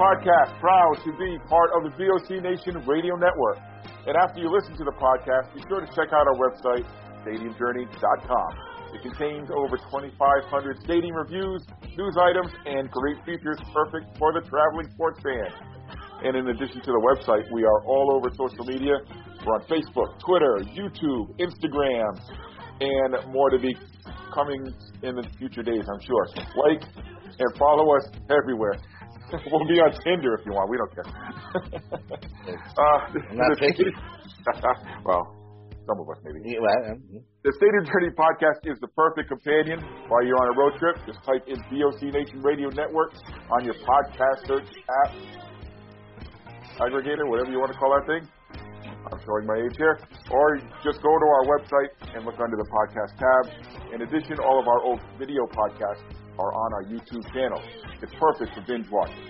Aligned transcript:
Podcast, 0.00 0.56
proud 0.64 0.96
to 1.04 1.12
be 1.20 1.36
part 1.44 1.68
of 1.76 1.84
the 1.84 1.92
VOC 1.92 2.40
Nation 2.40 2.80
Radio 2.88 3.20
Network. 3.20 3.60
And 4.08 4.16
after 4.16 4.40
you 4.40 4.48
listen 4.48 4.72
to 4.80 4.84
the 4.88 4.96
podcast, 4.96 5.52
be 5.52 5.60
sure 5.68 5.84
to 5.84 5.90
check 5.92 6.08
out 6.16 6.24
our 6.24 6.38
website, 6.40 6.88
stadiumjourney.com. 7.20 8.50
It 8.96 9.02
contains 9.04 9.52
over 9.52 9.76
2,500 9.76 10.80
stadium 10.88 11.14
reviews, 11.14 11.60
news 11.84 12.16
items, 12.16 12.48
and 12.64 12.90
great 12.90 13.20
features 13.28 13.60
perfect 13.76 14.16
for 14.16 14.32
the 14.32 14.40
traveling 14.48 14.88
sports 14.96 15.20
fan. 15.20 15.52
And 16.24 16.32
in 16.32 16.48
addition 16.48 16.80
to 16.80 16.90
the 16.96 17.02
website, 17.04 17.44
we 17.52 17.64
are 17.64 17.84
all 17.84 18.16
over 18.16 18.32
social 18.32 18.64
media. 18.64 18.96
We're 19.44 19.60
on 19.60 19.68
Facebook, 19.68 20.16
Twitter, 20.24 20.64
YouTube, 20.72 21.36
Instagram, 21.36 22.16
and 22.80 23.32
more 23.32 23.50
to 23.50 23.58
be 23.58 23.76
coming 24.32 24.64
in 25.02 25.14
the 25.14 25.28
future 25.36 25.62
days, 25.62 25.84
I'm 25.84 26.00
sure. 26.00 26.24
Like 26.56 26.88
and 27.40 27.56
follow 27.56 27.96
us 27.96 28.04
everywhere. 28.30 28.76
we'll 29.50 29.66
be 29.66 29.78
on 29.78 29.92
Tinder 30.02 30.34
if 30.34 30.46
you 30.46 30.52
want. 30.52 30.70
We 30.70 30.76
don't 30.78 30.92
care. 30.94 31.06
uh, 32.78 32.98
I'm 33.30 33.36
not 33.36 33.58
picky. 33.58 33.86
well, 35.04 35.22
some 35.86 36.00
of 36.00 36.06
us 36.10 36.18
maybe. 36.24 36.40
Yeah, 36.44 36.58
well, 36.58 36.92
um, 36.92 37.22
The 37.44 37.52
Stadium 37.58 37.84
Journey 37.86 38.10
podcast 38.18 38.66
is 38.66 38.78
the 38.80 38.90
perfect 38.98 39.28
companion 39.28 39.78
while 40.08 40.24
you're 40.26 40.38
on 40.38 40.48
a 40.50 40.56
road 40.58 40.74
trip. 40.78 40.98
Just 41.06 41.22
type 41.22 41.46
in 41.46 41.62
VOC 41.70 42.10
Nation 42.10 42.42
Radio 42.42 42.70
Network 42.70 43.14
on 43.50 43.64
your 43.64 43.74
podcast 43.74 44.46
search 44.46 44.70
app, 45.04 45.10
aggregator, 46.82 47.28
whatever 47.30 47.50
you 47.50 47.58
want 47.58 47.70
to 47.72 47.78
call 47.78 47.94
that 47.94 48.06
thing. 48.06 48.26
I'm 49.10 49.18
showing 49.24 49.46
my 49.46 49.56
age 49.56 49.76
here. 49.78 49.98
Or 50.30 50.58
just 50.84 51.00
go 51.02 51.10
to 51.10 51.26
our 51.26 51.44
website 51.48 51.90
and 52.14 52.24
look 52.26 52.38
under 52.38 52.56
the 52.56 52.68
podcast 52.68 53.16
tab. 53.16 53.94
In 53.94 54.02
addition, 54.02 54.38
all 54.42 54.60
of 54.60 54.68
our 54.68 54.82
old 54.82 55.00
video 55.18 55.46
podcasts 55.46 56.04
are 56.40 56.52
on 56.56 56.68
our 56.72 56.84
YouTube 56.88 57.24
channel. 57.36 57.60
It's 58.00 58.12
perfect 58.16 58.56
for 58.56 58.62
binge 58.64 58.88
watching. 58.90 59.28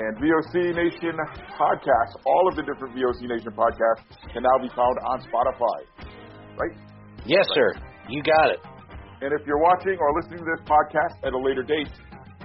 And 0.00 0.16
VOC 0.16 0.72
Nation 0.72 1.12
podcasts, 1.60 2.16
all 2.24 2.48
of 2.48 2.56
the 2.56 2.64
different 2.64 2.96
VOC 2.96 3.28
Nation 3.28 3.52
podcasts 3.52 4.08
can 4.32 4.40
now 4.42 4.56
be 4.64 4.72
found 4.72 4.96
on 5.04 5.20
Spotify. 5.28 5.78
Right? 6.56 6.72
yes, 7.28 7.44
sir. 7.54 7.68
You 8.08 8.22
got 8.22 8.48
it. 8.50 8.60
And 9.20 9.32
if 9.36 9.46
you're 9.46 9.60
watching 9.60 9.96
or 10.00 10.08
listening 10.16 10.40
to 10.40 10.48
this 10.56 10.64
podcast 10.64 11.20
at 11.22 11.34
a 11.34 11.38
later 11.38 11.62
date, 11.62 11.92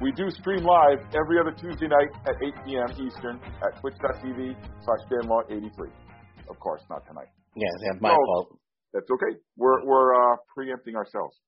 we 0.01 0.11
do 0.11 0.29
stream 0.29 0.65
live 0.67 0.99
every 1.15 1.39
other 1.39 1.55
Tuesday 1.55 1.87
night 1.87 2.11
at 2.27 2.35
8 2.43 2.53
p.m. 2.67 2.89
Eastern 2.99 3.39
at 3.63 3.79
twitch.tv 3.79 4.51
slash 4.83 5.01
danlaw83. 5.07 5.87
Of 6.51 6.59
course, 6.59 6.81
not 6.89 7.07
tonight. 7.07 7.31
Yeah, 7.55 7.71
that's 7.87 8.01
my 8.01 8.09
No. 8.09 8.15
fault. 8.15 8.59
That's 8.93 9.07
okay. 9.09 9.39
We're, 9.55 9.85
we're 9.87 10.11
uh, 10.13 10.35
preempting 10.53 10.95
ourselves. 10.97 11.39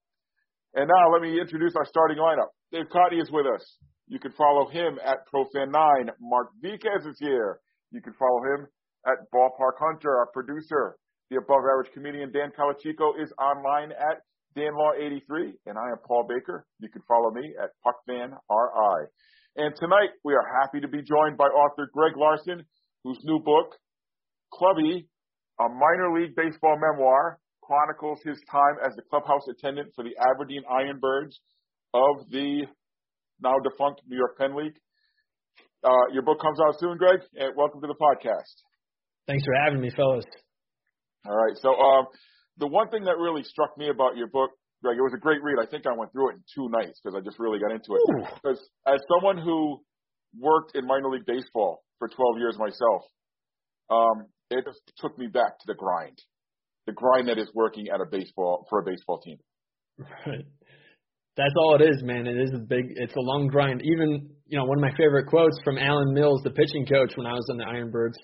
And 0.78 0.86
now 0.86 1.12
let 1.12 1.24
me 1.24 1.42
introduce 1.42 1.74
our 1.76 1.86
starting 1.90 2.22
lineup. 2.22 2.54
Dave 2.72 2.86
Cotty 2.94 3.20
is 3.20 3.32
with 3.32 3.48
us. 3.48 3.66
You 4.08 4.20
can 4.20 4.32
follow 4.34 4.70
him 4.70 5.00
at 5.04 5.26
ProFan9. 5.26 5.74
Mark 6.22 6.50
Viquez 6.62 7.04
is 7.10 7.18
here. 7.18 7.60
You 7.90 8.00
can 8.00 8.14
follow 8.14 8.44
him 8.54 8.68
at 9.08 9.26
Ballpark 9.34 9.82
Hunter, 9.82 10.16
our 10.16 10.28
producer. 10.32 10.96
The 11.32 11.38
above 11.38 11.66
average 11.66 11.92
comedian 11.96 12.32
Dan 12.32 12.52
Calachico 12.54 13.20
is 13.20 13.34
online 13.42 13.90
at 13.92 14.22
DanLaw83. 14.56 15.58
And 15.66 15.80
I 15.80 15.90
am 15.90 15.98
Paul 16.06 16.28
Baker. 16.30 16.68
You 16.80 16.90
can 16.90 17.02
follow 17.08 17.32
me 17.32 17.56
at 17.58 17.72
PuckFanRI. 17.82 19.00
And 19.56 19.74
tonight 19.82 20.14
we 20.24 20.36
are 20.36 20.62
happy 20.62 20.80
to 20.82 20.88
be 20.88 21.02
joined 21.02 21.38
by 21.38 21.46
author 21.46 21.90
Greg 21.92 22.14
Larson, 22.16 22.62
whose 23.04 23.18
new 23.24 23.40
book, 23.40 23.74
Clubby, 24.54 25.08
a 25.60 25.70
minor 25.70 26.22
league 26.22 26.36
baseball 26.36 26.78
memoir, 26.80 27.40
chronicles 27.68 28.20
his 28.24 28.40
time 28.50 28.80
as 28.80 28.96
the 28.96 29.04
clubhouse 29.12 29.44
attendant 29.52 29.92
for 29.94 30.04
the 30.08 30.16
Aberdeen 30.16 30.64
Ironbirds 30.72 31.36
of 31.94 32.24
the 32.32 32.64
now 33.44 33.60
defunct 33.60 34.02
New 34.08 34.16
York 34.16 34.38
Penn 34.40 34.56
League. 34.56 34.80
Uh, 35.84 36.08
your 36.14 36.24
book 36.24 36.40
comes 36.42 36.58
out 36.64 36.80
soon, 36.80 36.98
Greg, 36.98 37.20
and 37.36 37.52
welcome 37.56 37.82
to 37.82 37.88
the 37.88 38.00
podcast. 38.00 38.56
Thanks 39.28 39.44
for 39.44 39.54
having 39.64 39.82
me, 39.82 39.92
fellas. 39.96 40.26
All 41.28 41.36
right. 41.36 41.56
So, 41.60 41.76
um, 41.76 42.08
the 42.58 42.68
one 42.68 42.90
thing 42.90 43.04
that 43.04 43.20
really 43.20 43.44
struck 43.44 43.78
me 43.78 43.90
about 43.90 44.16
your 44.16 44.28
book, 44.28 44.52
Greg, 44.82 44.98
it 44.98 45.02
was 45.02 45.14
a 45.14 45.20
great 45.20 45.44
read. 45.44 45.58
I 45.62 45.70
think 45.70 45.86
I 45.86 45.94
went 45.94 46.12
through 46.14 46.32
it 46.32 46.36
in 46.40 46.44
two 46.56 46.70
nights 46.72 47.00
because 47.04 47.20
I 47.20 47.22
just 47.22 47.38
really 47.38 47.60
got 47.60 47.72
into 47.72 47.94
it. 47.94 48.02
Because 48.42 48.64
as 48.88 49.00
someone 49.12 49.38
who 49.38 49.84
worked 50.40 50.76
in 50.76 50.88
minor 50.88 51.12
league 51.12 51.28
baseball 51.28 51.84
for 52.00 52.08
12 52.08 52.40
years 52.40 52.56
myself, 52.58 53.04
um, 53.92 54.32
it 54.50 54.64
just 54.66 54.82
took 54.98 55.18
me 55.20 55.28
back 55.28 55.60
to 55.60 55.66
the 55.68 55.76
grind, 55.76 56.18
the 56.88 56.94
grind 56.94 57.28
that 57.28 57.38
is 57.38 57.52
working 57.54 57.88
at 57.94 58.02
a 58.02 58.06
baseball 58.10 58.66
for 58.70 58.80
a 58.80 58.84
baseball 58.84 59.20
team. 59.20 59.38
Right. 60.00 60.46
That's 61.36 61.54
all 61.56 61.76
it 61.76 61.84
is, 61.84 62.02
man. 62.02 62.26
It 62.26 62.38
is 62.38 62.52
a 62.56 62.58
big, 62.58 62.86
it's 62.96 63.16
a 63.16 63.22
long 63.22 63.48
grind. 63.48 63.82
Even, 63.84 64.30
you 64.48 64.58
know, 64.58 64.66
one 64.66 64.80
of 64.80 64.82
my 64.82 64.96
favorite 64.98 65.28
quotes 65.28 65.56
from 65.64 65.78
Alan 65.78 66.14
Mills, 66.14 66.42
the 66.44 66.50
pitching 66.50 66.86
coach 66.88 67.14
when 67.16 67.28
I 67.28 67.34
was 67.34 67.48
on 67.52 67.58
the 67.58 67.66
Ironbirds, 67.66 68.18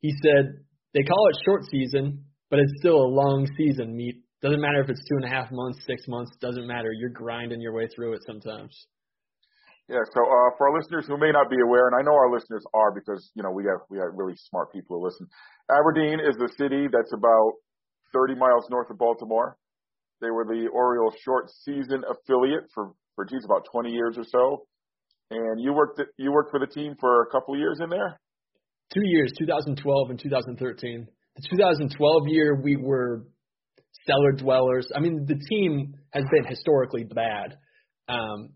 he 0.00 0.10
said, 0.22 0.58
they 0.92 1.02
call 1.02 1.28
it 1.28 1.36
short 1.44 1.62
season, 1.70 2.24
but 2.50 2.58
it's 2.58 2.72
still 2.80 2.96
a 2.96 3.14
long 3.14 3.46
season. 3.56 3.96
Meet 3.96 4.22
doesn't 4.42 4.60
matter 4.60 4.80
if 4.80 4.88
it's 4.88 5.04
two 5.06 5.16
and 5.20 5.24
a 5.24 5.28
half 5.28 5.52
months, 5.52 5.78
six 5.86 6.08
months, 6.08 6.32
doesn't 6.40 6.66
matter. 6.66 6.90
You're 6.92 7.10
grinding 7.10 7.60
your 7.60 7.74
way 7.74 7.86
through 7.94 8.14
it 8.14 8.22
sometimes. 8.26 8.74
Yeah. 9.88 10.00
So 10.14 10.22
uh, 10.22 10.50
for 10.56 10.70
our 10.70 10.78
listeners 10.78 11.06
who 11.06 11.18
may 11.18 11.30
not 11.30 11.50
be 11.50 11.58
aware, 11.60 11.86
and 11.86 11.98
I 11.98 12.02
know 12.02 12.14
our 12.14 12.32
listeners 12.32 12.64
are 12.72 12.94
because 12.94 13.30
you 13.34 13.42
know 13.42 13.50
we 13.50 13.64
have 13.64 13.82
we 13.90 13.98
have 13.98 14.14
really 14.14 14.38
smart 14.48 14.72
people 14.72 14.98
who 14.98 15.04
listen. 15.04 15.26
Aberdeen 15.70 16.20
is 16.20 16.38
the 16.38 16.48
city 16.56 16.86
that's 16.90 17.12
about 17.12 17.58
30 18.12 18.34
miles 18.34 18.64
north 18.70 18.90
of 18.90 18.98
Baltimore. 18.98 19.56
They 20.20 20.30
were 20.30 20.44
the 20.44 20.68
Orioles' 20.72 21.14
short 21.24 21.50
season 21.64 22.02
affiliate 22.08 22.64
for 22.74 22.92
for 23.16 23.24
geez 23.24 23.44
about 23.44 23.66
20 23.72 23.90
years 23.90 24.16
or 24.16 24.24
so. 24.24 24.64
And 25.30 25.60
you 25.60 25.72
worked 25.72 26.00
you 26.18 26.32
worked 26.32 26.50
for 26.50 26.60
the 26.60 26.66
team 26.66 26.94
for 26.98 27.22
a 27.22 27.30
couple 27.30 27.54
of 27.54 27.60
years 27.60 27.78
in 27.82 27.88
there. 27.88 28.18
Two 28.92 29.02
years, 29.04 29.30
2012 29.38 30.10
and 30.10 30.18
2013. 30.18 31.06
The 31.36 31.42
2012 31.56 32.22
year, 32.26 32.60
we 32.60 32.76
were 32.76 33.24
cellar 34.06 34.32
dwellers. 34.32 34.90
I 34.94 35.00
mean, 35.00 35.26
the 35.26 35.38
team 35.48 35.94
has 36.10 36.24
been 36.32 36.44
historically 36.44 37.04
bad. 37.04 37.56
Um, 38.08 38.50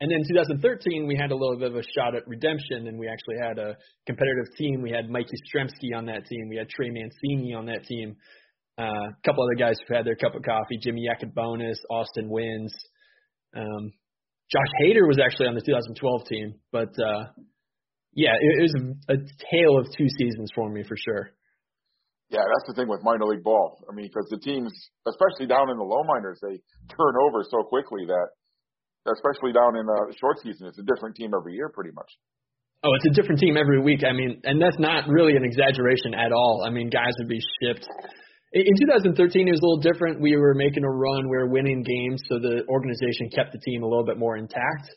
and 0.00 0.10
then 0.10 0.20
2013, 0.26 1.06
we 1.06 1.16
had 1.16 1.30
a 1.30 1.36
little 1.36 1.58
bit 1.58 1.72
of 1.72 1.76
a 1.76 1.82
shot 1.94 2.14
at 2.14 2.26
redemption, 2.26 2.86
and 2.86 2.98
we 2.98 3.06
actually 3.06 3.36
had 3.42 3.58
a 3.58 3.76
competitive 4.06 4.46
team. 4.56 4.80
We 4.80 4.90
had 4.90 5.10
Mike 5.10 5.26
Yastrzemski 5.26 5.94
on 5.94 6.06
that 6.06 6.24
team. 6.26 6.48
We 6.48 6.56
had 6.56 6.70
Trey 6.70 6.88
Mancini 6.88 7.52
on 7.52 7.66
that 7.66 7.84
team. 7.84 8.16
Uh, 8.80 9.12
a 9.12 9.16
couple 9.26 9.44
other 9.44 9.60
guys 9.60 9.76
who've 9.76 9.94
had 9.94 10.06
their 10.06 10.16
cup 10.16 10.34
of 10.34 10.42
coffee. 10.42 10.80
Jimmy 10.80 11.04
Bonus, 11.34 11.76
Austin 11.90 12.30
Wynns. 12.30 12.72
Um, 13.54 13.92
Josh 14.50 14.72
Hader 14.80 15.04
was 15.04 15.20
actually 15.20 15.48
on 15.48 15.54
the 15.54 15.60
2012 15.60 15.92
team, 16.24 16.54
but 16.72 16.88
uh, 16.96 17.28
yeah, 18.14 18.32
it, 18.40 18.52
it 18.56 18.62
was 18.62 18.76
a, 18.80 19.12
a 19.12 19.16
tale 19.52 19.76
of 19.76 19.86
two 19.92 20.08
seasons 20.16 20.48
for 20.54 20.70
me 20.70 20.82
for 20.88 20.96
sure. 20.96 21.28
Yeah, 22.30 22.40
that's 22.40 22.72
the 22.72 22.74
thing 22.74 22.88
with 22.88 23.04
minor 23.04 23.26
league 23.26 23.44
ball. 23.44 23.84
I 23.84 23.92
mean, 23.92 24.06
because 24.06 24.30
the 24.30 24.38
teams, 24.38 24.72
especially 25.04 25.46
down 25.46 25.68
in 25.68 25.76
the 25.76 25.84
low 25.84 26.00
minors, 26.06 26.38
they 26.40 26.62
turn 26.88 27.14
over 27.28 27.44
so 27.44 27.60
quickly 27.68 28.06
that, 28.06 28.28
especially 29.12 29.52
down 29.52 29.76
in 29.76 29.84
the 29.84 30.14
short 30.18 30.38
season, 30.40 30.68
it's 30.68 30.78
a 30.78 30.86
different 30.88 31.16
team 31.16 31.36
every 31.36 31.52
year, 31.52 31.68
pretty 31.68 31.90
much. 31.92 32.08
Oh, 32.82 32.94
it's 32.96 33.12
a 33.12 33.14
different 33.20 33.40
team 33.40 33.58
every 33.58 33.82
week. 33.82 34.08
I 34.08 34.12
mean, 34.14 34.40
and 34.44 34.62
that's 34.62 34.78
not 34.78 35.04
really 35.06 35.36
an 35.36 35.44
exaggeration 35.44 36.14
at 36.14 36.32
all. 36.32 36.64
I 36.64 36.70
mean, 36.70 36.88
guys 36.88 37.12
would 37.18 37.28
be 37.28 37.42
shipped. 37.60 37.84
In 38.52 38.64
2013, 38.88 39.46
it 39.46 39.50
was 39.52 39.60
a 39.60 39.64
little 39.64 39.80
different. 39.80 40.20
We 40.20 40.36
were 40.36 40.54
making 40.54 40.82
a 40.82 40.90
run, 40.90 41.28
we 41.28 41.36
were 41.36 41.48
winning 41.48 41.84
games, 41.84 42.20
so 42.28 42.40
the 42.40 42.64
organization 42.68 43.30
kept 43.30 43.52
the 43.52 43.60
team 43.60 43.84
a 43.84 43.86
little 43.86 44.04
bit 44.04 44.18
more 44.18 44.36
intact. 44.36 44.90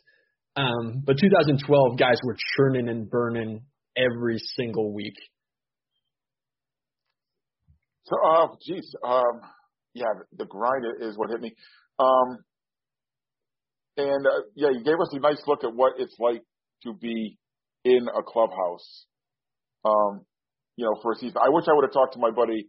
Um, 0.56 1.02
but 1.04 1.18
2012, 1.20 1.96
guys 1.96 2.18
were 2.24 2.36
churning 2.56 2.88
and 2.88 3.08
burning 3.08 3.62
every 3.96 4.38
single 4.56 4.92
week. 4.92 5.14
So, 8.06 8.16
uh, 8.26 8.48
geez, 8.66 8.92
um, 9.06 9.40
yeah, 9.94 10.12
the 10.36 10.46
grind 10.46 10.84
is 11.00 11.16
what 11.16 11.30
hit 11.30 11.40
me. 11.40 11.54
Um, 12.00 12.38
and 13.96 14.26
uh, 14.26 14.42
yeah, 14.56 14.70
you 14.70 14.82
gave 14.82 15.00
us 15.00 15.10
a 15.12 15.20
nice 15.20 15.42
look 15.46 15.62
at 15.62 15.72
what 15.72 15.92
it's 15.98 16.16
like 16.18 16.42
to 16.82 16.92
be 16.92 17.38
in 17.84 18.08
a 18.08 18.22
clubhouse. 18.26 19.06
Um, 19.84 20.22
you 20.76 20.84
know, 20.84 20.98
for 21.02 21.12
a 21.12 21.14
season. 21.16 21.36
I 21.40 21.50
wish 21.50 21.66
I 21.68 21.72
would 21.72 21.84
have 21.84 21.92
talked 21.92 22.14
to 22.14 22.18
my 22.18 22.32
buddy 22.32 22.66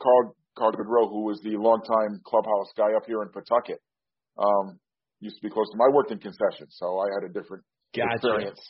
Carl 0.00 0.36
Carl 0.56 0.72
Goodrow, 0.72 1.08
who 1.08 1.24
was 1.24 1.40
the 1.42 1.56
longtime 1.56 2.20
clubhouse 2.24 2.70
guy 2.76 2.92
up 2.96 3.04
here 3.06 3.22
in 3.22 3.28
Pawtucket. 3.28 3.80
Um, 4.38 4.78
used 5.20 5.36
to 5.36 5.42
be 5.42 5.50
close 5.52 5.68
to 5.72 5.78
my 5.78 5.88
work 5.92 6.10
in 6.10 6.18
concessions, 6.18 6.76
so 6.76 6.98
I 6.98 7.08
had 7.14 7.28
a 7.28 7.32
different 7.32 7.64
gotcha. 7.94 8.16
experience 8.16 8.60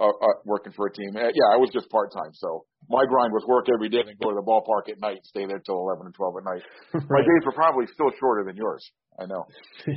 uh, 0.00 0.08
uh, 0.08 0.36
working 0.44 0.72
for 0.72 0.86
a 0.86 0.92
team. 0.92 1.16
Uh, 1.16 1.28
yeah, 1.30 1.48
I 1.52 1.56
was 1.56 1.70
just 1.72 1.88
part 1.90 2.12
time, 2.12 2.32
so 2.32 2.64
my 2.88 3.04
grind 3.06 3.32
was 3.32 3.44
work 3.46 3.66
every 3.72 3.88
day 3.88 4.00
and 4.00 4.18
go 4.18 4.30
to 4.30 4.36
the 4.36 4.46
ballpark 4.46 4.90
at 4.90 5.00
night, 5.00 5.20
stay 5.24 5.46
there 5.46 5.60
till 5.60 5.76
eleven 5.76 6.06
and 6.06 6.14
twelve 6.14 6.34
at 6.38 6.44
night. 6.44 6.64
right. 6.94 7.04
My 7.08 7.22
days 7.22 7.42
were 7.44 7.56
probably 7.56 7.86
still 7.92 8.10
shorter 8.18 8.44
than 8.44 8.56
yours. 8.56 8.84
I 9.18 9.26
know. 9.26 9.44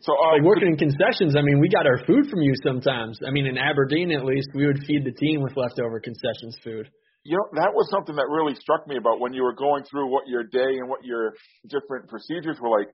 So 0.00 0.14
uh, 0.14 0.38
like 0.38 0.46
working 0.46 0.68
in 0.68 0.76
concessions, 0.76 1.34
I 1.34 1.42
mean, 1.42 1.58
we 1.58 1.68
got 1.68 1.86
our 1.86 1.98
food 2.06 2.30
from 2.30 2.40
you 2.40 2.54
sometimes. 2.62 3.18
I 3.26 3.30
mean, 3.32 3.46
in 3.46 3.58
Aberdeen 3.58 4.12
at 4.12 4.24
least, 4.24 4.46
we 4.54 4.64
would 4.64 4.78
feed 4.86 5.04
the 5.04 5.10
team 5.10 5.42
with 5.42 5.56
leftover 5.56 5.98
concessions 5.98 6.56
food. 6.62 6.88
You 7.28 7.36
know, 7.36 7.60
that 7.60 7.76
was 7.76 7.92
something 7.92 8.16
that 8.16 8.24
really 8.32 8.56
struck 8.56 8.88
me 8.88 8.96
about 8.96 9.20
when 9.20 9.34
you 9.36 9.44
were 9.44 9.52
going 9.52 9.84
through 9.84 10.08
what 10.08 10.24
your 10.26 10.44
day 10.44 10.80
and 10.80 10.88
what 10.88 11.04
your 11.04 11.34
different 11.68 12.08
procedures 12.08 12.56
were 12.56 12.72
like. 12.72 12.88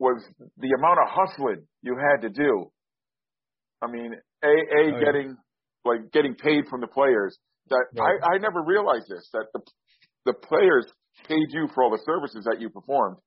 Was 0.00 0.24
the 0.58 0.72
amount 0.74 0.98
of 0.98 1.06
hustling 1.12 1.62
you 1.82 1.94
had 1.94 2.26
to 2.26 2.30
do? 2.30 2.72
I 3.80 3.86
mean, 3.86 4.10
a 4.42 4.48
a 4.48 4.96
oh, 4.96 4.98
getting 4.98 5.36
yeah. 5.36 5.84
like 5.84 6.10
getting 6.10 6.34
paid 6.34 6.66
from 6.68 6.80
the 6.80 6.88
players. 6.88 7.38
That 7.68 7.84
right. 7.94 8.18
I 8.18 8.34
I 8.34 8.38
never 8.38 8.64
realized 8.64 9.06
this 9.06 9.28
that 9.34 9.46
the 9.54 9.60
the 10.26 10.34
players 10.34 10.90
paid 11.28 11.46
you 11.52 11.68
for 11.74 11.84
all 11.84 11.90
the 11.90 12.02
services 12.02 12.48
that 12.50 12.60
you 12.60 12.70
performed, 12.70 13.18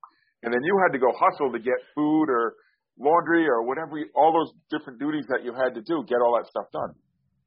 and 0.42 0.51
then 0.51 0.60
you 0.63 0.75
had 0.84 0.92
to 0.92 1.00
go 1.00 1.13
hustle 1.16 1.54
to 1.54 1.60
get 1.60 1.78
food 1.96 2.28
or 2.28 2.56
laundry 3.00 3.48
or 3.48 3.63
whatever, 3.63 3.98
all 4.16 4.34
those 4.34 4.51
different 4.69 5.00
duties 5.00 5.25
that 5.30 5.44
you 5.44 5.54
had 5.54 5.74
to 5.74 5.81
do, 5.81 6.04
get 6.07 6.19
all 6.19 6.38
that 6.38 6.50
stuff 6.50 6.66
done. 6.72 6.94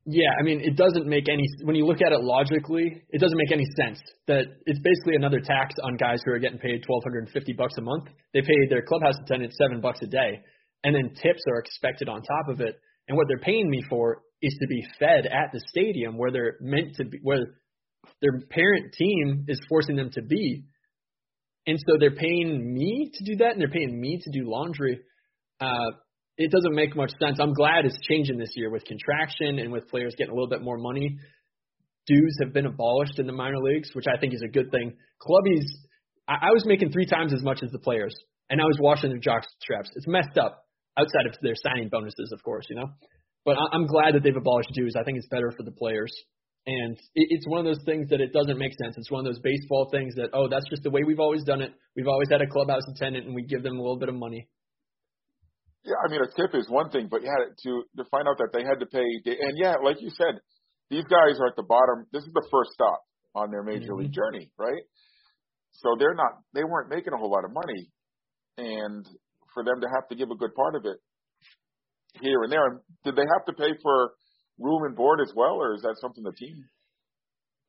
Yeah, 0.09 0.31
I 0.39 0.45
mean, 0.45 0.61
it 0.61 0.77
doesn't 0.77 1.07
make 1.09 1.29
any 1.29 1.43
when 1.65 1.75
you 1.75 1.85
look 1.85 2.01
at 2.01 2.13
it 2.13 2.21
logically, 2.23 3.03
it 3.11 3.21
doesn't 3.21 3.37
make 3.37 3.51
any 3.51 3.67
sense 3.77 3.99
that 4.29 4.45
it's 4.65 4.79
basically 4.79 5.17
another 5.17 5.41
tax 5.41 5.75
on 5.83 5.97
guys 5.97 6.21
who 6.25 6.31
are 6.31 6.39
getting 6.39 6.61
paid 6.61 6.85
twelve 6.87 7.03
hundred 7.03 7.25
and 7.25 7.31
fifty 7.31 7.53
bucks 7.53 7.75
a 7.77 7.83
month. 7.83 8.05
They 8.33 8.41
pay 8.41 8.69
their 8.71 8.83
clubhouse 8.83 9.17
attendant 9.25 9.53
seven 9.55 9.81
bucks 9.81 9.99
a 10.03 10.07
day, 10.07 10.43
and 10.85 10.95
then 10.95 11.11
tips 11.21 11.43
are 11.49 11.59
expected 11.59 12.09
on 12.09 12.23
top 12.23 12.49
of 12.49 12.61
it. 12.61 12.77
And 13.09 13.17
what 13.17 13.27
they're 13.27 13.39
paying 13.39 13.69
me 13.69 13.83
for 13.91 14.23
is 14.41 14.57
to 14.61 14.69
be 14.69 14.87
fed 15.01 15.27
at 15.27 15.51
the 15.53 15.61
stadium 15.71 16.17
where 16.17 16.31
they're 16.31 16.57
meant 16.61 16.95
to 16.99 17.05
be, 17.05 17.19
where 17.23 17.41
their 18.23 18.41
parent 18.49 18.93
team 18.93 19.47
is 19.49 19.59
forcing 19.69 19.97
them 19.97 20.11
to 20.13 20.23
be. 20.23 20.67
And 21.67 21.81
so 21.85 21.97
they're 21.99 22.15
paying 22.15 22.73
me 22.73 23.11
to 23.13 23.25
do 23.25 23.39
that, 23.39 23.53
and 23.53 23.61
they're 23.61 23.69
paying 23.69 24.01
me 24.01 24.21
to 24.23 24.31
do 24.31 24.49
laundry 24.49 25.01
uh, 25.61 25.91
it 26.39 26.51
doesn't 26.51 26.75
make 26.75 26.95
much 26.95 27.11
sense. 27.21 27.39
I'm 27.41 27.55
glad 27.55 27.85
it's 27.85 27.99
changing 28.09 28.39
this 28.39 28.53
year 28.57 28.71
with 28.71 28.85
contraction 28.85 29.59
and 29.59 29.73
with 29.73 29.89
players 29.89 30.15
getting 30.17 30.33
a 30.33 30.35
little 30.35 30.49
bit 30.49 30.63
more 30.63 30.79
money. 30.79 31.19
Dues 32.07 32.37
have 32.43 32.53
been 32.53 32.67
abolished 32.67 33.19
in 33.19 33.27
the 33.27 33.33
minor 33.33 33.59
leagues, 33.59 33.91
which 33.95 34.05
I 34.07 34.19
think 34.19 34.35
is 34.35 34.43
a 34.43 34.53
good 34.53 34.71
thing. 34.71 34.95
Clubbies, 35.21 35.65
I, 36.29 36.49
I 36.49 36.51
was 36.53 36.65
making 36.67 36.93
three 36.93 37.07
times 37.07 37.33
as 37.33 37.43
much 37.43 37.61
as 37.63 37.71
the 37.71 37.79
players, 37.79 38.15
and 38.51 38.61
I 38.61 38.65
was 38.65 38.77
washing 38.81 39.11
their 39.11 39.19
jock 39.19 39.43
straps. 39.61 39.91
It's 39.95 40.07
messed 40.07 40.39
up 40.39 40.63
outside 40.99 41.27
of 41.27 41.35
their 41.43 41.55
signing 41.57 41.89
bonuses, 41.89 42.31
of 42.33 42.43
course, 42.43 42.67
you 42.71 42.77
know. 42.77 42.89
But 43.45 43.57
I, 43.57 43.75
I'm 43.75 43.87
glad 43.87 44.15
that 44.15 44.23
they've 44.23 44.37
abolished 44.37 44.71
dues. 44.75 44.95
I 44.99 45.05
think 45.05 45.19
it's 45.19 45.29
better 45.29 45.53
for 45.57 45.63
the 45.63 45.73
players. 45.73 46.13
And 46.67 46.97
it, 47.15 47.29
it's 47.31 47.47
one 47.47 47.61
of 47.61 47.65
those 47.65 47.83
things 47.87 48.09
that 48.11 48.21
it 48.21 48.33
doesn't 48.33 48.59
make 48.59 48.73
sense. 48.83 48.97
It's 48.99 49.11
one 49.11 49.25
of 49.25 49.33
those 49.33 49.41
baseball 49.41 49.89
things 49.91 50.15
that, 50.17 50.31
oh, 50.33 50.49
that's 50.49 50.69
just 50.69 50.83
the 50.83 50.91
way 50.91 51.03
we've 51.05 51.21
always 51.21 51.45
done 51.45 51.63
it. 51.63 51.73
We've 51.95 52.09
always 52.09 52.29
had 52.31 52.43
a 52.43 52.47
clubhouse 52.47 52.83
attendant 52.95 53.27
and 53.27 53.35
we 53.35 53.43
give 53.43 53.63
them 53.63 53.79
a 53.79 53.81
little 53.81 53.99
bit 53.99 54.09
of 54.09 54.17
money. 54.17 54.49
Yeah, 55.87 55.95
I 56.03 56.11
mean, 56.11 56.19
a 56.19 56.27
tip 56.35 56.51
is 56.59 56.67
one 56.69 56.91
thing, 56.91 57.07
but 57.09 57.23
yeah, 57.23 57.31
to 57.47 57.71
to 57.97 58.05
find 58.11 58.27
out 58.27 58.39
that 58.43 58.51
they 58.53 58.67
had 58.67 58.83
to 58.83 58.87
pay, 58.87 59.07
and 59.25 59.55
yeah, 59.55 59.79
like 59.83 60.03
you 60.03 60.11
said, 60.11 60.43
these 60.91 61.05
guys 61.07 61.39
are 61.39 61.47
at 61.47 61.55
the 61.55 61.63
bottom. 61.63 62.07
This 62.13 62.25
is 62.27 62.33
the 62.35 62.47
first 62.51 62.75
stop 62.75 63.07
on 63.35 63.51
their 63.51 63.63
major 63.63 63.95
mm-hmm. 63.95 64.11
league 64.11 64.13
journey, 64.13 64.51
right? 64.59 64.83
So 65.71 65.95
they're 65.99 66.15
not, 66.15 66.43
they 66.55 66.65
weren't 66.65 66.91
making 66.91 67.13
a 67.13 67.17
whole 67.17 67.31
lot 67.31 67.45
of 67.45 67.53
money, 67.55 67.87
and 68.59 69.07
for 69.55 69.63
them 69.63 69.81
to 69.81 69.89
have 69.95 70.09
to 70.09 70.17
give 70.17 70.31
a 70.31 70.35
good 70.35 70.55
part 70.55 70.75
of 70.75 70.85
it 70.85 70.99
here 72.21 72.43
and 72.43 72.51
there, 72.51 72.83
did 73.05 73.15
they 73.15 73.29
have 73.37 73.45
to 73.47 73.53
pay 73.53 73.79
for 73.83 74.13
room 74.59 74.83
and 74.85 74.97
board 74.97 75.21
as 75.21 75.33
well, 75.37 75.55
or 75.55 75.75
is 75.75 75.83
that 75.83 75.95
something 76.01 76.25
the 76.25 76.33
team? 76.33 76.65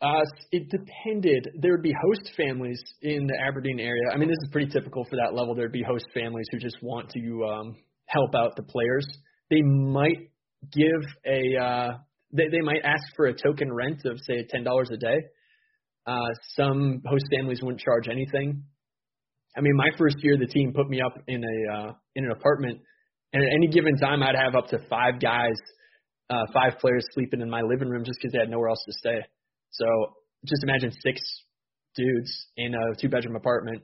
Uh, 0.02 0.22
it 0.52 0.70
depended. 0.70 1.48
There 1.60 1.72
would 1.72 1.82
be 1.82 1.94
host 1.94 2.32
families 2.38 2.82
in 3.02 3.26
the 3.26 3.34
Aberdeen 3.48 3.80
area. 3.80 4.12
I 4.14 4.18
mean, 4.18 4.30
this 4.30 4.38
is 4.44 4.50
pretty 4.52 4.72
typical 4.72 5.04
for 5.06 5.16
that 5.16 5.34
level. 5.34 5.56
There'd 5.56 5.72
be 5.72 5.84
host 5.84 6.06
families 6.14 6.46
who 6.52 6.60
just 6.60 6.78
want 6.84 7.10
to 7.12 7.46
um, 7.46 7.76
help 8.08 8.36
out 8.36 8.56
the 8.56 8.64
players. 8.64 9.06
They 9.50 9.62
might 9.62 10.30
give 10.72 11.04
a 11.26 11.62
uh, 11.62 11.90
they 12.34 12.48
they 12.52 12.62
might 12.62 12.82
ask 12.84 13.04
for 13.16 13.28
a 13.28 13.34
token 13.34 13.72
rent 13.72 14.02
of 14.06 14.18
say 14.22 14.46
ten 14.50 14.64
dollars 14.64 14.90
a 14.92 14.98
day. 14.98 15.18
Uh, 16.06 16.28
some 16.56 17.02
host 17.06 17.26
families 17.36 17.62
wouldn't 17.62 17.82
charge 17.82 18.08
anything. 18.10 18.64
I 19.56 19.62
mean, 19.62 19.76
my 19.76 19.90
first 19.98 20.18
year, 20.22 20.38
the 20.38 20.48
team 20.48 20.72
put 20.74 20.88
me 20.90 21.02
up 21.02 21.14
in 21.28 21.44
a 21.44 21.74
uh, 21.74 21.92
in 22.16 22.26
an 22.26 22.32
apartment, 22.32 22.80
and 23.34 23.44
at 23.44 23.50
any 23.54 23.68
given 23.68 23.98
time, 23.98 24.24
I'd 24.24 24.36
have 24.36 24.56
up 24.56 24.68
to 24.70 24.80
five 24.90 25.20
guys, 25.20 25.58
uh, 26.30 26.46
five 26.54 26.80
players 26.80 27.06
sleeping 27.14 27.42
in 27.42 27.50
my 27.50 27.62
living 27.62 27.90
room 27.90 28.04
just 28.04 28.20
because 28.22 28.34
they 28.34 28.40
had 28.40 28.50
nowhere 28.50 28.70
else 28.70 28.84
to 28.86 28.94
stay. 28.94 29.20
So 29.72 29.86
just 30.46 30.64
imagine 30.64 30.92
six 31.04 31.22
dudes 31.96 32.48
in 32.56 32.74
a 32.74 32.96
two 33.02 33.10
bedroom 33.10 33.36
apartment. 33.36 33.82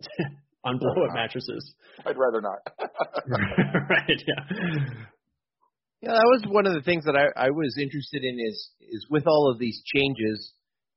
on 0.68 0.78
blow 0.78 1.04
up 1.04 1.14
mattresses. 1.14 1.74
I'd 2.04 2.16
rather 2.16 2.40
not. 2.40 2.58
right, 3.90 4.22
yeah. 4.26 4.84
Yeah, 6.00 6.12
that 6.12 6.28
was 6.30 6.44
one 6.46 6.66
of 6.66 6.74
the 6.74 6.82
things 6.82 7.04
that 7.06 7.16
I, 7.16 7.46
I 7.46 7.50
was 7.50 7.76
interested 7.76 8.22
in 8.22 8.38
is 8.38 8.70
is 8.80 9.06
with 9.10 9.26
all 9.26 9.50
of 9.50 9.58
these 9.58 9.82
changes 9.84 10.52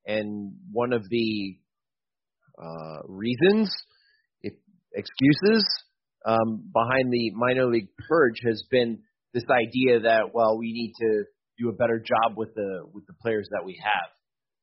and 0.06 0.52
one 0.70 0.92
of 0.92 1.02
the 1.08 1.58
uh, 2.56 3.02
reasons, 3.08 3.72
if 4.42 4.54
excuses 4.94 5.64
um, 6.24 6.70
behind 6.72 7.12
the 7.12 7.32
minor 7.34 7.66
league 7.66 7.88
purge 8.08 8.36
has 8.46 8.62
been 8.70 9.00
this 9.34 9.44
idea 9.50 10.00
that 10.00 10.32
well 10.32 10.56
we 10.58 10.72
need 10.72 10.92
to 11.00 11.24
do 11.58 11.68
a 11.68 11.72
better 11.72 11.98
job 11.98 12.36
with 12.36 12.54
the 12.54 12.82
with 12.92 13.06
the 13.06 13.14
players 13.22 13.48
that 13.50 13.64
we 13.64 13.80
have. 13.82 14.10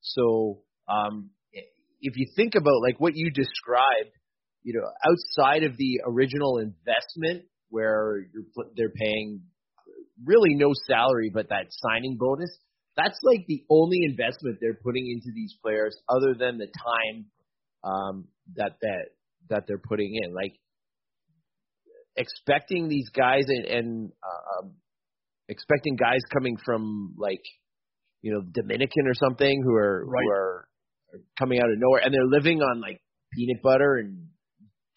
So 0.02 0.62
um, 0.88 1.32
if 1.52 2.16
you 2.16 2.28
think 2.36 2.56
about 2.56 2.82
like 2.82 3.00
what 3.00 3.14
you 3.16 3.30
described 3.30 4.16
you 4.64 4.74
know, 4.74 4.88
outside 5.06 5.64
of 5.64 5.78
the 5.78 6.02
original 6.06 6.58
investment 6.58 7.46
where 7.70 8.26
you're 8.34 8.66
they're 8.76 8.92
paying 8.92 9.42
really 10.26 10.56
no 10.56 10.74
salary 10.88 11.32
but 11.34 11.50
that 11.50 11.68
signing 11.70 12.18
bonus, 12.20 12.50
that's 12.98 13.20
like 13.24 13.46
the 13.48 13.64
only 13.70 14.00
investment 14.04 14.58
they're 14.60 14.80
putting 14.84 15.08
into 15.08 15.34
these 15.34 15.56
players 15.62 15.98
other 16.10 16.34
than 16.38 16.58
the 16.58 16.68
time 16.68 17.26
um, 17.84 18.28
that 18.56 18.74
that 18.82 19.06
that 19.50 19.64
they're 19.68 19.78
putting 19.78 20.20
in. 20.22 20.34
Like 20.34 20.54
expecting 22.18 22.90
these 22.90 23.10
guys 23.10 23.46
and, 23.48 23.66
and 23.66 24.12
uh, 24.24 24.66
um, 24.66 24.74
expecting 25.48 25.96
guys 25.96 26.20
coming 26.34 26.58
from 26.64 27.16
like 27.18 27.42
you 28.22 28.34
know 28.34 28.42
Dominican 28.42 29.08
or 29.08 29.14
something 29.14 29.62
who 29.64 29.76
are 29.76 30.06
right. 30.06 30.24
who 30.24 30.32
are 30.32 30.68
coming 31.38 31.60
out 31.60 31.72
of 31.72 31.78
nowhere 31.78 32.02
and 32.04 32.14
they're 32.14 32.26
living 32.26 32.62
on 32.62 32.82
like 32.82 33.02
peanut 33.34 33.62
butter 33.64 33.96
and 33.96 34.28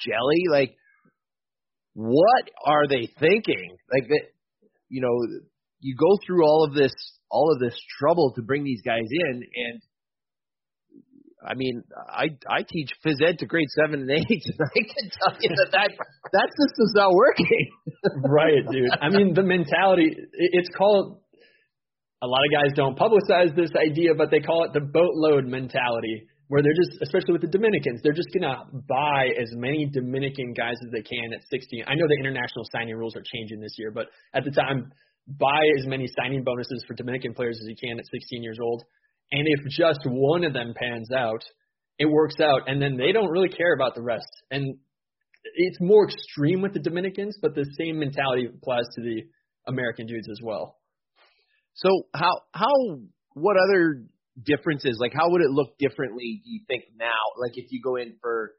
jelly? 0.05 0.45
Like, 0.51 0.77
what 1.95 2.51
are 2.65 2.87
they 2.89 3.09
thinking? 3.19 3.77
Like 3.93 4.09
that, 4.09 4.23
you 4.89 5.01
know, 5.01 5.41
you 5.81 5.97
go 5.99 6.19
through 6.27 6.45
all 6.45 6.65
of 6.65 6.75
this, 6.75 6.93
all 7.31 7.53
of 7.53 7.61
this 7.61 7.79
trouble 7.99 8.33
to 8.37 8.43
bring 8.43 8.65
these 8.65 8.83
guys 8.85 9.09
in, 9.11 9.43
and 9.43 9.83
I 11.47 11.55
mean, 11.55 11.83
I 12.09 12.27
I 12.49 12.63
teach 12.69 12.91
phys 13.05 13.21
ed 13.21 13.39
to 13.41 13.47
grade 13.47 13.69
seven 13.77 14.01
and 14.01 14.11
eight, 14.11 14.25
and 14.47 14.61
I 14.61 14.81
can 14.81 15.11
tell 15.11 15.37
you 15.41 15.51
that 15.57 15.73
that, 15.73 15.91
that 16.33 16.49
system's 16.61 16.93
not 16.95 17.13
working. 17.13 17.69
right, 18.29 18.63
dude. 18.71 18.91
I 19.01 19.09
mean, 19.09 19.35
the 19.35 19.43
mentality. 19.43 20.17
It's 20.33 20.69
called. 20.77 21.19
A 22.25 22.27
lot 22.27 22.39
of 22.47 22.53
guys 22.53 22.73
don't 22.77 22.97
publicize 22.97 23.57
this 23.57 23.73
idea, 23.75 24.11
but 24.17 24.31
they 24.31 24.39
call 24.39 24.63
it 24.63 24.73
the 24.73 24.81
boatload 24.81 25.45
mentality 25.45 26.29
where 26.53 26.61
they're 26.61 26.77
just, 26.77 27.01
especially 27.01 27.33
with 27.33 27.41
the 27.41 27.49
Dominicans, 27.49 28.03
they're 28.05 28.13
just 28.13 28.29
gonna 28.29 28.69
buy 28.87 29.33
as 29.41 29.49
many 29.57 29.89
Dominican 29.91 30.53
guys 30.53 30.77
as 30.85 30.93
they 30.93 31.01
can 31.01 31.33
at 31.33 31.41
16. 31.49 31.85
I 31.87 31.95
know 31.95 32.05
the 32.07 32.21
international 32.21 32.67
signing 32.71 32.95
rules 32.95 33.17
are 33.17 33.25
changing 33.25 33.59
this 33.59 33.73
year, 33.79 33.91
but 33.91 34.09
at 34.35 34.45
the 34.45 34.51
time, 34.51 34.93
buy 35.27 35.63
as 35.81 35.87
many 35.87 36.07
signing 36.09 36.45
bonuses 36.45 36.85
for 36.87 36.93
Dominican 36.93 37.33
players 37.33 37.59
as 37.59 37.67
you 37.67 37.77
can 37.83 37.99
at 37.99 38.05
16 38.05 38.43
years 38.43 38.59
old. 38.61 38.85
And 39.31 39.49
if 39.49 39.65
just 39.71 40.01
one 40.05 40.45
of 40.45 40.53
them 40.53 40.75
pans 40.77 41.11
out, 41.11 41.43
it 41.99 42.05
works 42.05 42.39
out, 42.39 42.69
and 42.69 42.83
then 42.83 42.99
they 42.99 43.13
don't 43.13 43.31
really 43.31 43.49
care 43.49 43.73
about 43.75 43.95
the 43.95 44.03
rest. 44.03 44.29
And 44.51 44.77
it's 45.55 45.79
more 45.81 46.05
extreme 46.05 46.61
with 46.61 46.75
the 46.75 46.81
Dominicans, 46.81 47.39
but 47.41 47.55
the 47.55 47.65
same 47.79 47.99
mentality 47.99 48.45
applies 48.45 48.85
to 48.97 49.01
the 49.01 49.23
American 49.67 50.05
dudes 50.05 50.29
as 50.31 50.41
well. 50.43 50.77
So 51.73 51.89
how 52.13 52.43
how 52.53 52.75
what 53.33 53.57
other 53.57 54.05
differences 54.43 54.97
like 55.01 55.13
how 55.13 55.31
would 55.31 55.43
it 55.43 55.51
look 55.51 55.77
differently 55.79 56.41
do 56.45 56.51
you 56.51 56.61
think 56.67 56.85
now 56.97 57.21
like 57.39 57.53
if 57.57 57.67
you 57.71 57.81
go 57.83 57.97
in 57.97 58.15
for 58.21 58.53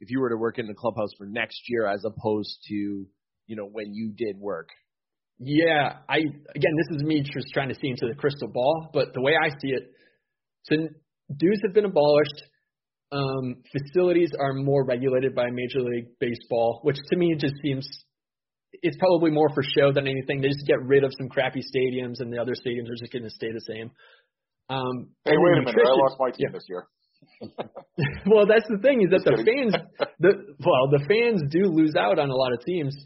if 0.00 0.10
you 0.10 0.20
were 0.20 0.30
to 0.30 0.36
work 0.36 0.58
in 0.58 0.66
the 0.66 0.74
clubhouse 0.74 1.10
for 1.18 1.26
next 1.26 1.60
year 1.68 1.86
as 1.86 2.04
opposed 2.04 2.58
to 2.66 2.74
you 2.74 3.56
know 3.56 3.66
when 3.70 3.92
you 3.94 4.12
did 4.16 4.38
work 4.38 4.70
Yeah, 5.38 5.98
I 6.08 6.18
again, 6.18 6.74
this 6.76 6.96
is 6.96 7.02
me 7.04 7.22
just 7.22 7.48
trying 7.54 7.68
to 7.68 7.74
see 7.76 7.88
into 7.88 8.06
the 8.08 8.14
crystal 8.14 8.48
ball, 8.48 8.90
but 8.92 9.14
the 9.14 9.20
way 9.20 9.34
I 9.40 9.50
see 9.50 9.68
it, 9.68 9.84
so 10.64 10.76
dues 11.36 11.60
have 11.64 11.74
been 11.74 11.84
abolished. 11.84 12.42
Um, 13.10 13.62
facilities 13.72 14.32
are 14.38 14.52
more 14.52 14.84
regulated 14.84 15.34
by 15.34 15.46
Major 15.50 15.80
League 15.80 16.08
Baseball, 16.20 16.80
which 16.82 16.96
to 17.10 17.16
me 17.16 17.36
just 17.38 17.54
seems 17.62 17.88
it's 18.82 18.96
probably 18.98 19.30
more 19.30 19.48
for 19.54 19.62
show 19.62 19.92
than 19.92 20.06
anything. 20.06 20.40
They 20.40 20.48
just 20.48 20.66
get 20.66 20.82
rid 20.82 21.04
of 21.04 21.12
some 21.16 21.28
crappy 21.28 21.60
stadiums, 21.60 22.16
and 22.18 22.32
the 22.32 22.38
other 22.38 22.54
stadiums 22.54 22.90
are 22.90 22.98
just 22.98 23.12
going 23.12 23.22
to 23.24 23.30
stay 23.30 23.52
the 23.52 23.60
same. 23.60 23.90
Um, 24.68 25.10
Hey, 25.24 25.34
wait 25.36 25.58
a 25.58 25.60
minute. 25.60 25.74
I 25.76 25.90
lost 25.94 26.16
my 26.18 26.30
team 26.30 26.48
yeah. 26.48 26.52
this 26.52 26.66
year. 26.68 26.86
well, 28.26 28.46
that's 28.46 28.66
the 28.68 28.78
thing 28.82 29.02
is 29.02 29.10
that 29.10 29.24
Just 29.24 29.26
the 29.26 29.44
kidding. 29.44 29.72
fans, 29.72 29.84
the 30.20 30.32
well, 30.60 30.88
the 30.90 31.04
fans 31.08 31.42
do 31.50 31.64
lose 31.66 31.94
out 31.96 32.18
on 32.18 32.30
a 32.30 32.34
lot 32.34 32.52
of 32.52 32.60
teams. 32.64 32.96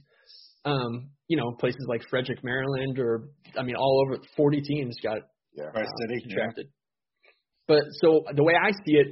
Um, 0.64 1.10
you 1.28 1.36
know, 1.36 1.52
places 1.58 1.84
like 1.88 2.02
Frederick, 2.08 2.44
Maryland, 2.44 2.98
or 2.98 3.28
I 3.58 3.62
mean, 3.62 3.76
all 3.76 4.04
over 4.06 4.22
40 4.36 4.60
teams 4.62 4.96
got 5.02 5.18
Yeah. 5.54 5.64
Right, 5.74 5.86
City. 6.00 6.24
Yeah. 6.28 6.64
But 7.66 7.84
so 8.00 8.24
the 8.34 8.44
way 8.44 8.54
I 8.54 8.70
see 8.84 8.96
it, 8.96 9.06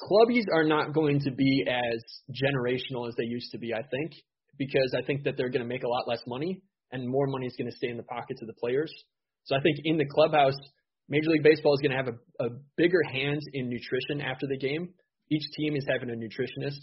clubbies 0.00 0.44
are 0.52 0.64
not 0.64 0.94
going 0.94 1.20
to 1.20 1.30
be 1.30 1.66
as 1.68 2.02
generational 2.30 3.08
as 3.08 3.14
they 3.16 3.24
used 3.24 3.52
to 3.52 3.58
be. 3.58 3.74
I 3.74 3.82
think 3.82 4.12
because 4.56 4.94
I 4.96 5.02
think 5.02 5.24
that 5.24 5.36
they're 5.36 5.50
going 5.50 5.62
to 5.62 5.68
make 5.68 5.84
a 5.84 5.88
lot 5.88 6.06
less 6.06 6.20
money, 6.26 6.62
and 6.92 7.08
more 7.08 7.26
money 7.26 7.46
is 7.46 7.54
going 7.58 7.70
to 7.70 7.76
stay 7.76 7.88
in 7.88 7.96
the 7.96 8.02
pockets 8.04 8.40
of 8.42 8.46
the 8.46 8.54
players. 8.54 8.92
So 9.44 9.56
I 9.56 9.60
think 9.60 9.78
in 9.84 9.96
the 9.96 10.04
clubhouse, 10.06 10.56
Major 11.10 11.30
League 11.30 11.42
Baseball 11.42 11.74
is 11.74 11.80
going 11.80 11.90
to 11.90 11.96
have 11.96 12.08
a, 12.08 12.44
a 12.44 12.48
bigger 12.76 13.02
hand 13.02 13.40
in 13.52 13.68
nutrition 13.68 14.20
after 14.20 14.46
the 14.46 14.56
game. 14.56 14.94
Each 15.30 15.42
team 15.56 15.76
is 15.76 15.84
having 15.90 16.08
a 16.08 16.14
nutritionist. 16.14 16.78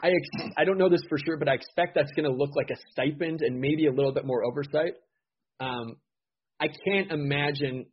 I 0.00 0.08
ex- 0.08 0.52
I 0.56 0.64
don't 0.64 0.78
know 0.78 0.88
this 0.88 1.02
for 1.08 1.18
sure, 1.18 1.36
but 1.36 1.48
I 1.48 1.54
expect 1.54 1.96
that's 1.96 2.12
going 2.12 2.24
to 2.24 2.34
look 2.36 2.54
like 2.54 2.70
a 2.70 2.76
stipend 2.92 3.40
and 3.42 3.60
maybe 3.60 3.86
a 3.86 3.92
little 3.92 4.12
bit 4.12 4.24
more 4.24 4.44
oversight. 4.44 4.94
Um, 5.58 5.96
I 6.60 6.68
can't 6.86 7.10
imagine. 7.10 7.86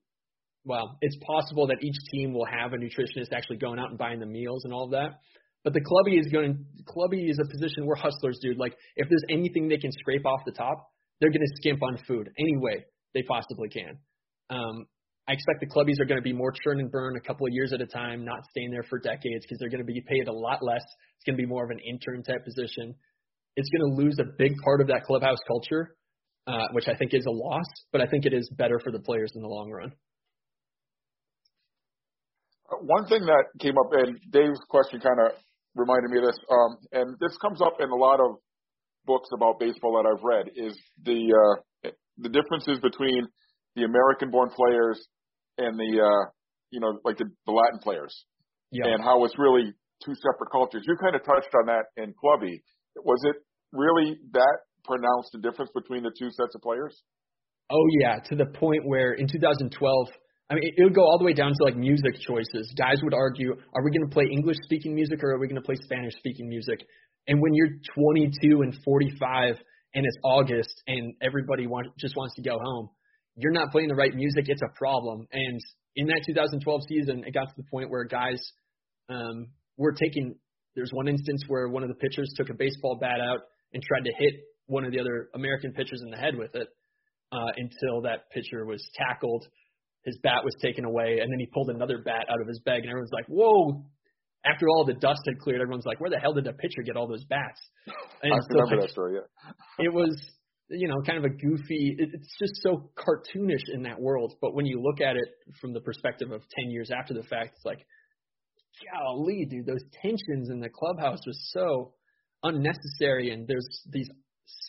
Well, 0.66 0.98
it's 1.02 1.18
possible 1.26 1.68
that 1.68 1.78
each 1.82 1.98
team 2.14 2.34
will 2.34 2.46
have 2.46 2.74
a 2.74 2.78
nutritionist 2.78 3.34
actually 3.34 3.58
going 3.58 3.80
out 3.80 3.90
and 3.90 3.98
buying 3.98 4.20
the 4.20 4.26
meals 4.26 4.64
and 4.64 4.74
all 4.74 4.86
of 4.86 4.92
that. 4.92 5.20
But 5.64 5.74
the 5.74 5.82
clubby 5.82 6.18
is 6.18 6.28
going. 6.32 6.66
Clubby 6.88 7.26
is 7.28 7.40
a 7.44 7.50
position 7.50 7.86
where 7.86 7.96
hustlers, 7.96 8.38
dude. 8.42 8.58
Like 8.58 8.76
if 8.96 9.10
there's 9.10 9.24
anything 9.30 9.68
they 9.68 9.78
can 9.78 9.92
scrape 9.92 10.26
off 10.26 10.42
the 10.46 10.52
top, 10.52 10.88
they're 11.20 11.32
going 11.32 11.42
to 11.42 11.54
skimp 11.56 11.82
on 11.82 11.98
food 12.08 12.30
any 12.38 12.58
way 12.58 12.86
they 13.14 13.24
possibly 13.24 13.70
can. 13.70 13.98
Um, 14.50 14.86
I 15.28 15.34
expect 15.34 15.62
the 15.62 15.68
clubbies 15.68 16.02
are 16.02 16.06
going 16.06 16.20
to 16.20 16.24
be 16.24 16.34
more 16.34 16.52
churn 16.64 16.80
and 16.82 16.92
burn 16.92 17.16
a 17.16 17.22
couple 17.22 17.48
of 17.48 17.54
years 17.54 17.72
at 17.72 17.80
a 17.80 17.86
time, 17.86 18.26
not 18.26 18.44
staying 18.50 18.72
there 18.72 18.84
for 18.84 19.00
decades 19.00 19.46
because 19.46 19.58
they're 19.60 19.70
going 19.70 19.86
to 19.86 19.92
be 19.92 20.02
paid 20.02 20.28
a 20.28 20.34
lot 20.34 20.60
less. 20.62 20.84
It's 21.16 21.24
going 21.26 21.38
to 21.38 21.42
be 21.42 21.48
more 21.48 21.64
of 21.64 21.70
an 21.70 21.80
intern 21.80 22.24
type 22.24 22.44
position. 22.44 22.94
It's 23.56 23.70
going 23.70 23.92
to 23.92 24.02
lose 24.04 24.18
a 24.20 24.26
big 24.38 24.52
part 24.66 24.82
of 24.82 24.88
that 24.88 25.04
clubhouse 25.06 25.38
culture, 25.48 25.96
uh, 26.46 26.68
which 26.74 26.88
I 26.90 26.96
think 26.96 27.14
is 27.14 27.26
a 27.26 27.32
loss, 27.32 27.68
but 27.94 28.02
I 28.02 28.08
think 28.08 28.26
it 28.26 28.34
is 28.34 28.50
better 28.58 28.80
for 28.80 28.92
the 28.92 29.00
players 29.00 29.32
in 29.36 29.42
the 29.42 29.48
long 29.48 29.72
run. 29.72 29.94
Uh, 32.70 32.78
One 32.82 33.06
thing 33.08 33.22
that 33.26 33.46
came 33.62 33.78
up, 33.78 33.94
and 33.94 34.20
Dave's 34.30 34.60
question 34.70 35.00
kind 35.00 35.20
of 35.22 35.38
reminded 35.76 36.12
me 36.12 36.18
of 36.18 36.26
this, 36.26 36.40
um, 36.52 36.78
and 36.92 37.16
this 37.20 37.38
comes 37.38 37.62
up 37.62 37.78
in 37.80 37.90
a 37.90 37.96
lot 37.96 38.20
of 38.20 38.38
books 39.06 39.30
about 39.34 39.60
baseball 39.60 40.02
that 40.02 40.10
I've 40.10 40.24
read, 40.24 40.52
is 40.56 40.78
the 41.04 41.32
uh, 41.32 41.90
the 42.18 42.30
differences 42.30 42.80
between 42.80 43.26
the 43.76 43.84
American-born 43.84 44.50
players 44.50 45.04
and 45.58 45.78
the 45.78 45.92
uh, 46.02 46.30
you 46.72 46.80
know 46.80 47.00
like 47.04 47.18
the, 47.18 47.26
the 47.46 47.52
Latin 47.52 47.80
players, 47.80 48.14
Yeah. 48.72 48.88
and 48.88 49.04
how 49.04 49.24
it's 49.26 49.38
really 49.38 49.74
two 50.04 50.14
separate 50.16 50.52
cultures. 50.52 50.84
You 50.88 50.96
kind 51.02 51.16
of 51.16 51.24
touched 51.24 51.54
on 51.56 51.68
that 51.68 51.86
in 52.02 52.14
Clubby. 52.20 52.62
Was 53.04 53.20
it 53.26 53.36
really 53.72 54.18
that 54.34 54.58
pronounced 54.84 55.34
a 55.36 55.40
difference 55.40 55.72
between 55.74 56.04
the 56.04 56.12
two 56.18 56.30
sets 56.32 56.56
of 56.56 56.62
players? 56.62 57.02
Oh 57.72 57.86
yeah, 58.00 58.20
to 58.30 58.36
the 58.36 58.46
point 58.46 58.86
where 58.86 59.14
in 59.14 59.28
2012, 59.28 60.08
I 60.50 60.56
mean, 60.56 60.64
it, 60.64 60.74
it 60.78 60.84
would 60.84 60.94
go 60.96 61.02
all 61.02 61.18
the 61.18 61.26
way 61.26 61.34
down 61.34 61.52
to 61.58 61.64
like 61.64 61.78
music 61.78 62.16
choices. 62.28 62.72
Guys 62.78 62.98
would 63.02 63.14
argue, 63.14 63.54
are 63.74 63.84
we 63.84 63.90
going 63.92 64.08
to 64.08 64.14
play 64.14 64.26
English 64.32 64.58
speaking 64.64 64.94
music 64.94 65.24
or 65.24 65.32
are 65.32 65.40
we 65.40 65.48
going 65.48 65.62
to 65.62 65.66
play 65.66 65.76
Spanish 65.84 66.14
speaking 66.18 66.50
music? 66.50 66.86
And 67.28 67.42
when 67.42 67.54
you're 67.54 67.80
22 67.96 68.62
and 68.62 68.76
45 68.84 69.56
and 69.96 70.06
it's 70.06 70.18
August 70.24 70.84
and 70.88 71.14
everybody 71.22 71.68
want, 71.68 71.88
just 71.98 72.16
wants 72.18 72.36
to 72.36 72.42
go 72.42 72.60
home, 72.62 72.90
you're 73.36 73.52
not 73.52 73.72
playing 73.72 73.88
the 73.88 73.96
right 73.96 74.14
music. 74.14 74.46
It's 74.48 74.62
a 74.62 74.78
problem. 74.78 75.28
And 75.32 75.60
in 75.96 76.08
that 76.08 76.22
2012 76.28 76.82
season, 76.88 77.24
it 77.26 77.34
got 77.34 77.50
to 77.50 77.54
the 77.58 77.64
point 77.70 77.90
where 77.90 78.04
guys 78.06 78.42
um, 79.10 79.48
were 79.78 79.94
taking. 79.94 80.36
There's 80.76 80.92
one 80.92 81.08
instance 81.08 81.44
where 81.48 81.68
one 81.68 81.84
of 81.84 81.90
the 81.90 81.96
pitchers 81.96 82.34
took 82.36 82.50
a 82.50 82.54
baseball 82.54 82.98
bat 83.00 83.20
out 83.22 83.42
and 83.74 83.84
tried 83.84 84.06
to 84.06 84.14
hit 84.18 84.42
one 84.66 84.86
of 84.86 84.92
the 84.92 85.00
other 85.00 85.30
American 85.36 85.72
pitchers 85.72 86.02
in 86.04 86.10
the 86.10 86.18
head 86.18 86.36
with 86.36 86.56
it 86.56 86.68
uh, 87.32 87.52
until 87.58 88.02
that 88.02 88.30
pitcher 88.32 88.66
was 88.66 88.84
tackled. 88.96 89.46
His 90.06 90.18
bat 90.22 90.44
was 90.44 90.54
taken 90.62 90.86
away, 90.86 91.20
and 91.22 91.32
then 91.32 91.40
he 91.40 91.46
pulled 91.46 91.70
another 91.70 92.00
bat 92.04 92.26
out 92.30 92.42
of 92.42 92.48
his 92.48 92.60
bag, 92.60 92.82
and 92.82 92.90
everyone's 92.90 93.14
like, 93.14 93.26
"Whoa!" 93.28 93.86
After 94.46 94.68
all 94.68 94.84
the 94.86 94.94
dust 94.94 95.22
had 95.26 95.40
cleared, 95.40 95.62
everyone's 95.62 95.86
like, 95.86 96.02
"Where 96.02 96.10
the 96.10 96.20
hell 96.20 96.34
did 96.34 96.44
the 96.44 96.54
pitcher 96.54 96.82
get 96.84 96.98
all 96.98 97.08
those 97.08 97.24
bats?" 97.26 97.60
And 98.24 98.34
I 98.34 98.38
so, 98.38 98.46
remember 98.52 98.76
like, 98.78 98.86
that 98.88 98.92
story. 98.92 99.16
Yeah. 99.16 99.86
it 99.86 99.94
was 99.94 100.16
you 100.70 100.88
know 100.88 101.02
kind 101.06 101.18
of 101.18 101.26
a 101.26 101.30
goofy 101.30 101.96
it's 101.98 102.36
just 102.40 102.62
so 102.62 102.90
cartoonish 102.98 103.64
in 103.74 103.84
that 103.84 104.00
world. 104.00 104.36
But 104.42 104.54
when 104.54 104.66
you 104.66 104.82
look 104.82 105.02
at 105.02 105.16
it 105.16 105.30
from 105.60 105.74
the 105.74 105.82
perspective 105.82 106.32
of 106.32 106.42
10 106.60 106.72
years 106.72 106.90
after 106.92 107.14
the 107.14 107.24
fact 107.24 107.56
it's 107.56 107.66
like 107.66 107.86
golly 108.92 109.46
dude 109.50 109.66
those 109.66 109.84
tensions 110.02 110.50
in 110.50 110.60
the 110.60 110.70
clubhouse 110.70 111.20
was 111.26 111.50
so 111.52 111.94
unnecessary. 112.44 113.32
And 113.32 113.48
there's 113.48 113.68
these 113.90 114.10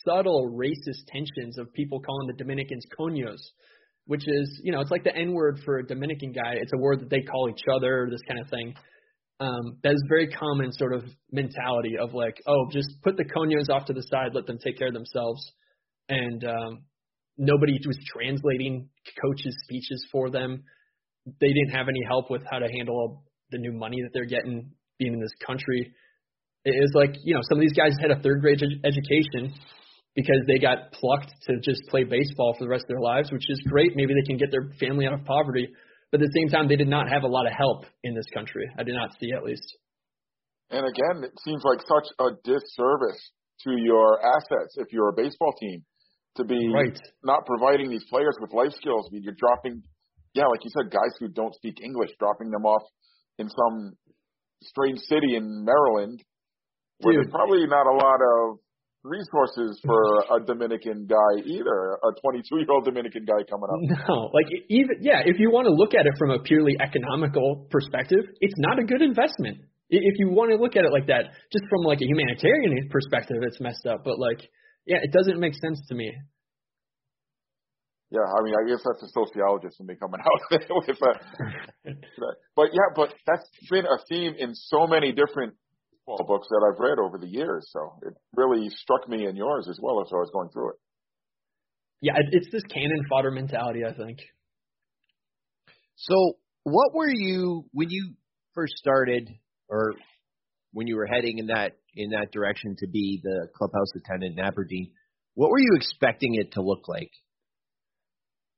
subtle 0.05 0.51
racist 0.55 1.05
tensions 1.07 1.57
of 1.57 1.73
people 1.73 1.99
calling 1.99 2.27
the 2.27 2.33
Dominicans 2.33 2.85
coños 2.97 3.39
which 4.07 4.27
is 4.27 4.61
you 4.63 4.71
know 4.71 4.81
it's 4.81 4.91
like 4.91 5.03
the 5.03 5.15
n 5.15 5.33
word 5.33 5.59
for 5.65 5.79
a 5.79 5.85
Dominican 5.85 6.31
guy. 6.31 6.53
It's 6.53 6.73
a 6.73 6.77
word 6.77 7.01
that 7.01 7.09
they 7.09 7.21
call 7.21 7.49
each 7.49 7.63
other 7.73 8.07
this 8.09 8.21
kind 8.27 8.39
of 8.39 8.49
thing. 8.49 8.73
Um, 9.39 9.77
that 9.83 9.91
is 9.91 10.03
very 10.07 10.27
common 10.27 10.71
sort 10.71 10.93
of 10.93 11.03
mentality 11.31 11.97
of 11.97 12.13
like, 12.13 12.41
oh, 12.47 12.69
just 12.71 12.87
put 13.03 13.17
the 13.17 13.25
coños 13.25 13.69
off 13.69 13.85
to 13.87 13.93
the 13.93 14.03
side, 14.03 14.33
let 14.33 14.45
them 14.45 14.57
take 14.63 14.77
care 14.77 14.87
of 14.87 14.93
themselves, 14.93 15.51
and 16.09 16.43
um, 16.43 16.83
nobody 17.37 17.79
was 17.85 17.97
translating 18.13 18.89
coaches' 19.21 19.55
speeches 19.63 20.05
for 20.11 20.29
them. 20.29 20.63
They 21.25 21.47
didn't 21.47 21.71
have 21.71 21.87
any 21.89 22.01
help 22.07 22.29
with 22.29 22.43
how 22.49 22.59
to 22.59 22.67
handle 22.67 23.23
the 23.51 23.57
new 23.57 23.73
money 23.73 24.01
that 24.01 24.11
they're 24.13 24.25
getting 24.25 24.71
being 24.99 25.13
in 25.13 25.19
this 25.19 25.33
country. 25.45 25.93
It 26.63 26.71
is 26.71 26.91
like 26.93 27.15
you 27.23 27.35
know 27.35 27.41
some 27.49 27.57
of 27.57 27.61
these 27.61 27.73
guys 27.73 27.93
had 27.99 28.11
a 28.11 28.21
third 28.21 28.41
grade 28.41 28.61
ed- 28.61 28.85
education 28.85 29.53
because 30.15 30.41
they 30.47 30.59
got 30.59 30.91
plucked 30.93 31.31
to 31.47 31.59
just 31.61 31.81
play 31.89 32.03
baseball 32.03 32.55
for 32.57 32.63
the 32.63 32.69
rest 32.69 32.85
of 32.85 32.89
their 32.89 33.01
lives, 33.01 33.31
which 33.31 33.49
is 33.49 33.61
great. 33.67 33.95
Maybe 33.95 34.13
they 34.13 34.25
can 34.25 34.37
get 34.37 34.49
their 34.49 34.71
family 34.79 35.05
out 35.05 35.13
of 35.13 35.25
poverty. 35.25 35.67
But 36.11 36.21
at 36.21 36.27
the 36.27 36.39
same 36.39 36.49
time, 36.49 36.69
they 36.69 36.77
did 36.77 36.87
not 36.87 37.09
have 37.09 37.23
a 37.23 37.27
lot 37.27 37.45
of 37.45 37.51
help 37.51 37.85
in 38.03 38.15
this 38.15 38.27
country. 38.33 38.63
I 38.79 38.83
did 38.83 38.95
not 38.95 39.11
see, 39.19 39.31
at 39.35 39.43
least. 39.43 39.65
And 40.69 40.87
again, 40.87 41.23
it 41.23 41.33
seems 41.43 41.63
like 41.65 41.79
such 41.81 42.07
a 42.19 42.31
disservice 42.43 43.31
to 43.63 43.71
your 43.77 44.19
assets 44.23 44.77
if 44.77 44.93
you're 44.93 45.09
a 45.09 45.13
baseball 45.13 45.53
team 45.59 45.83
to 46.37 46.43
be 46.43 46.59
Right. 46.73 46.97
not 47.23 47.45
providing 47.45 47.89
these 47.89 48.03
players 48.09 48.35
with 48.41 48.51
life 48.53 48.71
skills. 48.73 49.07
I 49.09 49.13
mean, 49.13 49.23
you're 49.23 49.37
dropping, 49.37 49.81
yeah, 50.33 50.47
like 50.47 50.63
you 50.63 50.71
said, 50.75 50.91
guys 50.91 51.15
who 51.19 51.27
don't 51.29 51.53
speak 51.55 51.79
English, 51.83 52.11
dropping 52.19 52.51
them 52.51 52.65
off 52.65 52.83
in 53.39 53.47
some 53.49 53.93
strange 54.63 54.99
city 55.07 55.35
in 55.35 55.63
Maryland 55.63 56.21
where 56.99 57.13
Dude. 57.13 57.25
there's 57.25 57.31
probably 57.31 57.65
not 57.67 57.85
a 57.87 57.95
lot 57.95 58.19
of 58.23 58.59
resources 59.03 59.79
for 59.85 60.01
a 60.35 60.43
Dominican 60.45 61.05
guy 61.05 61.43
either, 61.45 61.99
a 62.01 62.09
22 62.21 62.57
year 62.57 62.65
old 62.71 62.85
Dominican 62.85 63.23
guy 63.25 63.43
coming 63.47 63.69
up. 63.69 63.79
No, 64.09 64.31
like 64.33 64.47
even 64.69 64.97
yeah, 65.01 65.21
if 65.23 65.37
you 65.39 65.51
want 65.51 65.65
to 65.67 65.73
look 65.73 65.93
at 65.93 66.05
it 66.07 66.13
from 66.17 66.31
a 66.31 66.39
purely 66.39 66.73
economical 66.81 67.67
perspective, 67.69 68.25
it's 68.41 68.55
not 68.57 68.79
a 68.79 68.83
good 68.83 69.01
investment. 69.01 69.59
If 69.89 70.17
you 70.17 70.29
want 70.29 70.49
to 70.49 70.57
look 70.57 70.75
at 70.75 70.83
it 70.83 70.91
like 70.91 71.05
that, 71.07 71.29
just 71.53 71.65
from 71.69 71.85
like 71.85 72.01
a 72.01 72.05
humanitarian 72.09 72.73
perspective, 72.89 73.37
it's 73.43 73.61
messed 73.61 73.85
up. 73.85 74.01
But 74.03 74.17
like, 74.17 74.41
yeah, 74.85 74.97
it 75.01 75.11
doesn't 75.11 75.39
make 75.39 75.53
sense 75.55 75.81
to 75.89 75.95
me. 75.95 76.13
Yeah, 78.11 78.21
I 78.21 78.43
mean, 78.43 78.53
I 78.53 78.69
guess 78.69 78.83
that's 78.85 79.03
a 79.03 79.11
sociologist 79.11 79.79
in 79.79 79.87
me 79.87 79.95
coming 79.99 80.21
out 80.21 80.61
with 80.69 80.89
a. 80.89 81.91
but 82.55 82.67
yeah, 82.71 82.89
but 82.95 83.13
that's 83.25 83.49
been 83.69 83.85
a 83.85 83.97
theme 84.07 84.35
in 84.37 84.53
so 84.53 84.87
many 84.87 85.11
different 85.11 85.55
well, 86.05 86.17
books 86.27 86.47
that 86.49 86.61
I've 86.63 86.79
read 86.79 86.99
over 86.99 87.17
the 87.17 87.27
years. 87.27 87.67
So 87.71 87.99
it 88.03 88.13
really 88.35 88.69
struck 88.69 89.09
me 89.09 89.25
in 89.27 89.35
yours 89.35 89.67
as 89.69 89.79
well 89.81 90.01
as 90.01 90.07
I 90.13 90.17
was 90.17 90.29
going 90.31 90.49
through 90.49 90.69
it. 90.69 90.75
Yeah, 92.01 92.13
it's 92.31 92.51
this 92.51 92.63
cannon 92.63 93.01
fodder 93.09 93.31
mentality, 93.31 93.81
I 93.83 93.93
think. 93.93 94.19
So, 95.95 96.33
what 96.63 96.93
were 96.93 97.11
you 97.11 97.65
when 97.71 97.89
you 97.89 98.13
first 98.53 98.73
started, 98.77 99.29
or 99.67 99.93
when 100.75 100.87
you 100.87 100.97
were 100.97 101.05
heading 101.05 101.37
in 101.37 101.47
that 101.47 101.77
in 101.95 102.09
that 102.09 102.33
direction 102.33 102.75
to 102.77 102.87
be 102.87 103.21
the 103.23 103.47
clubhouse 103.55 103.87
attendant 103.95 104.37
in 104.37 104.43
Aberdeen? 104.43 104.91
What 105.33 105.49
were 105.49 105.59
you 105.59 105.71
expecting 105.77 106.35
it 106.35 106.51
to 106.53 106.61
look 106.61 106.89
like? 106.89 107.11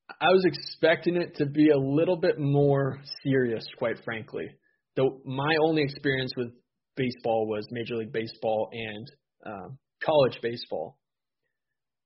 I 0.09 0.29
was 0.29 0.43
expecting 0.45 1.15
it 1.15 1.36
to 1.36 1.45
be 1.45 1.69
a 1.69 1.77
little 1.77 2.17
bit 2.17 2.39
more 2.39 3.00
serious, 3.24 3.67
quite 3.77 4.03
frankly. 4.03 4.47
Though 4.95 5.21
my 5.25 5.53
only 5.63 5.83
experience 5.83 6.33
with 6.36 6.47
baseball 6.95 7.47
was 7.47 7.67
Major 7.69 7.97
League 7.97 8.12
Baseball 8.12 8.69
and 8.71 9.12
um, 9.45 9.77
college 10.03 10.39
baseball, 10.41 10.97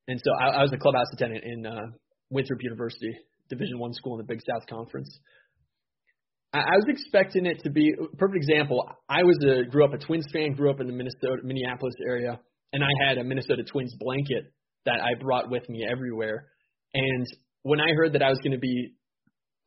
and 0.09 0.19
so 0.21 0.31
I, 0.41 0.59
I 0.59 0.61
was 0.61 0.73
a 0.73 0.77
clubhouse 0.77 1.07
attendant 1.13 1.45
in 1.45 1.65
uh, 1.65 1.85
Winthrop 2.29 2.61
University, 2.61 3.15
Division 3.49 3.79
One 3.79 3.93
school 3.93 4.19
in 4.19 4.25
the 4.25 4.33
Big 4.33 4.41
South 4.41 4.67
Conference. 4.67 5.19
I, 6.53 6.75
was 6.75 6.85
expecting 6.89 7.45
it 7.45 7.61
to 7.63 7.69
be 7.69 7.93
perfect 8.17 8.35
example. 8.35 8.85
I 9.07 9.23
was 9.23 9.37
a 9.43 9.69
grew 9.69 9.85
up 9.85 9.93
a 9.93 9.97
Twins 9.97 10.25
fan, 10.33 10.53
grew 10.53 10.69
up 10.69 10.81
in 10.81 10.87
the 10.87 10.93
Minnesota 10.93 11.37
Minneapolis 11.43 11.95
area, 12.05 12.39
and 12.73 12.83
I 12.83 13.07
had 13.07 13.17
a 13.17 13.23
Minnesota 13.23 13.63
Twins 13.63 13.95
blanket 13.97 14.51
that 14.85 14.99
I 14.99 15.19
brought 15.21 15.49
with 15.49 15.67
me 15.69 15.85
everywhere. 15.89 16.47
And 16.93 17.25
when 17.63 17.79
I 17.79 17.93
heard 17.95 18.13
that 18.13 18.21
I 18.21 18.29
was 18.29 18.39
going 18.39 18.51
to 18.51 18.59
be, 18.59 18.93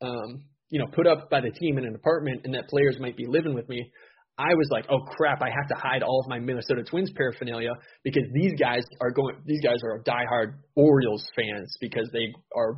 um, 0.01 0.45
you 0.69 0.79
know, 0.79 0.85
put 0.93 1.07
up 1.07 1.29
by 1.29 1.41
the 1.41 1.49
team 1.49 1.77
in 1.77 1.85
an 1.85 1.95
apartment 1.95 2.41
and 2.43 2.53
that 2.53 2.67
players 2.67 2.97
might 2.99 3.17
be 3.17 3.25
living 3.27 3.55
with 3.55 3.67
me, 3.67 3.91
I 4.37 4.53
was 4.53 4.67
like, 4.69 4.85
oh 4.91 4.99
crap, 5.15 5.41
I 5.41 5.49
have 5.49 5.67
to 5.69 5.75
hide 5.75 6.03
all 6.03 6.19
of 6.19 6.29
my 6.29 6.39
Minnesota 6.39 6.83
Twins 6.83 7.09
paraphernalia 7.15 7.71
because 8.03 8.23
these 8.33 8.51
guys 8.59 8.83
are 9.01 9.11
going, 9.11 9.37
these 9.45 9.61
guys 9.61 9.77
are 9.83 10.03
diehard 10.03 10.55
Orioles 10.75 11.25
fans 11.35 11.75
because 11.79 12.09
they 12.11 12.33
are 12.55 12.77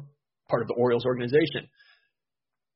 part 0.50 0.62
of 0.62 0.68
the 0.68 0.76
Orioles 0.76 1.04
organization. 1.06 1.68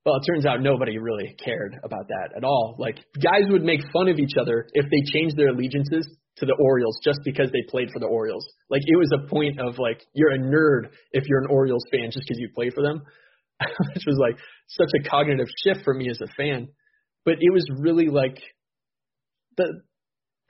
Well, 0.05 0.15
it 0.15 0.23
turns 0.25 0.45
out 0.45 0.61
nobody 0.61 0.97
really 0.97 1.35
cared 1.43 1.77
about 1.83 2.07
that 2.07 2.35
at 2.35 2.43
all. 2.43 2.75
Like 2.79 2.97
guys 3.21 3.43
would 3.49 3.63
make 3.63 3.81
fun 3.93 4.07
of 4.07 4.17
each 4.17 4.33
other 4.39 4.65
if 4.73 4.85
they 4.89 5.11
changed 5.11 5.37
their 5.37 5.49
allegiances 5.49 6.07
to 6.37 6.45
the 6.45 6.55
Orioles 6.59 6.99
just 7.03 7.19
because 7.23 7.51
they 7.51 7.61
played 7.69 7.89
for 7.93 7.99
the 7.99 8.07
Orioles. 8.07 8.45
Like 8.69 8.81
it 8.85 8.97
was 8.97 9.11
a 9.13 9.27
point 9.27 9.59
of 9.59 9.77
like 9.77 10.01
you're 10.13 10.31
a 10.31 10.39
nerd 10.39 10.89
if 11.11 11.25
you're 11.27 11.41
an 11.41 11.51
Orioles 11.51 11.83
fan 11.91 12.09
just 12.11 12.25
because 12.27 12.39
you 12.39 12.49
play 12.55 12.71
for 12.71 12.81
them, 12.81 13.03
which 13.59 14.03
was 14.07 14.17
like 14.19 14.39
such 14.67 14.89
a 14.99 15.07
cognitive 15.07 15.47
shift 15.63 15.81
for 15.83 15.93
me 15.93 16.09
as 16.09 16.19
a 16.21 16.33
fan. 16.35 16.69
But 17.23 17.35
it 17.39 17.53
was 17.53 17.65
really 17.77 18.07
like 18.07 18.39
the 19.57 19.81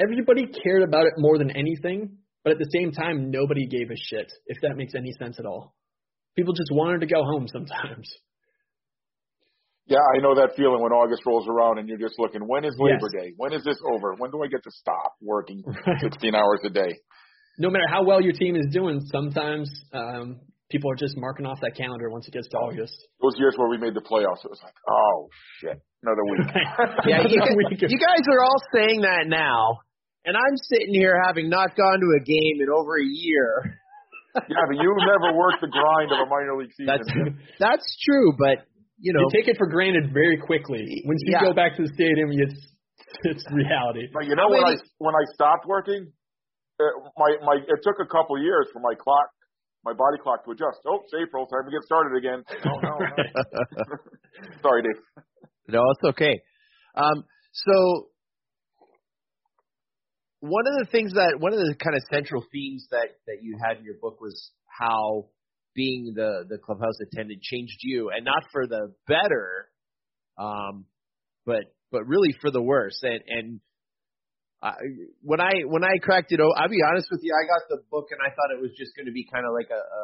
everybody 0.01 0.45
cared 0.47 0.83
about 0.83 1.07
it 1.07 1.13
more 1.17 1.37
than 1.37 1.51
anything, 1.51 2.19
but 2.45 2.53
at 2.53 2.59
the 2.59 2.69
same 2.73 2.93
time 2.93 3.31
nobody 3.31 3.67
gave 3.67 3.91
a 3.91 3.97
shit 3.97 4.31
if 4.47 4.61
that 4.61 4.77
makes 4.77 4.93
any 4.95 5.11
sense 5.19 5.39
at 5.39 5.45
all. 5.45 5.75
People 6.37 6.53
just 6.53 6.71
wanted 6.71 7.01
to 7.01 7.07
go 7.07 7.21
home 7.23 7.47
sometimes. 7.49 8.09
Yeah, 9.87 10.03
I 10.15 10.21
know 10.21 10.35
that 10.35 10.55
feeling 10.55 10.81
when 10.81 10.91
August 10.91 11.25
rolls 11.25 11.47
around 11.49 11.79
and 11.79 11.89
you're 11.89 11.97
just 11.97 12.19
looking, 12.19 12.41
when 12.47 12.63
is 12.63 12.75
Labor 12.77 13.09
yes. 13.13 13.23
Day? 13.23 13.33
When 13.35 13.51
is 13.53 13.63
this 13.63 13.77
over? 13.83 14.13
When 14.17 14.31
do 14.31 14.43
I 14.43 14.47
get 14.47 14.63
to 14.63 14.71
stop 14.71 15.13
working 15.21 15.63
right. 15.87 15.99
16 15.99 16.35
hours 16.35 16.61
a 16.63 16.69
day? 16.69 16.95
No 17.57 17.69
matter 17.69 17.87
how 17.89 18.05
well 18.05 18.21
your 18.21 18.33
team 18.33 18.55
is 18.55 18.67
doing, 18.71 19.01
sometimes 19.11 19.69
um, 19.93 20.39
people 20.71 20.89
are 20.89 20.95
just 20.95 21.17
marking 21.17 21.45
off 21.45 21.59
that 21.61 21.75
calendar 21.75 22.09
once 22.09 22.27
it 22.27 22.33
gets 22.33 22.47
to 22.49 22.57
August. 22.57 22.95
Those 23.21 23.35
years 23.37 23.53
where 23.57 23.67
we 23.67 23.77
made 23.77 23.93
the 23.93 24.01
playoffs, 24.01 24.45
it 24.45 24.49
was 24.49 24.61
like, 24.63 24.73
oh 24.87 25.27
shit, 25.59 25.77
another 26.01 26.23
week. 26.23 26.47
yeah, 27.05 27.21
you, 27.27 27.37
you 27.37 27.99
guys 27.99 28.23
are 28.31 28.41
all 28.41 28.61
saying 28.73 29.01
that 29.01 29.27
now, 29.27 29.83
and 30.25 30.37
I'm 30.37 30.57
sitting 30.71 30.95
here 30.95 31.19
having 31.25 31.49
not 31.49 31.75
gone 31.75 31.99
to 31.99 32.09
a 32.15 32.23
game 32.23 32.63
in 32.63 32.69
over 32.71 32.97
a 32.97 33.05
year. 33.05 33.77
yeah, 34.47 34.63
but 34.65 34.79
you've 34.79 35.03
never 35.03 35.35
worked 35.35 35.59
the 35.59 35.67
grind 35.67 36.09
of 36.15 36.23
a 36.23 36.29
minor 36.31 36.55
league 36.55 36.71
season. 36.71 36.87
That's 36.87 37.11
that's 37.59 37.97
true, 38.07 38.31
but 38.39 38.63
you 39.01 39.13
know, 39.13 39.25
you 39.25 39.29
take 39.33 39.49
it 39.49 39.57
for 39.57 39.67
granted 39.67 40.13
very 40.13 40.37
quickly. 40.37 41.01
Once 41.05 41.21
you 41.25 41.33
yeah. 41.33 41.43
go 41.43 41.53
back 41.53 41.75
to 41.75 41.81
the 41.81 41.91
stadium, 41.93 42.29
it's 42.29 42.61
it's 43.25 43.43
reality. 43.51 44.05
But 44.13 44.25
you 44.29 44.35
know 44.35 44.47
when 44.47 44.63
I 44.63 44.77
when 44.99 45.15
I 45.15 45.25
stopped 45.33 45.65
working, 45.65 46.05
it, 46.05 46.83
uh, 46.83 47.09
my 47.17 47.35
my 47.41 47.55
it 47.57 47.79
took 47.81 47.97
a 47.97 48.05
couple 48.05 48.37
years 48.37 48.69
for 48.71 48.79
my 48.79 48.93
clock, 48.93 49.27
my 49.83 49.93
body 49.93 50.21
clock 50.21 50.45
to 50.45 50.51
adjust. 50.51 50.85
Oh, 50.85 51.01
it's 51.03 51.13
April, 51.17 51.47
time 51.47 51.65
to 51.65 51.71
get 51.73 51.81
started 51.83 52.13
again. 52.15 52.45
Oh 52.65 52.79
no, 52.79 52.93
no. 53.01 53.09
sorry, 54.61 54.83
Dave. 54.83 55.01
No, 55.67 55.81
it's 55.97 56.05
okay. 56.13 56.41
Um, 56.95 57.25
so 57.53 58.07
one 60.41 60.65
of 60.67 60.85
the 60.85 60.91
things 60.91 61.13
that 61.13 61.37
one 61.39 61.53
of 61.53 61.59
the 61.59 61.75
kind 61.75 61.95
of 61.95 62.03
central 62.13 62.45
themes 62.51 62.85
that 62.91 63.17
that 63.25 63.41
you 63.41 63.57
had 63.57 63.77
in 63.77 63.83
your 63.83 63.97
book 64.01 64.21
was 64.21 64.51
how 64.67 65.25
being 65.73 66.13
the 66.15 66.45
the 66.47 66.57
clubhouse 66.57 66.99
attendant 67.01 67.41
changed 67.41 67.79
you, 67.81 68.11
and 68.15 68.25
not 68.25 68.43
for 68.51 68.67
the 68.67 68.93
better, 69.07 69.69
um, 70.37 70.85
but 71.45 71.63
but 71.91 72.07
really 72.07 72.33
for 72.41 72.51
the 72.51 72.61
worse. 72.61 72.99
And 73.03 73.21
and 73.27 73.59
I, 74.61 74.73
when 75.21 75.41
I 75.41 75.51
when 75.65 75.83
I 75.83 75.97
cracked 76.01 76.31
it, 76.31 76.39
I'll 76.39 76.69
be 76.69 76.83
honest 76.87 77.07
with 77.11 77.21
you, 77.23 77.33
I 77.33 77.47
got 77.47 77.67
the 77.69 77.83
book 77.89 78.07
and 78.11 78.19
I 78.21 78.29
thought 78.29 78.55
it 78.55 78.61
was 78.61 78.71
just 78.77 78.95
going 78.95 79.07
to 79.07 79.11
be 79.11 79.25
kind 79.31 79.45
of 79.45 79.53
like 79.53 79.69
a, 79.71 79.81
a 79.81 80.03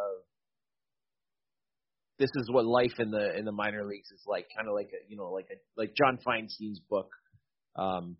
this 2.20 2.32
is 2.36 2.50
what 2.52 2.66
life 2.66 2.98
in 2.98 3.12
the 3.12 3.38
in 3.38 3.46
the 3.46 3.52
minor 3.52 3.86
leagues 3.86 4.10
is 4.12 4.24
like, 4.26 4.48
kind 4.56 4.68
of 4.68 4.74
like 4.74 4.90
a 4.94 5.10
you 5.10 5.18
know 5.18 5.32
like 5.32 5.48
a 5.52 5.80
like 5.80 5.94
John 5.96 6.18
Feinstein's 6.26 6.80
book. 6.90 7.12
Um, 7.76 8.18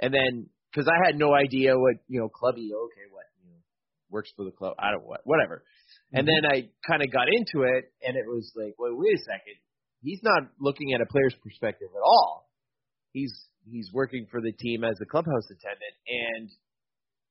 and 0.00 0.12
then 0.14 0.48
because 0.72 0.88
I 0.88 1.06
had 1.06 1.18
no 1.18 1.34
idea 1.34 1.78
what 1.78 1.96
you 2.08 2.20
know 2.20 2.28
clubby 2.28 2.70
okay 2.72 3.06
what 3.10 3.26
you 3.44 3.50
know 3.50 3.58
works 4.10 4.32
for 4.36 4.44
the 4.44 4.50
club 4.50 4.74
I 4.78 4.90
don't 4.90 5.04
what 5.04 5.20
whatever 5.24 5.62
and 6.12 6.28
then 6.28 6.44
I 6.44 6.68
kind 6.86 7.02
of 7.02 7.10
got 7.10 7.28
into 7.28 7.66
it, 7.66 7.92
and 8.02 8.16
it 8.16 8.26
was 8.26 8.52
like, 8.54 8.74
well, 8.78 8.92
wait 8.94 9.14
a 9.14 9.18
second. 9.18 9.56
He's 10.02 10.20
not 10.22 10.50
looking 10.60 10.92
at 10.94 11.00
a 11.00 11.06
player's 11.06 11.34
perspective 11.42 11.88
at 11.94 12.02
all. 12.04 12.50
He's 13.12 13.32
he's 13.64 13.88
working 13.92 14.26
for 14.30 14.40
the 14.40 14.52
team 14.52 14.84
as 14.84 14.98
a 15.00 15.06
clubhouse 15.06 15.46
attendant, 15.46 15.94
and 16.06 16.50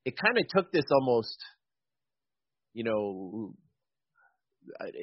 it 0.05 0.15
kind 0.17 0.37
of 0.37 0.47
took 0.47 0.71
this 0.71 0.85
almost, 0.91 1.37
you 2.73 2.83
know, 2.83 3.53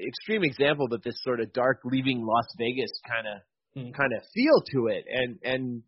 extreme 0.08 0.44
example, 0.44 0.86
but 0.88 1.04
this 1.04 1.20
sort 1.22 1.40
of 1.40 1.52
dark 1.52 1.80
leaving 1.84 2.24
Las 2.24 2.46
Vegas 2.58 2.90
kind 3.06 3.26
of 3.26 3.82
mm. 3.82 3.96
kind 3.96 4.12
of 4.16 4.22
feel 4.34 4.62
to 4.72 4.86
it, 4.88 5.04
and 5.12 5.38
and 5.42 5.82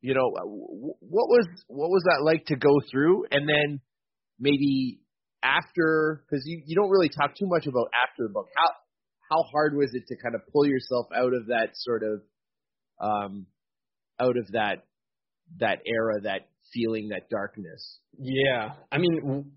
you 0.00 0.14
know, 0.14 0.30
what 0.30 1.28
was 1.28 1.46
what 1.66 1.88
was 1.88 2.02
that 2.04 2.22
like 2.22 2.46
to 2.46 2.56
go 2.56 2.80
through, 2.90 3.24
and 3.30 3.48
then 3.48 3.80
maybe 4.38 5.00
after 5.44 6.24
because 6.24 6.42
you 6.46 6.62
you 6.66 6.74
don't 6.74 6.90
really 6.90 7.10
talk 7.10 7.36
too 7.36 7.46
much 7.46 7.66
about 7.66 7.88
after 8.02 8.26
the 8.26 8.32
book. 8.32 8.48
How 8.56 8.70
how 9.30 9.42
hard 9.52 9.76
was 9.76 9.90
it 9.92 10.04
to 10.08 10.16
kind 10.22 10.34
of 10.34 10.40
pull 10.52 10.66
yourself 10.66 11.06
out 11.14 11.34
of 11.34 11.46
that 11.46 11.70
sort 11.74 12.02
of 12.02 12.22
um 13.00 13.46
out 14.18 14.36
of 14.36 14.46
that 14.52 14.86
that 15.60 15.78
era, 15.86 16.22
that 16.22 16.48
feeling, 16.72 17.08
that 17.10 17.28
darkness? 17.30 17.98
Yeah, 18.18 18.70
I 18.90 18.98
mean. 18.98 19.52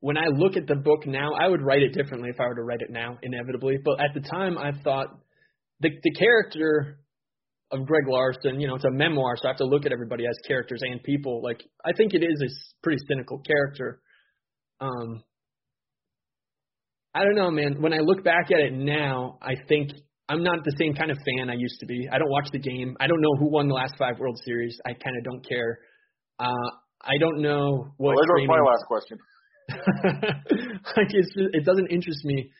When 0.00 0.18
I 0.18 0.26
look 0.26 0.58
at 0.58 0.66
the 0.66 0.74
book 0.74 1.06
now, 1.06 1.32
I 1.32 1.48
would 1.48 1.62
write 1.62 1.80
it 1.80 1.94
differently 1.94 2.28
if 2.28 2.38
I 2.38 2.46
were 2.46 2.56
to 2.56 2.62
write 2.62 2.82
it 2.82 2.90
now, 2.90 3.16
inevitably. 3.22 3.78
But 3.82 4.00
at 4.00 4.12
the 4.12 4.20
time, 4.20 4.58
I 4.58 4.72
thought 4.82 5.06
the 5.80 5.88
the 6.02 6.12
character 6.12 6.98
of 7.72 7.86
Greg 7.86 8.06
Larson, 8.06 8.60
you 8.60 8.68
know, 8.68 8.76
it's 8.76 8.84
a 8.84 8.90
memoir, 8.90 9.36
so 9.36 9.48
I 9.48 9.50
have 9.50 9.58
to 9.58 9.64
look 9.64 9.86
at 9.86 9.92
everybody 9.92 10.26
as 10.26 10.36
characters 10.46 10.80
and 10.82 11.02
people. 11.02 11.42
Like, 11.42 11.62
I 11.84 11.92
think 11.96 12.14
it 12.14 12.22
is 12.22 12.42
a 12.42 12.48
pretty 12.82 13.02
cynical 13.08 13.40
character. 13.40 14.00
Um, 14.80 15.22
I 17.14 17.22
don't 17.22 17.36
know, 17.36 17.50
man. 17.50 17.80
When 17.80 17.92
I 17.92 17.98
look 17.98 18.24
back 18.24 18.50
at 18.52 18.58
it 18.58 18.72
now, 18.72 19.38
I 19.40 19.54
think 19.68 19.90
I'm 20.28 20.42
not 20.42 20.64
the 20.64 20.74
same 20.78 20.94
kind 20.94 21.10
of 21.10 21.18
fan 21.18 21.50
I 21.50 21.54
used 21.54 21.78
to 21.80 21.86
be. 21.86 22.08
I 22.10 22.18
don't 22.18 22.30
watch 22.30 22.48
the 22.52 22.58
game. 22.58 22.96
I 22.98 23.06
don't 23.06 23.20
know 23.20 23.36
who 23.38 23.50
won 23.50 23.68
the 23.68 23.74
last 23.74 23.94
five 23.98 24.18
World 24.18 24.38
Series. 24.44 24.78
I 24.84 24.90
kind 24.90 25.16
of 25.18 25.24
don't 25.24 25.46
care. 25.46 25.78
Uh, 26.38 26.70
I 27.02 27.18
don't 27.20 27.40
know 27.40 27.92
what. 27.98 28.16
Well, 28.16 28.24
there 28.26 28.46
goes 28.46 28.48
my 28.48 28.60
last 28.60 28.84
question. 28.88 29.18
like 30.96 31.08
it's 31.10 31.32
just, 31.34 31.48
it 31.52 31.64
doesn't 31.64 31.88
interest 31.88 32.24
me. 32.24 32.50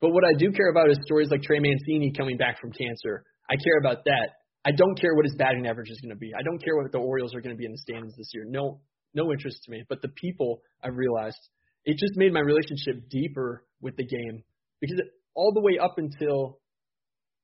But 0.00 0.10
what 0.10 0.24
I 0.24 0.32
do 0.36 0.50
care 0.50 0.70
about 0.70 0.90
is 0.90 0.98
stories 1.04 1.28
like 1.30 1.42
Trey 1.42 1.60
Mancini 1.60 2.12
coming 2.12 2.36
back 2.36 2.60
from 2.60 2.72
cancer. 2.72 3.24
I 3.48 3.54
care 3.54 3.78
about 3.78 4.04
that. 4.04 4.42
I 4.64 4.72
don't 4.72 5.00
care 5.00 5.14
what 5.14 5.24
his 5.24 5.34
batting 5.36 5.66
average 5.66 5.90
is 5.90 6.00
going 6.00 6.10
to 6.10 6.18
be. 6.18 6.32
I 6.36 6.42
don't 6.42 6.62
care 6.62 6.76
what 6.76 6.90
the 6.90 6.98
Orioles 6.98 7.34
are 7.34 7.40
going 7.40 7.54
to 7.54 7.58
be 7.58 7.66
in 7.66 7.72
the 7.72 7.78
standings 7.78 8.14
this 8.16 8.30
year. 8.34 8.44
No, 8.46 8.80
no 9.14 9.32
interest 9.32 9.62
to 9.64 9.70
me. 9.70 9.84
But 9.88 10.02
the 10.02 10.08
people 10.08 10.60
I've 10.82 10.96
realized 10.96 11.38
it 11.84 11.98
just 11.98 12.16
made 12.16 12.32
my 12.32 12.40
relationship 12.40 13.08
deeper 13.10 13.64
with 13.80 13.96
the 13.96 14.06
game 14.06 14.44
because 14.80 14.98
it, 14.98 15.06
all 15.34 15.52
the 15.52 15.60
way 15.60 15.78
up 15.78 15.94
until 15.98 16.58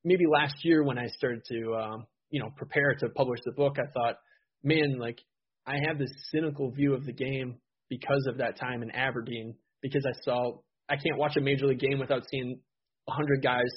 maybe 0.04 0.24
last 0.30 0.56
year 0.62 0.82
when 0.82 0.98
I 0.98 1.06
started 1.08 1.42
to 1.50 1.74
um, 1.74 2.06
you 2.30 2.40
know 2.40 2.50
prepare 2.56 2.94
to 3.00 3.08
publish 3.10 3.40
the 3.44 3.52
book, 3.52 3.76
I 3.78 3.90
thought, 3.92 4.16
man, 4.62 4.98
like 4.98 5.18
I 5.66 5.76
have 5.86 5.98
this 5.98 6.10
cynical 6.30 6.70
view 6.70 6.94
of 6.94 7.04
the 7.04 7.12
game 7.12 7.58
because 7.88 8.26
of 8.28 8.38
that 8.38 8.58
time 8.58 8.82
in 8.82 8.90
Aberdeen 8.90 9.54
because 9.82 10.04
I 10.06 10.12
saw 10.22 10.58
I 10.88 10.96
can't 10.96 11.18
watch 11.18 11.36
a 11.36 11.40
major 11.40 11.66
league 11.66 11.80
game 11.80 11.98
without 11.98 12.22
seeing 12.30 12.60
a 13.08 13.12
hundred 13.12 13.42
guys 13.42 13.70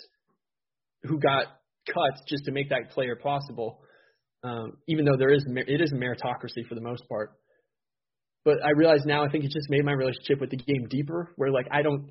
who 1.04 1.20
got 1.20 1.46
cut 1.88 2.26
just 2.28 2.46
to 2.46 2.52
make 2.52 2.70
that 2.70 2.92
player 2.92 3.16
possible. 3.16 3.82
Um, 4.44 4.78
even 4.88 5.06
though 5.06 5.18
there 5.18 5.34
is 5.34 5.46
it 5.48 5.82
is 5.82 5.94
meritocracy 5.94 6.68
for 6.68 6.76
the 6.76 6.82
most 6.82 7.08
part. 7.08 7.34
But 8.44 8.56
I 8.64 8.72
realize 8.76 9.06
now 9.06 9.24
I 9.24 9.30
think 9.30 9.44
it 9.44 9.52
just 9.52 9.70
made 9.70 9.86
my 9.86 9.94
relationship 9.94 10.42
with 10.42 10.50
the 10.50 10.58
game 10.58 10.88
deeper. 10.90 11.32
Where 11.36 11.52
like 11.52 11.68
I 11.72 11.82
don't 11.82 12.10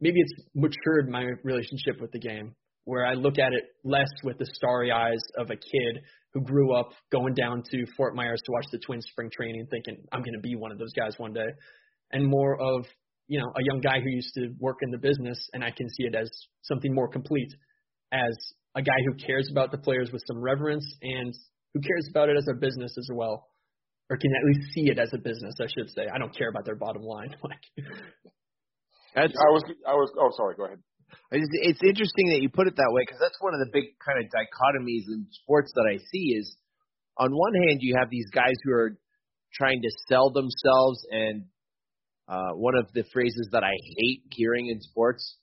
maybe 0.00 0.20
it's 0.20 0.34
matured 0.54 1.08
my 1.08 1.26
relationship 1.42 2.00
with 2.00 2.12
the 2.12 2.18
game 2.18 2.54
where 2.84 3.06
I 3.06 3.14
look 3.14 3.38
at 3.38 3.52
it 3.52 3.64
less 3.82 4.10
with 4.22 4.38
the 4.38 4.46
starry 4.52 4.92
eyes 4.92 5.20
of 5.38 5.50
a 5.50 5.56
kid 5.56 6.02
who 6.32 6.42
grew 6.42 6.74
up 6.74 6.90
going 7.10 7.34
down 7.34 7.62
to 7.70 7.86
Fort 7.96 8.14
Myers 8.14 8.40
to 8.44 8.52
watch 8.52 8.66
the 8.70 8.78
Twins 8.78 9.06
spring 9.10 9.30
training, 9.34 9.66
thinking 9.70 9.96
I'm 10.12 10.20
going 10.20 10.34
to 10.34 10.40
be 10.40 10.54
one 10.54 10.72
of 10.72 10.78
those 10.78 10.92
guys 10.92 11.14
one 11.16 11.32
day, 11.32 11.46
and 12.12 12.26
more 12.26 12.60
of 12.60 12.84
you 13.28 13.40
know 13.40 13.46
a 13.56 13.62
young 13.64 13.80
guy 13.80 14.00
who 14.00 14.10
used 14.10 14.34
to 14.34 14.50
work 14.58 14.78
in 14.82 14.90
the 14.90 14.98
business, 14.98 15.38
and 15.54 15.64
I 15.64 15.70
can 15.70 15.88
see 15.88 16.04
it 16.04 16.14
as 16.14 16.30
something 16.62 16.94
more 16.94 17.08
complete, 17.08 17.52
as 18.12 18.36
a 18.74 18.82
guy 18.82 18.98
who 19.06 19.14
cares 19.14 19.48
about 19.50 19.70
the 19.70 19.78
players 19.78 20.10
with 20.12 20.22
some 20.26 20.40
reverence 20.42 20.84
and 21.02 21.32
who 21.72 21.80
cares 21.80 22.08
about 22.10 22.28
it 22.28 22.36
as 22.36 22.46
a 22.50 22.54
business 22.54 22.94
as 22.98 23.08
well, 23.12 23.46
or 24.10 24.16
can 24.16 24.30
at 24.36 24.44
least 24.44 24.72
see 24.74 24.90
it 24.90 24.98
as 24.98 25.10
a 25.14 25.18
business. 25.18 25.54
I 25.60 25.66
should 25.66 25.90
say. 25.90 26.06
I 26.12 26.18
don't 26.18 26.36
care 26.36 26.48
about 26.48 26.64
their 26.64 26.76
bottom 26.76 27.02
line. 27.02 27.34
Like, 29.16 29.30
I 29.30 29.46
was, 29.54 29.62
I 29.86 29.94
was. 29.94 30.10
Oh, 30.18 30.34
sorry. 30.36 30.56
Go 30.56 30.64
ahead. 30.66 30.82
It's, 31.30 31.46
it's 31.62 31.82
interesting 31.86 32.34
that 32.34 32.42
you 32.42 32.48
put 32.48 32.66
it 32.66 32.74
that 32.74 32.90
way 32.90 33.02
because 33.06 33.20
that's 33.22 33.38
one 33.38 33.54
of 33.54 33.60
the 33.62 33.70
big 33.70 33.94
kind 34.02 34.18
of 34.18 34.26
dichotomies 34.26 35.06
in 35.06 35.26
sports 35.30 35.70
that 35.76 35.86
I 35.86 36.02
see 36.10 36.34
is 36.34 36.56
on 37.16 37.30
one 37.30 37.54
hand 37.54 37.78
you 37.78 37.94
have 37.98 38.10
these 38.10 38.28
guys 38.34 38.58
who 38.64 38.72
are 38.72 38.98
trying 39.54 39.82
to 39.82 39.90
sell 40.08 40.30
themselves 40.30 41.06
and 41.10 41.44
uh, 42.26 42.58
one 42.58 42.74
of 42.74 42.90
the 42.94 43.04
phrases 43.12 43.50
that 43.52 43.62
I 43.62 43.74
hate 43.98 44.22
hearing 44.32 44.66
in 44.66 44.80
sports 44.80 45.36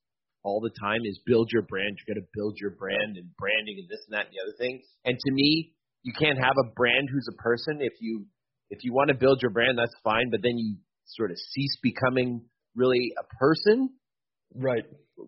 all 0.43 0.59
the 0.59 0.73
time 0.81 1.01
is 1.05 1.19
build 1.25 1.49
your 1.51 1.61
brand. 1.61 1.95
You 1.95 2.15
got 2.15 2.19
to 2.19 2.27
build 2.33 2.57
your 2.59 2.71
brand 2.71 3.17
and 3.17 3.29
branding 3.37 3.77
and 3.79 3.87
this 3.87 4.01
and 4.07 4.17
that 4.17 4.27
and 4.27 4.33
the 4.33 4.41
other 4.41 4.57
thing. 4.57 4.81
And 5.05 5.17
to 5.17 5.31
me, 5.31 5.73
you 6.03 6.13
can't 6.17 6.39
have 6.39 6.57
a 6.57 6.71
brand 6.73 7.09
who's 7.11 7.29
a 7.29 7.37
person. 7.37 7.77
If 7.79 7.93
you 8.01 8.25
if 8.71 8.83
you 8.83 8.93
want 8.93 9.09
to 9.09 9.13
build 9.13 9.41
your 9.41 9.51
brand, 9.51 9.77
that's 9.77 9.95
fine. 10.03 10.31
But 10.31 10.41
then 10.41 10.57
you 10.57 10.77
sort 11.05 11.29
of 11.29 11.37
cease 11.37 11.77
becoming 11.83 12.41
really 12.75 13.13
a 13.19 13.35
person. 13.35 13.91
Right 14.55 14.83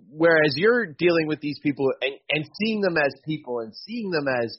whereas 0.10 0.53
you're 0.56 0.88
dealing 0.88 1.27
with 1.27 1.39
these 1.41 1.60
people 1.62 1.91
and, 2.01 2.13
and 2.29 2.45
seeing 2.60 2.82
them 2.82 2.97
as 2.97 3.13
people 3.25 3.60
and 3.60 3.73
seeing 3.75 4.12
them 4.12 4.25
as 4.27 4.58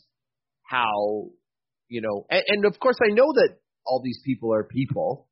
how 0.62 1.26
you 1.88 2.00
know 2.00 2.26
and, 2.30 2.42
and 2.46 2.64
of 2.64 2.78
course 2.78 2.96
I 3.02 3.12
know 3.12 3.32
that 3.34 3.56
all 3.86 4.00
these 4.02 4.20
people 4.24 4.54
are 4.54 4.64
people, 4.64 5.28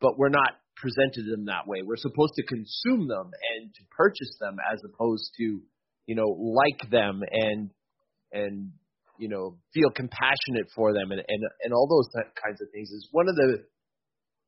but 0.00 0.18
we're 0.18 0.28
not 0.28 0.52
presented 0.76 1.24
them 1.24 1.46
that 1.46 1.66
way. 1.66 1.78
We're 1.82 1.96
supposed 1.96 2.34
to 2.34 2.42
consume 2.42 3.08
them 3.08 3.30
and 3.56 3.74
to 3.74 3.80
purchase 3.96 4.36
them 4.38 4.58
as 4.70 4.82
opposed 4.84 5.30
to, 5.38 5.62
you 6.06 6.14
know, 6.14 6.28
like 6.28 6.90
them 6.90 7.22
and 7.30 7.70
and 8.32 8.72
you 9.18 9.28
know 9.28 9.58
feel 9.74 9.90
compassionate 9.90 10.68
for 10.74 10.92
them 10.92 11.10
and 11.10 11.22
and 11.26 11.42
and 11.62 11.72
all 11.72 11.86
those 11.88 12.08
kinds 12.42 12.60
of 12.60 12.68
things 12.72 12.90
is 12.90 13.08
one 13.12 13.28
of 13.28 13.36
the 13.36 13.64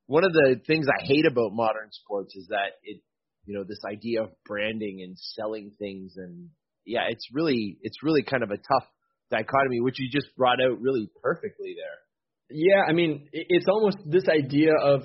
one 0.07 0.25
of 0.25 0.33
the 0.33 0.61
things 0.67 0.87
I 0.89 1.05
hate 1.05 1.27
about 1.27 1.53
modern 1.53 1.91
sports 1.91 2.35
is 2.35 2.47
that 2.49 2.81
it 2.83 3.01
you 3.45 3.55
know 3.55 3.65
this 3.65 3.81
idea 3.91 4.23
of 4.23 4.31
branding 4.45 5.01
and 5.03 5.17
selling 5.19 5.73
things 5.79 6.15
and 6.17 6.49
yeah 6.85 7.07
it's 7.09 7.27
really 7.33 7.79
it's 7.83 8.03
really 8.03 8.23
kind 8.23 8.43
of 8.43 8.51
a 8.51 8.57
tough 8.57 8.89
dichotomy 9.31 9.81
which 9.81 9.99
you 9.99 10.09
just 10.11 10.35
brought 10.37 10.59
out 10.63 10.81
really 10.81 11.11
perfectly 11.23 11.75
there. 11.77 12.59
Yeah 12.59 12.83
i 12.89 12.93
mean 12.93 13.29
it's 13.33 13.67
almost 13.69 13.99
this 14.07 14.25
idea 14.29 14.73
of 14.83 15.03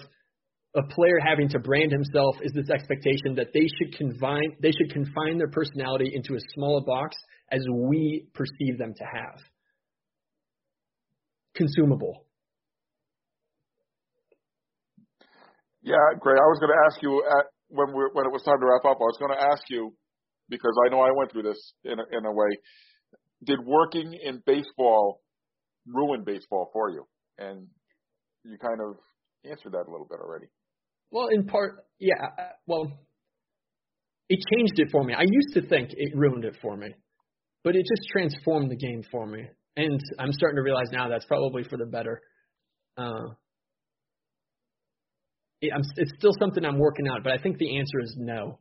a 0.75 0.81
player 0.81 1.19
having 1.23 1.49
to 1.49 1.59
brand 1.59 1.91
himself 1.91 2.37
is 2.41 2.51
this 2.53 2.69
expectation 2.69 3.35
that 3.35 3.47
they 3.53 3.67
should 3.77 3.95
confine 3.97 4.55
they 4.61 4.71
should 4.71 4.91
confine 4.91 5.37
their 5.37 5.49
personality 5.49 6.11
into 6.13 6.35
as 6.35 6.43
small 6.53 6.77
a 6.77 6.83
box 6.83 7.15
as 7.51 7.61
we 7.71 8.27
perceive 8.33 8.77
them 8.77 8.93
to 8.97 9.03
have 9.03 9.39
consumable 11.55 12.25
yeah 15.81 15.95
great 16.19 16.37
i 16.37 16.47
was 16.47 16.59
going 16.59 16.71
to 16.71 16.81
ask 16.87 17.01
you 17.01 17.23
at 17.39 17.45
when 17.73 17.87
we 17.89 18.03
when 18.13 18.25
it 18.25 18.31
was 18.31 18.43
time 18.43 18.59
to 18.59 18.65
wrap 18.65 18.85
up, 18.85 19.01
I 19.01 19.09
was 19.09 19.17
going 19.19 19.33
to 19.33 19.43
ask 19.43 19.63
you 19.69 19.93
because 20.49 20.73
I 20.85 20.89
know 20.89 21.01
I 21.01 21.09
went 21.15 21.31
through 21.31 21.43
this 21.43 21.73
in 21.83 21.97
a, 21.99 22.05
in 22.17 22.25
a 22.25 22.31
way. 22.31 22.49
Did 23.43 23.59
working 23.65 24.13
in 24.13 24.41
baseball 24.45 25.21
ruin 25.87 26.23
baseball 26.23 26.69
for 26.71 26.91
you? 26.91 27.05
And 27.39 27.67
you 28.43 28.57
kind 28.61 28.79
of 28.79 28.97
answered 29.49 29.73
that 29.73 29.85
a 29.87 29.91
little 29.91 30.07
bit 30.09 30.19
already. 30.21 30.45
Well, 31.11 31.27
in 31.27 31.45
part, 31.45 31.83
yeah. 31.99 32.13
Uh, 32.37 32.43
well, 32.67 32.91
it 34.29 34.39
changed 34.55 34.73
it 34.77 34.89
for 34.91 35.03
me. 35.03 35.13
I 35.13 35.25
used 35.27 35.53
to 35.55 35.67
think 35.67 35.89
it 35.91 36.15
ruined 36.15 36.45
it 36.45 36.55
for 36.61 36.77
me, 36.77 36.93
but 37.63 37.75
it 37.75 37.81
just 37.81 38.07
transformed 38.11 38.71
the 38.71 38.77
game 38.77 39.03
for 39.11 39.25
me. 39.25 39.45
And 39.75 39.99
I'm 40.19 40.31
starting 40.31 40.57
to 40.57 40.61
realize 40.61 40.87
now 40.91 41.09
that's 41.09 41.25
probably 41.25 41.63
for 41.63 41.77
the 41.77 41.85
better. 41.85 42.21
Uh, 42.97 43.33
I'm, 45.63 45.81
it's 45.95 46.11
still 46.17 46.33
something 46.39 46.65
I'm 46.65 46.77
working 46.77 47.07
out, 47.07 47.23
but 47.23 47.33
I 47.33 47.37
think 47.41 47.57
the 47.57 47.77
answer 47.77 47.99
is 48.01 48.15
no. 48.17 48.59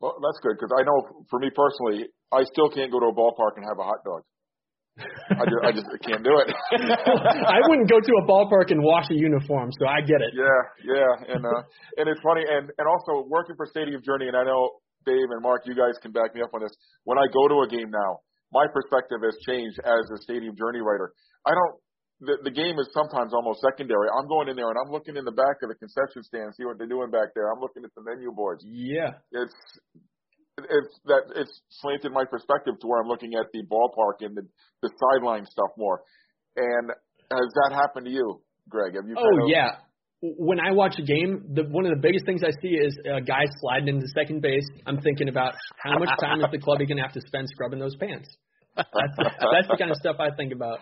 Well, 0.00 0.16
that's 0.20 0.40
good 0.42 0.56
because 0.58 0.72
I 0.76 0.82
know 0.82 1.24
for 1.30 1.38
me 1.38 1.50
personally, 1.54 2.08
I 2.32 2.44
still 2.44 2.68
can't 2.68 2.90
go 2.90 3.00
to 3.00 3.06
a 3.06 3.14
ballpark 3.14 3.56
and 3.56 3.64
have 3.64 3.78
a 3.78 3.84
hot 3.84 4.04
dog. 4.04 4.22
I 4.94 5.44
just, 5.48 5.62
I 5.64 5.72
just 5.72 5.86
can't 6.06 6.22
do 6.22 6.38
it. 6.38 6.54
I 7.50 7.58
wouldn't 7.66 7.90
go 7.90 7.98
to 7.98 8.12
a 8.22 8.24
ballpark 8.28 8.70
and 8.70 8.82
wash 8.82 9.10
a 9.10 9.14
uniform, 9.14 9.70
so 9.80 9.86
I 9.86 10.00
get 10.02 10.20
it. 10.22 10.32
Yeah, 10.34 10.94
yeah, 10.94 11.34
and 11.34 11.44
uh, 11.44 11.62
and 11.98 12.08
it's 12.08 12.20
funny, 12.22 12.42
and 12.46 12.70
and 12.78 12.86
also 12.86 13.26
working 13.26 13.56
for 13.56 13.66
Stadium 13.66 14.02
Journey, 14.04 14.28
and 14.28 14.36
I 14.36 14.44
know 14.44 14.70
Dave 15.06 15.30
and 15.30 15.42
Mark, 15.42 15.62
you 15.64 15.74
guys 15.74 15.94
can 16.02 16.12
back 16.12 16.34
me 16.34 16.42
up 16.42 16.52
on 16.52 16.60
this. 16.60 16.72
When 17.04 17.18
I 17.18 17.26
go 17.32 17.48
to 17.48 17.62
a 17.62 17.68
game 17.68 17.90
now, 17.90 18.24
my 18.52 18.66
perspective 18.68 19.20
has 19.22 19.36
changed 19.46 19.78
as 19.84 20.04
a 20.14 20.18
Stadium 20.22 20.56
Journey 20.56 20.80
writer. 20.80 21.12
I 21.46 21.52
don't 21.52 21.76
the, 22.20 22.38
the 22.46 22.54
game 22.54 22.78
is 22.78 22.88
sometimes 22.94 23.34
almost 23.34 23.60
secondary. 23.60 24.08
I'm 24.08 24.28
going 24.28 24.48
in 24.48 24.56
there 24.56 24.70
and 24.70 24.78
I'm 24.78 24.92
looking 24.92 25.16
in 25.16 25.24
the 25.24 25.34
back 25.34 25.60
of 25.62 25.68
the 25.68 25.74
concession 25.74 26.22
stand, 26.22 26.54
see 26.54 26.64
what 26.64 26.78
they're 26.78 26.90
doing 26.90 27.10
back 27.10 27.34
there. 27.34 27.50
I'm 27.50 27.60
looking 27.60 27.84
at 27.84 27.90
the 27.94 28.02
menu 28.02 28.30
boards. 28.32 28.64
Yeah, 28.66 29.18
it's 29.32 29.54
it's 30.58 30.94
that 31.06 31.34
it's 31.34 31.60
slanted 31.82 32.12
my 32.12 32.24
perspective 32.24 32.78
to 32.80 32.86
where 32.86 33.02
I'm 33.02 33.08
looking 33.08 33.34
at 33.34 33.50
the 33.52 33.66
ballpark 33.66 34.22
and 34.24 34.36
the 34.36 34.46
the 34.82 34.90
sideline 34.94 35.46
stuff 35.46 35.74
more. 35.76 36.02
And 36.56 36.90
has 37.30 37.50
that 37.66 37.74
happened 37.74 38.06
to 38.06 38.12
you, 38.12 38.42
Greg? 38.68 38.94
Have 38.94 39.08
you? 39.08 39.16
Oh 39.18 39.44
of, 39.44 39.48
yeah. 39.50 39.82
When 40.24 40.58
I 40.58 40.72
watch 40.72 40.96
a 40.98 41.02
game, 41.02 41.44
the 41.52 41.64
one 41.64 41.84
of 41.84 41.92
the 41.92 42.00
biggest 42.00 42.24
things 42.24 42.40
I 42.42 42.50
see 42.62 42.72
is 42.80 42.96
a 43.04 43.20
guy 43.20 43.44
sliding 43.60 43.88
into 43.88 44.06
second 44.16 44.40
base. 44.40 44.64
I'm 44.86 45.00
thinking 45.02 45.28
about 45.28 45.52
how 45.76 45.98
much 45.98 46.08
time 46.18 46.40
is 46.40 46.46
the 46.50 46.58
club 46.58 46.78
going 46.78 46.96
to 46.96 47.02
have 47.02 47.12
to 47.12 47.20
spend 47.26 47.46
scrubbing 47.52 47.78
those 47.78 47.94
pants. 47.96 48.28
That's 48.74 49.16
that's 49.18 49.68
the 49.68 49.76
kind 49.78 49.90
of 49.90 49.98
stuff 49.98 50.16
I 50.18 50.34
think 50.34 50.52
about. 50.52 50.78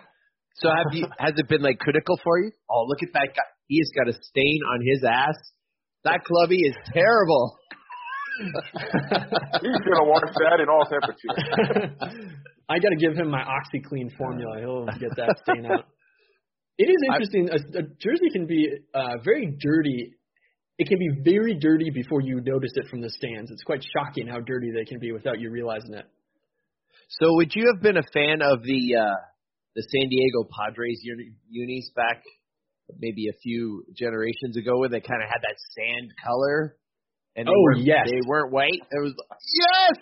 So 0.55 0.69
have 0.69 0.93
you? 0.93 1.07
has 1.19 1.33
it 1.35 1.49
been 1.49 1.61
like 1.61 1.79
critical 1.79 2.17
for 2.23 2.39
you? 2.39 2.51
Oh, 2.69 2.85
look 2.87 3.03
at 3.03 3.09
that 3.13 3.35
guy. 3.35 3.43
He 3.67 3.79
has 3.79 3.91
got 3.91 4.07
a 4.07 4.13
stain 4.13 4.59
on 4.71 4.79
his 4.85 5.03
ass. 5.03 5.35
That 6.05 6.23
clubby 6.23 6.57
is 6.57 6.75
terrible. 6.93 7.57
He's 8.39 9.81
gonna 9.83 10.07
wash 10.07 10.31
that 10.39 10.59
in 10.59 10.69
all 10.69 10.85
temperatures. 10.85 12.39
I 12.69 12.79
got 12.79 12.89
to 12.89 12.95
give 12.95 13.15
him 13.15 13.29
my 13.29 13.43
OxiClean 13.43 14.15
formula. 14.17 14.59
He'll 14.59 14.85
get 14.85 15.15
that 15.17 15.37
stain 15.43 15.65
out. 15.65 15.85
It 16.77 16.89
is 16.89 16.97
interesting. 17.07 17.49
A, 17.49 17.79
a 17.79 17.83
jersey 17.99 18.29
can 18.31 18.47
be 18.47 18.67
uh, 18.93 19.17
very 19.23 19.55
dirty. 19.59 20.13
It 20.79 20.87
can 20.87 20.97
be 20.97 21.09
very 21.23 21.55
dirty 21.59 21.91
before 21.91 22.21
you 22.21 22.41
notice 22.41 22.71
it 22.75 22.87
from 22.89 23.01
the 23.01 23.09
stands. 23.09 23.51
It's 23.51 23.63
quite 23.63 23.83
shocking 23.95 24.27
how 24.27 24.39
dirty 24.39 24.71
they 24.71 24.85
can 24.85 24.99
be 24.99 25.11
without 25.11 25.39
you 25.39 25.51
realizing 25.51 25.93
it. 25.93 26.05
So, 27.09 27.27
would 27.35 27.53
you 27.53 27.71
have 27.73 27.83
been 27.83 27.97
a 27.97 28.03
fan 28.13 28.41
of 28.41 28.63
the 28.63 28.95
uh, 28.99 29.15
the 29.75 29.83
San 29.89 30.09
Diego 30.09 30.47
Padres 30.49 31.01
unis 31.49 31.91
back 31.95 32.23
maybe 32.99 33.27
a 33.27 33.33
few 33.41 33.85
generations 33.97 34.57
ago 34.57 34.79
when 34.79 34.91
they 34.91 34.99
kind 34.99 35.21
of 35.21 35.29
had 35.29 35.41
that 35.41 35.55
sand 35.75 36.13
color. 36.23 36.75
And 37.35 37.47
they 37.47 37.51
oh 37.51 37.79
yes, 37.79 38.05
they 38.05 38.21
weren't 38.27 38.51
white. 38.51 38.81
It 38.91 39.01
was 39.01 39.15
yes. 39.57 39.97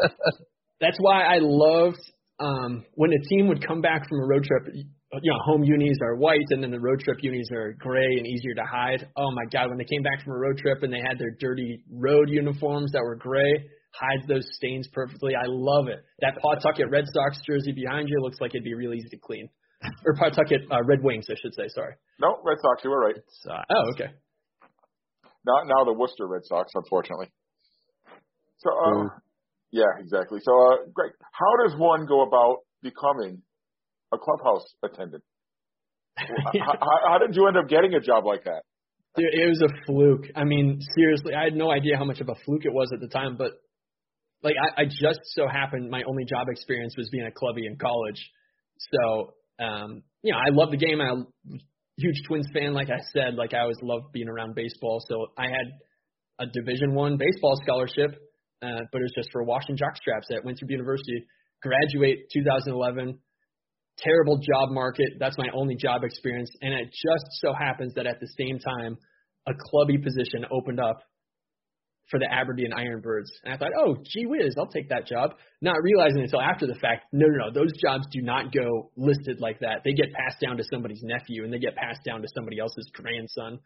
that's 0.80 0.96
why 0.98 1.22
I 1.22 1.38
loved 1.40 2.00
um, 2.40 2.84
when 2.94 3.12
a 3.12 3.28
team 3.28 3.48
would 3.48 3.66
come 3.66 3.80
back 3.80 4.08
from 4.08 4.18
a 4.20 4.26
road 4.26 4.44
trip. 4.44 4.74
You 5.22 5.32
know, 5.32 5.38
home 5.44 5.64
unis 5.64 5.98
are 6.02 6.14
white, 6.14 6.46
and 6.50 6.62
then 6.62 6.70
the 6.70 6.78
road 6.78 7.00
trip 7.00 7.18
unis 7.20 7.48
are 7.52 7.74
gray 7.80 8.06
and 8.16 8.26
easier 8.26 8.54
to 8.54 8.62
hide. 8.62 9.08
Oh 9.16 9.30
my 9.32 9.42
God, 9.52 9.68
when 9.68 9.76
they 9.76 9.84
came 9.84 10.02
back 10.02 10.22
from 10.22 10.34
a 10.34 10.38
road 10.38 10.56
trip 10.58 10.84
and 10.84 10.92
they 10.92 11.02
had 11.04 11.18
their 11.18 11.34
dirty 11.40 11.82
road 11.90 12.28
uniforms 12.30 12.92
that 12.92 13.02
were 13.02 13.16
gray, 13.16 13.52
hides 13.92 14.26
those 14.28 14.46
stains 14.54 14.88
perfectly. 14.92 15.34
I 15.34 15.46
love 15.46 15.88
it. 15.88 16.04
That 16.20 16.38
Pawtucket 16.40 16.90
Red 16.90 17.06
Sox 17.12 17.40
jersey 17.44 17.72
behind 17.72 18.08
you 18.08 18.20
looks 18.20 18.38
like 18.40 18.54
it'd 18.54 18.62
be 18.62 18.74
real 18.74 18.94
easy 18.94 19.08
to 19.08 19.18
clean. 19.18 19.48
or 20.06 20.14
Pawtucket 20.14 20.62
uh, 20.70 20.82
Red 20.84 21.02
Wings, 21.02 21.26
I 21.28 21.34
should 21.42 21.54
say. 21.54 21.66
Sorry. 21.74 21.94
No, 22.20 22.38
Red 22.44 22.58
Sox. 22.62 22.84
You 22.84 22.90
were 22.90 23.00
right. 23.00 23.16
Uh, 23.48 23.62
oh, 23.74 23.90
okay. 23.94 24.12
Not 25.44 25.66
now 25.66 25.84
the 25.84 25.92
Worcester 25.92 26.26
Red 26.28 26.42
Sox, 26.44 26.70
unfortunately. 26.74 27.28
So, 28.58 28.70
uh, 28.70 29.08
yeah, 29.70 29.98
exactly. 29.98 30.40
So, 30.42 30.52
uh, 30.52 30.76
great. 30.92 31.12
How 31.32 31.64
does 31.64 31.78
one 31.78 32.06
go 32.06 32.22
about 32.22 32.58
becoming 32.82 33.42
a 34.12 34.18
clubhouse 34.18 34.66
attendant? 34.82 35.22
how, 36.16 36.26
how, 36.80 37.10
how 37.12 37.18
did 37.18 37.34
you 37.36 37.46
end 37.46 37.56
up 37.56 37.68
getting 37.68 37.94
a 37.94 38.00
job 38.00 38.24
like 38.24 38.44
that? 38.44 38.62
Dude, 39.16 39.26
it 39.32 39.48
was 39.48 39.62
a 39.62 39.86
fluke. 39.86 40.26
I 40.36 40.44
mean, 40.44 40.80
seriously, 40.94 41.34
I 41.34 41.44
had 41.44 41.54
no 41.54 41.70
idea 41.70 41.96
how 41.96 42.04
much 42.04 42.20
of 42.20 42.28
a 42.28 42.34
fluke 42.44 42.64
it 42.64 42.72
was 42.72 42.90
at 42.94 43.00
the 43.00 43.08
time, 43.08 43.36
but 43.36 43.52
like 44.42 44.54
I, 44.54 44.82
I 44.82 44.84
just 44.84 45.20
so 45.34 45.48
happened 45.48 45.90
my 45.90 46.02
only 46.08 46.24
job 46.24 46.46
experience 46.48 46.94
was 46.96 47.08
being 47.10 47.26
a 47.26 47.32
clubby 47.32 47.66
in 47.66 47.76
college. 47.76 48.30
So, 48.78 49.34
um, 49.58 50.02
you 50.22 50.32
know, 50.32 50.38
I 50.38 50.50
love 50.50 50.70
the 50.70 50.76
game. 50.76 51.00
I'm 51.00 51.26
a 51.52 51.58
huge 51.96 52.22
Twins 52.26 52.46
fan, 52.54 52.72
like 52.72 52.88
I 52.88 53.00
said. 53.12 53.34
Like 53.34 53.52
I 53.52 53.60
always 53.60 53.78
loved 53.82 54.12
being 54.12 54.28
around 54.28 54.54
baseball. 54.54 55.02
So 55.08 55.26
I 55.36 55.46
had 55.46 55.66
a 56.38 56.46
Division 56.46 56.94
One 56.94 57.18
baseball 57.18 57.60
scholarship, 57.62 58.18
uh, 58.62 58.80
but 58.92 59.00
it 59.00 59.04
was 59.04 59.12
just 59.14 59.30
for 59.32 59.42
Washington 59.42 59.76
jockstraps 59.76 60.34
at 60.34 60.44
Winthrop 60.44 60.70
University. 60.70 61.26
Graduate 61.62 62.30
2011. 62.32 63.18
Terrible 63.98 64.38
job 64.38 64.70
market. 64.70 65.08
That's 65.18 65.36
my 65.36 65.48
only 65.54 65.76
job 65.76 66.04
experience, 66.04 66.50
and 66.62 66.72
it 66.72 66.86
just 66.86 67.26
so 67.40 67.52
happens 67.52 67.94
that 67.94 68.06
at 68.06 68.20
the 68.20 68.28
same 68.38 68.58
time, 68.58 68.96
a 69.46 69.52
clubby 69.52 69.98
position 69.98 70.46
opened 70.50 70.80
up 70.80 71.00
for 72.10 72.18
the 72.18 72.26
Aberdeen 72.30 72.72
Ironbirds. 72.72 73.30
And 73.44 73.54
I 73.54 73.56
thought, 73.56 73.70
oh, 73.78 73.96
gee 74.02 74.26
whiz, 74.26 74.54
I'll 74.58 74.66
take 74.66 74.88
that 74.88 75.06
job. 75.06 75.34
Not 75.62 75.76
realizing 75.82 76.20
until 76.22 76.40
after 76.40 76.66
the 76.66 76.74
fact, 76.74 77.06
no, 77.12 77.26
no, 77.26 77.46
no, 77.46 77.52
those 77.52 77.72
jobs 77.80 78.04
do 78.10 78.20
not 78.20 78.52
go 78.52 78.90
listed 78.96 79.40
like 79.40 79.60
that. 79.60 79.82
They 79.84 79.92
get 79.92 80.12
passed 80.12 80.40
down 80.40 80.56
to 80.56 80.64
somebody's 80.72 81.02
nephew 81.02 81.44
and 81.44 81.52
they 81.52 81.58
get 81.58 81.76
passed 81.76 82.00
down 82.04 82.20
to 82.22 82.28
somebody 82.34 82.58
else's 82.58 82.90
grandson. 82.92 83.60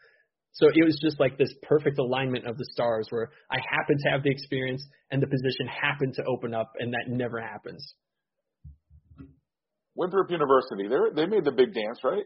So 0.54 0.68
it 0.68 0.84
was 0.84 0.98
just 1.02 1.18
like 1.18 1.36
this 1.36 1.52
perfect 1.62 1.98
alignment 1.98 2.46
of 2.46 2.56
the 2.56 2.66
stars 2.72 3.08
where 3.10 3.30
I 3.50 3.58
happened 3.68 3.98
to 4.04 4.10
have 4.10 4.22
the 4.22 4.30
experience 4.30 4.84
and 5.10 5.20
the 5.20 5.26
position 5.26 5.66
happened 5.66 6.14
to 6.14 6.24
open 6.24 6.54
up, 6.54 6.72
and 6.78 6.92
that 6.92 7.06
never 7.08 7.40
happens. 7.40 7.94
Winthrop 9.96 10.30
University, 10.30 10.88
they 10.88 11.22
they 11.22 11.26
made 11.26 11.44
the 11.44 11.52
big 11.52 11.74
dance, 11.74 12.00
right? 12.02 12.24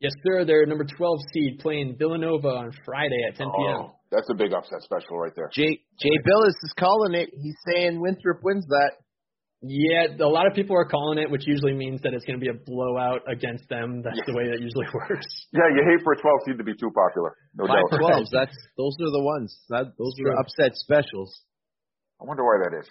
Yes, 0.00 0.12
sir. 0.26 0.44
They're 0.44 0.66
number 0.66 0.84
12 0.84 1.18
seed 1.32 1.60
playing 1.60 1.96
Villanova 1.98 2.48
on 2.48 2.72
Friday 2.84 3.22
at 3.28 3.36
10 3.36 3.46
p.m. 3.46 3.76
Oh, 3.78 3.94
that's 4.10 4.28
a 4.30 4.34
big 4.34 4.52
upset 4.52 4.82
special 4.82 5.18
right 5.18 5.32
there. 5.34 5.48
Jay 5.52 5.80
Jay 6.00 6.16
Bilas 6.26 6.58
is 6.62 6.74
calling 6.78 7.14
it. 7.14 7.30
He's 7.32 7.56
saying 7.66 8.00
Winthrop 8.00 8.40
wins 8.42 8.66
that. 8.68 8.92
Yeah, 9.66 10.12
a 10.20 10.28
lot 10.28 10.46
of 10.46 10.52
people 10.52 10.76
are 10.76 10.84
calling 10.84 11.16
it, 11.18 11.30
which 11.30 11.46
usually 11.46 11.72
means 11.72 12.02
that 12.02 12.12
it's 12.12 12.24
going 12.26 12.38
to 12.38 12.44
be 12.44 12.50
a 12.50 12.58
blowout 12.66 13.22
against 13.26 13.66
them. 13.70 14.02
That's 14.04 14.20
the 14.26 14.34
way 14.34 14.50
that 14.50 14.60
usually 14.60 14.84
works. 14.94 15.26
Yeah, 15.52 15.64
you 15.72 15.80
hate 15.88 16.04
for 16.04 16.12
a 16.12 16.20
12 16.20 16.36
seed 16.46 16.58
to 16.58 16.64
be 16.64 16.76
too 16.76 16.90
popular, 16.92 17.32
no 17.56 17.66
Five 17.66 17.88
doubt. 17.90 17.98
twelves. 17.98 18.30
That's 18.30 18.52
those 18.76 18.92
are 19.00 19.10
the 19.10 19.22
ones. 19.24 19.56
That 19.70 19.96
those 19.96 20.12
are 20.20 20.36
True. 20.36 20.40
upset 20.40 20.76
specials. 20.76 21.32
I 22.20 22.24
wonder 22.26 22.44
why 22.44 22.58
that 22.68 22.76
is. 22.78 22.88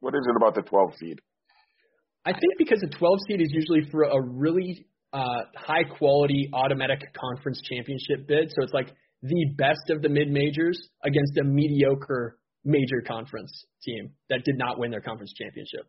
What 0.00 0.14
is 0.14 0.20
it 0.28 0.36
about 0.36 0.54
the 0.54 0.62
12 0.62 0.92
seed? 0.98 1.20
I 2.26 2.32
think 2.32 2.52
because 2.58 2.80
the 2.80 2.88
12 2.98 3.18
seed 3.28 3.40
is 3.40 3.48
usually 3.50 3.88
for 3.90 4.02
a 4.04 4.20
really 4.20 4.86
uh, 5.12 5.48
high 5.56 5.84
quality 5.84 6.50
automatic 6.52 7.00
conference 7.14 7.60
championship 7.64 8.28
bid. 8.28 8.50
So 8.50 8.62
it's 8.62 8.72
like 8.74 8.92
the 9.22 9.54
best 9.56 9.88
of 9.88 10.02
the 10.02 10.08
mid 10.10 10.28
majors 10.30 10.78
against 11.02 11.38
a 11.38 11.44
mediocre 11.44 12.36
major 12.64 13.00
conference 13.06 13.64
team 13.82 14.10
that 14.28 14.44
did 14.44 14.56
not 14.58 14.78
win 14.78 14.90
their 14.90 15.00
conference 15.00 15.32
championship. 15.36 15.86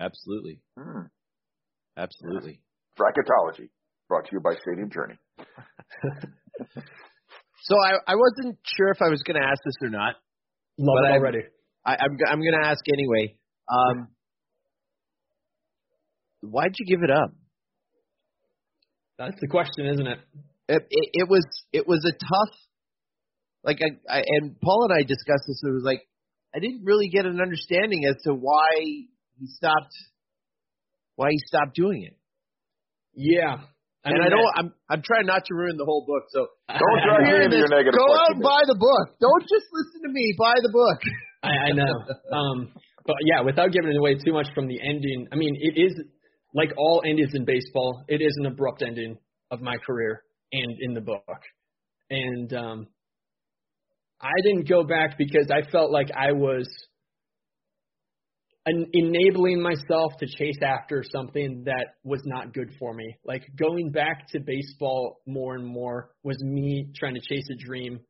Absolutely, 0.00 0.60
Hmm. 0.78 1.06
absolutely. 1.96 2.60
Bracketology, 2.98 3.68
brought 4.08 4.24
to 4.26 4.30
you 4.32 4.40
by 4.40 4.54
Stadium 4.62 4.90
Journey. 4.90 5.18
So 7.64 7.74
I 7.76 7.98
I 8.06 8.14
wasn't 8.14 8.56
sure 8.64 8.88
if 8.90 9.02
I 9.02 9.08
was 9.10 9.22
going 9.24 9.34
to 9.40 9.46
ask 9.46 9.60
this 9.64 9.74
or 9.82 9.90
not. 9.90 10.14
Love 10.78 10.94
But 11.02 11.04
it 11.04 11.12
I'm- 11.12 11.20
already. 11.20 11.38
I, 11.84 11.96
I'm 11.96 12.16
I'm 12.30 12.40
going 12.40 12.54
to 12.62 12.66
ask 12.66 12.80
anyway. 12.92 13.36
Um, 13.68 14.08
why'd 16.40 16.72
you 16.78 16.86
give 16.86 17.02
it 17.02 17.10
up? 17.10 17.30
That's 19.18 19.38
the 19.40 19.48
question, 19.48 19.86
isn't 19.86 20.06
it? 20.06 20.18
It, 20.68 20.82
it, 20.90 21.10
it 21.24 21.28
was 21.28 21.44
it 21.72 21.86
was 21.86 22.04
a 22.06 22.12
tough, 22.12 22.54
like 23.68 23.84
I, 23.84 23.92
I 24.08 24.22
and 24.24 24.58
Paul 24.60 24.88
and 24.88 24.96
I 24.96 25.04
discussed 25.04 25.44
this. 25.44 25.60
It 25.60 25.76
was 25.76 25.84
like 25.84 26.00
I 26.56 26.58
didn't 26.58 26.84
really 26.84 27.08
get 27.12 27.26
an 27.26 27.40
understanding 27.40 28.08
as 28.08 28.16
to 28.24 28.32
why 28.32 28.80
he 28.80 29.46
stopped, 29.60 29.92
why 31.16 31.28
he 31.30 31.38
stopped 31.44 31.76
doing 31.76 32.08
it. 32.08 32.16
Yeah. 33.12 33.60
and 34.04 34.14
mean, 34.16 34.24
I 34.24 34.30
don't. 34.30 34.52
I'm 34.56 34.68
I'm 34.88 35.02
trying 35.02 35.26
not 35.26 35.44
to 35.44 35.54
ruin 35.54 35.76
the 35.76 35.84
whole 35.84 36.06
book. 36.08 36.24
So 36.32 36.48
Don't 36.72 37.00
drag 37.04 37.28
me 37.28 37.44
into 37.44 37.58
your 37.58 37.68
negative 37.68 37.92
go 37.92 38.08
out 38.08 38.32
and 38.32 38.42
buy 38.42 38.64
the 38.64 38.78
book. 38.80 39.20
Don't 39.20 39.42
just 39.42 39.68
listen 39.68 40.00
to 40.08 40.12
me. 40.12 40.34
Buy 40.38 40.54
the 40.62 40.72
book. 40.72 40.98
I, 41.44 41.68
I 41.68 41.70
know. 41.76 41.92
Um, 42.32 42.72
but 43.04 43.16
yeah, 43.24 43.42
without 43.42 43.70
giving 43.70 43.94
away 43.96 44.16
too 44.16 44.32
much 44.32 44.48
from 44.54 44.66
the 44.66 44.80
ending, 44.80 45.28
I 45.30 45.36
mean, 45.36 45.56
it 45.60 45.78
is 45.78 45.92
like 46.54 46.72
all 46.78 47.02
endings 47.04 47.32
in 47.34 47.44
baseball. 47.44 48.04
It 48.08 48.22
is 48.22 48.32
an 48.40 48.46
abrupt 48.46 48.82
ending 48.82 49.18
of 49.50 49.60
my 49.60 49.76
career 49.76 50.22
and 50.52 50.76
in 50.80 50.94
the 50.94 51.00
book. 51.00 51.40
And 52.10 52.52
um, 52.54 52.86
I 54.20 54.32
didn't 54.42 54.68
go 54.68 54.84
back 54.84 55.16
because 55.16 55.50
I 55.50 55.68
felt 55.70 55.90
like 55.90 56.08
I 56.10 56.32
was 56.32 56.66
en- 58.68 58.90
enabling 58.92 59.62
myself 59.62 60.12
to 60.18 60.26
chase 60.26 60.58
after 60.62 61.04
something 61.12 61.64
that 61.66 61.94
was 62.04 62.20
not 62.24 62.52
good 62.52 62.70
for 62.78 62.94
me. 62.94 63.16
Like 63.24 63.44
going 63.56 63.90
back 63.90 64.28
to 64.32 64.40
baseball 64.40 65.20
more 65.26 65.54
and 65.54 65.66
more 65.66 66.10
was 66.22 66.42
me 66.42 66.88
trying 66.96 67.14
to 67.14 67.20
chase 67.20 67.48
a 67.50 67.64
dream 67.64 68.00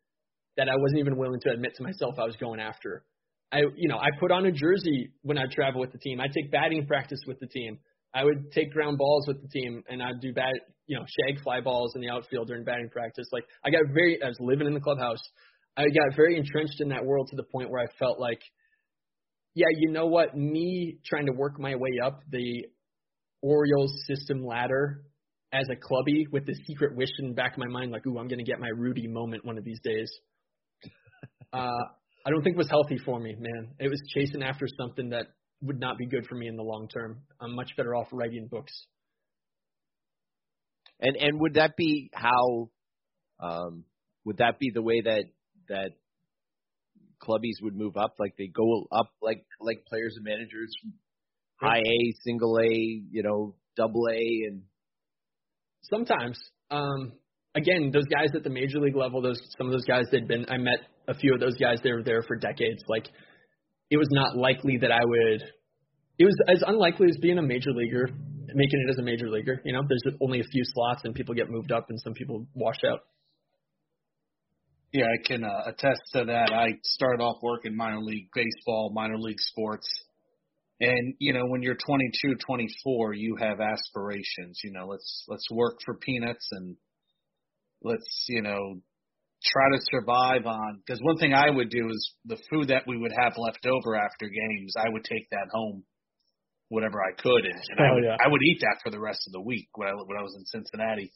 that 0.56 0.68
I 0.68 0.76
wasn't 0.76 1.00
even 1.00 1.16
willing 1.16 1.40
to 1.40 1.50
admit 1.50 1.74
to 1.76 1.82
myself 1.82 2.16
I 2.18 2.24
was 2.24 2.36
going 2.36 2.60
after. 2.60 3.04
I 3.52 3.60
you 3.76 3.88
know, 3.88 3.96
I 3.96 4.08
put 4.18 4.30
on 4.30 4.46
a 4.46 4.52
jersey 4.52 5.12
when 5.22 5.38
I 5.38 5.44
travel 5.50 5.80
with 5.80 5.92
the 5.92 5.98
team. 5.98 6.20
I 6.20 6.26
take 6.26 6.50
batting 6.50 6.86
practice 6.86 7.20
with 7.26 7.38
the 7.40 7.46
team. 7.46 7.78
I 8.14 8.24
would 8.24 8.50
take 8.52 8.72
ground 8.72 8.98
balls 8.98 9.26
with 9.28 9.42
the 9.42 9.48
team 9.48 9.82
and 9.88 10.02
I'd 10.02 10.20
do 10.20 10.32
bat 10.32 10.54
you 10.86 10.98
know, 10.98 11.04
shag 11.04 11.42
fly 11.42 11.60
balls 11.60 11.92
in 11.94 12.00
the 12.00 12.08
outfield 12.08 12.48
during 12.48 12.64
batting 12.64 12.88
practice. 12.88 13.28
Like 13.30 13.44
I 13.64 13.70
got 13.70 13.82
very 13.92 14.20
I 14.22 14.28
was 14.28 14.38
living 14.40 14.66
in 14.66 14.74
the 14.74 14.80
clubhouse. 14.80 15.22
I 15.78 15.84
got 15.84 16.16
very 16.16 16.36
entrenched 16.36 16.80
in 16.80 16.88
that 16.88 17.04
world 17.04 17.28
to 17.30 17.36
the 17.36 17.44
point 17.44 17.70
where 17.70 17.80
I 17.80 17.86
felt 17.98 18.18
like 18.18 18.40
yeah, 19.54 19.66
you 19.76 19.90
know 19.90 20.06
what? 20.06 20.36
Me 20.36 20.98
trying 21.04 21.26
to 21.26 21.32
work 21.32 21.58
my 21.58 21.74
way 21.74 21.90
up 22.04 22.20
the 22.30 22.64
Orioles 23.42 23.92
system 24.06 24.44
ladder 24.44 25.02
as 25.52 25.66
a 25.68 25.74
clubby 25.74 26.26
with 26.30 26.46
the 26.46 26.54
secret 26.66 26.96
wish 26.96 27.08
in 27.18 27.30
the 27.30 27.34
back 27.34 27.54
of 27.54 27.58
my 27.58 27.66
mind, 27.66 27.90
like, 27.90 28.06
ooh, 28.06 28.18
I'm 28.18 28.28
going 28.28 28.38
to 28.38 28.44
get 28.44 28.60
my 28.60 28.68
Rudy 28.68 29.08
moment 29.08 29.44
one 29.44 29.58
of 29.58 29.64
these 29.64 29.80
days. 29.82 30.10
Uh, 31.50 31.82
I 32.26 32.30
don't 32.30 32.42
think 32.42 32.56
it 32.56 32.58
was 32.58 32.68
healthy 32.68 32.98
for 33.06 33.18
me, 33.18 33.34
man. 33.38 33.70
It 33.80 33.88
was 33.88 34.02
chasing 34.12 34.42
after 34.42 34.66
something 34.78 35.08
that 35.10 35.28
would 35.62 35.80
not 35.80 35.96
be 35.96 36.04
good 36.04 36.26
for 36.26 36.34
me 36.34 36.46
in 36.46 36.56
the 36.56 36.62
long 36.62 36.88
term. 36.88 37.22
I'm 37.40 37.54
much 37.54 37.70
better 37.74 37.94
off 37.94 38.08
writing 38.12 38.48
books. 38.50 38.72
And 41.00 41.16
and 41.16 41.40
would 41.40 41.54
that 41.54 41.74
be 41.74 42.10
how? 42.12 42.68
Um, 43.40 43.84
would 44.26 44.36
that 44.36 44.58
be 44.58 44.70
the 44.74 44.82
way 44.82 45.00
that 45.00 45.24
that 45.68 45.90
clubbies 47.22 47.62
would 47.62 47.76
move 47.76 47.96
up? 47.96 48.14
Like 48.18 48.35
they 48.38 48.46
go 48.46 48.87
up 48.92 49.11
like 49.22 49.44
like 49.61 49.85
players 49.87 50.14
and 50.16 50.24
managers, 50.24 50.72
from 50.81 50.92
high 51.57 51.81
A, 51.81 52.14
single 52.24 52.59
A, 52.59 52.70
you 52.70 53.22
know, 53.22 53.54
double 53.76 54.07
A, 54.11 54.46
and 54.48 54.62
Sometimes, 55.90 56.38
um, 56.70 57.12
again, 57.54 57.90
those 57.92 58.04
guys 58.12 58.28
at 58.35 58.44
the 58.44 58.50
major 58.50 58.78
league 58.78 58.96
level, 58.96 59.22
those 59.22 59.40
some 59.57 59.66
of 59.66 59.72
those 59.72 59.85
guys 59.85 60.04
they'd 60.11 60.28
been. 60.28 60.44
I 60.48 60.59
met 60.59 60.81
a 61.07 61.14
few 61.14 61.33
of 61.33 61.40
those 61.40 61.57
guys. 61.57 61.78
They 61.83 61.92
were 61.92 62.02
there 62.02 62.22
for 62.22 62.37
decades. 62.37 62.83
Like, 62.88 63.09
it 63.90 63.96
was 63.96 64.09
not 64.11 64.37
likely 64.37 64.78
that 64.78 64.92
I 64.92 65.00
would. 65.02 65.42
It 66.18 66.24
was 66.24 66.37
as 66.48 66.62
unlikely 66.66 67.07
as 67.09 67.16
being 67.22 67.38
a 67.38 67.42
major 67.42 67.70
leaguer, 67.70 68.09
making 68.54 68.85
it 68.87 68.90
as 68.90 68.98
a 68.98 69.02
major 69.02 69.31
leaguer. 69.31 69.62
You 69.64 69.72
know, 69.72 69.83
there's 69.88 70.16
only 70.20 70.40
a 70.40 70.44
few 70.44 70.62
slots, 70.64 71.02
and 71.04 71.14
people 71.14 71.35
get 71.35 71.48
moved 71.48 71.72
up, 71.72 71.87
and 71.88 71.98
some 72.00 72.12
people 72.12 72.46
wash 72.54 72.81
out. 72.87 73.00
Yeah, 74.92 75.05
I 75.05 75.18
can 75.27 75.44
uh, 75.44 75.62
attest 75.66 76.01
to 76.14 76.24
that. 76.24 76.53
I 76.53 76.68
started 76.83 77.22
off 77.22 77.42
working 77.42 77.77
minor 77.77 78.01
league 78.01 78.29
baseball, 78.35 78.90
minor 78.94 79.18
league 79.18 79.40
sports. 79.40 79.87
And 80.81 81.14
you 81.18 81.33
know, 81.33 81.44
when 81.46 81.62
you're 81.62 81.77
22, 81.77 82.37
24, 82.46 83.14
you 83.14 83.37
have 83.40 83.61
aspirations. 83.61 84.61
You 84.64 84.72
know, 84.72 84.87
let's 84.87 85.24
let's 85.29 85.46
work 85.51 85.79
for 85.85 85.94
peanuts 85.96 86.48
and 86.53 86.77
let's 87.83 88.24
you 88.29 88.42
know 88.42 88.81
try 89.44 89.68
to 89.72 89.81
survive 89.90 90.46
on. 90.46 90.81
Because 90.85 91.01
one 91.03 91.18
thing 91.18 91.35
I 91.35 91.51
would 91.51 91.70
do 91.70 91.88
is 91.90 92.14
the 92.24 92.38
food 92.51 92.68
that 92.68 92.87
we 92.87 92.96
would 92.96 93.12
have 93.20 93.35
left 93.37 93.66
over 93.66 93.94
after 93.94 94.29
games, 94.29 94.74
I 94.79 94.88
would 94.88 95.05
take 95.05 95.29
that 95.31 95.48
home, 95.53 95.85
whatever 96.68 96.98
I 97.03 97.12
could, 97.20 97.44
and, 97.44 97.61
and 97.70 97.81
I 97.81 97.90
Oh, 97.90 97.94
would 97.94 98.05
yeah. 98.05 98.16
I 98.24 98.29
would 98.29 98.42
eat 98.42 98.59
that 98.61 98.79
for 98.83 98.90
the 98.90 99.01
rest 99.01 99.20
of 99.27 99.33
the 99.33 99.40
week 99.40 99.68
when 99.74 99.88
I 99.88 99.92
when 99.92 100.16
I 100.18 100.22
was 100.22 100.35
in 100.38 100.46
Cincinnati. 100.46 101.12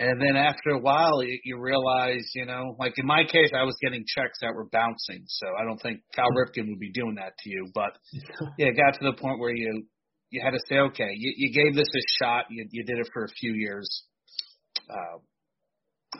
And 0.00 0.20
then 0.20 0.36
after 0.36 0.70
a 0.70 0.78
while, 0.78 1.22
you, 1.24 1.38
you 1.42 1.60
realize, 1.60 2.30
you 2.34 2.46
know, 2.46 2.76
like 2.78 2.94
in 2.98 3.06
my 3.06 3.24
case, 3.24 3.50
I 3.52 3.64
was 3.64 3.74
getting 3.82 4.04
checks 4.06 4.38
that 4.42 4.54
were 4.54 4.68
bouncing. 4.70 5.24
So 5.26 5.46
I 5.58 5.64
don't 5.64 5.78
think 5.78 6.00
Cal 6.14 6.30
Ripken 6.30 6.68
would 6.68 6.78
be 6.78 6.92
doing 6.92 7.16
that 7.16 7.32
to 7.38 7.50
you. 7.50 7.68
But 7.74 7.98
yeah, 8.58 8.68
it 8.68 8.76
got 8.76 8.94
to 8.98 9.10
the 9.10 9.20
point 9.20 9.40
where 9.40 9.54
you 9.54 9.86
you 10.30 10.42
had 10.44 10.50
to 10.50 10.60
say, 10.68 10.76
okay, 10.76 11.08
you, 11.16 11.32
you 11.36 11.52
gave 11.52 11.74
this 11.74 11.88
a 11.88 12.02
shot. 12.22 12.44
You, 12.50 12.66
you 12.70 12.84
did 12.84 12.98
it 12.98 13.08
for 13.12 13.24
a 13.24 13.28
few 13.28 13.54
years. 13.54 14.04
Uh, 14.88 15.18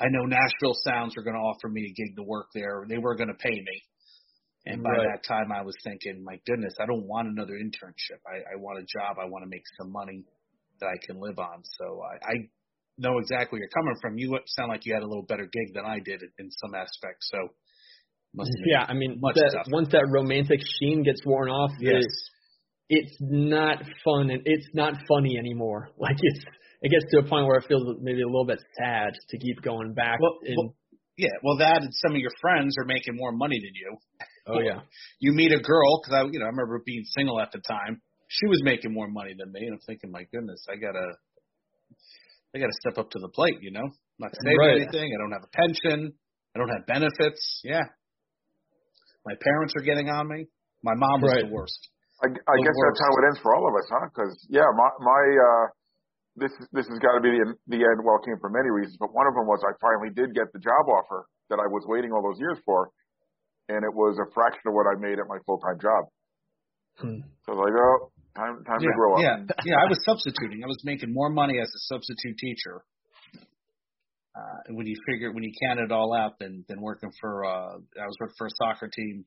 I 0.01 0.09
know 0.09 0.25
Nashville 0.25 0.77
Sounds 0.85 1.14
were 1.17 1.23
going 1.23 1.37
to 1.37 1.41
offer 1.43 1.69
me 1.69 1.83
a 1.83 1.93
gig 1.93 2.17
to 2.17 2.23
work 2.23 2.49
there. 2.55 2.85
They 2.88 2.99
were 2.99 3.17
going 3.17 3.29
to 3.29 3.35
pay 3.35 3.55
me. 3.55 3.83
And 4.67 4.83
by 4.83 4.91
Right. 4.91 5.09
that 5.12 5.25
time, 5.27 5.53
I 5.53 5.62
was 5.62 5.75
thinking, 5.85 6.25
my 6.25 6.41
goodness, 6.47 6.75
I 6.81 6.87
don't 6.87 7.07
want 7.07 7.29
another 7.29 7.55
internship. 7.55 8.21
I, 8.27 8.53
I 8.53 8.57
want 8.57 8.81
a 8.81 8.83
job. 8.83 9.17
I 9.21 9.27
want 9.27 9.45
to 9.45 9.49
make 9.49 9.62
some 9.79 9.93
money 9.93 10.25
that 10.81 10.87
I 10.87 10.97
can 11.07 11.21
live 11.21 11.38
on. 11.38 11.62
So 11.64 12.03
I, 12.03 12.33
I 12.33 12.35
know 12.99 13.19
exactly 13.19 13.57
where 13.57 13.61
you're 13.63 13.75
coming 13.75 13.97
from. 14.01 14.19
You 14.19 14.39
sound 14.47 14.71
like 14.71 14.85
you 14.87 14.95
had 14.95 15.03
a 15.03 15.07
little 15.07 15.25
better 15.25 15.45
gig 15.51 15.75
than 15.75 15.85
I 15.85 15.99
did 16.05 16.23
in 16.39 16.51
some 16.51 16.75
aspects. 16.75 17.29
So 17.33 17.49
must 18.35 18.51
Yeah, 18.67 18.85
I 18.89 18.95
mean, 18.95 19.21
that, 19.23 19.53
tougher. 19.57 19.71
once 19.71 19.89
that 19.93 20.07
romantic 20.11 20.61
sheen 20.81 21.03
gets 21.03 21.25
worn 21.25 21.49
off, 21.49 21.71
Yes. 21.81 22.03
it's, 22.03 22.31
it's 22.91 23.17
not 23.21 23.83
fun 24.05 24.31
and 24.31 24.43
it's 24.45 24.69
not 24.75 24.95
funny 25.09 25.37
anymore. 25.39 25.91
Like 25.99 26.17
it's 26.21 26.45
it 26.81 26.91
gets 26.91 27.07
to 27.11 27.19
a 27.19 27.29
point 27.29 27.47
where 27.47 27.59
it 27.59 27.65
feels 27.67 27.83
maybe 28.01 28.23
a 28.23 28.27
little 28.27 28.47
bit 28.47 28.61
sad 28.79 29.11
to 29.31 29.39
keep 29.39 29.61
going 29.63 29.95
back. 29.95 30.21
Well, 30.21 30.39
in, 30.45 30.55
well, 30.57 30.75
Yeah, 31.17 31.35
well, 31.43 31.59
that 31.59 31.83
and 31.83 31.93
some 31.93 32.13
of 32.13 32.19
your 32.19 32.31
friends 32.41 32.77
are 32.79 32.85
making 32.85 33.17
more 33.17 33.33
money 33.33 33.59
than 33.59 33.75
you. 33.75 33.97
oh 34.47 34.61
yeah, 34.61 34.81
You 35.21 35.33
meet 35.33 35.53
a 35.53 35.59
girl 35.61 36.01
because 36.01 36.15
I, 36.15 36.23
you 36.31 36.39
know, 36.39 36.47
I 36.47 36.49
remember 36.55 36.81
being 36.87 37.05
single 37.17 37.41
at 37.41 37.51
the 37.53 37.59
time. 37.59 38.01
She 38.29 38.47
was 38.47 38.61
making 38.63 38.93
more 38.93 39.09
money 39.09 39.35
than 39.37 39.51
me, 39.51 39.61
and 39.65 39.73
I'm 39.75 39.81
thinking, 39.87 40.11
my 40.13 40.23
goodness, 40.31 40.65
I 40.71 40.77
gotta, 40.77 41.17
I 42.55 42.59
gotta 42.59 42.77
step 42.81 42.97
up 42.99 43.11
to 43.13 43.19
the 43.21 43.29
plate. 43.29 43.59
You 43.61 43.73
know, 43.73 43.85
I'm 43.85 44.21
not 44.21 44.33
saving 44.33 44.59
Right. 44.59 44.81
anything. 44.83 45.09
I 45.13 45.19
don't 45.21 45.33
have 45.33 45.45
a 45.45 45.53
pension. 45.53 46.13
I 46.55 46.59
don't 46.59 46.69
have 46.73 46.87
benefits. 46.87 47.61
Yeah, 47.63 47.85
my 49.27 49.35
parents 49.41 49.75
are 49.77 49.85
getting 49.85 50.09
on 50.09 50.29
me. 50.29 50.47
My 50.83 50.95
mom 50.95 51.21
was 51.21 51.33
Right. 51.33 51.45
the 51.45 51.53
worst. 51.53 51.79
I, 52.25 52.29
I 52.33 52.55
The 52.57 52.63
guess 52.67 52.75
that's 52.83 53.03
how 53.05 53.13
it 53.15 53.25
ends 53.31 53.41
for 53.45 53.55
all 53.55 53.63
of 53.69 53.75
us, 53.79 53.87
huh? 53.93 54.07
Because 54.11 54.35
yeah, 54.51 54.67
my 54.75 54.89
my 54.99 55.23
uh, 55.39 55.67
this 56.41 56.53
this 56.73 56.87
has 56.89 56.99
got 56.99 57.15
to 57.15 57.23
be 57.23 57.31
the 57.37 57.55
the 57.69 57.81
end. 57.85 57.99
Well, 58.03 58.19
it 58.19 58.27
came 58.27 58.41
for 58.41 58.51
many 58.51 58.71
reasons, 58.73 58.97
but 58.99 59.13
one 59.15 59.29
of 59.29 59.35
them 59.37 59.47
was 59.47 59.61
I 59.63 59.77
finally 59.79 60.11
did 60.11 60.35
get 60.35 60.51
the 60.51 60.59
job 60.59 60.83
offer 60.89 61.29
that 61.53 61.61
I 61.63 61.69
was 61.69 61.85
waiting 61.87 62.11
all 62.11 62.25
those 62.25 62.41
years 62.41 62.59
for, 62.65 62.91
and 63.69 63.85
it 63.85 63.93
was 63.95 64.19
a 64.19 64.27
fraction 64.35 64.67
of 64.67 64.75
what 64.75 64.89
I 64.91 64.99
made 64.99 65.21
at 65.21 65.29
my 65.29 65.39
full 65.47 65.61
time 65.61 65.79
job. 65.79 66.03
Hmm. 66.99 67.21
So 67.47 67.53
I 67.53 67.55
was 67.55 67.63
like, 67.71 67.77
oh, 67.79 67.97
time 68.38 68.64
time 68.64 68.79
yeah, 68.81 68.88
to 68.88 68.94
grow 68.94 69.14
up. 69.14 69.20
yeah, 69.22 69.37
yeah. 69.64 69.74
I 69.85 69.88
was 69.88 69.98
substituting. 70.05 70.62
I 70.62 70.66
was 70.66 70.79
making 70.85 71.12
more 71.12 71.31
money 71.31 71.59
as 71.61 71.68
a 71.68 71.81
substitute 71.92 72.38
teacher. 72.38 72.85
Uh, 74.37 74.72
when 74.74 74.87
you 74.87 74.94
figure, 75.11 75.33
when 75.33 75.42
you 75.42 75.53
count 75.66 75.81
it 75.81 75.90
all 75.90 76.14
out, 76.14 76.38
than 76.38 76.64
than 76.68 76.81
working 76.81 77.11
for, 77.20 77.44
uh, 77.44 77.74
I 77.74 78.07
was 78.07 78.16
working 78.20 78.37
for 78.38 78.46
a 78.46 78.51
soccer 78.62 78.88
team 78.88 79.24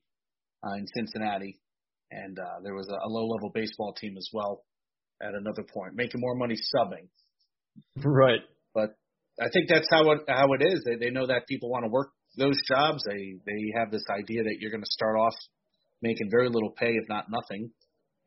uh, 0.64 0.74
in 0.78 0.86
Cincinnati, 0.96 1.60
and 2.10 2.38
uh, 2.38 2.60
there 2.62 2.74
was 2.74 2.88
a, 2.88 3.06
a 3.06 3.08
low 3.08 3.26
level 3.26 3.50
baseball 3.54 3.94
team 3.94 4.16
as 4.16 4.28
well. 4.32 4.64
At 5.20 5.34
another 5.34 5.62
point, 5.62 5.94
making 5.94 6.20
more 6.20 6.34
money 6.34 6.56
subbing. 6.56 7.06
right. 8.04 8.40
But 8.74 8.96
I 9.40 9.48
think 9.52 9.68
that's 9.68 9.88
how 9.90 10.10
it 10.12 10.20
how 10.26 10.52
it 10.54 10.62
is. 10.62 10.82
They 10.84 10.96
they 10.96 11.10
know 11.10 11.26
that 11.26 11.46
people 11.46 11.70
want 11.70 11.84
to 11.84 11.90
work 11.90 12.10
those 12.36 12.60
jobs. 12.66 13.04
They 13.06 13.36
they 13.46 13.72
have 13.78 13.90
this 13.90 14.04
idea 14.10 14.42
that 14.42 14.56
you're 14.58 14.70
going 14.70 14.82
to 14.82 14.90
start 14.90 15.16
off 15.16 15.34
making 16.00 16.28
very 16.30 16.48
little 16.48 16.70
pay, 16.70 16.90
if 16.90 17.08
not 17.08 17.26
nothing, 17.30 17.70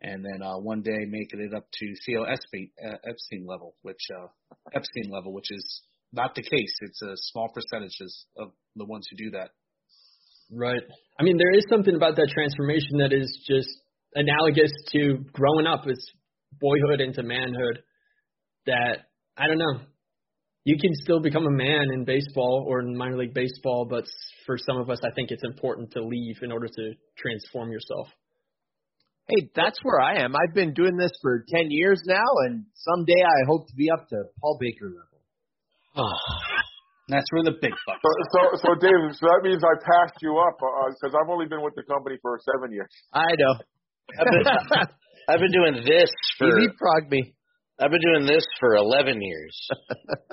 and 0.01 0.23
then 0.23 0.41
uh, 0.41 0.57
one 0.59 0.81
day 0.81 1.05
making 1.07 1.41
it 1.41 1.53
up 1.55 1.65
to 1.71 1.93
Theo 2.05 2.23
Epstein, 2.23 2.69
uh, 2.83 2.97
Epstein 3.07 3.45
level, 3.47 3.75
which 3.81 4.01
uh, 4.13 4.27
Epstein 4.73 5.09
level, 5.09 5.33
which 5.33 5.51
is 5.51 5.81
not 6.13 6.35
the 6.35 6.41
case. 6.41 6.73
It's 6.81 7.01
a 7.01 7.13
small 7.15 7.49
percentages 7.53 8.25
of 8.37 8.51
the 8.75 8.85
ones 8.85 9.07
who 9.09 9.17
do 9.17 9.31
that. 9.31 9.49
Right. 10.51 10.81
I 11.19 11.23
mean, 11.23 11.37
there 11.37 11.57
is 11.57 11.65
something 11.69 11.95
about 11.95 12.15
that 12.17 12.29
transformation 12.33 12.99
that 12.99 13.13
is 13.13 13.43
just 13.47 13.69
analogous 14.13 14.71
to 14.91 15.25
growing 15.33 15.65
up. 15.65 15.83
It's 15.87 16.05
boyhood 16.59 17.01
into 17.01 17.23
manhood. 17.23 17.83
That 18.67 19.07
I 19.37 19.47
don't 19.47 19.57
know. 19.57 19.81
You 20.63 20.77
can 20.79 20.91
still 20.95 21.19
become 21.19 21.45
a 21.45 21.51
man 21.51 21.91
in 21.93 22.05
baseball 22.05 22.65
or 22.67 22.79
in 22.79 22.97
minor 22.97 23.17
league 23.17 23.35
baseball, 23.35 23.85
but 23.87 24.03
for 24.47 24.57
some 24.57 24.77
of 24.77 24.89
us, 24.89 24.99
I 25.03 25.11
think 25.13 25.29
it's 25.29 25.43
important 25.43 25.91
to 25.91 26.03
leave 26.03 26.37
in 26.41 26.51
order 26.51 26.67
to 26.67 26.93
transform 27.17 27.71
yourself. 27.71 28.07
Hey, 29.27 29.49
that's 29.55 29.79
where 29.81 29.99
I 29.99 30.21
am. 30.21 30.35
I've 30.35 30.53
been 30.53 30.73
doing 30.73 30.97
this 30.97 31.11
for 31.21 31.45
10 31.49 31.71
years 31.71 32.01
now, 32.05 32.29
and 32.45 32.65
someday 32.75 33.21
I 33.25 33.45
hope 33.47 33.67
to 33.67 33.75
be 33.75 33.89
up 33.89 34.07
to 34.09 34.23
Paul 34.39 34.57
Baker 34.61 34.85
level. 34.85 35.19
That's 37.07 37.25
where 37.29 37.43
the 37.43 37.53
big 37.61 37.69
bucks. 37.85 38.01
So, 38.01 38.09
so, 38.33 38.41
so, 38.65 38.69
David, 38.81 39.13
so 39.13 39.29
that 39.29 39.41
means 39.45 39.61
I 39.61 39.77
passed 39.77 40.17
you 40.25 40.41
up 40.41 40.57
because 40.57 41.13
I've 41.13 41.29
only 41.29 41.45
been 41.45 41.61
with 41.61 41.75
the 41.75 41.83
company 41.83 42.17
for 42.19 42.39
seven 42.41 42.73
years. 42.73 42.89
I 43.13 43.29
know. 43.37 43.53
I've 44.17 44.25
been, 44.25 44.45
I've 45.29 45.39
been 45.39 45.53
doing 45.53 45.85
this 45.85 46.09
for 46.39 46.49
Easy 46.49 46.73
prog 46.77 47.11
me. 47.11 47.35
I've 47.79 47.91
been 47.91 48.01
doing 48.01 48.25
this 48.25 48.43
for 48.59 48.73
11 48.73 49.21
years. 49.21 49.69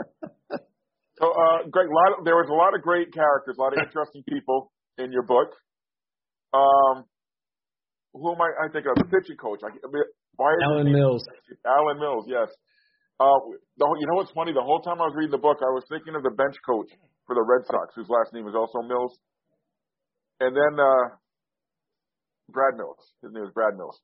So, 1.22 1.31
uh, 1.31 1.70
Greg, 1.70 1.87
a 1.87 1.94
lot 1.94 2.18
of, 2.18 2.24
there 2.24 2.35
was 2.35 2.50
a 2.50 2.59
lot 2.59 2.74
of 2.74 2.83
great 2.83 3.14
characters, 3.14 3.55
a 3.57 3.62
lot 3.62 3.72
of 3.72 3.78
interesting 3.87 4.24
people 4.28 4.72
in 4.98 5.12
your 5.12 5.22
book. 5.22 5.55
Um, 6.52 7.05
who 8.12 8.33
am 8.33 8.40
I? 8.40 8.51
I 8.64 8.66
think 8.68 8.85
of 8.87 8.96
the 8.96 9.09
pitching 9.09 9.37
coach. 9.37 9.61
I, 9.64 9.72
why 10.37 10.53
is 10.53 10.61
Alan 10.64 10.92
Mills. 10.92 11.25
Alan 11.64 11.98
Mills, 11.98 12.25
yes. 12.29 12.48
Uh, 13.20 13.38
the, 13.77 13.85
you 14.01 14.07
know 14.09 14.16
what's 14.20 14.33
funny? 14.33 14.53
The 14.53 14.64
whole 14.64 14.81
time 14.81 15.01
I 15.01 15.09
was 15.09 15.16
reading 15.16 15.33
the 15.33 15.42
book, 15.42 15.59
I 15.61 15.72
was 15.72 15.85
thinking 15.88 16.14
of 16.16 16.22
the 16.22 16.35
bench 16.35 16.57
coach 16.66 16.90
for 17.27 17.35
the 17.37 17.44
Red 17.44 17.64
Sox, 17.68 17.94
whose 17.94 18.09
last 18.09 18.33
name 18.33 18.48
is 18.48 18.55
also 18.57 18.83
Mills. 18.83 19.16
And 20.40 20.57
then 20.57 20.75
uh, 20.75 21.16
Brad 22.51 22.75
Mills. 22.77 22.98
His 23.22 23.33
name 23.33 23.44
is 23.44 23.53
Brad 23.55 23.79
Mills. 23.79 24.01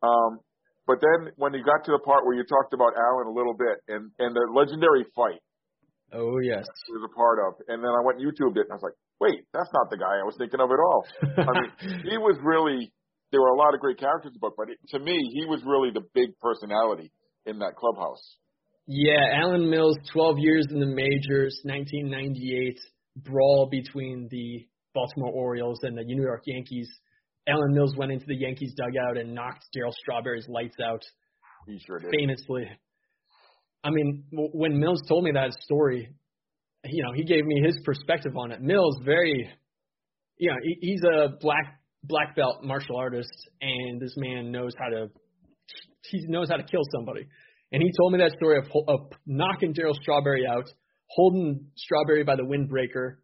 Um, 0.00 0.38
but 0.86 1.02
then 1.02 1.34
when 1.36 1.52
you 1.52 1.64
got 1.66 1.84
to 1.84 1.92
the 1.92 2.00
part 2.00 2.24
where 2.24 2.36
you 2.36 2.46
talked 2.46 2.72
about 2.72 2.94
Alan 2.94 3.26
a 3.26 3.34
little 3.34 3.56
bit 3.58 3.82
and, 3.90 4.14
and 4.22 4.30
the 4.32 4.44
legendary 4.54 5.04
fight 5.12 5.42
Oh 6.12 6.40
yes. 6.40 6.64
he 6.86 6.92
was 6.96 7.04
a 7.04 7.12
part 7.12 7.36
of, 7.36 7.60
and 7.68 7.84
then 7.84 7.92
I 7.92 8.00
went 8.00 8.18
and 8.18 8.24
YouTubed 8.24 8.56
it, 8.56 8.64
and 8.64 8.72
I 8.72 8.80
was 8.80 8.86
like, 8.88 8.96
wait, 9.20 9.44
that's 9.52 9.68
not 9.76 9.90
the 9.90 10.00
guy 10.00 10.16
I 10.16 10.24
was 10.24 10.36
thinking 10.40 10.60
of 10.60 10.70
at 10.72 10.80
all. 10.80 11.04
I 11.36 11.52
mean, 11.52 11.70
he 12.08 12.16
was 12.16 12.38
really. 12.40 12.92
There 13.30 13.40
were 13.40 13.48
a 13.48 13.58
lot 13.58 13.74
of 13.74 13.80
great 13.80 13.98
characters 13.98 14.30
in 14.30 14.34
the 14.34 14.38
book, 14.38 14.54
but 14.56 14.70
it, 14.70 14.78
to 14.90 14.98
me, 14.98 15.18
he 15.34 15.44
was 15.44 15.60
really 15.64 15.90
the 15.92 16.06
big 16.14 16.30
personality 16.40 17.12
in 17.46 17.58
that 17.58 17.76
clubhouse. 17.76 18.36
Yeah, 18.86 19.20
Alan 19.42 19.68
Mills, 19.68 19.96
12 20.12 20.38
years 20.38 20.66
in 20.70 20.80
the 20.80 20.86
majors, 20.86 21.60
1998 21.64 22.78
brawl 23.16 23.68
between 23.70 24.28
the 24.30 24.66
Baltimore 24.94 25.30
Orioles 25.30 25.80
and 25.82 25.96
the 25.96 26.04
New 26.04 26.22
York 26.22 26.42
Yankees. 26.46 26.88
Alan 27.46 27.74
Mills 27.74 27.94
went 27.96 28.12
into 28.12 28.26
the 28.26 28.36
Yankees 28.36 28.74
dugout 28.76 29.16
and 29.18 29.34
knocked 29.34 29.64
Darryl 29.76 29.92
Strawberry's 29.92 30.48
lights 30.48 30.76
out 30.82 31.02
He 31.66 31.78
sure 31.86 31.98
did. 31.98 32.10
famously. 32.10 32.64
I 33.84 33.90
mean, 33.90 34.24
when 34.32 34.78
Mills 34.78 35.02
told 35.08 35.24
me 35.24 35.32
that 35.32 35.52
story, 35.64 36.08
you 36.84 37.02
know, 37.02 37.12
he 37.14 37.24
gave 37.24 37.44
me 37.44 37.62
his 37.64 37.78
perspective 37.84 38.36
on 38.36 38.52
it. 38.52 38.60
Mills, 38.60 38.96
very, 39.04 39.50
you 40.38 40.50
know, 40.50 40.56
he, 40.62 40.78
he's 40.80 41.02
a 41.04 41.36
black 41.40 41.77
black 42.08 42.34
belt 42.34 42.62
martial 42.62 42.96
artist, 42.96 43.30
and 43.60 44.00
this 44.00 44.14
man 44.16 44.50
knows 44.50 44.72
how 44.78 44.88
to 44.88 45.08
he 46.10 46.24
knows 46.26 46.48
how 46.48 46.56
to 46.56 46.62
kill 46.62 46.82
somebody. 46.94 47.26
And 47.70 47.82
he 47.82 47.90
told 48.00 48.12
me 48.12 48.18
that 48.18 48.32
story 48.32 48.58
of, 48.58 48.64
of 48.88 49.12
knocking 49.26 49.74
Darryl 49.74 49.94
Strawberry 49.94 50.46
out, 50.46 50.64
holding 51.08 51.66
Strawberry 51.76 52.24
by 52.24 52.36
the 52.36 52.42
windbreaker, 52.42 53.16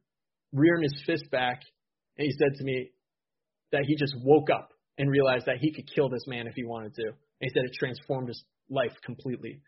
rearing 0.53 0.83
his 0.83 1.03
fist 1.07 1.31
back, 1.31 1.63
and 2.19 2.27
he 2.27 2.33
said 2.33 2.57
to 2.59 2.65
me 2.65 2.91
that 3.73 3.85
he 3.87 3.97
just 3.97 4.15
woke 4.23 4.51
up 4.51 4.71
and 4.99 5.11
realized 5.11 5.47
that 5.47 5.57
he 5.61 5.73
could 5.73 5.89
kill 5.93 6.09
this 6.09 6.27
man 6.27 6.47
if 6.47 6.55
he 6.55 6.65
wanted 6.65 6.95
to. 6.95 7.07
And 7.07 7.15
he 7.41 7.49
said 7.49 7.65
it 7.65 7.73
transformed 7.79 8.29
his 8.29 8.45
life 8.71 8.93
completely. 9.05 9.61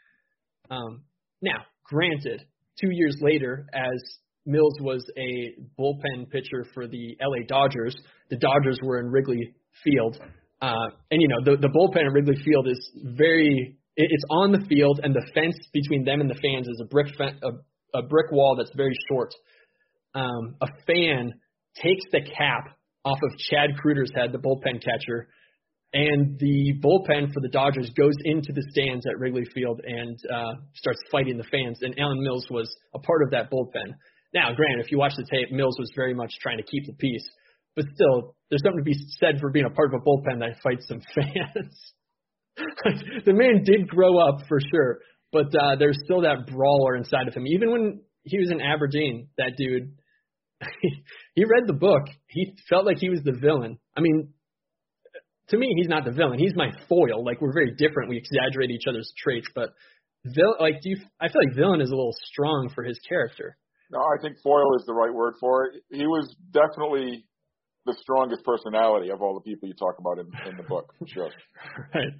Um, 0.70 1.02
now, 1.42 1.64
granted, 1.84 2.42
two 2.80 2.90
years 2.90 3.16
later, 3.20 3.66
as 3.72 4.02
Mills 4.46 4.74
was 4.80 5.04
a 5.16 5.54
bullpen 5.78 6.30
pitcher 6.30 6.64
for 6.72 6.86
the 6.86 7.16
LA 7.20 7.44
Dodgers, 7.46 7.96
the 8.30 8.36
Dodgers 8.36 8.78
were 8.82 9.00
in 9.00 9.06
Wrigley 9.06 9.54
Field. 9.84 10.18
Uh, 10.60 10.88
and 11.10 11.20
you 11.20 11.28
know, 11.28 11.44
the, 11.44 11.56
the 11.56 11.68
bullpen 11.68 12.06
at 12.06 12.12
Wrigley 12.12 12.36
Field 12.44 12.66
is 12.68 12.90
very, 12.94 13.76
it, 13.96 14.08
it's 14.10 14.24
on 14.30 14.52
the 14.52 14.64
field 14.66 15.00
and 15.02 15.14
the 15.14 15.26
fence 15.34 15.56
between 15.72 16.04
them 16.04 16.20
and 16.20 16.30
the 16.30 16.34
fans 16.34 16.66
is 16.66 16.80
a 16.82 16.86
brick, 16.86 17.08
fen- 17.18 17.40
a, 17.94 18.02
brick 18.02 18.30
wall 18.30 18.56
that's 18.56 18.74
very 18.74 18.94
short. 19.08 19.34
Um, 20.14 20.56
a 20.62 20.68
fan 20.86 21.34
takes 21.82 22.04
the 22.10 22.20
cap 22.20 22.76
off 23.04 23.18
of 23.22 23.38
Chad 23.50 23.70
Kreuter's 23.78 24.10
head, 24.14 24.32
the 24.32 24.38
bullpen 24.38 24.82
catcher, 24.82 25.28
and 25.92 26.38
the 26.38 26.74
bullpen 26.82 27.32
for 27.32 27.40
the 27.40 27.48
Dodgers 27.48 27.90
goes 27.96 28.14
into 28.24 28.52
the 28.52 28.62
stands 28.70 29.06
at 29.06 29.18
Wrigley 29.18 29.44
Field 29.54 29.80
and 29.84 30.18
uh, 30.30 30.52
starts 30.74 31.00
fighting 31.10 31.38
the 31.38 31.44
fans. 31.44 31.78
And 31.80 31.98
Alan 31.98 32.22
Mills 32.22 32.46
was 32.50 32.74
a 32.94 32.98
part 32.98 33.22
of 33.22 33.30
that 33.30 33.50
bullpen. 33.50 33.94
Now, 34.36 34.52
granted, 34.52 34.84
if 34.84 34.92
you 34.92 34.98
watch 34.98 35.14
the 35.16 35.24
tape, 35.24 35.50
Mills 35.50 35.78
was 35.78 35.90
very 35.96 36.12
much 36.12 36.30
trying 36.42 36.58
to 36.58 36.62
keep 36.62 36.84
the 36.84 36.92
peace, 36.92 37.26
but 37.74 37.86
still, 37.94 38.36
there's 38.50 38.60
something 38.62 38.84
to 38.84 38.90
be 38.90 38.98
said 39.18 39.40
for 39.40 39.50
being 39.50 39.64
a 39.64 39.70
part 39.70 39.94
of 39.94 39.98
a 39.98 40.04
bullpen 40.04 40.40
that 40.40 40.60
fights 40.62 40.86
some 40.86 41.00
fans. 41.14 41.74
the 43.24 43.32
man 43.32 43.64
did 43.64 43.88
grow 43.88 44.18
up 44.18 44.40
for 44.46 44.60
sure, 44.60 44.98
but 45.32 45.46
uh, 45.58 45.76
there's 45.78 45.98
still 46.04 46.20
that 46.20 46.46
brawler 46.46 46.96
inside 46.96 47.28
of 47.28 47.34
him. 47.34 47.46
Even 47.46 47.72
when 47.72 48.00
he 48.24 48.38
was 48.38 48.50
in 48.50 48.60
Aberdeen, 48.60 49.28
that 49.38 49.52
dude, 49.56 49.94
he 51.34 51.44
read 51.44 51.66
the 51.66 51.72
book. 51.72 52.02
He 52.28 52.58
felt 52.68 52.84
like 52.84 52.98
he 52.98 53.08
was 53.08 53.20
the 53.24 53.38
villain. 53.40 53.78
I 53.96 54.02
mean, 54.02 54.34
to 55.48 55.56
me, 55.56 55.72
he's 55.78 55.88
not 55.88 56.04
the 56.04 56.12
villain. 56.12 56.38
He's 56.38 56.54
my 56.54 56.72
foil. 56.90 57.24
Like 57.24 57.40
we're 57.40 57.54
very 57.54 57.74
different. 57.74 58.10
We 58.10 58.18
exaggerate 58.18 58.70
each 58.70 58.84
other's 58.86 59.10
traits, 59.16 59.48
but 59.54 59.70
vil- 60.26 60.56
like 60.60 60.82
do 60.82 60.90
you? 60.90 60.96
I 61.18 61.28
feel 61.28 61.40
like 61.46 61.56
villain 61.56 61.80
is 61.80 61.90
a 61.90 61.96
little 61.96 62.14
strong 62.26 62.70
for 62.74 62.84
his 62.84 62.98
character. 63.08 63.56
No, 63.90 64.00
I 64.00 64.20
think 64.20 64.36
foil 64.42 64.76
is 64.78 64.84
the 64.86 64.94
right 64.94 65.12
word 65.12 65.34
for 65.40 65.66
it. 65.66 65.82
He 65.90 66.06
was 66.06 66.34
definitely 66.52 67.24
the 67.86 67.94
strongest 68.02 68.44
personality 68.44 69.10
of 69.10 69.22
all 69.22 69.34
the 69.34 69.40
people 69.48 69.68
you 69.68 69.74
talk 69.74 69.94
about 69.98 70.18
in, 70.18 70.26
in 70.50 70.56
the 70.56 70.64
book, 70.64 70.92
for 70.98 71.06
sure. 71.06 71.30
Right. 71.94 72.12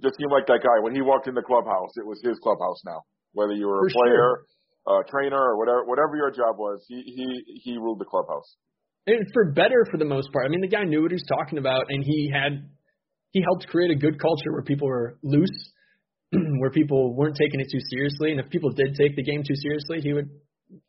Just 0.00 0.16
seemed 0.16 0.30
like 0.30 0.46
that 0.46 0.62
guy. 0.62 0.78
When 0.80 0.94
he 0.94 1.02
walked 1.02 1.26
in 1.26 1.34
the 1.34 1.42
clubhouse, 1.42 1.90
it 1.96 2.06
was 2.06 2.20
his 2.22 2.38
clubhouse 2.38 2.80
now. 2.86 3.02
whether 3.32 3.52
you 3.52 3.66
were 3.66 3.82
For 3.82 3.88
a 3.88 3.90
player, 3.90 4.28
a 4.86 5.04
trainer, 5.10 5.36
or 5.36 5.58
whatever 5.58 5.84
whatever 5.84 6.16
your 6.16 6.30
job 6.30 6.56
was. 6.56 6.84
He 6.88 7.02
he 7.02 7.60
he 7.64 7.76
ruled 7.76 7.98
the 7.98 8.04
clubhouse. 8.06 8.46
and 9.06 9.26
for 9.34 9.50
better 9.52 9.84
for 9.90 9.98
the 9.98 10.04
most 10.04 10.32
part. 10.32 10.46
I 10.46 10.48
mean, 10.48 10.60
the 10.60 10.68
guy 10.68 10.84
knew 10.84 11.02
what 11.02 11.10
he 11.10 11.16
was 11.16 11.26
talking 11.28 11.58
about, 11.58 11.86
and 11.90 12.04
he 12.04 12.30
had 12.32 12.70
he 13.32 13.42
helped 13.42 13.66
create 13.66 13.90
a 13.90 13.98
good 13.98 14.20
culture 14.20 14.52
where 14.52 14.62
people 14.62 14.86
were 14.88 15.18
loose, 15.22 15.58
where 16.60 16.70
people 16.70 17.14
weren't 17.14 17.36
taking 17.36 17.60
it 17.60 17.66
too 17.70 17.82
seriously, 17.90 18.30
and 18.30 18.40
if 18.40 18.48
people 18.50 18.70
did 18.70 18.94
take 18.94 19.16
the 19.16 19.24
game 19.24 19.42
too 19.42 19.56
seriously, 19.56 19.98
he 20.00 20.12
would 20.12 20.30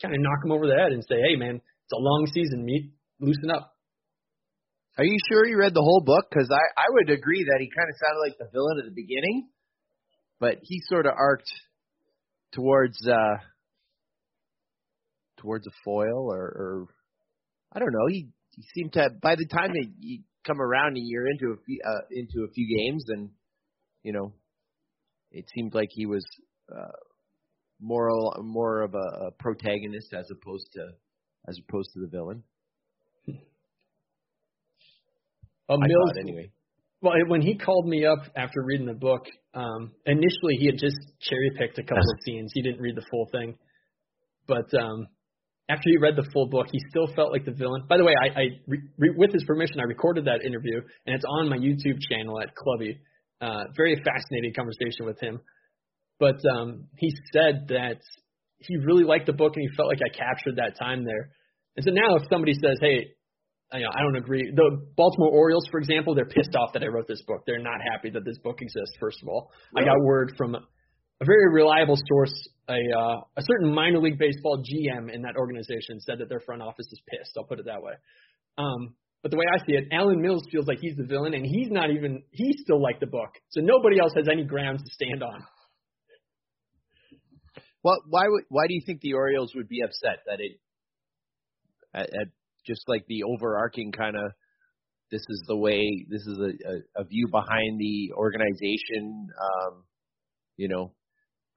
kind 0.01 0.13
of 0.13 0.21
knock 0.21 0.41
them 0.43 0.51
over 0.51 0.67
the 0.67 0.75
head 0.75 0.91
and 0.91 1.03
say, 1.03 1.15
"Hey, 1.15 1.35
man, 1.35 1.55
it's 1.55 1.93
a 1.93 1.97
long 1.97 2.27
season, 2.33 2.65
meet 2.65 2.91
loosen 3.19 3.51
up." 3.51 3.75
Are 4.97 5.05
you 5.05 5.17
sure 5.31 5.45
you 5.45 5.57
read 5.57 5.73
the 5.73 5.81
whole 5.81 6.01
book? 6.05 6.25
Because 6.29 6.49
I, 6.51 6.81
I 6.81 6.85
would 6.89 7.09
agree 7.09 7.45
that 7.45 7.57
he 7.59 7.69
kind 7.75 7.87
of 7.89 7.95
sounded 8.03 8.19
like 8.19 8.37
the 8.37 8.49
villain 8.51 8.79
at 8.79 8.85
the 8.85 8.95
beginning, 8.95 9.49
but 10.39 10.57
he 10.61 10.81
sort 10.89 11.05
of 11.05 11.13
arced 11.17 11.53
towards 12.51 12.99
uh 13.07 13.37
towards 15.37 15.65
a 15.67 15.71
foil 15.85 16.27
or, 16.31 16.41
or 16.41 16.87
I 17.71 17.79
don't 17.79 17.93
know. 17.93 18.07
He 18.09 18.29
he 18.55 18.63
seemed 18.73 18.93
to 18.93 19.09
by 19.21 19.35
the 19.35 19.45
time 19.45 19.71
that 19.71 19.87
you 19.99 20.23
come 20.45 20.61
around 20.61 20.97
a 20.97 21.01
year 21.01 21.27
into 21.27 21.53
a 21.53 21.63
few 21.65 21.79
uh, 21.85 22.01
into 22.11 22.45
a 22.45 22.51
few 22.51 22.77
games, 22.77 23.05
and 23.07 23.29
you 24.03 24.13
know, 24.13 24.33
it 25.31 25.45
seemed 25.53 25.73
like 25.73 25.89
he 25.91 26.05
was 26.05 26.25
uh, 26.71 26.91
more 27.79 28.09
more 28.41 28.81
of 28.81 28.93
a, 28.93 29.25
a 29.27 29.31
protagonist 29.39 30.13
as 30.13 30.29
opposed 30.31 30.67
to 30.73 30.87
as 31.47 31.57
opposed 31.67 31.89
to 31.93 32.01
the 32.01 32.07
villain. 32.07 32.43
Well, 35.67 35.77
I 35.81 35.87
Mills, 35.87 36.11
thought 36.13 36.19
anyway. 36.21 36.51
well, 37.01 37.13
when 37.27 37.41
he 37.41 37.55
called 37.57 37.87
me 37.87 38.05
up 38.05 38.19
after 38.35 38.61
reading 38.63 38.87
the 38.87 38.93
book, 38.93 39.25
um, 39.53 39.91
initially 40.05 40.55
he 40.59 40.65
had 40.65 40.79
just 40.79 40.97
cherry 41.21 41.51
picked 41.57 41.77
a 41.77 41.83
couple 41.83 41.97
of 41.97 42.19
scenes. 42.25 42.51
He 42.53 42.61
didn't 42.63 42.81
read 42.81 42.95
the 42.95 43.05
full 43.11 43.27
thing, 43.31 43.55
but 44.47 44.65
um, 44.73 45.07
after 45.69 45.83
he 45.85 45.97
read 45.97 46.15
the 46.15 46.27
full 46.33 46.47
book, 46.47 46.65
he 46.71 46.79
still 46.89 47.07
felt 47.15 47.31
like 47.31 47.45
the 47.45 47.51
villain. 47.51 47.83
By 47.87 47.97
the 47.97 48.03
way, 48.03 48.13
I, 48.19 48.27
I 48.27 48.43
re, 48.67 48.79
re, 48.97 49.13
with 49.15 49.31
his 49.31 49.43
permission, 49.43 49.79
I 49.79 49.83
recorded 49.83 50.25
that 50.25 50.43
interview, 50.43 50.81
and 51.05 51.15
it's 51.15 51.25
on 51.39 51.47
my 51.47 51.57
YouTube 51.57 51.99
channel 52.09 52.41
at 52.41 52.55
Clubby. 52.55 52.97
Uh, 53.39 53.65
very 53.77 53.95
fascinating 54.03 54.53
conversation 54.53 55.05
with 55.05 55.19
him. 55.19 55.39
But 56.19 56.37
um, 56.45 56.87
he 56.97 57.11
said 57.33 57.67
that 57.69 58.01
he 58.57 58.75
really 58.77 59.03
liked 59.03 59.25
the 59.25 59.33
book 59.33 59.53
and 59.55 59.63
he 59.63 59.75
felt 59.75 59.87
like 59.87 60.01
I 60.03 60.11
captured 60.11 60.57
that 60.57 60.77
time 60.77 61.05
there. 61.05 61.31
And 61.77 61.85
so 61.85 61.91
now, 61.91 62.17
if 62.17 62.23
somebody 62.29 62.53
says, 62.53 62.77
"Hey, 62.81 63.07
you 63.73 63.79
know, 63.79 63.89
I 63.95 64.01
don't 64.01 64.17
agree," 64.17 64.51
the 64.53 64.85
Baltimore 64.97 65.31
Orioles, 65.31 65.65
for 65.71 65.79
example, 65.79 66.13
they're 66.13 66.25
pissed 66.25 66.55
off 66.55 66.73
that 66.73 66.83
I 66.83 66.87
wrote 66.87 67.07
this 67.07 67.21
book. 67.25 67.43
They're 67.47 67.63
not 67.63 67.79
happy 67.93 68.09
that 68.11 68.25
this 68.25 68.37
book 68.39 68.61
exists. 68.61 68.95
First 68.99 69.19
of 69.23 69.29
all, 69.29 69.51
I 69.77 69.83
got 69.83 69.95
word 70.03 70.33
from 70.37 70.55
a 70.55 71.25
very 71.25 71.53
reliable 71.53 71.97
source, 72.09 72.33
a 72.67 72.73
uh, 72.73 73.21
a 73.37 73.41
certain 73.41 73.73
minor 73.73 73.99
league 73.99 74.19
baseball 74.19 74.61
GM 74.61 75.13
in 75.13 75.21
that 75.21 75.37
organization 75.37 76.01
said 76.01 76.19
that 76.19 76.27
their 76.27 76.41
front 76.41 76.61
office 76.61 76.87
is 76.91 77.01
pissed. 77.07 77.31
I'll 77.37 77.45
put 77.45 77.59
it 77.59 77.65
that 77.65 77.81
way. 77.81 77.93
Um, 78.57 78.95
but 79.21 79.31
the 79.31 79.37
way 79.37 79.45
I 79.53 79.57
see 79.65 79.73
it, 79.73 79.87
Alan 79.91 80.21
Mills 80.21 80.43
feels 80.51 80.67
like 80.67 80.79
he's 80.79 80.95
the 80.95 81.05
villain, 81.05 81.33
and 81.33 81.45
he's 81.45 81.69
not 81.71 81.91
even 81.91 82.23
he 82.31 82.53
still 82.57 82.81
liked 82.81 82.99
the 82.99 83.07
book, 83.07 83.31
so 83.49 83.61
nobody 83.61 83.99
else 83.99 84.11
has 84.15 84.27
any 84.29 84.43
grounds 84.43 84.81
to 84.83 84.89
stand 84.91 85.23
on. 85.23 85.43
Well, 87.83 87.97
why 88.07 88.23
would 88.27 88.43
why 88.49 88.67
do 88.67 88.73
you 88.73 88.81
think 88.85 89.01
the 89.01 89.13
Orioles 89.13 89.53
would 89.55 89.69
be 89.69 89.81
upset 89.81 90.19
that 90.27 90.39
it 90.39 90.59
at, 91.93 92.09
at 92.09 92.27
just 92.65 92.83
like 92.87 93.05
the 93.07 93.23
overarching 93.23 93.91
kind 93.91 94.15
of 94.15 94.31
this 95.11 95.21
is 95.29 95.43
the 95.47 95.55
way 95.55 96.05
this 96.09 96.21
is 96.21 96.37
a, 96.37 96.69
a, 96.69 97.01
a 97.01 97.03
view 97.05 97.27
behind 97.31 97.79
the 97.79 98.13
organization 98.13 99.29
um 99.41 99.83
you 100.57 100.67
know? 100.67 100.93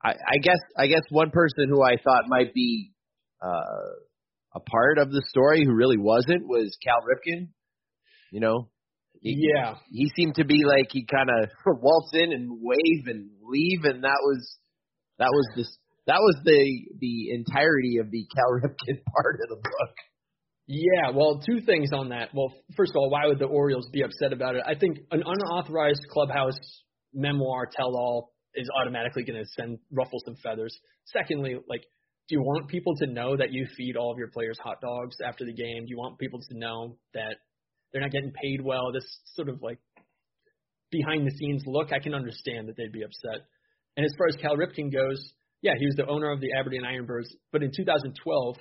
I, 0.04 0.10
I 0.10 0.36
guess 0.42 0.58
I 0.76 0.86
guess 0.86 1.02
one 1.10 1.30
person 1.30 1.68
who 1.68 1.82
I 1.82 1.96
thought 2.02 2.24
might 2.28 2.54
be 2.54 2.92
uh 3.42 3.90
a 4.54 4.60
part 4.60 4.98
of 4.98 5.10
the 5.10 5.22
story 5.28 5.64
who 5.64 5.74
really 5.74 5.98
wasn't 5.98 6.46
was 6.46 6.76
Cal 6.84 7.00
Ripken 7.00 7.48
you 8.32 8.40
know? 8.40 8.68
He, 9.20 9.36
Yeah, 9.54 9.76
he 9.92 10.10
seemed 10.16 10.34
to 10.36 10.44
be 10.44 10.64
like 10.66 10.88
he 10.90 11.06
kind 11.06 11.28
of 11.30 11.48
waltz 11.80 12.10
in 12.12 12.32
and 12.32 12.58
wave 12.60 13.06
and 13.06 13.30
leave, 13.44 13.84
and 13.84 14.02
that 14.02 14.18
was 14.20 14.56
that 15.18 15.28
was 15.30 15.46
this 15.54 15.78
that 16.06 16.18
was 16.18 16.36
the 16.44 16.86
the 17.00 17.30
entirety 17.30 17.98
of 17.98 18.10
the 18.10 18.26
Cal 18.34 18.52
Ripken 18.52 19.02
part 19.14 19.38
of 19.42 19.48
the 19.48 19.56
book. 19.56 19.94
Yeah, 20.66 21.10
well, 21.14 21.42
two 21.44 21.60
things 21.60 21.90
on 21.92 22.10
that. 22.10 22.30
Well, 22.32 22.52
first 22.76 22.92
of 22.92 22.96
all, 22.96 23.10
why 23.10 23.26
would 23.26 23.38
the 23.38 23.46
Orioles 23.46 23.88
be 23.92 24.02
upset 24.02 24.32
about 24.32 24.56
it? 24.56 24.62
I 24.66 24.74
think 24.74 24.98
an 25.10 25.22
unauthorized 25.26 26.06
clubhouse 26.08 26.58
memoir 27.12 27.68
tell-all 27.70 28.32
is 28.54 28.68
automatically 28.80 29.24
going 29.24 29.42
to 29.42 29.48
send 29.58 29.78
ruffle 29.90 30.20
some 30.24 30.36
feathers. 30.36 30.76
Secondly, 31.06 31.56
like, 31.68 31.82
do 32.28 32.36
you 32.36 32.42
want 32.42 32.68
people 32.68 32.94
to 32.98 33.06
know 33.06 33.36
that 33.36 33.52
you 33.52 33.66
feed 33.76 33.96
all 33.96 34.12
of 34.12 34.18
your 34.18 34.28
players 34.28 34.58
hot 34.62 34.80
dogs 34.80 35.16
after 35.26 35.44
the 35.44 35.52
game? 35.52 35.84
Do 35.84 35.90
you 35.90 35.98
want 35.98 36.18
people 36.18 36.40
to 36.40 36.58
know 36.58 36.96
that 37.14 37.36
they're 37.92 38.02
not 38.02 38.12
getting 38.12 38.32
paid 38.32 38.60
well? 38.62 38.92
This 38.92 39.04
sort 39.34 39.48
of 39.48 39.60
like 39.62 39.78
behind 40.90 41.26
the 41.26 41.36
scenes 41.36 41.64
look, 41.66 41.92
I 41.92 41.98
can 41.98 42.14
understand 42.14 42.68
that 42.68 42.76
they'd 42.76 42.92
be 42.92 43.02
upset. 43.02 43.46
And 43.96 44.06
as 44.06 44.12
far 44.16 44.28
as 44.28 44.36
Cal 44.36 44.56
Ripken 44.56 44.92
goes, 44.92 45.32
yeah, 45.62 45.72
he 45.78 45.86
was 45.86 45.94
the 45.96 46.06
owner 46.06 46.30
of 46.30 46.40
the 46.40 46.48
Aberdeen 46.58 46.82
Ironbirds, 46.82 47.28
but 47.50 47.62
in 47.62 47.70
2012 47.74 48.56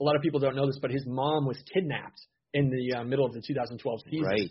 a 0.00 0.04
lot 0.04 0.16
of 0.16 0.22
people 0.22 0.40
don't 0.40 0.56
know 0.56 0.66
this, 0.66 0.78
but 0.80 0.90
his 0.90 1.04
mom 1.06 1.46
was 1.46 1.58
kidnapped 1.72 2.20
in 2.54 2.70
the 2.70 2.98
uh, 2.98 3.04
middle 3.04 3.26
of 3.26 3.32
the 3.32 3.42
2012 3.46 4.00
season. 4.10 4.24
Right. 4.24 4.50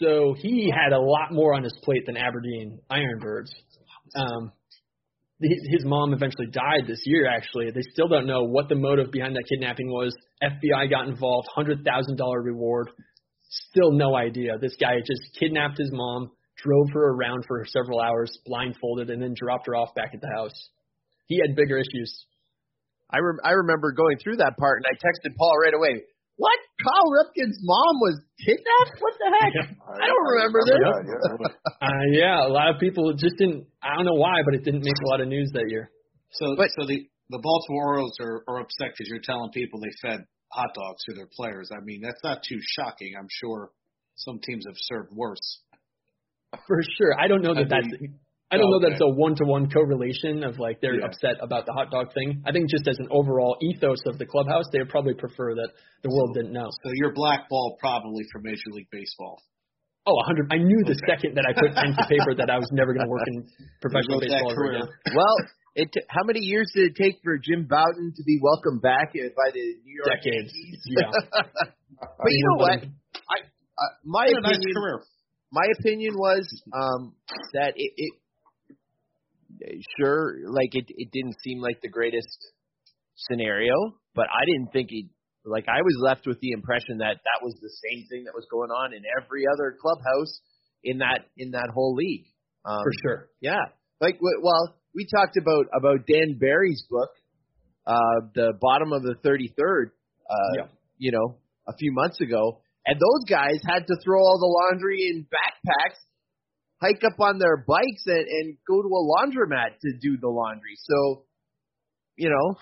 So 0.00 0.34
he 0.36 0.70
had 0.70 0.92
a 0.92 1.00
lot 1.00 1.32
more 1.32 1.54
on 1.54 1.62
his 1.62 1.78
plate 1.82 2.04
than 2.06 2.16
Aberdeen 2.16 2.80
Ironbirds. 2.90 3.50
Um, 4.14 4.52
his, 5.40 5.58
his 5.70 5.84
mom 5.84 6.12
eventually 6.12 6.48
died 6.48 6.86
this 6.86 7.02
year. 7.06 7.26
Actually, 7.28 7.70
they 7.70 7.80
still 7.92 8.08
don't 8.08 8.26
know 8.26 8.44
what 8.44 8.68
the 8.68 8.74
motive 8.74 9.10
behind 9.10 9.34
that 9.36 9.44
kidnapping 9.48 9.88
was. 9.88 10.14
FBI 10.42 10.90
got 10.90 11.08
involved, 11.08 11.48
hundred 11.54 11.84
thousand 11.84 12.16
dollar 12.16 12.42
reward. 12.42 12.90
Still 13.70 13.92
no 13.92 14.14
idea. 14.14 14.58
This 14.60 14.76
guy 14.78 14.96
just 14.98 15.22
kidnapped 15.38 15.78
his 15.78 15.90
mom, 15.92 16.30
drove 16.56 16.90
her 16.92 17.14
around 17.14 17.44
for 17.46 17.64
several 17.66 18.00
hours, 18.00 18.36
blindfolded, 18.44 19.08
and 19.10 19.22
then 19.22 19.34
dropped 19.34 19.66
her 19.66 19.74
off 19.74 19.94
back 19.94 20.10
at 20.14 20.20
the 20.20 20.30
house. 20.36 20.68
He 21.26 21.40
had 21.40 21.56
bigger 21.56 21.78
issues. 21.78 22.26
I 23.10 23.18
rem- 23.18 23.40
I 23.44 23.52
remember 23.52 23.92
going 23.92 24.18
through 24.22 24.36
that 24.36 24.56
part, 24.58 24.80
and 24.82 24.86
I 24.88 24.94
texted 24.96 25.36
Paul 25.36 25.52
right 25.62 25.74
away. 25.74 26.02
What? 26.36 26.58
Kyle 26.80 27.10
Ripken's 27.12 27.58
mom 27.62 28.00
was 28.00 28.18
kidnapped? 28.40 28.96
What 29.00 29.14
the 29.20 29.28
heck? 29.30 29.52
I 30.00 30.06
don't 30.08 30.26
remember 30.32 30.60
this. 30.64 30.80
that, 30.80 31.04
yeah. 31.06 31.48
Uh, 31.82 32.06
yeah, 32.12 32.46
a 32.46 32.48
lot 32.48 32.70
of 32.74 32.80
people 32.80 33.12
just 33.12 33.36
didn't. 33.38 33.66
I 33.82 33.94
don't 33.96 34.06
know 34.06 34.14
why, 34.14 34.40
but 34.44 34.54
it 34.54 34.64
didn't 34.64 34.82
make 34.84 34.96
a 35.04 35.08
lot 35.10 35.20
of 35.20 35.28
news 35.28 35.50
that 35.52 35.66
year. 35.68 35.90
So, 36.32 36.56
But- 36.56 36.70
so 36.78 36.86
the 36.86 37.06
the 37.30 37.38
Baltimore 37.38 37.86
Orioles 37.96 38.16
are, 38.20 38.44
are 38.48 38.60
upset 38.60 38.88
because 38.92 39.08
you're 39.08 39.20
telling 39.24 39.50
people 39.52 39.80
they 39.80 39.92
fed 40.02 40.24
hot 40.52 40.68
dogs 40.74 41.02
to 41.08 41.14
their 41.14 41.28
players. 41.34 41.70
I 41.72 41.80
mean, 41.82 42.00
that's 42.02 42.20
not 42.22 42.42
too 42.46 42.58
shocking. 42.76 43.14
I'm 43.18 43.28
sure 43.30 43.70
some 44.16 44.38
teams 44.40 44.64
have 44.66 44.76
served 44.76 45.10
worse. 45.12 45.60
For 46.66 46.80
sure. 46.98 47.18
I 47.18 47.28
don't 47.28 47.40
know 47.42 47.54
that 47.54 47.72
I 47.72 47.80
that's. 47.80 47.88
Mean- 48.52 48.60
I 48.60 48.62
don't 48.62 48.68
Oh, 48.68 48.70
know 48.76 48.80
that 48.84 48.92
okay. 48.92 48.94
it's 49.00 49.02
a 49.02 49.08
one-to-one 49.08 49.70
correlation 49.70 50.44
of 50.44 50.58
like 50.58 50.80
they're 50.80 51.00
Yeah. 51.00 51.06
upset 51.06 51.36
about 51.40 51.64
the 51.66 51.72
hot 51.72 51.90
dog 51.90 52.12
thing. 52.12 52.42
I 52.46 52.52
think 52.52 52.68
just 52.70 52.86
as 52.86 52.98
an 53.00 53.08
overall 53.10 53.56
ethos 53.62 54.04
of 54.06 54.18
the 54.18 54.26
clubhouse, 54.26 54.64
they 54.72 54.78
would 54.78 54.90
probably 54.90 55.14
prefer 55.14 55.54
that 55.54 55.70
the 56.02 56.10
world 56.10 56.34
didn't 56.34 56.52
know. 56.52 56.68
So 56.84 56.90
you're 56.94 57.12
blackballed 57.14 57.78
probably 57.80 58.24
from 58.32 58.42
Major 58.44 58.70
League 58.72 58.90
Baseball. 58.92 59.40
Oh, 60.04 60.18
a 60.18 60.24
hundred. 60.26 60.52
I 60.52 60.58
knew 60.58 60.82
the 60.84 60.92
Okay. 60.98 61.06
second 61.14 61.34
that 61.36 61.46
I 61.48 61.52
put 61.54 61.74
pen 61.74 61.94
to 61.94 62.04
paper 62.10 62.34
that 62.34 62.50
I 62.50 62.58
was 62.58 62.68
never 62.72 62.92
going 62.92 63.06
to 63.06 63.10
work 63.10 63.22
in 63.28 63.46
professional 63.80 64.18
There 64.20 64.28
goes 64.28 64.34
that 64.34 64.44
baseball 64.44 64.50
ever 64.52 64.60
career. 64.60 64.82
again. 64.82 65.14
Well, 65.14 65.36
it 65.76 65.88
t- 65.92 66.02
how 66.10 66.24
many 66.24 66.40
years 66.40 66.68
did 66.74 66.90
it 66.90 66.96
take 66.98 67.22
for 67.22 67.38
Jim 67.38 67.66
Bouton 67.70 68.12
to 68.16 68.22
be 68.26 68.38
welcomed 68.42 68.82
back 68.82 69.14
by 69.14 69.48
the 69.54 69.62
New 69.86 69.94
York 69.94 70.10
Decades. 70.20 70.50
Yankees? 70.52 70.82
Yeah. 70.90 71.10
But 72.02 72.32
you 72.32 72.42
know 72.50 72.56
what? 72.58 72.78
I 73.30 73.36
uh, 73.78 73.92
my 74.04 74.26
Had 74.26 74.36
a 74.36 74.40
nice 74.42 74.56
opinion 74.58 74.74
career. 74.74 74.98
my 75.52 75.66
opinion 75.78 76.14
was 76.18 76.42
um 76.74 77.14
that 77.54 77.74
it, 77.76 77.92
it 77.96 78.12
sure 79.98 80.36
like 80.48 80.74
it 80.74 80.86
it 80.88 81.10
didn't 81.12 81.36
seem 81.42 81.60
like 81.60 81.80
the 81.82 81.88
greatest 81.88 82.38
scenario, 83.16 83.74
but 84.14 84.26
I 84.26 84.44
didn't 84.46 84.72
think 84.72 84.88
it 84.90 85.06
like 85.44 85.66
I 85.68 85.82
was 85.82 85.96
left 86.02 86.26
with 86.26 86.38
the 86.40 86.52
impression 86.52 86.98
that 86.98 87.18
that 87.18 87.40
was 87.42 87.54
the 87.60 87.70
same 87.90 88.06
thing 88.08 88.24
that 88.24 88.34
was 88.34 88.46
going 88.50 88.70
on 88.70 88.92
in 88.94 89.02
every 89.20 89.44
other 89.52 89.76
clubhouse 89.80 90.40
in 90.84 90.98
that 90.98 91.26
in 91.36 91.52
that 91.52 91.68
whole 91.74 91.94
league. 91.94 92.26
Um, 92.64 92.78
For 92.82 92.92
sure. 93.02 93.28
yeah. 93.40 93.64
Like 94.00 94.14
w- 94.16 94.40
well, 94.42 94.74
we 94.94 95.06
talked 95.06 95.36
about 95.36 95.66
about 95.74 96.06
Dan 96.06 96.38
Barry's 96.38 96.84
book, 96.88 97.10
uh, 97.86 98.30
the 98.34 98.52
bottom 98.60 98.92
of 98.92 99.02
the 99.02 99.14
33rd, 99.24 99.90
uh, 100.30 100.34
Yeah. 100.58 100.66
you 100.98 101.10
know, 101.12 101.38
a 101.66 101.74
few 101.76 101.92
months 101.92 102.20
ago, 102.20 102.62
and 102.86 102.98
those 103.00 103.24
guys 103.28 103.58
had 103.66 103.86
to 103.86 103.96
throw 104.04 104.20
all 104.20 104.38
the 104.38 104.46
laundry 104.46 105.02
in 105.10 105.24
backpacks, 105.26 105.98
hike 106.82 107.02
up 107.04 107.18
on 107.20 107.38
their 107.38 107.56
bikes, 107.56 108.02
and, 108.06 108.26
and 108.26 108.56
go 108.66 108.82
to 108.82 108.88
a 108.88 109.02
laundromat 109.02 109.78
to 109.80 109.92
do 110.00 110.18
the 110.20 110.28
laundry. 110.28 110.76
So, 110.82 111.24
you 112.16 112.28
know, 112.28 112.56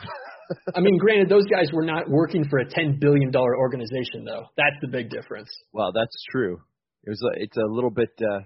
I 0.74 0.80
mean, 0.80 0.98
granted, 0.98 1.28
those 1.28 1.46
guys 1.46 1.70
were 1.72 1.84
not 1.84 2.08
working 2.08 2.44
for 2.48 2.58
a 2.58 2.68
ten 2.68 2.98
billion 3.00 3.30
dollar 3.30 3.56
organization, 3.56 4.24
though. 4.24 4.46
That's 4.56 4.76
the 4.82 4.88
big 4.88 5.10
difference. 5.10 5.50
well, 5.72 5.92
that's 5.92 6.14
true. 6.30 6.60
It 7.04 7.10
was 7.10 7.22
a, 7.22 7.42
it's 7.42 7.56
a 7.56 7.66
little 7.66 7.90
bit. 7.90 8.10
Uh, 8.20 8.40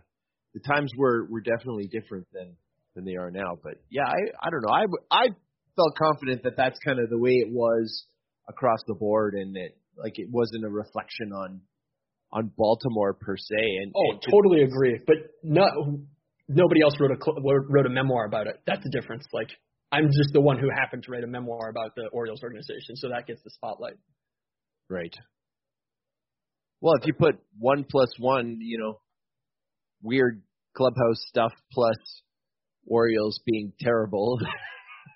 the 0.54 0.60
times 0.60 0.92
were 0.96 1.26
were 1.28 1.40
definitely 1.40 1.88
different 1.88 2.26
then. 2.32 2.54
than 2.94 3.04
they 3.04 3.16
are 3.16 3.30
now. 3.30 3.58
But 3.62 3.74
yeah, 3.90 4.06
I 4.06 4.46
I 4.46 4.50
don't 4.50 4.62
know. 4.62 4.72
I 4.72 4.84
I 5.10 5.26
felt 5.76 5.96
confident 5.98 6.44
that 6.44 6.56
that's 6.56 6.78
kind 6.86 7.00
of 7.00 7.10
the 7.10 7.18
way 7.18 7.32
it 7.32 7.50
was 7.50 8.06
across 8.48 8.78
the 8.86 8.94
board, 8.94 9.34
and 9.34 9.54
that 9.56 9.70
like 9.96 10.18
it 10.18 10.28
wasn't 10.30 10.64
a 10.64 10.68
reflection 10.70 11.32
on 11.32 11.60
on 12.34 12.50
Baltimore 12.56 13.14
per 13.14 13.36
se. 13.36 13.56
And 13.82 13.92
oh, 13.96 14.12
and 14.12 14.22
totally 14.30 14.62
agree. 14.64 15.00
But 15.06 15.16
no, 15.42 15.64
nobody 16.48 16.82
else 16.82 16.94
wrote 17.00 17.12
a 17.12 17.18
wrote 17.40 17.86
a 17.86 17.90
memoir 17.90 18.26
about 18.26 18.48
it. 18.48 18.60
That's 18.66 18.82
the 18.82 18.90
difference. 18.90 19.24
Like 19.32 19.48
I'm 19.92 20.06
just 20.06 20.32
the 20.32 20.40
one 20.40 20.58
who 20.58 20.68
happened 20.68 21.04
to 21.04 21.12
write 21.12 21.24
a 21.24 21.28
memoir 21.28 21.70
about 21.70 21.94
the 21.94 22.08
Orioles 22.12 22.42
organization, 22.42 22.96
so 22.96 23.08
that 23.08 23.26
gets 23.26 23.42
the 23.42 23.50
spotlight. 23.50 23.94
Right. 24.90 25.14
Well, 26.80 26.94
if 27.00 27.06
you 27.06 27.14
put 27.14 27.36
one 27.58 27.86
plus 27.88 28.10
one, 28.18 28.58
you 28.60 28.78
know, 28.78 29.00
weird 30.02 30.42
clubhouse 30.76 31.24
stuff 31.28 31.52
plus 31.72 31.96
Orioles 32.86 33.40
being 33.46 33.72
terrible. 33.80 34.38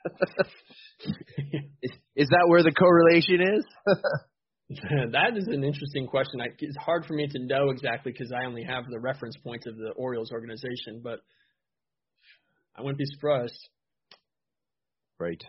is, 1.83 1.91
is 2.17 2.29
that 2.29 2.47
where 2.47 2.63
the 2.63 2.73
correlation 2.73 3.41
is? 3.43 3.65
that 5.13 5.37
is 5.37 5.47
an 5.47 5.65
interesting 5.65 6.07
question. 6.07 6.41
I, 6.41 6.49
it's 6.59 6.77
hard 6.77 7.07
for 7.07 7.15
me 7.15 7.27
to 7.27 7.39
know 7.39 7.71
exactly 7.71 8.13
because 8.13 8.33
I 8.33 8.45
only 8.45 8.65
have 8.65 8.85
the 8.91 9.01
reference 9.01 9.37
points 9.43 9.67
of 9.67 9.77
the 9.77 9.91
Orioles 9.97 10.31
organization, 10.31 11.01
but 11.03 11.21
I 12.77 12.83
wouldn't 12.83 12.99
be 12.99 13.07
surprised. 13.15 13.69
Right. 15.19 15.43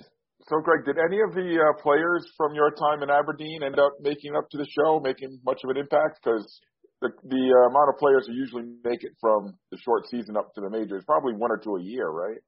So, 0.48 0.62
Greg, 0.64 0.86
did 0.86 0.98
any 0.98 1.20
of 1.22 1.36
the 1.36 1.60
uh, 1.60 1.82
players 1.82 2.26
from 2.38 2.56
your 2.56 2.72
time 2.72 3.04
in 3.04 3.10
Aberdeen 3.10 3.62
end 3.62 3.78
up 3.78 3.92
making 4.02 4.36
up 4.36 4.50
to 4.52 4.58
the 4.58 4.66
show, 4.66 5.02
making 5.04 5.40
much 5.46 5.60
of 5.64 5.70
an 5.70 5.78
impact? 5.78 6.20
Because 6.24 6.60
the 7.02 7.10
the 7.24 7.54
uh, 7.54 7.70
amount 7.70 7.90
of 7.90 8.00
players 8.00 8.26
who 8.26 8.34
usually 8.34 8.64
make 8.84 9.04
it 9.04 9.12
from 9.20 9.54
the 9.70 9.78
short 9.84 10.08
season 10.10 10.38
up 10.38 10.54
to 10.56 10.62
the 10.62 10.70
majors 10.70 11.04
probably 11.06 11.34
one 11.34 11.52
or 11.52 11.58
two 11.58 11.76
a 11.76 11.82
year, 11.82 12.10
right? 12.10 12.40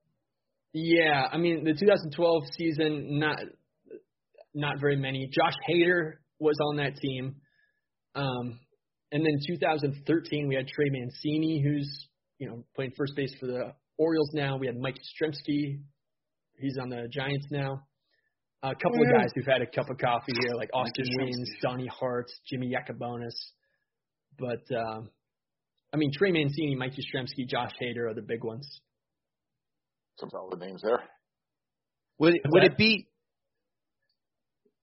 Yeah, 0.74 1.28
I 1.32 1.38
mean 1.38 1.64
the 1.64 1.74
2012 1.74 2.44
season, 2.58 3.20
not 3.20 3.40
not 4.54 4.80
very 4.80 4.96
many. 4.96 5.30
Josh 5.32 5.56
Hader 5.70 6.14
was 6.42 6.58
on 6.70 6.78
that 6.78 6.98
team, 6.98 7.36
um, 8.16 8.60
and 9.12 9.26
then 9.26 9.38
2013 9.48 10.48
we 10.48 10.56
had 10.56 10.68
Trey 10.68 10.90
Mancini, 10.90 11.62
who's 11.64 12.08
you 12.40 12.50
know 12.50 12.64
playing 12.76 12.92
first 12.98 13.16
base 13.16 13.34
for 13.40 13.46
the 13.46 13.74
Orioles 13.98 14.32
now. 14.34 14.58
We 14.58 14.68
had 14.68 14.78
Mike 14.78 14.96
Yastrzemski, 14.98 15.80
he's 16.58 16.78
on 16.78 16.90
the 16.90 17.08
Giants 17.10 17.48
now. 17.52 17.84
A 18.64 18.76
couple 18.76 19.02
of 19.02 19.12
guys 19.12 19.32
who've 19.34 19.46
had 19.46 19.64
a 19.64 19.66
cup 19.66 19.90
of 19.90 19.98
coffee 19.98 20.34
here, 20.40 20.54
like 20.56 20.70
Austin 20.72 21.06
Wynns, 21.20 21.50
Donnie 21.64 21.88
Hart, 21.88 22.32
Jimmy 22.48 22.72
Yacabonis. 22.72 23.34
But 24.38 24.62
um, 24.76 25.10
I 25.92 25.98
mean, 25.98 26.12
Trey 26.14 26.32
Mancini, 26.32 26.76
Mike 26.76 26.94
Yastrzemski, 26.94 27.48
Josh 27.48 27.72
Hader 27.82 28.12
are 28.12 28.14
the 28.14 28.22
big 28.22 28.44
ones. 28.44 28.82
Some 30.20 30.30
solid 30.30 30.60
names 30.60 30.82
there. 30.84 31.02
Would 32.20 32.40
would 32.50 32.64
it 32.64 32.78
be? 32.78 33.08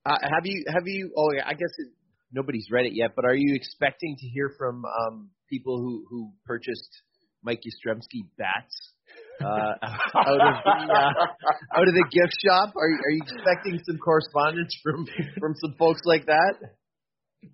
Uh, 0.09 0.17
have 0.23 0.47
you 0.47 0.65
have 0.69 0.85
you? 0.87 1.13
Oh, 1.17 1.33
yeah, 1.37 1.45
I 1.47 1.53
guess 1.53 1.69
it, 1.77 1.89
nobody's 2.33 2.67
read 2.71 2.87
it 2.87 2.95
yet. 2.95 3.11
But 3.15 3.27
are 3.27 3.35
you 3.35 3.55
expecting 3.55 4.17
to 4.19 4.27
hear 4.29 4.51
from 4.57 4.85
um, 4.85 5.31
people 5.51 5.79
who 5.79 6.07
who 6.09 6.33
purchased 6.47 7.03
Mike 7.43 7.61
Yastrzemski 7.61 8.25
bats 8.39 8.75
uh, 9.41 9.45
out 10.17 10.33
of 10.33 10.39
the 10.39 10.93
uh, 10.95 11.77
out 11.77 11.89
of 11.89 11.95
the 11.95 12.07
gift 12.11 12.35
shop? 12.43 12.73
Are 12.75 12.89
are 12.89 13.11
you 13.11 13.21
expecting 13.23 13.79
some 13.85 13.99
correspondence 13.99 14.75
from 14.83 15.07
from 15.39 15.55
some 15.61 15.75
folks 15.79 16.01
like 16.05 16.27
that? 16.27 16.55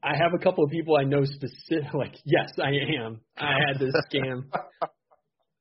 I 0.02 0.16
have 0.16 0.32
a 0.34 0.42
couple 0.42 0.64
of 0.64 0.70
people 0.70 0.96
I 0.96 1.04
know 1.04 1.24
specific. 1.24 1.92
Like, 1.92 2.14
yes, 2.24 2.50
I 2.62 2.70
am. 3.04 3.20
I 3.36 3.54
had 3.66 3.78
this 3.80 3.92
scam. 4.10 4.44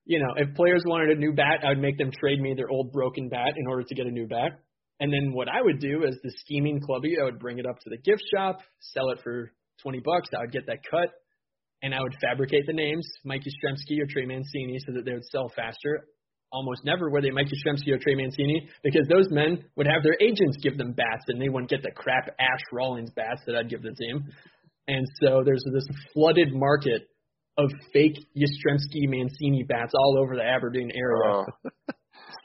you 0.05 0.19
know, 0.19 0.33
if 0.37 0.55
players 0.55 0.83
wanted 0.85 1.17
a 1.17 1.19
new 1.19 1.33
bat, 1.33 1.59
I 1.65 1.69
would 1.69 1.79
make 1.79 1.97
them 1.97 2.11
trade 2.19 2.39
me 2.39 2.53
their 2.55 2.69
old 2.69 2.91
broken 2.91 3.29
bat 3.29 3.53
in 3.57 3.67
order 3.67 3.83
to 3.83 3.95
get 3.95 4.05
a 4.05 4.11
new 4.11 4.27
bat. 4.27 4.59
And 5.03 5.11
then 5.11 5.33
what 5.33 5.49
I 5.49 5.61
would 5.61 5.81
do 5.81 6.05
as 6.07 6.15
the 6.23 6.31
scheming 6.39 6.79
clubby, 6.79 7.17
I 7.19 7.25
would 7.25 7.37
bring 7.37 7.59
it 7.59 7.65
up 7.65 7.77
to 7.77 7.89
the 7.89 7.97
gift 7.97 8.23
shop, 8.33 8.59
sell 8.79 9.09
it 9.09 9.19
for 9.21 9.51
twenty 9.81 9.99
bucks. 9.99 10.29
I 10.33 10.39
would 10.39 10.53
get 10.53 10.65
that 10.67 10.79
cut, 10.89 11.09
and 11.81 11.93
I 11.93 11.99
would 11.99 12.15
fabricate 12.21 12.63
the 12.67 12.71
names, 12.71 13.05
Mike 13.25 13.41
Yastrzemski 13.41 13.99
or 14.01 14.07
Trey 14.09 14.25
Mancini, 14.25 14.77
so 14.79 14.93
that 14.93 15.03
they 15.03 15.11
would 15.11 15.25
sell 15.25 15.51
faster. 15.53 16.07
Almost 16.53 16.85
never 16.85 17.09
were 17.09 17.19
they 17.19 17.31
Mike 17.31 17.47
Yastrzemski 17.47 17.91
or 17.91 17.97
Trey 17.97 18.15
Mancini 18.15 18.69
because 18.81 19.05
those 19.09 19.27
men 19.29 19.65
would 19.75 19.87
have 19.87 20.03
their 20.03 20.15
agents 20.21 20.55
give 20.63 20.77
them 20.77 20.93
bats, 20.93 21.25
and 21.27 21.41
they 21.41 21.49
wouldn't 21.49 21.69
get 21.69 21.83
the 21.83 21.91
crap 21.91 22.29
Ash 22.39 22.63
Rawlings 22.71 23.11
bats 23.13 23.41
that 23.45 23.57
I'd 23.57 23.69
give 23.69 23.81
the 23.81 23.93
team. 23.99 24.23
And 24.87 25.05
so 25.21 25.41
there's 25.43 25.65
this 25.73 25.87
flooded 26.13 26.53
market 26.53 27.09
of 27.57 27.69
fake 27.91 28.15
Yastrzemski 28.37 29.09
Mancini 29.11 29.63
bats 29.67 29.91
all 29.99 30.17
over 30.23 30.37
the 30.37 30.45
Aberdeen 30.45 30.91
area. 30.95 31.41
Uh, 31.41 31.45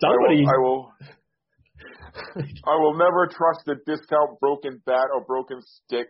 Somebody, 0.00 0.44
I 0.46 0.58
will, 0.58 0.92
I 0.92 1.04
will 1.04 1.17
I 2.66 2.76
will 2.76 2.96
never 2.98 3.26
trust 3.26 3.68
a 3.68 3.74
discount 3.86 4.40
broken 4.40 4.82
bat 4.86 5.06
or 5.14 5.24
broken 5.24 5.60
stick 5.62 6.08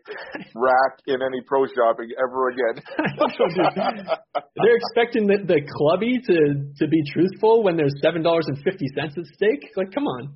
rack 0.55 0.99
in 1.07 1.23
any 1.23 1.41
pro 1.47 1.67
shopping 1.67 2.11
ever 2.19 2.51
again. 2.51 2.83
they're 4.57 4.77
expecting 4.77 5.27
the, 5.27 5.39
the 5.47 5.61
clubby 5.67 6.19
to 6.27 6.37
to 6.77 6.89
be 6.89 7.03
truthful 7.13 7.63
when 7.63 7.77
there's 7.77 7.95
seven 8.03 8.23
dollars 8.23 8.47
and 8.49 8.59
fifty 8.63 8.87
cents 8.95 9.15
at 9.17 9.25
stake. 9.35 9.71
Like, 9.77 9.93
come 9.93 10.07
on. 10.07 10.35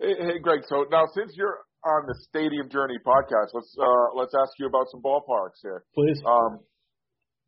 Hey, 0.00 0.14
hey, 0.18 0.38
Greg. 0.42 0.60
So 0.68 0.84
now, 0.90 1.04
since 1.14 1.32
you're 1.36 1.58
on 1.84 2.06
the 2.06 2.14
Stadium 2.28 2.68
Journey 2.68 2.98
podcast, 3.06 3.54
let's 3.54 3.74
uh, 3.80 4.16
let's 4.16 4.34
ask 4.40 4.52
you 4.58 4.66
about 4.66 4.86
some 4.90 5.00
ballparks 5.00 5.62
here. 5.62 5.84
Please. 5.94 6.20
Um, 6.26 6.60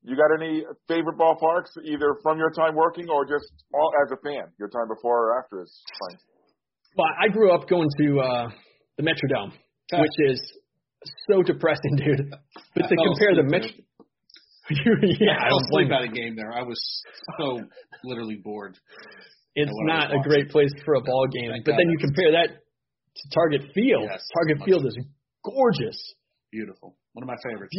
you 0.06 0.14
got 0.14 0.30
any 0.38 0.62
favorite 0.86 1.18
ballparks, 1.18 1.74
either 1.84 2.14
from 2.22 2.38
your 2.38 2.50
time 2.52 2.76
working 2.76 3.08
or 3.10 3.26
just 3.26 3.50
all, 3.74 3.90
as 4.06 4.12
a 4.12 4.16
fan, 4.22 4.46
your 4.58 4.68
time 4.68 4.86
before 4.86 5.30
or 5.34 5.42
after 5.42 5.62
is 5.62 5.82
fine. 5.98 6.18
Well, 6.96 7.08
I 7.20 7.28
grew 7.28 7.52
up 7.52 7.68
going 7.68 7.88
to 7.98 8.20
uh, 8.20 8.48
the 8.96 9.02
Metrodome, 9.02 9.52
which 9.92 10.30
is 10.30 10.40
so 11.28 11.42
depressing, 11.42 11.96
dude. 11.96 12.32
But 12.74 12.88
to 12.88 12.96
compare 12.96 13.34
the 13.34 13.42
Metro, 13.50 13.70
yeah, 15.20 15.42
I 15.42 15.50
was 15.50 15.66
playing 15.72 15.88
about 15.88 16.04
a 16.04 16.08
game 16.08 16.36
there. 16.36 16.52
I 16.52 16.62
was 16.62 16.78
so 17.38 17.60
literally 18.04 18.36
bored. 18.36 18.78
It's 19.56 19.72
not 19.86 20.14
a 20.14 20.18
great 20.22 20.50
place 20.50 20.70
for 20.84 20.94
a 20.94 21.00
ball 21.00 21.26
game. 21.32 21.50
Thank 21.50 21.64
but 21.64 21.72
God 21.72 21.78
then 21.78 21.90
you 21.90 21.98
compare 21.98 22.32
that 22.32 22.48
to 22.54 23.22
Target 23.34 23.72
Field. 23.74 24.06
Yes, 24.08 24.22
Target 24.38 24.64
Field 24.64 24.86
is 24.86 24.98
gorgeous. 25.44 26.14
Beautiful. 26.52 26.96
One 27.12 27.24
of 27.24 27.28
my 27.28 27.36
favorites. 27.42 27.74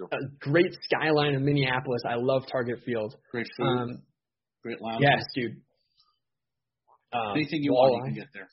A 0.00 0.16
great 0.40 0.76
skyline 0.82 1.34
in 1.34 1.44
Minneapolis. 1.44 2.02
I 2.08 2.14
love 2.14 2.44
Target 2.50 2.80
Field. 2.84 3.16
Great 3.32 3.48
food. 3.56 3.66
Um, 3.66 4.02
great 4.62 4.80
lounge. 4.80 5.02
Yes, 5.02 5.24
dude. 5.34 5.60
Um, 7.12 7.32
Anything 7.34 7.62
you 7.62 7.72
want, 7.72 7.96
you 7.96 8.12
can 8.12 8.14
get 8.14 8.28
there. 8.32 8.48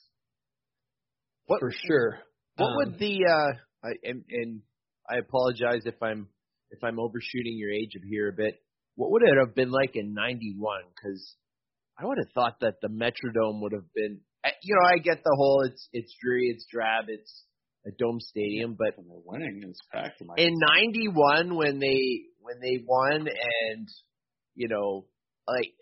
What 1.46 1.60
for 1.60 1.70
sure? 1.86 2.18
What 2.56 2.66
um, 2.66 2.74
would 2.76 2.98
the 2.98 3.18
uh, 3.24 3.86
I, 3.86 3.90
and, 4.02 4.24
and 4.28 4.60
I 5.08 5.18
apologize 5.18 5.82
if 5.84 6.02
I'm 6.02 6.28
if 6.70 6.82
I'm 6.82 6.98
overshooting 6.98 7.56
your 7.56 7.70
age 7.70 7.94
of 7.96 8.02
here 8.02 8.28
a 8.28 8.32
bit. 8.32 8.54
What 8.96 9.10
would 9.12 9.22
it 9.22 9.36
have 9.38 9.54
been 9.54 9.70
like 9.70 9.94
in 9.94 10.14
'91? 10.14 10.80
Because 10.88 11.36
I 11.98 12.06
would 12.06 12.18
have 12.18 12.32
thought 12.34 12.60
that 12.60 12.80
the 12.80 12.88
Metrodome 12.88 13.60
would 13.60 13.72
have 13.72 13.92
been. 13.94 14.20
You 14.62 14.74
know, 14.74 14.88
I 14.88 14.98
get 14.98 15.22
the 15.22 15.34
whole 15.36 15.62
it's 15.62 15.88
it's 15.92 16.14
dreary, 16.20 16.50
it's 16.54 16.66
drab, 16.70 17.04
it's 17.08 17.44
a 17.86 17.90
dome 17.98 18.20
stadium, 18.20 18.76
but 18.78 18.96
when 18.96 19.08
they're 19.08 19.18
winning, 19.24 19.74
packed. 19.92 20.20
In 20.36 20.54
'91, 20.58 21.54
when 21.54 21.78
they 21.78 22.22
when 22.40 22.60
they 22.60 22.82
won, 22.86 23.28
and 23.28 23.88
you 24.54 24.68
know, 24.68 25.06
like 25.46 25.72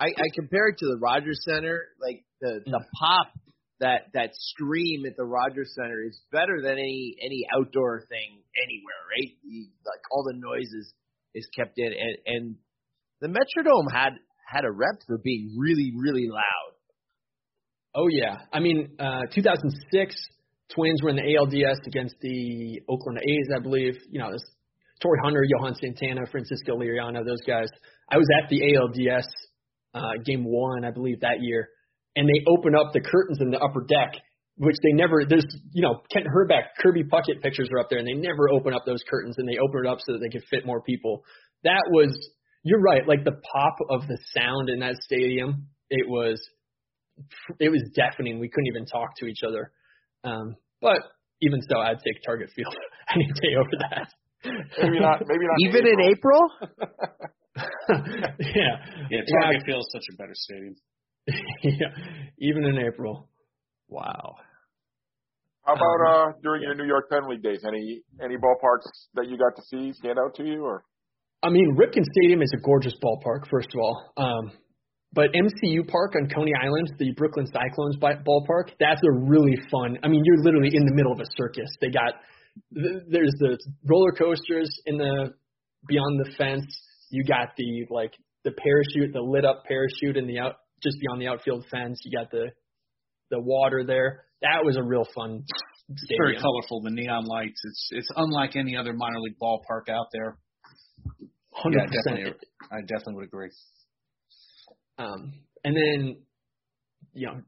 I, 0.00 0.06
I 0.06 0.28
compare 0.34 0.68
it 0.68 0.78
to 0.78 0.86
the 0.86 0.98
Rogers 0.98 1.40
Center, 1.48 1.82
like 2.00 2.24
the 2.40 2.60
the 2.64 2.78
mm. 2.78 2.98
pop 2.98 3.32
that 3.80 4.08
that 4.14 4.30
scream 4.34 5.04
at 5.06 5.16
the 5.16 5.24
Rogers 5.24 5.72
Center 5.74 6.02
is 6.02 6.20
better 6.30 6.60
than 6.62 6.72
any 6.72 7.16
any 7.22 7.46
outdoor 7.56 8.00
thing 8.08 8.42
anywhere, 8.62 9.02
right? 9.10 9.36
You, 9.42 9.68
like 9.86 10.02
all 10.10 10.24
the 10.24 10.36
noises 10.36 10.92
is 11.34 11.46
kept 11.56 11.78
in, 11.78 11.86
and 11.86 12.16
and 12.26 12.56
the 13.20 13.28
Metrodome 13.28 13.90
had 13.92 14.14
had 14.46 14.64
a 14.64 14.70
rep 14.70 15.00
for 15.06 15.18
being 15.18 15.56
really 15.58 15.92
really 15.96 16.28
loud. 16.28 16.74
Oh 17.94 18.08
yeah, 18.08 18.40
I 18.52 18.60
mean, 18.60 18.96
uh 18.98 19.22
2006 19.32 20.16
Twins 20.74 21.02
were 21.02 21.10
in 21.10 21.16
the 21.16 21.22
ALDS 21.22 21.86
against 21.86 22.14
the 22.20 22.80
Oakland 22.88 23.18
A's, 23.18 23.48
I 23.54 23.60
believe. 23.60 23.94
You 24.10 24.20
know, 24.20 24.32
this 24.32 24.42
Torii 25.02 25.20
Hunter, 25.22 25.44
Johan 25.44 25.74
Santana, 25.74 26.22
Francisco 26.30 26.76
Liriano, 26.76 27.24
those 27.24 27.42
guys. 27.46 27.68
I 28.10 28.16
was 28.16 28.26
at 28.42 28.48
the 28.48 28.60
ALDS 28.60 29.26
uh, 29.94 30.22
game 30.24 30.44
one, 30.44 30.84
I 30.84 30.90
believe, 30.90 31.20
that 31.20 31.40
year, 31.40 31.68
and 32.16 32.28
they 32.28 32.44
open 32.46 32.74
up 32.74 32.92
the 32.92 33.00
curtains 33.00 33.38
in 33.40 33.50
the 33.50 33.58
upper 33.58 33.84
deck, 33.84 34.20
which 34.56 34.76
they 34.82 34.92
never. 34.92 35.24
There's, 35.28 35.46
you 35.72 35.82
know, 35.82 36.00
Kent 36.12 36.26
Hrbek, 36.26 36.78
Kirby 36.80 37.04
Puckett 37.04 37.42
pictures 37.42 37.68
are 37.72 37.80
up 37.80 37.88
there, 37.90 37.98
and 37.98 38.06
they 38.06 38.14
never 38.14 38.48
open 38.48 38.74
up 38.74 38.82
those 38.86 39.02
curtains, 39.08 39.36
and 39.38 39.48
they 39.48 39.58
open 39.58 39.84
it 39.84 39.88
up 39.88 39.98
so 40.00 40.12
that 40.12 40.20
they 40.20 40.30
could 40.30 40.46
fit 40.50 40.64
more 40.64 40.80
people. 40.80 41.24
That 41.64 41.82
was, 41.90 42.16
you're 42.62 42.80
right, 42.80 43.06
like 43.06 43.24
the 43.24 43.40
pop 43.52 43.76
of 43.90 44.06
the 44.08 44.18
sound 44.34 44.68
in 44.68 44.80
that 44.80 44.96
stadium. 45.02 45.68
It 45.90 46.08
was, 46.08 46.40
it 47.60 47.68
was 47.68 47.82
deafening. 47.94 48.38
We 48.38 48.48
couldn't 48.48 48.68
even 48.68 48.86
talk 48.86 49.16
to 49.18 49.26
each 49.26 49.40
other. 49.46 49.72
Um, 50.24 50.56
but 50.80 50.98
even 51.40 51.60
so, 51.68 51.78
I'd 51.78 51.98
take 52.04 52.22
Target 52.24 52.50
Field 52.54 52.74
any 53.14 53.26
day 53.26 53.54
over 53.58 53.70
that. 53.90 54.08
Maybe 54.82 55.00
not. 55.00 55.22
Maybe 55.26 55.44
not. 55.46 55.56
Even 55.68 55.86
in 55.86 56.00
April. 56.00 56.40
In 57.88 57.98
April? 57.98 58.34
yeah. 58.40 58.74
Yeah, 59.10 59.20
Target 59.42 59.62
Field 59.66 59.80
is 59.80 59.90
such 59.92 60.06
a 60.12 60.16
better 60.16 60.32
stadium. 60.34 60.74
yeah. 61.62 61.86
Even 62.38 62.64
in 62.64 62.78
April. 62.78 63.28
Wow. 63.88 64.36
How 65.64 65.74
about 65.74 66.00
uh 66.08 66.32
during 66.42 66.62
your 66.62 66.74
New 66.74 66.86
York 66.86 67.08
Penn 67.10 67.28
League 67.28 67.42
days? 67.42 67.62
Any 67.66 68.02
any 68.22 68.36
ballparks 68.36 68.88
that 69.14 69.28
you 69.28 69.36
got 69.38 69.54
to 69.54 69.62
see 69.70 69.92
stand 69.92 70.18
out 70.18 70.34
to 70.36 70.44
you 70.44 70.64
or? 70.64 70.84
I 71.42 71.50
mean, 71.50 71.76
Ripken 71.76 72.04
Stadium 72.18 72.40
is 72.42 72.52
a 72.56 72.60
gorgeous 72.62 72.94
ballpark, 73.02 73.48
first 73.50 73.68
of 73.74 73.80
all. 73.80 74.12
Um, 74.16 74.52
but 75.14 75.26
MCU 75.32 75.86
Park 75.88 76.14
on 76.16 76.28
Coney 76.28 76.52
Island, 76.60 76.92
the 76.98 77.12
Brooklyn 77.16 77.46
Cyclones 77.46 77.96
ballpark, 77.96 78.70
that's 78.80 79.00
a 79.02 79.12
really 79.12 79.56
fun. 79.70 79.98
I 80.02 80.08
mean, 80.08 80.22
you're 80.24 80.42
literally 80.42 80.70
in 80.72 80.84
the 80.86 80.94
middle 80.94 81.12
of 81.12 81.20
a 81.20 81.26
circus. 81.36 81.68
They 81.80 81.90
got 81.90 82.14
there's 82.70 83.32
the 83.38 83.58
roller 83.84 84.12
coasters 84.12 84.68
in 84.86 84.96
the 84.98 85.32
beyond 85.86 86.24
the 86.24 86.32
fence. 86.36 86.64
You 87.10 87.24
got 87.24 87.56
the 87.56 87.86
like 87.90 88.12
the 88.44 88.52
parachute, 88.52 89.12
the 89.12 89.20
lit 89.20 89.44
up 89.44 89.64
parachute 89.66 90.16
in 90.16 90.26
the 90.26 90.38
out 90.38 90.56
just 90.82 90.96
beyond 91.00 91.20
the 91.20 91.28
outfield 91.28 91.64
fence. 91.70 92.00
You 92.04 92.18
got 92.18 92.30
the 92.30 92.46
the 93.30 93.40
water 93.40 93.84
there. 93.86 94.24
That 94.42 94.64
was 94.64 94.76
a 94.76 94.82
real 94.82 95.06
fun 95.14 95.44
stadium. 95.96 96.18
Very 96.24 96.36
colorful, 96.40 96.80
the 96.82 96.90
neon 96.90 97.24
lights. 97.26 97.60
It's 97.64 97.88
it's 97.92 98.08
unlike 98.16 98.56
any 98.56 98.76
other 98.76 98.92
minor 98.92 99.20
league 99.20 99.38
ballpark 99.40 99.88
out 99.90 100.06
there. 100.12 100.38
Hundred 101.54 101.80
Yeah, 101.80 101.86
percent. 101.86 102.16
definitely. 102.16 102.48
I 102.72 102.80
definitely 102.80 103.14
would 103.16 103.24
agree. 103.26 103.50
Um, 104.98 105.32
and 105.64 105.76
then, 105.76 106.16
you 107.14 107.26
know, 107.26 107.40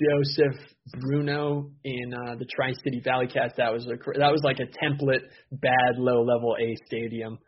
Joseph 0.00 0.60
Bruno 1.00 1.70
in 1.84 2.14
uh, 2.14 2.36
the 2.36 2.44
Tri 2.44 2.72
City 2.84 3.00
Valley 3.04 3.26
Cats. 3.26 3.54
That 3.56 3.72
was 3.72 3.84
a 3.86 3.96
that 4.18 4.30
was 4.30 4.40
like 4.44 4.58
a 4.60 4.66
template 4.84 5.22
bad 5.50 5.96
low 5.98 6.22
level 6.22 6.54
A 6.60 6.76
stadium. 6.86 7.38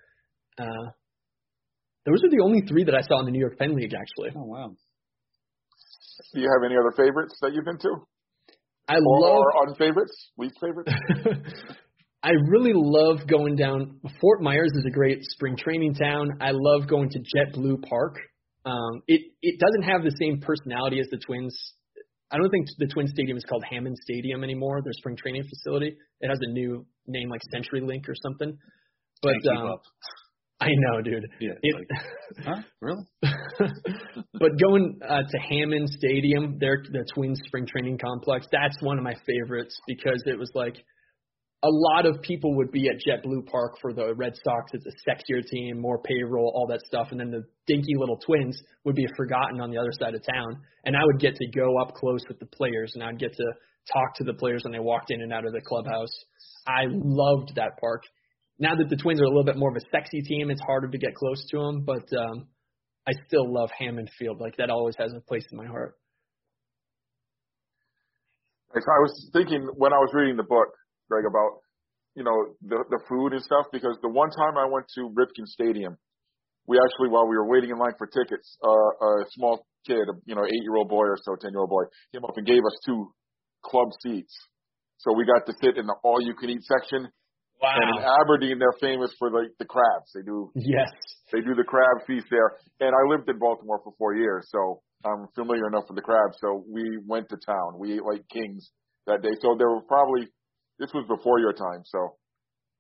Uh, 0.59 0.91
those 2.05 2.23
are 2.25 2.31
the 2.31 2.43
only 2.43 2.63
three 2.69 2.83
that 2.85 2.95
I 2.97 3.03
saw 3.03 3.21
in 3.21 3.27
the 3.27 3.31
New 3.31 3.39
York 3.39 3.59
Penn 3.59 3.77
League. 3.77 3.93
Actually, 3.95 4.31
Oh 4.37 4.45
wow. 4.45 4.71
Do 6.35 6.41
you 6.41 6.49
have 6.49 6.65
any 6.69 6.77
other 6.77 6.93
favorites 6.97 7.37
that 7.43 7.53
you've 7.55 7.65
been 7.65 7.79
to? 7.79 7.95
I 8.89 8.97
Or, 8.97 9.21
love. 9.21 9.43
or 9.43 9.67
unfavorites? 9.69 10.31
Least 10.37 10.57
favorites? 10.61 10.93
I 12.25 12.31
really 12.49 12.73
love 12.75 13.27
going 13.29 13.57
down. 13.57 14.01
Fort 14.21 14.43
Myers 14.43 14.71
is 14.75 14.85
a 14.87 14.91
great 14.91 15.19
spring 15.23 15.57
training 15.57 15.95
town. 15.95 16.31
I 16.41 16.51
love 16.53 16.89
going 16.89 17.09
to 17.11 17.19
JetBlue 17.19 17.83
Park. 17.89 18.17
Um, 18.65 19.03
it 19.09 19.23
it 19.43 19.59
doesn't 19.59 19.83
have 19.83 20.03
the 20.03 20.15
same 20.21 20.41
personality 20.41 21.01
as 21.01 21.09
the 21.11 21.19
Twins. 21.19 21.57
I 22.31 22.37
don't 22.37 22.51
think 22.51 22.67
the 22.79 22.87
Twin 22.87 23.09
Stadium 23.09 23.37
is 23.37 23.45
called 23.45 23.65
Hammond 23.69 23.97
Stadium 24.03 24.43
anymore. 24.43 24.81
Their 24.83 24.93
spring 24.95 25.17
training 25.17 25.43
facility. 25.45 25.97
It 26.21 26.29
has 26.29 26.39
a 26.41 26.53
new 26.53 26.87
name 27.07 27.29
like 27.29 27.41
CenturyLink 27.55 28.09
or 28.09 28.15
something. 28.23 28.57
But 29.23 29.35
um. 29.51 29.77
I 30.63 30.69
know, 30.77 31.03
dude. 31.03 31.27
Yeah. 31.41 31.51
It, 31.61 31.75
like, 31.75 32.45
huh? 32.47 32.63
Really? 32.81 33.03
but 34.33 34.51
going 34.61 35.01
uh, 35.07 35.23
to 35.29 35.39
Hammond 35.39 35.89
Stadium, 35.89 36.57
their 36.61 36.85
the 36.89 37.05
Twins 37.13 37.41
spring 37.47 37.67
training 37.67 37.99
complex, 37.99 38.47
that's 38.53 38.81
one 38.81 38.97
of 38.97 39.03
my 39.03 39.15
favorites 39.27 39.77
because 39.89 40.23
it 40.27 40.39
was 40.39 40.51
like 40.55 40.77
a 41.65 41.71
lot 41.71 42.07
of 42.07 42.21
people 42.23 42.57
would 42.57 42.73
be 42.73 42.89
at 42.89 42.97
JetBlue 43.07 43.47
Park 43.47 43.77
for 43.81 43.93
the 43.93 44.15
Red 44.15 44.33
Sox. 44.43 44.73
It's 44.73 44.87
a 44.87 45.11
sexier 45.11 45.47
team, 45.47 45.81
more 45.81 46.01
payroll, 46.03 46.51
all 46.55 46.67
that 46.69 46.81
stuff, 46.87 47.09
and 47.13 47.21
then 47.21 47.31
the 47.31 47.45
dinky 47.69 47.95
little 47.97 48.17
Twins 48.17 48.61
would 48.85 48.97
be 48.97 49.07
forgotten 49.17 49.61
on 49.61 49.71
the 49.71 49.79
other 49.79 49.93
side 49.93 50.15
of 50.15 50.23
town. 50.27 50.59
And 50.85 50.97
I 50.97 51.05
would 51.05 51.21
get 51.21 51.37
to 51.37 51.47
go 51.51 51.81
up 51.81 51.95
close 51.95 52.23
with 52.29 52.41
the 52.41 52.47
players, 52.47 52.93
and 52.95 53.05
I'd 53.05 53.19
get 53.19 53.33
to 53.35 53.45
talk 53.93 54.17
to 54.17 54.25
the 54.25 54.35
players 54.35 54.65
when 54.65 54.73
they 54.73 54.81
walked 54.81 55.13
in 55.13 55.23
and 55.23 55.33
out 55.33 55.47
of 55.47 55.53
the 55.53 55.61
clubhouse. 55.61 56.13
I 56.67 56.87
loved 56.89 57.53
that 57.55 57.79
park. 57.81 58.03
Now 58.59 58.75
that 58.75 58.89
the 58.89 58.97
Twins 58.97 59.21
are 59.21 59.25
a 59.25 59.29
little 59.29 59.45
bit 59.45 59.57
more 59.57 59.71
of 59.71 59.77
a 59.77 59.87
sexy 59.97 60.21
team, 60.23 60.51
it's 60.51 60.61
harder 60.61 60.89
to 60.89 60.99
get 60.99 61.15
close 61.15 61.45
to 61.51 61.59
them, 61.59 61.85
but 61.85 62.07
um, 62.19 62.49
I 63.07 63.13
still 63.27 63.53
love 63.53 63.71
Hammond 63.79 64.11
Field. 64.19 64.41
Like 64.41 64.57
that 64.57 64.69
always 64.69 64.97
has 64.99 65.13
a 65.17 65.21
place 65.21 65.45
in 65.53 65.59
my 65.59 65.67
heart. 65.67 65.95
I 68.75 68.79
was 68.79 69.31
thinking 69.33 69.69
when 69.77 69.93
I 69.93 69.97
was 69.97 70.11
reading 70.15 70.37
the 70.37 70.45
book, 70.45 70.69
Greg, 71.13 71.29
about 71.29 71.61
you 72.17 72.25
know 72.25 72.57
the 72.65 72.81
the 72.89 73.01
food 73.09 73.37
and 73.37 73.43
stuff 73.45 73.69
because 73.69 74.01
the 74.01 74.09
one 74.09 74.33
time 74.33 74.57
I 74.57 74.65
went 74.65 74.89
to 74.97 75.13
Ripken 75.13 75.45
Stadium, 75.45 76.01
we 76.67 76.81
actually 76.81 77.13
while 77.13 77.29
we 77.29 77.37
were 77.37 77.49
waiting 77.49 77.69
in 77.69 77.77
line 77.77 77.93
for 78.01 78.09
tickets, 78.09 78.57
uh, 78.65 78.91
a 79.05 79.11
small 79.37 79.67
kid, 79.87 80.01
a, 80.09 80.15
you 80.25 80.35
know, 80.35 80.45
eight 80.45 80.63
year 80.65 80.77
old 80.77 80.89
boy 80.89 81.05
or 81.05 81.19
so, 81.21 81.37
ten 81.37 81.53
year 81.53 81.61
old 81.61 81.69
boy, 81.71 81.85
came 82.13 82.25
up 82.25 82.33
and 82.37 82.47
gave 82.47 82.65
us 82.65 82.77
two 82.87 83.13
club 83.63 83.89
seats. 84.01 84.33
So 84.97 85.13
we 85.13 85.27
got 85.27 85.45
to 85.47 85.53
sit 85.61 85.77
in 85.77 85.85
the 85.87 85.97
all 86.03 86.21
you 86.23 86.35
can 86.35 86.49
eat 86.49 86.63
section. 86.65 87.09
And 87.63 87.89
in 87.95 88.03
Aberdeen, 88.03 88.59
they're 88.59 88.75
famous 88.81 89.15
for 89.19 89.31
like 89.31 89.53
the 89.59 89.65
crabs. 89.67 90.11
They 90.15 90.23
do 90.23 90.51
Yes. 90.57 90.91
they 91.31 91.41
do 91.41 91.55
the 91.55 91.63
crab 91.63 92.07
feast 92.07 92.27
there. 92.31 92.57
And 92.81 92.91
I 92.91 93.03
lived 93.11 93.29
in 93.29 93.39
Baltimore 93.39 93.81
for 93.85 93.93
four 93.99 94.15
years, 94.17 94.49
so 94.51 94.81
I'm 95.05 95.29
familiar 95.35 95.67
enough 95.69 95.85
with 95.89 95.97
the 95.97 96.03
crabs. 96.03 96.39
So 96.41 96.65
we 96.67 96.99
went 97.07 97.29
to 97.29 97.37
town. 97.45 97.79
We 97.79 97.95
ate 97.95 98.05
like 98.05 98.27
kings 98.33 98.71
that 99.07 99.23
day. 99.23 99.35
So 99.43 99.55
there 99.59 99.69
were 99.71 99.83
probably 99.83 100.27
this 100.83 100.91
was 100.91 101.07
before 101.07 101.39
your 101.39 101.55
time. 101.55 101.87
So 101.87 102.19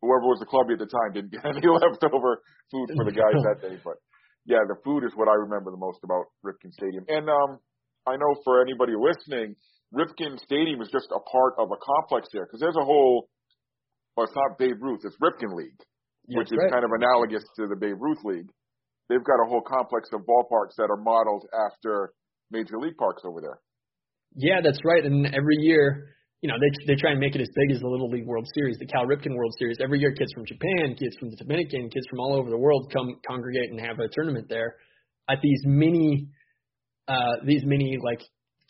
whoever 0.03 0.26
was 0.26 0.42
the 0.42 0.50
clubby 0.50 0.74
at 0.74 0.82
the 0.82 0.90
time 0.90 1.14
didn't 1.14 1.30
get 1.38 1.46
any 1.46 1.62
leftover 1.62 2.42
food 2.74 2.90
for 2.98 3.07
the 3.07 3.14
guys 3.14 3.38
that 3.46 3.62
day. 3.62 3.78
But 3.78 4.03
yeah, 4.42 4.66
the 4.66 4.82
food 4.82 5.07
is 5.07 5.14
what 5.14 5.30
I 5.30 5.38
remember 5.46 5.70
the 5.70 5.78
most 5.78 6.03
about 6.03 6.34
Ripken 6.42 6.74
Stadium. 6.74 7.07
And 7.07 7.30
um, 7.30 7.62
I 8.11 8.18
know 8.18 8.34
for 8.42 8.59
anybody 8.59 8.98
listening, 8.98 9.55
Ripken 9.94 10.42
Stadium 10.42 10.82
is 10.82 10.90
just 10.90 11.14
a 11.14 11.22
part 11.22 11.55
of 11.62 11.70
a 11.70 11.78
complex 11.78 12.26
there 12.34 12.50
because 12.50 12.59
there's 12.59 12.80
a 12.80 12.84
whole. 12.84 13.30
Well, 14.18 14.26
it's 14.26 14.36
not 14.36 14.59
Babe 14.59 14.82
Ruth. 14.82 15.07
It's 15.07 15.16
Ripken 15.22 15.55
League 15.57 15.80
which 16.28 16.53
is 16.53 16.59
kind 16.70 16.84
of 16.84 16.90
analogous 16.94 17.42
to 17.57 17.66
the 17.66 17.76
Babe 17.76 17.96
Ruth 17.98 18.22
League. 18.24 18.48
They've 19.09 19.24
got 19.24 19.42
a 19.44 19.48
whole 19.48 19.62
complex 19.62 20.09
of 20.12 20.20
ballparks 20.22 20.76
that 20.78 20.88
are 20.88 20.96
modeled 20.96 21.46
after 21.53 22.12
major 22.50 22.78
league 22.78 22.96
parks 22.96 23.22
over 23.24 23.40
there. 23.40 23.59
Yeah, 24.34 24.61
that's 24.62 24.78
right. 24.84 25.05
And 25.05 25.26
every 25.26 25.57
year, 25.59 26.14
you 26.43 26.49
know, 26.49 26.59
they 26.61 26.93
they 26.93 27.01
try 27.01 27.12
and 27.12 27.20
make 27.20 27.34
it 27.34 27.40
as 27.40 27.49
big 27.55 27.70
as 27.70 27.80
the 27.80 27.88
Little 27.88 28.11
League 28.11 28.26
World 28.26 28.47
Series, 28.53 28.76
the 28.78 28.86
Cal 28.86 29.07
Ripken 29.07 29.34
World 29.34 29.55
Series. 29.59 29.78
Every 29.82 30.01
year, 30.01 30.12
kids 30.12 30.32
from 30.34 30.45
Japan, 30.45 30.95
kids 30.99 31.16
from 31.18 31.30
the 31.30 31.36
Dominican, 31.36 31.88
kids 31.88 32.05
from 32.11 32.18
all 32.18 32.34
over 32.34 32.51
the 32.51 32.59
world 32.59 32.93
come 32.93 33.14
congregate 33.26 33.70
and 33.70 33.80
have 33.80 34.01
a 34.01 34.09
tournament 34.12 34.49
there 34.49 34.74
at 35.30 35.38
these 35.43 35.62
mini, 35.64 36.28
uh, 37.09 37.36
these 37.47 37.62
mini 37.64 37.97
like 38.03 38.20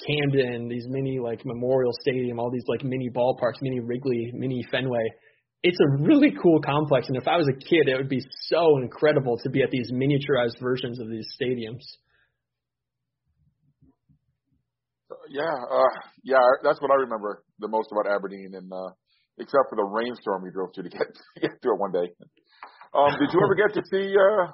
Camden, 0.07 0.68
these 0.68 0.87
mini 0.89 1.18
like 1.18 1.41
Memorial 1.45 1.93
Stadium, 2.01 2.39
all 2.39 2.51
these 2.51 2.66
like 2.66 2.85
mini 2.85 3.09
ballparks, 3.09 3.61
mini 3.62 3.81
Wrigley, 3.81 4.31
mini 4.35 4.64
Fenway. 4.70 5.09
It's 5.62 5.79
a 5.81 6.03
really 6.03 6.33
cool 6.43 6.61
complex, 6.61 7.09
and 7.09 7.16
if 7.16 7.29
I 7.29 7.37
was 7.37 7.49
a 7.49 7.53
kid, 7.53 7.89
it 7.89 7.97
would 7.97 8.09
be 8.09 8.20
so 8.49 8.79
incredible 8.79 9.39
to 9.45 9.51
be 9.51 9.62
at 9.62 9.70
these 9.70 9.93
miniaturized 9.93 10.61
versions 10.61 10.99
of 11.01 11.09
these 11.09 11.29
stadiums. 11.41 11.85
Yeah, 15.31 15.55
uh, 15.71 15.93
yeah, 16.23 16.43
that's 16.63 16.81
what 16.81 16.91
I 16.91 16.99
remember 17.03 17.45
the 17.59 17.69
most 17.69 17.89
about 17.93 18.11
Aberdeen, 18.11 18.53
and 18.55 18.71
uh, 18.73 18.91
except 19.39 19.71
for 19.71 19.77
the 19.77 19.85
rainstorm 19.85 20.43
we 20.43 20.51
drove 20.51 20.71
through 20.75 20.85
to 20.85 20.95
get 20.95 21.07
to 21.35 21.41
get 21.41 21.51
to 21.63 21.69
it 21.71 21.79
one 21.79 21.93
day. 21.93 22.09
Um, 22.93 23.17
did 23.19 23.33
you 23.33 23.41
ever 23.41 23.57
get 23.57 23.73
to 23.75 23.83
see? 23.89 24.13
Uh, 24.13 24.53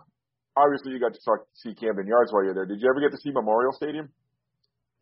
obviously, 0.56 0.92
you 0.92 1.00
got 1.00 1.14
to 1.14 1.22
talk, 1.24 1.46
see 1.54 1.74
Camden 1.74 2.06
Yards 2.06 2.30
while 2.32 2.44
you're 2.44 2.54
there. 2.54 2.66
Did 2.66 2.80
you 2.80 2.88
ever 2.88 3.00
get 3.00 3.10
to 3.10 3.20
see 3.22 3.30
Memorial 3.30 3.72
Stadium? 3.74 4.08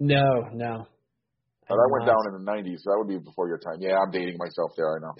No, 0.01 0.49
no. 0.53 0.89
Uh, 1.69 1.75
that 1.75 1.91
went 1.91 2.07
down 2.07 2.23
in 2.31 2.33
the 2.39 2.45
'90s. 2.47 2.81
So 2.81 2.93
that 2.93 2.99
would 2.99 3.09
be 3.09 3.19
before 3.19 3.49
your 3.49 3.59
time. 3.59 3.81
Yeah, 3.81 3.99
I'm 3.99 4.11
dating 4.11 4.39
myself 4.39 4.73
there. 4.77 4.97
I 4.97 4.99
know. 5.03 5.15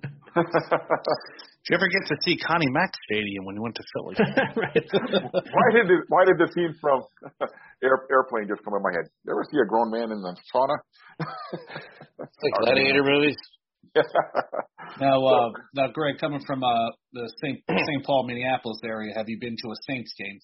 Did 0.34 1.70
you 1.70 1.76
ever 1.76 1.88
get 1.88 2.08
to 2.08 2.16
see 2.22 2.36
Connie 2.38 2.70
Mack 2.70 2.90
Stadium 3.06 3.44
when 3.44 3.54
you 3.54 3.62
went 3.62 3.76
to 3.76 3.84
Philly? 3.94 4.16
right. 4.56 4.86
why 5.32 5.68
did 5.72 5.86
the, 5.86 5.96
why 6.08 6.24
did 6.24 6.38
the 6.38 6.50
scene 6.54 6.74
from 6.80 7.02
Air, 7.82 8.06
Airplane 8.10 8.48
just 8.48 8.64
come 8.64 8.74
in 8.74 8.82
my 8.82 8.90
head? 8.90 9.10
You 9.24 9.32
ever 9.32 9.44
see 9.50 9.58
a 9.62 9.66
grown 9.66 9.90
man 9.90 10.10
in 10.10 10.22
the 10.22 10.36
sauna? 10.52 10.76
Like 12.18 12.54
gladiator 12.60 13.04
movies. 13.04 13.36
now, 15.00 15.24
uh, 15.24 15.50
now, 15.74 15.88
Greg, 15.92 16.16
coming 16.18 16.40
from 16.46 16.64
uh, 16.64 16.90
the 17.12 17.30
St. 17.42 17.62
St. 17.68 18.04
Paul, 18.04 18.26
Minneapolis 18.26 18.78
area, 18.84 19.12
have 19.14 19.28
you 19.28 19.38
been 19.38 19.54
to 19.62 19.68
a 19.68 19.76
Saints 19.86 20.14
game? 20.18 20.40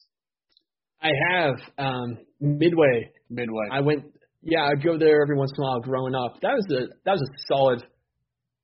I 1.00 1.10
have 1.30 1.54
um 1.78 2.18
midway. 2.40 3.10
Midway. 3.30 3.66
I 3.70 3.80
went. 3.80 4.04
Yeah, 4.42 4.64
I'd 4.64 4.82
go 4.82 4.98
there 4.98 5.22
every 5.22 5.36
once 5.36 5.52
in 5.56 5.62
a 5.62 5.66
while 5.66 5.80
growing 5.80 6.14
up. 6.14 6.40
That 6.42 6.54
was 6.54 6.66
a 6.70 6.86
that 7.04 7.12
was 7.12 7.22
a 7.22 7.32
solid. 7.46 7.84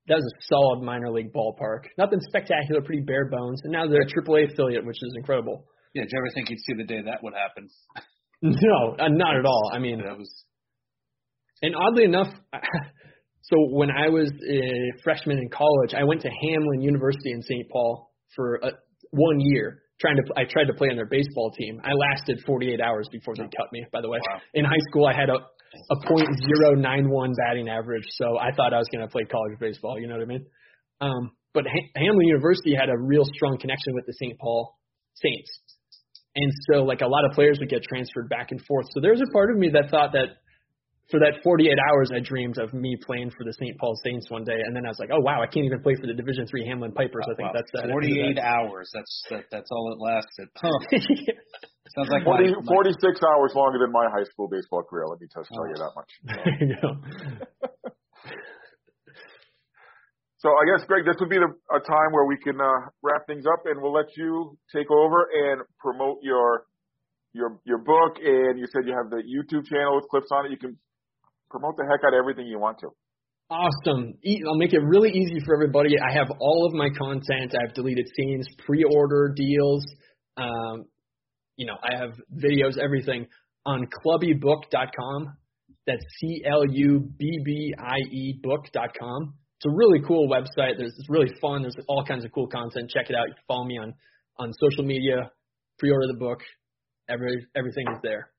That 0.09 0.17
was 0.17 0.25
a 0.25 0.37
solid 0.43 0.83
minor 0.85 1.11
league 1.11 1.33
ballpark. 1.33 1.85
Nothing 1.97 2.21
spectacular, 2.29 2.83
pretty 2.83 3.03
bare 3.03 3.27
bones. 3.31 3.61
And 3.65 3.73
now 3.73 3.87
they're 3.87 4.03
a 4.03 4.07
AAA 4.07 4.53
affiliate, 4.53 4.85
which 4.85 4.99
is 5.03 5.15
incredible. 5.17 5.65
yeah, 5.95 6.03
did 6.03 6.11
you 6.13 6.19
ever 6.19 6.31
think 6.35 6.51
you'd 6.51 6.61
see 6.61 6.75
the 6.77 6.85
day 6.85 7.01
that 7.05 7.23
would 7.23 7.35
happen? 7.35 7.69
No, 8.43 8.95
uh, 8.99 9.09
not 9.09 9.37
at 9.37 9.47
all. 9.47 9.71
I 9.73 9.79
mean, 9.79 10.03
That 10.05 10.19
was 10.19 10.31
and 11.63 11.75
oddly 11.75 12.05
enough, 12.05 12.27
so 13.43 13.57
when 13.71 13.89
I 13.91 14.11
was 14.11 14.31
a 14.31 15.03
freshman 15.03 15.39
in 15.39 15.49
college, 15.49 15.95
I 15.97 16.05
went 16.05 16.21
to 16.23 16.29
Hamline 16.29 16.83
University 16.83 17.31
in 17.33 17.41
St. 17.41 17.67
Paul 17.71 18.11
for 18.37 18.63
uh 18.63 18.71
one 19.13 19.41
year. 19.41 19.81
Trying 20.01 20.17
to, 20.17 20.25
I 20.37 20.43
tried 20.45 20.65
to 20.67 20.75
play 20.75 20.89
on 20.91 20.97
their 20.97 21.07
baseball 21.07 21.53
team. 21.53 21.81
I 21.85 21.93
lasted 21.93 22.43
48 22.45 22.81
hours 22.83 23.09
before 23.13 23.35
they 23.37 23.45
cut 23.45 23.73
me. 23.73 23.87
By 23.93 24.01
the 24.03 24.11
way, 24.11 24.19
Wow. 24.29 24.41
in 24.53 24.65
high 24.67 24.83
school, 24.91 25.07
I 25.07 25.15
had 25.15 25.31
a 25.31 25.39
a 25.91 25.97
point 26.07 26.29
zero 26.47 26.75
nine 26.75 27.11
one 27.11 27.35
batting 27.47 27.69
average, 27.69 28.05
so 28.17 28.39
I 28.39 28.53
thought 28.55 28.73
I 28.73 28.79
was 28.79 28.89
going 28.93 29.07
to 29.07 29.11
play 29.11 29.23
college 29.25 29.59
baseball. 29.61 29.99
You 29.99 30.07
know 30.07 30.15
what 30.15 30.23
I 30.23 30.27
mean? 30.27 30.47
Um, 31.01 31.31
but 31.53 31.65
ha- 31.67 32.01
Hamline 32.01 32.27
University 32.27 32.75
had 32.75 32.89
a 32.89 32.99
real 32.99 33.25
strong 33.35 33.59
connection 33.59 33.95
with 33.95 34.07
the 34.07 34.13
St. 34.15 34.39
Paul 34.39 34.77
Saints, 35.15 35.51
And 36.35 36.53
so 36.71 36.83
like 36.83 37.01
a 37.01 37.07
lot 37.07 37.25
of 37.25 37.33
players 37.33 37.59
would 37.61 37.69
get 37.69 37.83
transferred 37.85 38.29
back 38.29 38.51
and 38.51 38.61
forth. 38.65 38.87
So 38.95 39.01
there's 39.01 39.21
a 39.21 39.31
part 39.33 39.51
of 39.51 39.57
me 39.57 39.71
that 39.71 39.91
thought 39.91 40.13
that 40.13 40.43
for 41.11 41.21
that 41.21 41.43
48 41.45 41.69
hours, 41.91 42.11
I 42.15 42.21
dreamed 42.21 42.59
of 42.59 42.73
me 42.73 42.97
playing 43.05 43.31
for 43.31 43.45
the 43.45 43.53
St. 43.53 43.77
Paul 43.79 43.95
Saints 44.05 44.31
one 44.31 44.45
day, 44.45 44.57
and 44.57 44.75
then 44.75 44.87
I 44.87 44.89
was 44.89 44.99
like, 44.99 45.11
oh 45.13 45.21
wow, 45.21 45.43
I 45.43 45.47
can't 45.47 45.67
even 45.67 45.83
play 45.83 45.95
for 46.01 46.07
the 46.07 46.15
Division 46.15 46.47
Three 46.47 46.65
Hamline 46.67 46.95
Pipers. 46.95 47.25
I 47.29 47.35
think 47.37 47.53
Wow. 47.53 47.61
that's 47.61 47.71
that. 47.75 47.91
48 47.91 48.39
hours. 48.39 48.91
That's 48.95 49.25
that, 49.31 49.45
that's 49.51 49.71
all 49.71 49.93
it 49.93 50.01
lasted. 50.01 50.49
Huh. 50.57 50.79
Sounds 51.95 52.09
like 52.09 52.25
40, 52.25 52.51
my, 52.51 52.61
my, 52.61 52.97
46 52.97 53.21
hours 53.23 53.53
longer 53.55 53.79
than 53.79 53.93
my 53.93 54.09
high 54.11 54.25
school 54.25 54.49
baseball 54.49 54.83
career. 54.83 55.07
Let 55.07 55.21
me 55.21 55.29
just 55.29 55.49
tell 55.53 55.69
you 55.69 55.77
that 55.77 55.93
much. 55.95 56.11
there 56.25 56.69
you 56.69 56.75
go. 56.81 57.69
So 60.45 60.51
I 60.53 60.69
guess, 60.69 60.85
Greg, 60.87 61.07
this 61.07 61.17
would 61.21 61.31
be 61.31 61.39
the, 61.41 61.49
a 61.73 61.81
time 61.81 62.13
where 62.13 62.27
we 62.27 62.37
can 62.37 62.61
uh, 62.61 62.93
wrap 63.03 63.27
things 63.27 63.45
up, 63.49 63.65
and 63.65 63.81
we'll 63.81 63.95
let 63.95 64.13
you 64.15 64.59
take 64.75 64.91
over 64.91 65.25
and 65.33 65.63
promote 65.79 66.19
your 66.23 66.65
your 67.33 67.61
your 67.65 67.79
book. 67.79 68.17
And 68.23 68.59
you 68.59 68.67
said 68.73 68.85
you 68.85 68.93
have 68.93 69.09
the 69.09 69.25
YouTube 69.25 69.65
channel 69.65 69.97
with 69.97 70.05
clips 70.11 70.29
on 70.33 70.45
it. 70.45 70.51
You 70.51 70.59
can 70.59 70.77
promote 71.55 71.77
the 71.77 71.85
heck 71.85 72.03
out 72.05 72.15
of 72.15 72.19
everything 72.19 72.47
you 72.49 72.59
want 72.59 72.79
to. 72.81 72.89
Awesome. 73.49 74.15
I'll 74.49 74.59
make 74.59 74.73
it 74.73 74.81
really 74.83 75.11
easy 75.11 75.39
for 75.45 75.55
everybody. 75.55 75.91
I 76.01 76.13
have 76.17 76.29
all 76.41 76.67
of 76.67 76.75
my 76.75 76.89
content. 76.99 77.55
I 77.55 77.67
have 77.67 77.75
deleted 77.75 78.07
scenes, 78.17 78.49
pre-order 78.67 79.33
deals. 79.37 79.85
Um, 80.37 80.87
you 81.57 81.67
know, 81.67 81.77
I 81.81 81.97
have 81.97 82.15
videos, 82.35 82.79
everything 82.83 83.29
on 83.65 83.87
clubbiebook.com. 84.05 85.37
That's 85.87 86.03
C 86.19 86.43
L 86.51 86.65
U 86.67 87.01
B 87.19 87.39
B 87.45 87.75
I 87.79 87.99
E 88.11 88.41
book.com. 88.43 89.35
It's 89.59 89.67
a 89.67 89.71
really 89.71 90.01
cool 90.07 90.29
website. 90.29 90.79
There's 90.79 90.95
it's 90.99 91.09
really 91.09 91.31
fun. 91.41 91.63
There's 91.63 91.77
all 91.87 92.05
kinds 92.05 92.25
of 92.25 92.33
cool 92.33 92.49
content. 92.49 92.91
Check 92.91 93.11
it 93.11 93.15
out. 93.15 93.29
You 93.29 93.35
can 93.35 93.45
follow 93.47 93.65
me 93.65 93.79
on 93.79 93.95
on 94.39 94.51
social 94.59 94.85
media. 94.85 95.31
Pre-order 95.79 96.07
the 96.09 96.19
book. 96.19 96.41
Every 97.09 97.47
everything 97.55 97.85
is 97.93 97.99
there. 98.03 98.34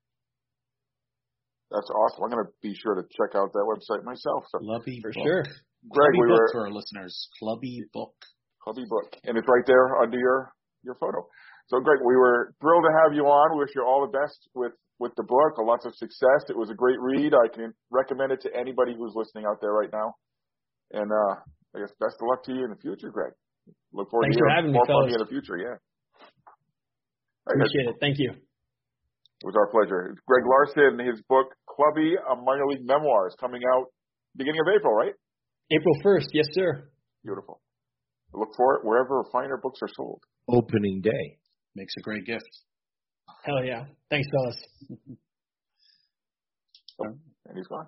That's 1.75 1.91
awesome. 1.91 2.23
I'm 2.23 2.31
going 2.31 2.45
to 2.47 2.51
be 2.63 2.71
sure 2.71 2.95
to 2.95 3.03
check 3.11 3.35
out 3.35 3.51
that 3.51 3.65
website 3.67 4.07
myself. 4.07 4.47
So, 4.47 4.63
Clubbie 4.63 5.03
For 5.03 5.11
Book. 5.11 5.27
sure. 5.27 5.43
Greg, 5.91 6.15
Clubbie 6.15 6.23
we 6.23 6.27
Book 6.31 6.39
were 6.39 6.49
for 6.55 6.61
our 6.67 6.71
listeners. 6.71 7.13
Clubbie 7.35 7.83
Book. 7.91 8.15
Clubbie 8.63 8.87
Book, 8.87 9.11
and 9.27 9.37
it's 9.37 9.47
right 9.47 9.67
there 9.67 9.99
under 10.01 10.17
your 10.17 10.55
your 10.83 10.95
photo. 10.95 11.27
So, 11.67 11.79
Greg, 11.81 11.99
we 12.05 12.15
were 12.15 12.55
thrilled 12.61 12.85
to 12.87 12.93
have 13.03 13.13
you 13.13 13.25
on. 13.27 13.57
We 13.57 13.65
wish 13.65 13.75
you 13.75 13.83
all 13.83 14.07
the 14.07 14.13
best 14.17 14.39
with 14.55 14.71
with 14.99 15.11
the 15.17 15.23
book. 15.23 15.59
Lots 15.59 15.85
of 15.85 15.93
success. 15.95 16.47
It 16.47 16.57
was 16.57 16.69
a 16.71 16.73
great 16.73 16.97
read. 17.01 17.33
I 17.35 17.51
can 17.53 17.73
recommend 17.91 18.31
it 18.31 18.41
to 18.47 18.49
anybody 18.55 18.95
who's 18.97 19.11
listening 19.13 19.45
out 19.45 19.59
there 19.59 19.73
right 19.73 19.91
now. 19.91 20.15
And 20.93 21.11
uh, 21.11 21.35
I 21.75 21.79
guess 21.83 21.91
best 21.99 22.15
of 22.21 22.27
luck 22.29 22.43
to 22.45 22.53
you 22.53 22.63
in 22.63 22.69
the 22.71 22.79
future, 22.79 23.09
Greg. 23.11 23.33
Look 23.91 24.09
forward 24.09 24.25
Thanks 24.31 24.37
to 24.37 24.39
for 24.39 24.47
hearing 24.47 24.55
having 24.55 24.71
me, 24.71 24.77
more 24.79 24.85
from 24.87 25.09
you 25.09 25.15
in 25.15 25.21
the 25.21 25.27
future. 25.27 25.57
Yeah. 25.57 25.75
All 27.45 27.53
right, 27.53 27.59
Appreciate 27.59 27.89
it. 27.89 27.95
Thank 27.99 28.15
you. 28.17 28.44
It 29.41 29.45
was 29.45 29.55
our 29.57 29.67
pleasure. 29.67 30.11
It's 30.11 30.21
Greg 30.27 30.43
Larson, 30.47 30.99
his 30.99 31.21
book 31.27 31.47
Clubbie, 31.69 32.15
a 32.15 32.35
minor 32.35 32.67
league 32.67 32.85
memoir, 32.85 33.27
is 33.27 33.35
coming 33.39 33.61
out 33.75 33.87
beginning 34.35 34.61
of 34.61 34.67
April, 34.73 34.93
right? 34.93 35.13
April 35.71 35.95
1st. 36.03 36.27
Yes, 36.33 36.45
sir. 36.51 36.89
Beautiful. 37.23 37.61
Look 38.33 38.49
for 38.55 38.75
it 38.75 38.85
wherever 38.85 39.23
finer 39.31 39.57
books 39.61 39.79
are 39.81 39.89
sold. 39.95 40.21
Opening 40.47 41.01
day. 41.01 41.39
Makes 41.75 41.93
a 41.97 42.01
great 42.01 42.25
gift. 42.25 42.49
Hell 43.43 43.63
yeah. 43.63 43.85
Thanks, 44.09 44.27
fellas. 44.31 44.57
And 46.97 47.57
he's 47.57 47.67
gone. 47.67 47.87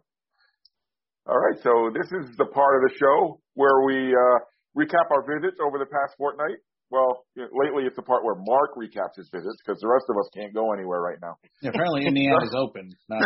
All 1.25 1.37
right, 1.39 1.57
so 1.63 1.89
this 1.93 2.07
is 2.11 2.35
the 2.37 2.45
part 2.45 2.75
of 2.75 2.91
the 2.91 2.95
show 2.99 3.41
where 3.53 3.83
we 3.85 4.13
uh, 4.13 4.39
recap 4.77 5.09
our 5.11 5.23
visits 5.25 5.57
over 5.65 5.79
the 5.79 5.85
past 5.85 6.15
fortnight. 6.17 6.59
Well, 6.89 7.27
you 7.35 7.43
know, 7.43 7.51
lately 7.51 7.83
it's 7.83 7.95
the 7.95 8.07
part 8.07 8.23
where 8.23 8.35
Mark 8.35 8.79
recaps 8.79 9.19
his 9.19 9.27
visits 9.27 9.59
because 9.59 9.79
the 9.83 9.91
rest 9.91 10.07
of 10.07 10.15
us 10.15 10.31
can't 10.31 10.53
go 10.53 10.71
anywhere 10.71 11.01
right 11.01 11.19
now. 11.21 11.35
Yeah, 11.61 11.71
apparently 11.73 12.05
Indiana's 12.05 12.53
open, 12.55 12.93
not 13.09 13.25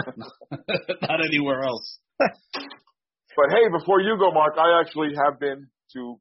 not 1.02 1.20
anywhere 1.20 1.62
else. 1.68 2.00
But 2.18 3.48
hey, 3.52 3.68
before 3.72 4.02
you 4.02 4.18
go, 4.18 4.32
Mark, 4.32 4.56
I 4.58 4.80
actually 4.80 5.12
have 5.20 5.40
been 5.40 5.68
to. 5.94 6.16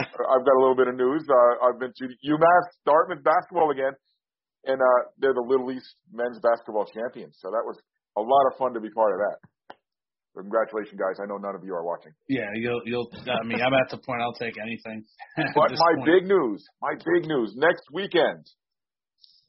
I've 0.00 0.44
got 0.44 0.56
a 0.56 0.60
little 0.60 0.76
bit 0.76 0.88
of 0.88 0.96
news. 0.96 1.24
Uh, 1.28 1.68
I've 1.68 1.80
been 1.80 1.92
to 1.92 2.04
UMass 2.04 2.66
Dartmouth 2.84 3.24
basketball 3.24 3.70
again, 3.70 3.92
and 4.64 4.80
uh, 4.80 5.00
they're 5.18 5.32
the 5.32 5.44
Little 5.44 5.72
East 5.72 5.88
men's 6.12 6.40
basketball 6.40 6.84
champions. 6.84 7.36
So 7.40 7.48
that 7.48 7.64
was 7.64 7.80
a 8.16 8.20
lot 8.20 8.44
of 8.52 8.58
fun 8.58 8.74
to 8.74 8.80
be 8.80 8.90
part 8.90 9.12
of 9.12 9.20
that. 9.24 9.36
Congratulations, 10.36 11.00
guys! 11.00 11.16
I 11.16 11.24
know 11.24 11.40
none 11.40 11.56
of 11.56 11.64
you 11.64 11.72
are 11.72 11.82
watching. 11.84 12.12
Yeah, 12.28 12.44
you'll 12.54 12.82
you'll. 12.84 13.08
I 13.24 13.40
mean, 13.48 13.56
I'm 13.64 13.72
at 13.72 13.88
the 13.88 13.96
point 13.96 14.20
I'll 14.20 14.36
take 14.36 14.54
anything. 14.60 15.04
But 15.56 15.72
my 15.72 15.94
point. 15.96 16.04
big 16.04 16.22
news, 16.28 16.60
my 16.84 16.92
big 16.92 17.24
news, 17.24 17.54
next 17.56 17.84
weekend, 17.92 18.44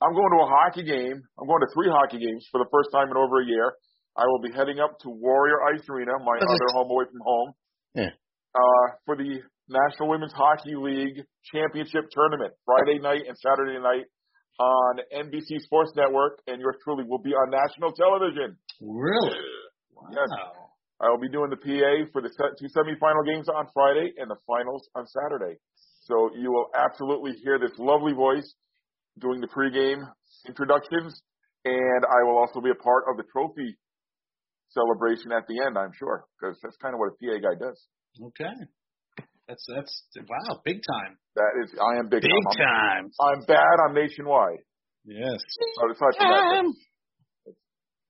I'm 0.01 0.13
going 0.15 0.31
to 0.31 0.41
a 0.43 0.49
hockey 0.49 0.83
game. 0.87 1.19
I'm 1.39 1.47
going 1.47 1.59
to 1.61 1.71
three 1.75 1.91
hockey 1.91 2.19
games 2.23 2.47
for 2.51 2.63
the 2.63 2.69
first 2.71 2.89
time 2.95 3.11
in 3.11 3.17
over 3.17 3.41
a 3.43 3.45
year. 3.45 3.73
I 4.15 4.23
will 4.31 4.39
be 4.41 4.49
heading 4.55 4.79
up 4.79 4.97
to 5.03 5.09
Warrior 5.11 5.61
Ice 5.75 5.83
Arena, 5.91 6.13
my 6.23 6.37
Okay. 6.39 6.47
other 6.49 6.69
home 6.73 6.89
away 6.89 7.05
from 7.11 7.21
home, 7.21 7.49
Yeah. 7.93 8.09
uh, 8.55 8.85
for 9.05 9.15
the 9.15 9.43
National 9.69 10.09
Women's 10.09 10.33
Hockey 10.33 10.73
League 10.73 11.21
Championship 11.53 12.09
Tournament, 12.15 12.53
Friday 12.65 12.97
night 12.99 13.27
and 13.27 13.37
Saturday 13.37 13.77
night 13.77 14.05
on 14.59 14.99
NBC 15.13 15.59
Sports 15.59 15.91
Network, 15.95 16.39
and 16.47 16.59
yours 16.59 16.77
truly 16.83 17.03
will 17.07 17.21
be 17.21 17.29
on 17.35 17.51
national 17.51 17.91
television. 17.93 18.57
really. 18.81 19.37
Yes. 20.11 20.29
Wow. 20.99 21.07
I 21.07 21.09
will 21.11 21.19
be 21.19 21.29
doing 21.29 21.49
the 21.49 21.57
PA 21.57 22.09
for 22.11 22.21
the 22.21 22.29
two 22.29 22.67
semifinal 22.67 23.25
games 23.25 23.47
on 23.49 23.67
Friday 23.73 24.13
and 24.17 24.29
the 24.29 24.37
finals 24.45 24.87
on 24.95 25.05
Saturday. 25.07 25.57
So 26.03 26.31
you 26.35 26.51
will 26.51 26.67
absolutely 26.77 27.33
hear 27.43 27.59
this 27.59 27.77
lovely 27.77 28.13
voice 28.13 28.53
doing 29.19 29.41
the 29.41 29.47
pregame 29.47 30.07
introductions, 30.47 31.21
and 31.65 32.01
I 32.05 32.23
will 32.23 32.37
also 32.37 32.61
be 32.61 32.69
a 32.69 32.81
part 32.81 33.05
of 33.11 33.17
the 33.17 33.23
trophy 33.31 33.77
celebration 34.69 35.31
at 35.31 35.47
the 35.47 35.65
end, 35.65 35.77
I'm 35.77 35.91
sure, 35.97 36.25
because 36.39 36.57
that's 36.61 36.77
kind 36.77 36.93
of 36.93 36.99
what 36.99 37.13
a 37.13 37.17
PA 37.17 37.39
guy 37.41 37.55
does. 37.59 37.79
Okay. 38.21 38.55
That's 39.47 39.63
that's 39.73 40.03
wow, 40.27 40.59
big 40.65 40.81
time. 40.83 41.17
That 41.35 41.51
is, 41.63 41.71
I 41.79 41.99
am 41.99 42.09
big, 42.09 42.21
time. 42.21 42.29
Big 42.29 42.57
time. 42.57 42.67
time. 42.67 43.11
I'm, 43.21 43.39
I'm 43.39 43.45
bad. 43.45 43.75
I'm 43.87 43.95
nationwide. 43.95 44.59
Yes. 45.05 45.39
So 45.39 45.91
it's 45.91 46.01
not 46.01 46.13
too 46.19 46.73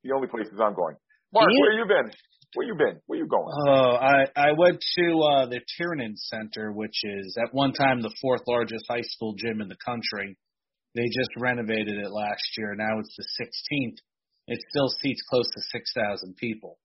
the 0.03 0.15
only 0.15 0.27
places 0.27 0.53
I'm 0.55 0.73
going. 0.73 0.95
Mark, 1.33 1.49
you- 1.51 1.61
where 1.61 1.73
you 1.73 1.85
been? 1.85 2.11
Where 2.55 2.65
you 2.67 2.75
been? 2.75 3.01
Where 3.07 3.19
you 3.19 3.27
going? 3.27 3.53
Oh, 3.67 3.95
I 3.95 4.25
I 4.35 4.51
went 4.57 4.79
to 4.97 5.19
uh 5.19 5.45
the 5.47 5.59
Tiernan 5.77 6.15
Center, 6.15 6.71
which 6.71 6.97
is 7.03 7.37
at 7.41 7.53
one 7.53 7.73
time 7.73 8.01
the 8.01 8.13
fourth 8.21 8.41
largest 8.47 8.85
high 8.89 9.01
school 9.03 9.35
gym 9.35 9.61
in 9.61 9.67
the 9.67 9.77
country. 9.85 10.37
They 10.95 11.03
just 11.05 11.29
renovated 11.37 11.97
it 11.99 12.09
last 12.11 12.43
year. 12.57 12.73
Now 12.75 12.99
it's 12.99 13.15
the 13.15 13.45
16th. 13.45 13.97
It 14.47 14.59
still 14.69 14.87
seats 15.01 15.21
close 15.29 15.45
to 15.45 15.61
6,000 15.61 16.35
people. 16.37 16.79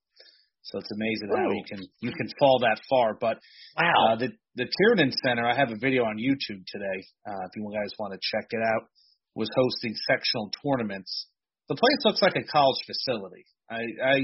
So 0.63 0.79
it's 0.79 0.91
amazing 0.93 1.29
how 1.35 1.51
you 1.51 1.65
can 1.67 1.81
you 2.01 2.13
can 2.13 2.29
fall 2.39 2.59
that 2.61 2.81
far. 2.91 3.15
But 3.19 3.39
Wow. 3.77 4.13
uh, 4.13 4.17
the 4.17 4.29
the 4.55 4.67
Tiernan 4.67 5.13
Center, 5.25 5.47
I 5.47 5.57
have 5.57 5.71
a 5.71 5.77
video 5.79 6.03
on 6.05 6.19
YouTube 6.19 6.63
today. 6.67 6.99
Uh, 7.27 7.47
if 7.47 7.57
you 7.57 7.63
guys 7.73 7.91
want 7.99 8.13
to 8.15 8.21
check 8.21 8.47
it 8.51 8.61
out, 8.63 8.89
was 9.35 9.49
hosting 9.57 9.95
sectional 10.07 10.51
tournaments. 10.63 11.29
The 11.69 11.75
place 11.77 11.99
looks 12.05 12.21
like 12.23 12.35
a 12.37 12.45
college 12.45 12.79
facility. 12.87 13.45
I 13.71 13.83
I 14.05 14.17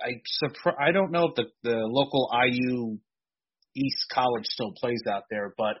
I 0.00 0.20
I 0.78 0.92
don't 0.92 1.10
know 1.12 1.28
if 1.28 1.34
the 1.36 1.44
the 1.62 1.76
local 1.84 2.30
IU 2.32 2.98
East 3.76 4.06
College 4.12 4.44
still 4.46 4.72
plays 4.80 5.02
out 5.08 5.24
there, 5.30 5.54
but 5.56 5.76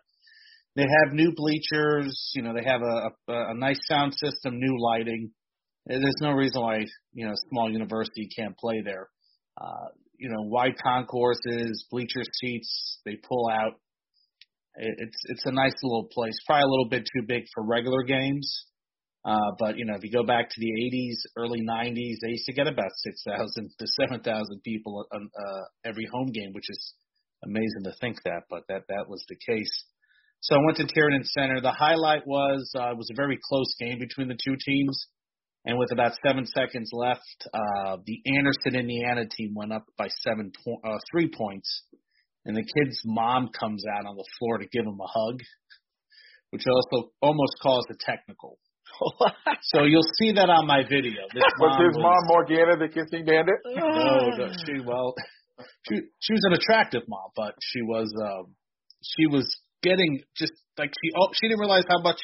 they 0.76 0.82
have 1.04 1.14
new 1.14 1.32
bleachers. 1.34 2.32
You 2.34 2.42
know, 2.42 2.54
they 2.54 2.64
have 2.64 2.82
a 2.82 3.32
a, 3.32 3.50
a 3.50 3.54
nice 3.54 3.80
sound 3.88 4.14
system, 4.14 4.58
new 4.58 4.76
lighting. 4.80 5.30
There's 5.86 6.20
no 6.20 6.32
reason 6.32 6.62
why 6.62 6.84
you 7.12 7.26
know 7.26 7.34
small 7.50 7.70
university 7.70 8.28
can't 8.36 8.56
play 8.58 8.82
there. 8.84 9.08
Uh, 9.60 9.88
you 10.18 10.28
know, 10.28 10.42
wide 10.42 10.74
concourses, 10.82 11.86
bleacher 11.90 12.22
seats. 12.40 13.00
They 13.04 13.16
pull 13.28 13.48
out. 13.50 13.74
It- 14.76 14.96
It's 14.98 15.18
it's 15.26 15.46
a 15.46 15.52
nice 15.52 15.74
little 15.82 16.08
place. 16.12 16.36
Probably 16.46 16.64
a 16.64 16.70
little 16.70 16.88
bit 16.88 17.04
too 17.14 17.26
big 17.26 17.44
for 17.54 17.64
regular 17.64 18.02
games. 18.02 18.66
Uh, 19.26 19.50
but 19.58 19.76
you 19.76 19.84
know, 19.84 19.94
if 19.94 20.04
you 20.04 20.12
go 20.12 20.22
back 20.22 20.48
to 20.48 20.60
the 20.60 20.70
80s, 20.70 21.16
early 21.36 21.60
90s, 21.60 22.14
they 22.22 22.30
used 22.30 22.46
to 22.46 22.52
get 22.52 22.68
about 22.68 22.92
6,000 22.94 23.70
to 23.76 23.86
7,000 24.08 24.22
people 24.62 25.04
on 25.12 25.28
uh, 25.36 25.62
every 25.84 26.06
home 26.12 26.28
game, 26.28 26.52
which 26.52 26.70
is 26.70 26.94
amazing 27.44 27.82
to 27.84 27.92
think 28.00 28.18
that, 28.24 28.42
but 28.48 28.62
that 28.68 28.82
that 28.88 29.08
was 29.08 29.24
the 29.28 29.34
case. 29.34 29.84
So 30.40 30.54
I 30.54 30.58
went 30.64 30.76
to 30.76 30.86
Tiernan 30.86 31.24
Center. 31.24 31.60
The 31.60 31.72
highlight 31.72 32.24
was 32.24 32.70
uh, 32.78 32.90
it 32.90 32.96
was 32.96 33.10
a 33.10 33.16
very 33.16 33.38
close 33.42 33.74
game 33.80 33.98
between 33.98 34.28
the 34.28 34.38
two 34.42 34.54
teams, 34.64 35.06
and 35.64 35.76
with 35.76 35.90
about 35.90 36.12
seven 36.24 36.46
seconds 36.46 36.90
left, 36.92 37.48
uh, 37.52 37.96
the 38.06 38.22
Anderson, 38.36 38.78
Indiana 38.78 39.26
team 39.28 39.54
went 39.56 39.72
up 39.72 39.86
by 39.98 40.06
seven 40.22 40.52
po- 40.64 40.88
uh, 40.88 40.98
three 41.10 41.28
points, 41.28 41.82
and 42.44 42.56
the 42.56 42.62
kid's 42.62 43.00
mom 43.04 43.48
comes 43.58 43.82
out 43.92 44.06
on 44.06 44.14
the 44.14 44.28
floor 44.38 44.58
to 44.58 44.66
give 44.66 44.86
him 44.86 45.00
a 45.00 45.08
hug, 45.08 45.40
which 46.50 46.62
also 46.68 47.10
almost 47.20 47.56
caused 47.60 47.88
a 47.90 47.96
technical. 47.98 48.58
So 49.74 49.82
you'll 49.82 50.06
see 50.18 50.32
that 50.32 50.48
on 50.48 50.66
my 50.66 50.82
video. 50.86 51.26
This 51.34 51.42
Was 51.58 51.74
his 51.74 51.98
mom 51.98 52.22
Morgana 52.30 52.78
the 52.78 52.86
kissing 52.86 53.26
bandit? 53.26 53.58
no, 53.66 54.30
no, 54.30 54.46
she 54.62 54.78
well, 54.84 55.14
she 55.88 56.06
she 56.22 56.32
was 56.32 56.44
an 56.46 56.54
attractive 56.54 57.02
mom, 57.08 57.30
but 57.34 57.54
she 57.60 57.82
was 57.82 58.06
um 58.14 58.54
she 59.02 59.26
was 59.26 59.44
getting 59.82 60.22
just 60.36 60.52
like 60.78 60.90
she 60.90 61.10
oh 61.18 61.28
she 61.34 61.48
didn't 61.48 61.60
realize 61.60 61.84
how 61.88 62.00
much 62.00 62.20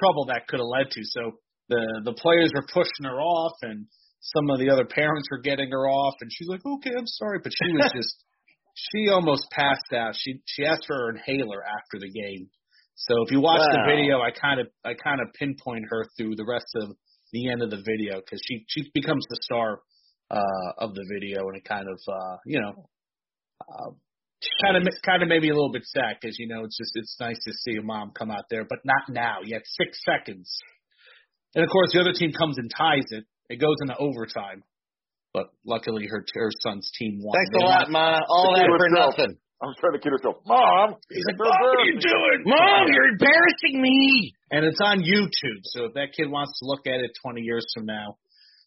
trouble 0.00 0.26
that 0.26 0.46
could 0.48 0.60
have 0.60 0.68
led 0.68 0.90
to. 0.90 1.00
So 1.04 1.40
the 1.68 2.02
the 2.04 2.12
players 2.12 2.52
were 2.54 2.66
pushing 2.72 3.04
her 3.08 3.20
off, 3.20 3.56
and 3.62 3.86
some 4.20 4.50
of 4.50 4.58
the 4.58 4.70
other 4.70 4.84
parents 4.84 5.28
were 5.30 5.40
getting 5.40 5.70
her 5.70 5.88
off, 5.88 6.14
and 6.20 6.30
she's 6.32 6.48
like, 6.48 6.64
"Okay, 6.64 6.92
I'm 6.96 7.06
sorry," 7.06 7.40
but 7.42 7.52
she 7.52 7.72
was 7.72 7.92
just 7.96 8.24
she 8.74 9.08
almost 9.08 9.48
passed 9.50 9.92
out. 9.94 10.14
She 10.16 10.40
she 10.46 10.64
asked 10.64 10.84
for 10.86 10.96
her 10.96 11.10
inhaler 11.10 11.62
after 11.64 11.98
the 11.98 12.10
game. 12.10 12.50
So 12.94 13.22
if 13.26 13.32
you 13.32 13.40
watch 13.40 13.60
wow. 13.60 13.82
the 13.82 13.90
video, 13.90 14.20
I 14.20 14.30
kind 14.30 14.60
of 14.60 14.68
I 14.84 14.94
kind 14.94 15.20
of 15.20 15.32
pinpoint 15.34 15.84
her 15.90 16.06
through 16.16 16.36
the 16.36 16.46
rest 16.46 16.66
of 16.76 16.96
the 17.32 17.50
end 17.50 17.62
of 17.62 17.70
the 17.70 17.82
video 17.82 18.20
because 18.20 18.40
she 18.46 18.64
she 18.68 18.90
becomes 18.94 19.24
the 19.28 19.38
star 19.42 19.80
uh, 20.30 20.70
of 20.78 20.94
the 20.94 21.04
video, 21.12 21.48
and 21.48 21.56
it 21.56 21.64
kind 21.64 21.86
of 21.88 21.98
uh, 22.08 22.36
you 22.46 22.60
know 22.60 22.88
uh, 23.60 23.90
kind 24.62 24.76
of 24.76 24.86
kind 25.04 25.22
of 25.22 25.28
maybe 25.28 25.48
a 25.48 25.54
little 25.54 25.72
bit 25.72 25.84
sad 25.84 26.16
because 26.20 26.38
you 26.38 26.46
know 26.46 26.64
it's 26.64 26.78
just 26.78 26.92
it's 26.94 27.16
nice 27.18 27.38
to 27.44 27.52
see 27.52 27.76
a 27.78 27.82
mom 27.82 28.12
come 28.16 28.30
out 28.30 28.44
there, 28.48 28.64
but 28.64 28.78
not 28.84 29.08
now. 29.08 29.38
You 29.42 29.54
have 29.54 29.66
six 29.66 29.98
seconds, 30.04 30.48
and 31.54 31.64
of 31.64 31.70
course 31.70 31.92
the 31.92 32.00
other 32.00 32.12
team 32.12 32.32
comes 32.32 32.58
and 32.58 32.70
ties 32.70 33.06
it. 33.10 33.24
It 33.50 33.60
goes 33.60 33.76
into 33.82 33.96
overtime, 33.98 34.62
but 35.32 35.50
luckily 35.66 36.06
her 36.06 36.24
her 36.34 36.50
son's 36.60 36.90
team 36.96 37.18
won. 37.20 37.34
Thanks 37.36 37.50
a 37.60 37.64
lot, 37.66 37.90
Ma. 37.90 38.20
All 38.28 38.54
that 38.54 38.70
for 38.70 38.88
nothing. 38.88 39.36
I'm 39.64 39.74
trying 39.80 39.96
to 39.96 39.98
kid 39.98 40.12
herself. 40.12 40.44
Mom, 40.44 40.96
he's 41.08 41.24
like, 41.24 41.38
Mom, 41.38 41.48
what 41.48 41.80
are 41.80 41.86
you 41.88 41.98
doing? 41.98 42.38
Mom, 42.44 42.84
you're 42.92 43.08
embarrassing 43.16 43.80
me. 43.80 44.34
And 44.50 44.64
it's 44.64 44.80
on 44.84 45.00
YouTube, 45.00 45.64
so 45.64 45.86
if 45.86 45.94
that 45.94 46.12
kid 46.16 46.30
wants 46.30 46.58
to 46.60 46.66
look 46.66 46.86
at 46.86 47.00
it 47.00 47.12
20 47.22 47.40
years 47.40 47.64
from 47.74 47.86
now, 47.86 48.16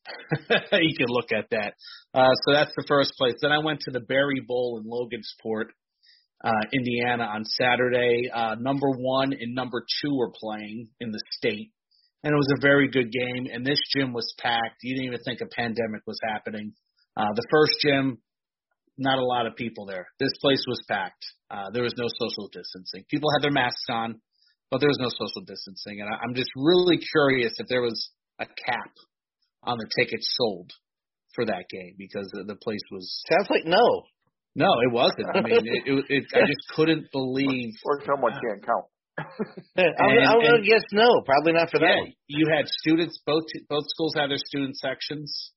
he 0.71 0.95
can 0.95 1.07
look 1.07 1.31
at 1.31 1.49
that. 1.51 1.73
Uh, 2.13 2.33
so 2.45 2.53
that's 2.53 2.73
the 2.75 2.85
first 2.87 3.13
place. 3.17 3.35
Then 3.41 3.51
I 3.51 3.59
went 3.59 3.81
to 3.81 3.91
the 3.91 3.99
Berry 3.99 4.41
Bowl 4.45 4.81
in 4.81 4.89
Logansport, 4.89 5.69
uh, 6.43 6.65
Indiana 6.73 7.25
on 7.25 7.45
Saturday. 7.45 8.29
Uh, 8.33 8.55
number 8.59 8.89
one 8.89 9.33
and 9.33 9.53
number 9.53 9.85
two 10.01 10.15
were 10.15 10.31
playing 10.31 10.89
in 10.99 11.11
the 11.11 11.21
state. 11.31 11.71
And 12.23 12.33
it 12.33 12.37
was 12.37 12.53
a 12.57 12.61
very 12.61 12.89
good 12.89 13.11
game. 13.11 13.47
And 13.51 13.65
this 13.65 13.79
gym 13.95 14.13
was 14.13 14.33
packed. 14.39 14.81
You 14.81 14.95
didn't 14.95 15.13
even 15.13 15.23
think 15.23 15.41
a 15.41 15.55
pandemic 15.55 16.01
was 16.07 16.19
happening. 16.23 16.73
Uh, 17.15 17.33
the 17.35 17.45
first 17.51 17.73
gym, 17.81 18.17
not 18.97 19.19
a 19.19 19.25
lot 19.25 19.45
of 19.45 19.55
people 19.55 19.85
there. 19.85 20.07
This 20.19 20.33
place 20.41 20.63
was 20.67 20.81
packed. 20.87 21.23
Uh, 21.49 21.69
there 21.73 21.83
was 21.83 21.93
no 21.97 22.07
social 22.19 22.49
distancing. 22.49 23.05
People 23.09 23.29
had 23.35 23.43
their 23.43 23.51
masks 23.51 23.85
on, 23.89 24.19
but 24.71 24.79
there 24.79 24.89
was 24.89 24.99
no 24.99 25.09
social 25.09 25.45
distancing. 25.45 26.01
And 26.01 26.09
I, 26.09 26.17
I'm 26.23 26.35
just 26.35 26.49
really 26.55 26.97
curious 26.97 27.53
if 27.57 27.67
there 27.67 27.81
was 27.81 28.09
a 28.39 28.45
cap 28.45 28.91
on 29.63 29.77
the 29.77 29.89
tickets 29.97 30.27
sold 30.37 30.71
for 31.35 31.45
that 31.45 31.65
game 31.69 31.95
because 31.97 32.27
the, 32.33 32.43
the 32.43 32.55
place 32.55 32.81
was. 32.91 33.23
Sounds 33.29 33.49
like 33.49 33.65
no. 33.65 34.03
No, 34.55 34.73
it 34.81 34.91
wasn't. 34.91 35.29
I 35.35 35.41
mean, 35.41 35.61
it, 35.61 35.83
it, 35.85 36.05
it 36.09 36.23
I 36.33 36.47
just 36.47 36.65
couldn't 36.75 37.05
believe. 37.11 37.73
Or 37.85 38.01
someone 38.05 38.33
can't 38.33 38.65
count. 38.65 38.85
and, 39.75 39.93
I'm, 39.97 40.41
gonna 40.41 40.61
guess 40.61 40.83
no, 40.91 41.21
probably 41.25 41.53
not 41.53 41.69
for 41.71 41.81
yeah, 41.81 41.93
that. 41.93 42.13
You 42.27 42.45
had 42.53 42.67
students. 42.67 43.19
Both 43.25 43.45
both 43.67 43.85
schools 43.87 44.13
had 44.15 44.29
their 44.29 44.37
student 44.37 44.77
sections. 44.77 45.53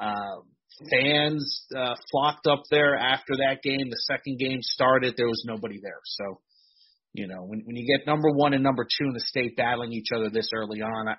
Um, 0.00 0.50
fans 0.88 1.66
uh, 1.76 1.94
flocked 2.10 2.46
up 2.46 2.62
there 2.70 2.96
after 2.96 3.34
that 3.38 3.62
game. 3.62 3.90
The 3.90 4.02
second 4.10 4.38
game 4.38 4.58
started, 4.62 5.14
there 5.16 5.28
was 5.28 5.42
nobody 5.46 5.80
there. 5.82 6.00
So, 6.04 6.40
you 7.12 7.26
know, 7.26 7.42
when 7.42 7.62
when 7.64 7.76
you 7.76 7.86
get 7.86 8.06
number 8.06 8.30
one 8.30 8.54
and 8.54 8.62
number 8.62 8.84
two 8.84 9.06
in 9.06 9.12
the 9.12 9.20
state 9.20 9.56
battling 9.56 9.92
each 9.92 10.08
other 10.14 10.30
this 10.30 10.50
early 10.54 10.80
on, 10.80 11.08
I, 11.08 11.16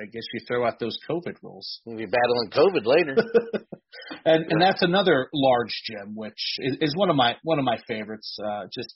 I 0.00 0.04
guess 0.06 0.22
you 0.34 0.40
throw 0.46 0.66
out 0.66 0.78
those 0.78 0.98
COVID 1.08 1.36
rules. 1.42 1.80
We'll 1.84 1.96
be 1.96 2.06
battling 2.06 2.50
COVID 2.50 2.86
later. 2.86 3.16
and 4.24 4.44
and 4.50 4.60
that's 4.60 4.82
another 4.82 5.28
large 5.32 5.82
gym, 5.84 6.14
which 6.14 6.58
is, 6.58 6.76
is 6.80 6.96
one 6.96 7.10
of 7.10 7.16
my 7.16 7.36
one 7.42 7.58
of 7.58 7.64
my 7.64 7.78
favorites. 7.88 8.36
Uh, 8.42 8.64
just 8.74 8.94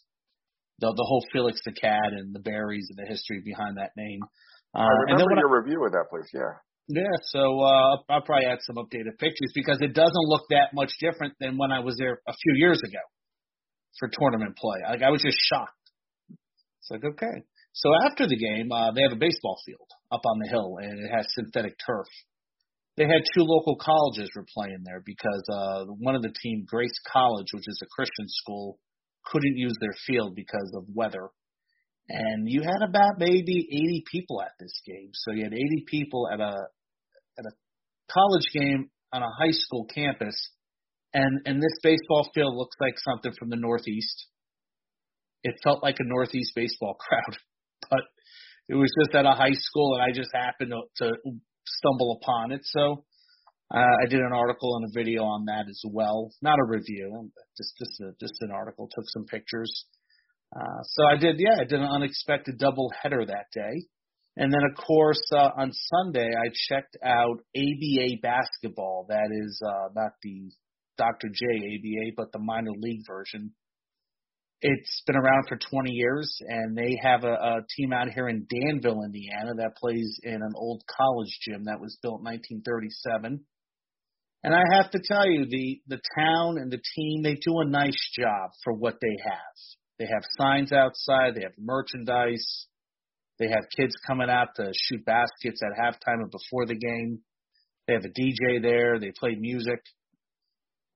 the 0.80 0.88
the 0.88 1.06
whole 1.06 1.24
Felix 1.32 1.60
the 1.64 1.72
Cat 1.72 2.12
and 2.12 2.34
the 2.34 2.40
berries 2.40 2.88
and 2.90 2.98
the 2.98 3.08
history 3.10 3.40
behind 3.44 3.78
that 3.78 3.92
name. 3.96 4.20
Uh, 4.74 4.80
I 4.80 5.12
remember 5.12 5.36
your 5.36 5.56
I, 5.56 5.62
review 5.62 5.84
of 5.86 5.92
that 5.92 6.06
place. 6.10 6.28
Yeah. 6.34 6.58
Yeah, 6.89 7.16
so 7.32 7.61
uh, 7.61 7.97
I'll 8.11 8.22
probably 8.22 8.47
add 8.47 8.59
some 8.61 8.76
updated 8.76 9.18
pictures 9.18 9.53
because 9.55 9.78
it 9.80 9.95
doesn't 9.95 10.28
look 10.28 10.43
that 10.51 10.74
much 10.74 10.93
different 11.01 11.32
than 11.41 11.57
when 11.57 11.72
I 11.72 11.80
was 11.80 11.97
there 11.99 12.20
a 12.28 12.32
few 12.32 12.55
years 12.57 12.80
ago 12.85 13.01
for 13.99 14.11
tournament 14.12 14.57
play. 14.57 14.80
Like 14.87 15.03
I 15.03 15.11
was 15.11 15.22
just 15.22 15.39
shocked. 15.39 15.70
It's 16.80 16.91
like 16.91 17.05
okay. 17.05 17.43
So 17.72 17.91
after 18.07 18.26
the 18.28 18.37
game, 18.37 18.70
uh, 18.70 18.93
they 18.93 19.03
have 19.03 19.12
a 19.12 19.16
baseball 19.16 19.57
field 19.64 19.89
up 20.12 20.20
on 20.26 20.39
the 20.39 20.49
hill, 20.49 20.76
and 20.80 21.01
it 21.01 21.11
has 21.11 21.26
synthetic 21.30 21.74
turf. 21.85 22.07
They 22.97 23.05
had 23.05 23.22
two 23.35 23.43
local 23.43 23.76
colleges 23.76 24.30
were 24.37 24.47
playing 24.55 24.82
there 24.85 25.03
because 25.05 25.43
uh, 25.51 25.85
one 25.99 26.14
of 26.14 26.22
the 26.22 26.32
team, 26.43 26.64
Grace 26.68 26.95
College, 27.11 27.49
which 27.53 27.66
is 27.66 27.80
a 27.82 27.87
Christian 27.87 28.26
school, 28.28 28.78
couldn't 29.24 29.57
use 29.57 29.76
their 29.80 29.95
field 30.07 30.37
because 30.37 30.70
of 30.76 30.85
weather. 30.95 31.30
And 32.09 32.48
you 32.48 32.62
had 32.62 32.86
about 32.86 33.18
maybe 33.18 33.66
80 33.70 34.05
people 34.11 34.42
at 34.42 34.52
this 34.61 34.72
game. 34.86 35.11
So 35.14 35.32
you 35.32 35.44
had 35.44 35.55
80 35.55 35.84
people 35.88 36.28
at 36.32 36.40
a 36.40 36.55
at 37.38 37.44
a 37.46 37.52
college 38.12 38.46
game 38.52 38.90
on 39.12 39.22
a 39.22 39.30
high 39.38 39.52
school 39.52 39.86
campus, 39.86 40.36
and 41.14 41.40
and 41.46 41.62
this 41.62 41.78
baseball 41.82 42.28
field 42.34 42.55
looks 42.55 42.76
like 42.80 42.94
something 42.98 43.32
from 43.38 43.48
the 43.48 43.57
Northeast. 43.57 44.26
It 45.42 45.55
felt 45.62 45.82
like 45.82 45.96
a 45.98 46.05
Northeast 46.05 46.52
baseball 46.55 46.94
crowd, 47.00 47.38
but 47.90 48.00
it 48.68 48.74
was 48.74 48.90
just 49.00 49.14
at 49.14 49.26
a 49.26 49.32
high 49.32 49.55
school, 49.55 49.94
and 49.94 50.02
I 50.02 50.12
just 50.14 50.30
happened 50.34 50.72
to, 50.72 51.05
to 51.05 51.12
stumble 51.66 52.18
upon 52.22 52.52
it. 52.52 52.61
So 52.64 53.05
uh, 53.74 53.96
I 54.02 54.07
did 54.09 54.20
an 54.20 54.32
article 54.32 54.76
and 54.76 54.84
a 54.84 54.92
video 54.92 55.24
on 55.24 55.46
that 55.46 55.66
as 55.68 55.80
well. 55.90 56.30
Not 56.42 56.59
a 56.59 56.64
review, 56.66 57.30
just 57.57 57.72
just 57.78 58.00
a, 58.00 58.12
just 58.20 58.34
an 58.40 58.50
article. 58.50 58.88
Took 58.94 59.05
some 59.09 59.24
pictures. 59.24 59.86
Uh, 60.55 60.82
so 60.82 61.05
I 61.11 61.16
did, 61.16 61.36
yeah, 61.38 61.57
I 61.61 61.64
did 61.64 61.80
an 61.80 61.88
unexpected 61.88 62.59
double 62.59 62.92
header 63.02 63.24
that 63.26 63.46
day. 63.52 63.86
And 64.36 64.52
then, 64.52 64.62
of 64.70 64.76
course, 64.84 65.22
uh, 65.32 65.50
on 65.57 65.72
Sunday, 65.72 66.28
I 66.28 66.48
checked 66.68 66.96
out 67.05 67.38
ABA 67.57 68.20
basketball. 68.20 69.07
That 69.09 69.30
is 69.30 69.61
uh, 69.64 69.88
not 69.94 70.12
the 70.22 70.50
Dr. 70.98 71.28
J 71.32 71.46
ABA, 71.46 72.14
but 72.16 72.32
the 72.32 72.40
minor 72.40 72.72
league 72.76 73.02
version. 73.07 73.52
It's 74.61 75.02
been 75.07 75.16
around 75.16 75.44
for 75.48 75.57
20 75.57 75.90
years, 75.90 76.36
and 76.48 76.76
they 76.76 76.98
have 77.02 77.24
a, 77.24 77.32
a 77.32 77.61
team 77.76 77.92
out 77.92 78.11
here 78.11 78.28
in 78.28 78.46
Danville, 78.48 79.02
Indiana, 79.05 79.55
that 79.59 79.76
plays 79.76 80.18
in 80.22 80.34
an 80.34 80.52
old 80.57 80.82
college 80.96 81.38
gym 81.42 81.64
that 81.64 81.80
was 81.80 81.98
built 82.02 82.20
in 82.20 82.24
1937. 82.24 83.44
And 84.42 84.55
I 84.55 84.62
have 84.76 84.90
to 84.92 85.00
tell 85.05 85.28
you, 85.28 85.46
the 85.46 85.80
the 85.86 86.00
town 86.18 86.59
and 86.59 86.70
the 86.70 86.82
team 86.96 87.22
they 87.22 87.34
do 87.34 87.61
a 87.61 87.68
nice 87.68 88.11
job 88.18 88.50
for 88.62 88.74
what 88.74 88.96
they 89.00 89.16
have. 89.24 89.57
They 89.99 90.07
have 90.07 90.22
signs 90.38 90.72
outside. 90.72 91.34
They 91.34 91.42
have 91.42 91.53
merchandise. 91.59 92.66
They 93.38 93.49
have 93.49 93.64
kids 93.76 93.95
coming 94.07 94.30
out 94.30 94.49
to 94.57 94.72
shoot 94.74 95.05
baskets 95.05 95.61
at 95.62 95.78
halftime 95.78 96.22
and 96.22 96.30
before 96.30 96.66
the 96.66 96.76
game. 96.76 97.20
They 97.86 97.95
have 97.95 98.05
a 98.05 98.09
DJ 98.09 98.62
there. 98.62 98.99
They 98.99 99.12
play 99.18 99.34
music. 99.38 99.80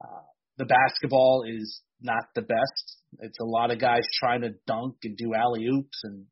Uh, 0.02 0.22
the 0.56 0.64
basketball 0.64 1.44
is 1.46 1.82
not 2.00 2.24
the 2.34 2.42
best. 2.42 2.96
It's 3.20 3.38
a 3.40 3.44
lot 3.44 3.70
of 3.70 3.80
guys 3.80 4.02
trying 4.18 4.42
to 4.42 4.50
dunk 4.66 4.96
and 5.04 5.16
do 5.16 5.34
alley 5.34 5.66
oops 5.66 6.00
and 6.04 6.26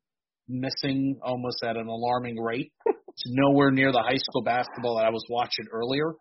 missing 0.47 1.19
almost 1.23 1.63
at 1.63 1.75
an 1.77 1.87
alarming 1.87 2.39
rate. 2.39 2.71
It's 3.17 3.33
nowhere 3.35 3.71
near 3.71 3.91
the 3.91 4.03
high 4.07 4.17
school 4.17 4.43
basketball 4.43 4.97
that 4.97 5.05
I 5.07 5.09
was 5.09 5.25
watching 5.27 5.65
earlier. 5.73 6.13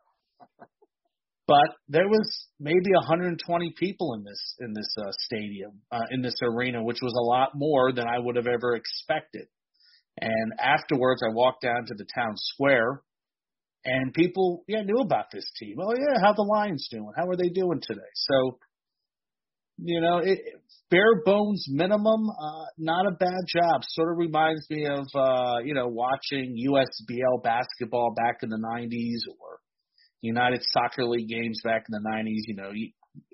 But 1.47 1.77
there 1.89 2.09
was 2.09 2.49
maybe 2.59 2.91
120 2.93 3.75
people 3.79 4.15
in 4.15 4.25
this 4.25 4.55
in 4.59 4.73
this 4.73 4.93
uh, 4.99 5.13
stadium, 5.21 5.81
uh, 5.93 6.07
in 6.11 6.21
this 6.21 6.35
arena, 6.43 6.83
which 6.83 6.99
was 7.01 7.15
a 7.15 7.23
lot 7.23 7.51
more 7.55 7.93
than 7.93 8.07
I 8.07 8.19
would 8.19 8.35
have 8.37 8.49
ever 8.49 8.75
expected. 8.75 9.47
And 10.21 10.53
afterwards, 10.59 11.23
I 11.25 11.33
walked 11.33 11.63
down 11.63 11.87
to 11.87 11.95
the 11.95 12.07
town 12.17 12.33
square, 12.37 13.03
and 13.85 14.13
people, 14.13 14.65
yeah, 14.67 14.83
knew 14.83 15.01
about 15.01 15.27
this 15.33 15.49
team. 15.61 15.77
Oh 15.81 15.93
yeah, 15.93 16.19
how 16.21 16.33
the 16.33 16.43
Lions 16.43 16.89
doing? 16.91 17.13
How 17.17 17.29
are 17.29 17.37
they 17.37 17.51
doing 17.51 17.81
today? 17.81 18.01
So, 18.15 18.59
you 19.79 20.01
know, 20.01 20.19
it, 20.19 20.41
bare 20.91 21.23
bones 21.25 21.67
minimum, 21.69 22.29
uh, 22.31 22.65
not 22.77 23.07
a 23.07 23.13
bad 23.13 23.45
job. 23.47 23.83
Sort 23.91 24.11
of 24.11 24.19
reminds 24.19 24.69
me 24.69 24.87
of, 24.87 25.07
uh, 25.15 25.59
you 25.65 25.75
know, 25.75 25.87
watching 25.87 26.57
USBL 26.69 27.45
basketball 27.45 28.15
back 28.17 28.39
in 28.43 28.49
the 28.49 28.59
'90s 28.59 29.31
or 29.39 29.56
United 30.27 30.63
Soccer 30.63 31.05
League 31.05 31.29
games 31.29 31.61
back 31.65 31.87
in 31.89 31.93
the 31.93 32.09
'90s. 32.09 32.47
You 32.47 32.57
know, 32.57 32.71
you, 32.73 32.91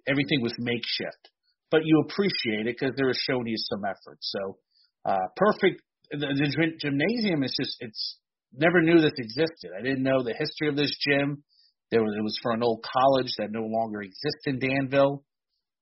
everything 0.07 0.43
was 0.43 0.55
makeshift, 0.59 1.30
but 1.70 1.80
you 1.84 2.05
appreciate 2.09 2.66
it 2.66 2.76
because 2.78 2.95
they 2.97 3.05
were 3.05 3.16
showing 3.28 3.47
you 3.47 3.57
some 3.59 3.84
effort. 3.84 4.18
So, 4.20 4.59
uh, 5.05 5.26
perfect 5.36 5.82
the, 6.12 6.26
the 6.26 6.72
gymnasium 6.78 7.43
is 7.43 7.57
just 7.59 7.76
it's 7.80 8.18
never 8.53 8.82
knew 8.82 9.01
this 9.01 9.16
existed. 9.16 9.70
I 9.76 9.82
didn't 9.82 10.03
know 10.03 10.22
the 10.22 10.34
history 10.38 10.68
of 10.68 10.76
this 10.76 10.97
gym. 11.01 11.43
There 11.90 12.03
was 12.03 12.14
it 12.16 12.22
was 12.22 12.38
for 12.43 12.53
an 12.53 12.62
old 12.62 12.84
college 12.84 13.32
that 13.38 13.51
no 13.51 13.64
longer 13.64 14.03
exists 14.03 14.45
in 14.47 14.59
Danville, 14.59 15.24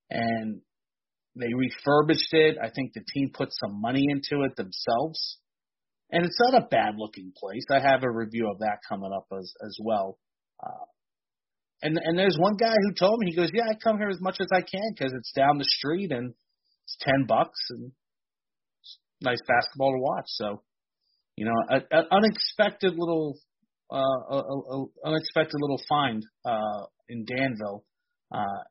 and 0.09 0.61
they 1.37 1.53
refurbished 1.55 2.33
it. 2.33 2.57
I 2.63 2.71
think 2.71 2.93
the 2.93 3.05
team 3.13 3.31
put 3.35 3.49
some 3.53 3.81
money 3.81 4.07
into 4.09 4.45
it 4.45 4.57
themselves, 4.57 5.39
and 6.11 6.25
it's 6.25 6.39
not 6.41 6.63
a 6.63 6.67
bad 6.67 6.95
looking 6.97 7.33
place. 7.37 7.65
I 7.71 7.81
have 7.81 8.03
a 8.03 8.11
review 8.11 8.51
of 8.51 8.61
that 8.61 8.79
coming 8.89 9.13
up 9.13 9.27
as 9.37 9.53
as 9.65 9.77
well. 9.83 10.19
Uh, 10.65 10.85
and 11.83 11.99
and 12.03 12.19
there's 12.19 12.37
one 12.39 12.57
guy 12.57 12.75
who 12.75 12.93
told 12.93 13.19
me 13.21 13.31
he 13.31 13.37
goes, 13.37 13.51
yeah, 13.53 13.65
I 13.71 13.75
come 13.83 13.99
here 13.99 14.09
as 14.09 14.21
much 14.21 14.37
as 14.41 14.49
I 14.53 14.61
can 14.61 14.93
because 14.95 15.13
it's 15.13 15.33
down 15.33 15.59
the 15.59 15.65
street 15.65 16.13
and 16.13 16.35
it's 16.85 16.97
ten 17.01 17.27
bucks 17.27 17.59
and 17.71 17.93
nice 19.23 19.41
basketball 19.47 19.93
to 19.93 20.01
watch. 20.01 20.27
So, 20.27 20.63
you 21.37 21.47
know, 21.47 21.79
an 21.91 22.05
unexpected 22.11 22.95
little, 22.97 23.39
uh, 23.93 23.97
a, 23.97 24.37
a 24.37 24.87
unexpected 25.05 25.59
little 25.61 25.81
find 25.89 26.23
uh, 26.45 26.87
in 27.09 27.25
Danville. 27.25 27.85
Uh, 28.33 28.63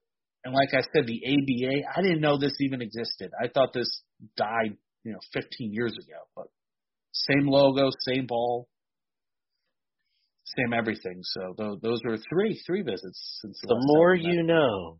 and 0.46 0.54
like 0.54 0.70
I 0.74 0.82
said, 0.94 1.06
the 1.06 1.22
ABA, 1.26 1.88
I 1.96 2.02
didn't 2.02 2.22
know 2.22 2.38
this 2.38 2.54
even 2.62 2.82
existed. 2.82 3.32
I 3.42 3.48
thought 3.48 3.74
this 3.74 4.04
died, 4.38 4.78
you 5.04 5.12
know, 5.12 5.20
15 5.34 5.74
years 5.74 5.94
ago. 5.94 6.20
But 6.36 6.48
same 7.12 7.48
logo, 7.48 7.90
same 8.08 8.26
ball, 8.26 8.68
same 10.58 10.74
everything. 10.74 11.20
So 11.22 11.54
those, 11.58 11.78
those 11.82 12.00
were 12.06 12.18
three 12.30 12.60
three 12.66 12.82
visits 12.82 13.40
since 13.42 13.60
the, 13.62 13.68
the 13.76 13.80
more 13.96 14.16
you 14.16 14.44
know. 14.44 15.00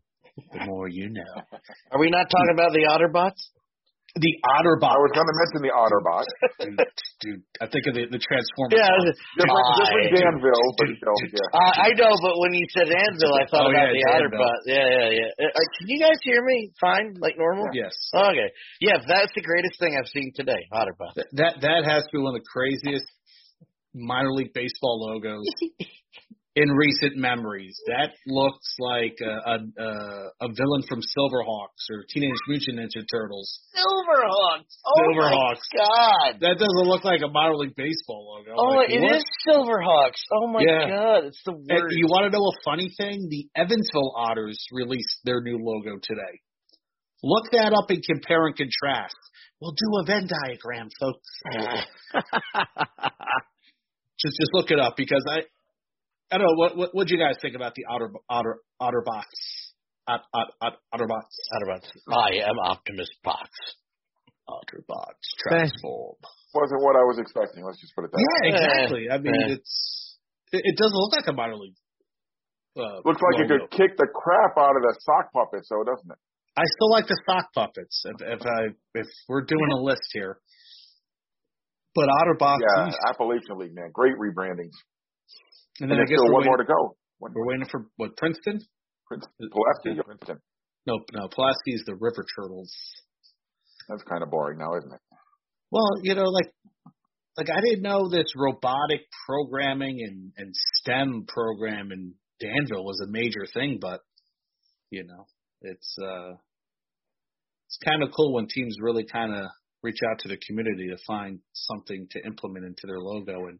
The 0.52 0.64
more 0.66 0.88
you 0.88 1.10
know. 1.10 1.34
Are 1.92 1.98
we 2.00 2.10
not 2.10 2.30
talking 2.30 2.54
about 2.54 2.72
the 2.72 2.86
Otterbots? 2.88 3.40
The 4.18 4.34
Otterbot. 4.42 4.90
I 4.90 4.98
was 4.98 5.14
going 5.14 5.30
to 5.30 5.36
mention 5.38 5.60
the 5.62 5.70
Otterbot. 5.70 6.26
dude, 6.58 6.82
dude, 7.22 7.42
I 7.62 7.70
think 7.70 7.86
of 7.86 7.94
the, 7.94 8.10
the 8.10 8.18
Transformers. 8.18 8.74
Yeah, 8.74 8.90
song. 8.90 9.06
Different, 9.38 9.54
different 9.78 10.10
Dude, 10.10 10.18
Danville, 10.18 10.70
but 10.82 10.86
still, 10.98 11.18
yeah. 11.30 11.54
Uh, 11.54 11.72
I 11.78 11.88
know, 11.94 12.10
but 12.18 12.34
when 12.42 12.50
you 12.50 12.66
said 12.74 12.90
Anvil, 12.90 13.30
I 13.38 13.46
thought 13.46 13.66
Oh, 13.66 13.70
about 13.70 13.86
yeah, 13.86 13.94
the 13.94 14.02
Danville. 14.02 14.42
Otterbot. 14.42 14.58
Yeah, 14.66 14.82
yeah, 14.90 15.08
yeah. 15.14 15.46
Uh, 15.46 15.62
can 15.78 15.86
you 15.94 15.98
guys 16.02 16.18
hear 16.26 16.42
me? 16.42 16.74
Fine, 16.82 17.22
like 17.22 17.38
normal. 17.38 17.70
Yes. 17.70 17.94
Okay. 18.10 18.50
Yeah, 18.82 18.98
that's 18.98 19.30
the 19.38 19.46
greatest 19.46 19.78
thing 19.78 19.94
I've 19.94 20.10
seen 20.10 20.34
today. 20.34 20.58
Otterbot. 20.74 21.14
That, 21.14 21.30
that 21.38 21.52
that 21.62 21.82
has 21.86 22.02
to 22.02 22.10
be 22.10 22.18
one 22.18 22.34
of 22.34 22.42
the 22.42 22.48
craziest 22.50 23.06
minor 23.94 24.32
league 24.32 24.52
baseball 24.54 25.00
logos 25.00 25.44
in 26.56 26.68
recent 26.70 27.16
memories. 27.16 27.78
That 27.86 28.10
looks 28.26 28.74
like 28.80 29.16
a, 29.22 29.50
a, 29.50 29.58
a, 30.40 30.48
villain 30.52 30.82
from 30.88 31.00
Silverhawks 31.00 31.86
or 31.90 32.04
Teenage 32.08 32.34
Mutant 32.48 32.78
Ninja 32.80 33.04
Turtles. 33.10 33.60
Silverhawks. 33.74 34.74
Oh 34.84 35.00
Silverhawks. 35.00 35.62
my 35.74 35.84
God. 35.84 36.40
That 36.40 36.58
doesn't 36.58 36.88
look 36.88 37.04
like 37.04 37.20
a 37.24 37.28
minor 37.28 37.56
league 37.56 37.76
baseball 37.76 38.34
logo. 38.36 38.54
Oh, 38.58 38.76
Like, 38.76 38.90
it 38.90 39.00
what? 39.00 39.16
is 39.16 39.24
Silverhawks. 39.48 40.20
Oh 40.32 40.48
my 40.48 40.60
Yeah. 40.66 40.88
God, 40.88 41.24
it's 41.26 41.40
the 41.44 41.52
And 41.52 41.66
worst. 41.68 41.96
you 41.96 42.06
want 42.08 42.24
to 42.30 42.36
know 42.36 42.44
a 42.44 42.56
funny 42.64 42.90
thing? 42.98 43.28
The 43.30 43.46
Evansville 43.54 44.14
Otters 44.16 44.58
released 44.72 45.20
their 45.24 45.40
new 45.42 45.58
logo 45.60 45.98
today. 46.02 46.40
Look 47.22 47.50
that 47.52 47.72
up 47.74 47.90
and 47.90 48.02
compare 48.02 48.46
and 48.46 48.56
contrast. 48.56 49.14
We'll 49.60 49.72
do 49.72 50.00
a 50.00 50.06
Venn 50.06 50.26
diagram, 50.26 50.88
folks. 50.98 51.28
just 54.22 54.36
just 54.38 54.52
look 54.52 54.70
it 54.70 54.78
up 54.78 54.96
because 54.96 55.24
I 55.28 55.40
I 56.32 56.38
don't 56.38 56.46
know 56.46 56.56
what 56.56 56.76
what 56.76 56.90
what 56.94 57.06
do 57.08 57.14
you 57.16 57.20
guys 57.20 57.36
think 57.42 57.54
about 57.56 57.74
the 57.74 57.84
Otter 57.90 58.10
Otter 58.28 58.58
Otterbots? 58.80 59.40
Ot, 60.08 60.22
ot, 60.34 60.48
ot, 60.60 60.74
Otterbots. 60.94 61.34
Otterbots. 61.54 61.86
I 62.10 62.48
am 62.48 62.58
Optimus 62.58 63.08
Box. 63.22 63.48
Otterbots 64.48 65.26
transform. 65.46 66.16
Wasn't 66.54 66.82
what 66.82 66.96
I 66.98 67.04
was 67.06 67.18
expecting. 67.22 67.62
Let's 67.64 67.80
just 67.80 67.94
put 67.94 68.04
it 68.06 68.10
that 68.10 68.18
way. 68.18 68.24
Yeah, 68.26 68.58
exactly. 68.58 69.04
I 69.10 69.18
mean, 69.18 69.34
Yeah. 69.38 69.54
it's 69.54 70.18
it, 70.52 70.62
it 70.64 70.76
doesn't 70.76 70.96
look 70.98 71.12
like 71.14 71.28
a 71.28 71.32
minor 71.32 71.56
league. 71.56 71.76
Uh, 72.76 73.02
Looks 73.04 73.20
like 73.22 73.46
it 73.46 73.50
logo. 73.50 73.66
could 73.66 73.70
kick 73.70 73.90
the 73.98 74.06
crap 74.10 74.58
out 74.58 74.74
of 74.74 74.82
the 74.82 74.94
sock 75.02 75.32
puppet, 75.32 75.66
so 75.66 75.82
doesn't 75.84 76.10
it? 76.10 76.18
I 76.58 76.62
still 76.74 76.90
like 76.90 77.06
the 77.06 77.18
sock 77.26 77.52
puppets. 77.54 78.02
If, 78.06 78.18
if 78.20 78.42
I 78.46 78.74
if 78.94 79.06
we're 79.28 79.42
doing 79.46 79.70
a 79.78 79.80
list 79.82 80.02
here, 80.12 80.38
but 81.94 82.08
Otterbox, 82.08 82.58
Yeah, 82.60 82.88
East, 82.88 82.98
Appalachian 83.08 83.58
League, 83.58 83.74
man. 83.74 83.90
Great 83.92 84.14
rebrandings. 84.14 84.76
and 85.80 85.90
And 85.90 85.90
then 85.90 85.98
I 85.98 86.04
guess 86.04 86.18
still 86.18 86.32
one 86.32 86.44
more 86.44 86.56
to 86.56 86.64
go. 86.64 86.96
One 87.18 87.32
we're 87.34 87.46
waiting 87.46 87.66
for 87.70 87.86
what 87.96 88.16
Princeton? 88.16 88.60
Princeton. 89.06 89.50
Pulaski 89.50 90.00
Princeton? 90.04 90.38
No, 90.86 90.98
no, 91.12 91.28
Pulaski's 91.28 91.84
the 91.86 91.94
River 91.94 92.24
Turtles. 92.36 92.72
That's 93.88 94.02
kind 94.04 94.22
of 94.22 94.30
boring 94.30 94.58
now, 94.58 94.76
isn't 94.78 94.92
it? 94.92 95.00
Well, 95.70 95.88
you 96.02 96.14
know, 96.14 96.24
like 96.24 96.50
like 97.36 97.48
I 97.50 97.60
didn't 97.60 97.82
know 97.82 98.08
this 98.08 98.32
robotic 98.36 99.02
programming 99.26 99.98
and 100.06 100.32
and 100.36 100.54
STEM 100.54 101.26
program 101.28 101.92
in 101.92 102.14
Danville 102.40 102.84
was 102.84 103.00
a 103.00 103.10
major 103.10 103.46
thing, 103.52 103.78
but 103.80 104.00
you 104.90 105.04
know, 105.04 105.26
it's 105.62 105.96
uh 106.02 106.34
it's 107.66 107.78
kind 107.84 108.02
of 108.02 108.10
cool 108.16 108.34
when 108.34 108.46
teams 108.48 108.76
really 108.80 109.04
kind 109.04 109.34
of 109.34 109.46
reach 109.82 109.98
out 110.10 110.18
to 110.20 110.28
the 110.28 110.38
community 110.46 110.88
to 110.88 110.96
find 111.06 111.40
something 111.52 112.06
to 112.10 112.24
implement 112.24 112.66
into 112.66 112.86
their 112.86 113.00
logo 113.00 113.46
and 113.46 113.58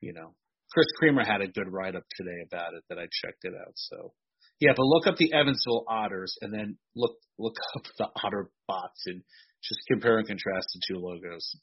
you 0.00 0.12
know, 0.14 0.34
Chris 0.72 0.86
Creamer 0.98 1.24
had 1.24 1.42
a 1.42 1.48
good 1.48 1.70
write 1.70 1.94
up 1.94 2.04
today 2.16 2.40
about 2.46 2.74
it 2.74 2.84
that 2.88 2.98
I 2.98 3.04
checked 3.10 3.44
it 3.44 3.52
out. 3.54 3.72
So 3.74 4.12
yeah, 4.60 4.72
but 4.76 4.84
look 4.84 5.06
up 5.06 5.16
the 5.16 5.32
Evansville 5.32 5.84
Otters 5.88 6.36
and 6.40 6.52
then 6.52 6.76
look 6.94 7.16
look 7.38 7.56
up 7.76 7.82
the 7.98 8.08
Otter 8.24 8.50
bots 8.68 9.02
and 9.06 9.22
just 9.62 9.80
compare 9.90 10.18
and 10.18 10.26
contrast 10.26 10.68
the 10.74 10.80
two 10.88 11.00
logos. 11.00 11.56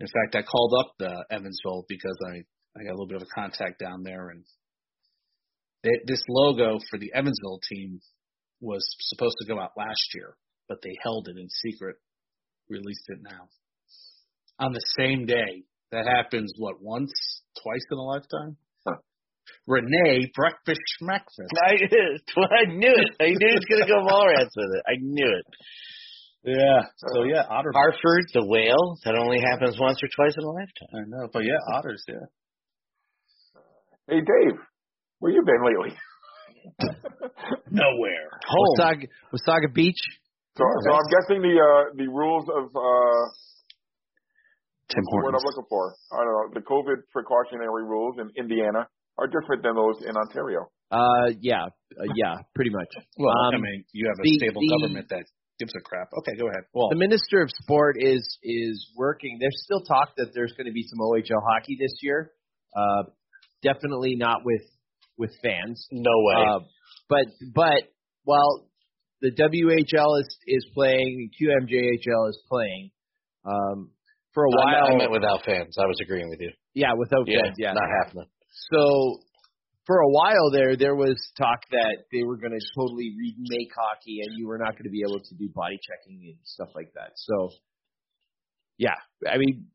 In 0.00 0.06
fact, 0.06 0.34
I 0.34 0.42
called 0.42 0.74
up 0.78 0.94
the 0.98 1.24
Evansville 1.30 1.84
because 1.88 2.16
I 2.26 2.42
I 2.78 2.84
got 2.84 2.90
a 2.90 2.96
little 2.98 3.08
bit 3.08 3.20
of 3.20 3.28
a 3.28 3.34
contact 3.34 3.80
down 3.80 4.02
there, 4.04 4.30
and 4.30 4.44
they, 5.82 5.90
this 6.06 6.22
logo 6.28 6.78
for 6.88 6.98
the 6.98 7.12
Evansville 7.12 7.60
team 7.68 8.00
was 8.60 8.86
supposed 9.00 9.36
to 9.40 9.46
go 9.46 9.58
out 9.58 9.72
last 9.76 10.14
year, 10.14 10.36
but 10.68 10.78
they 10.82 10.94
held 11.02 11.28
it 11.28 11.36
in 11.36 11.48
secret, 11.48 11.96
released 12.70 13.04
it 13.08 13.18
now 13.22 13.48
on 14.60 14.72
the 14.72 14.84
same 14.98 15.26
day. 15.26 15.64
That 15.90 16.06
happens 16.06 16.52
what 16.56 16.80
once, 16.80 17.12
twice 17.62 17.84
in 17.90 17.98
a 17.98 18.02
lifetime. 18.02 18.56
Huh. 18.86 18.96
Renee 19.66 20.30
breakfast 20.36 20.80
schmackfast. 21.02 21.50
I, 21.66 21.72
I 22.62 22.72
knew 22.72 22.94
it. 22.94 23.10
I 23.20 23.30
knew 23.30 23.48
it 23.50 23.58
was 23.58 23.66
going 23.68 23.82
to 23.82 23.88
go 23.88 24.06
Mallrats 24.06 24.54
with 24.54 24.70
it. 24.76 24.82
I 24.86 24.94
knew 25.00 25.26
it. 25.26 25.44
Yeah. 26.44 26.80
So 26.96 27.22
uh, 27.22 27.24
yeah, 27.24 27.42
otter. 27.50 27.72
Hartford, 27.74 28.24
the 28.32 28.46
whale, 28.46 28.96
that 29.04 29.14
only 29.14 29.40
happens 29.40 29.78
once 29.80 30.00
or 30.02 30.08
twice 30.14 30.34
in 30.38 30.44
a 30.44 30.50
lifetime. 30.50 30.88
I 30.94 31.02
know, 31.06 31.28
but 31.32 31.44
yeah, 31.44 31.58
otters. 31.74 32.02
Yeah. 32.08 32.14
Hey, 34.08 34.20
Dave, 34.20 34.58
where 35.18 35.32
you 35.32 35.42
been 35.44 35.64
lately? 35.64 35.96
Nowhere. 37.70 38.30
Home. 38.46 38.76
Wasaga, 38.78 39.08
Wasaga 39.34 39.74
Beach. 39.74 40.00
So, 40.58 40.64
so 40.66 40.90
I'm 40.92 41.08
guessing 41.14 41.42
the 41.42 41.54
uh, 41.56 41.84
the 41.94 42.08
rules 42.10 42.44
of 42.50 42.64
uh, 42.74 43.22
Tim 44.90 45.02
what's 45.06 45.10
the 45.10 45.22
word 45.22 45.34
I'm 45.38 45.46
looking 45.46 45.68
for. 45.70 45.94
I 46.10 46.18
don't 46.26 46.34
know. 46.34 46.46
The 46.58 46.64
COVID 46.66 46.98
precautionary 47.14 47.84
rules 47.86 48.16
in 48.18 48.30
Indiana 48.36 48.88
are 49.18 49.26
different 49.30 49.62
than 49.62 49.74
those 49.76 50.02
in 50.02 50.16
Ontario. 50.16 50.66
Uh, 50.90 51.30
yeah, 51.40 51.66
uh, 51.70 52.10
yeah, 52.16 52.34
pretty 52.54 52.70
much. 52.70 52.88
Well, 53.18 53.30
I 53.30 53.54
Um, 53.54 53.62
mean, 53.62 53.84
you 53.92 54.08
have 54.10 54.18
a 54.18 54.22
the- 54.26 54.38
stable 54.42 54.60
the- 54.60 54.74
government 54.80 55.06
that 55.10 55.24
gives 55.60 55.72
a 55.78 55.82
crap. 55.86 56.08
Okay, 56.18 56.34
go 56.36 56.48
ahead. 56.48 56.64
Well, 56.74 56.88
The 56.90 56.96
minister 56.98 57.42
of 57.42 57.50
sport 57.62 57.96
is 58.00 58.22
is 58.42 58.90
working. 58.96 59.38
There's 59.38 59.60
still 59.62 59.82
talk 59.86 60.16
that 60.16 60.32
there's 60.34 60.52
going 60.58 60.66
to 60.66 60.72
be 60.72 60.82
some 60.90 60.98
OHL 60.98 61.42
hockey 61.54 61.76
this 61.78 61.94
year. 62.02 62.32
Uh, 62.74 63.04
definitely 63.62 64.16
not 64.16 64.38
with 64.44 64.66
with 65.16 65.30
fans. 65.44 65.86
No 65.92 66.10
way. 66.26 66.34
Uh, 66.42 66.58
but 67.08 67.26
but 67.54 67.82
while 68.24 68.66
the 69.20 69.30
WHL 69.32 70.20
is 70.20 70.28
is 70.46 70.66
playing, 70.74 71.30
QMJHL 71.40 72.28
is 72.30 72.42
playing. 72.48 72.90
Um, 73.44 73.90
for 74.32 74.44
a 74.44 74.50
I, 74.50 74.56
while, 74.56 74.94
I 74.94 74.96
meant 74.96 75.10
without 75.10 75.44
fans. 75.44 75.76
I 75.78 75.86
was 75.86 75.98
agreeing 76.02 76.28
with 76.30 76.40
you. 76.40 76.50
yeah, 76.74 76.92
without 76.96 77.26
Yeah, 77.26 77.42
fans, 77.44 77.56
yeah. 77.58 77.72
not 77.72 77.88
happening. 78.04 78.26
So 78.72 79.18
for 79.86 79.98
a 80.00 80.08
while 80.08 80.50
there, 80.52 80.76
there 80.76 80.94
was 80.94 81.16
talk 81.36 81.60
that 81.72 82.04
they 82.12 82.22
were 82.22 82.36
going 82.36 82.52
to 82.52 82.64
totally 82.78 83.10
remake 83.18 83.72
hockey, 83.74 84.20
and 84.24 84.38
you 84.38 84.46
were 84.46 84.58
not 84.58 84.72
going 84.74 84.84
to 84.84 84.90
be 84.90 85.02
able 85.02 85.18
to 85.20 85.34
do 85.34 85.48
body 85.54 85.78
checking 85.82 86.20
and 86.28 86.36
stuff 86.44 86.68
like 86.76 86.92
that. 86.94 87.12
So, 87.16 87.50
yeah, 88.78 88.94
I 89.26 89.38
mean, 89.38 89.66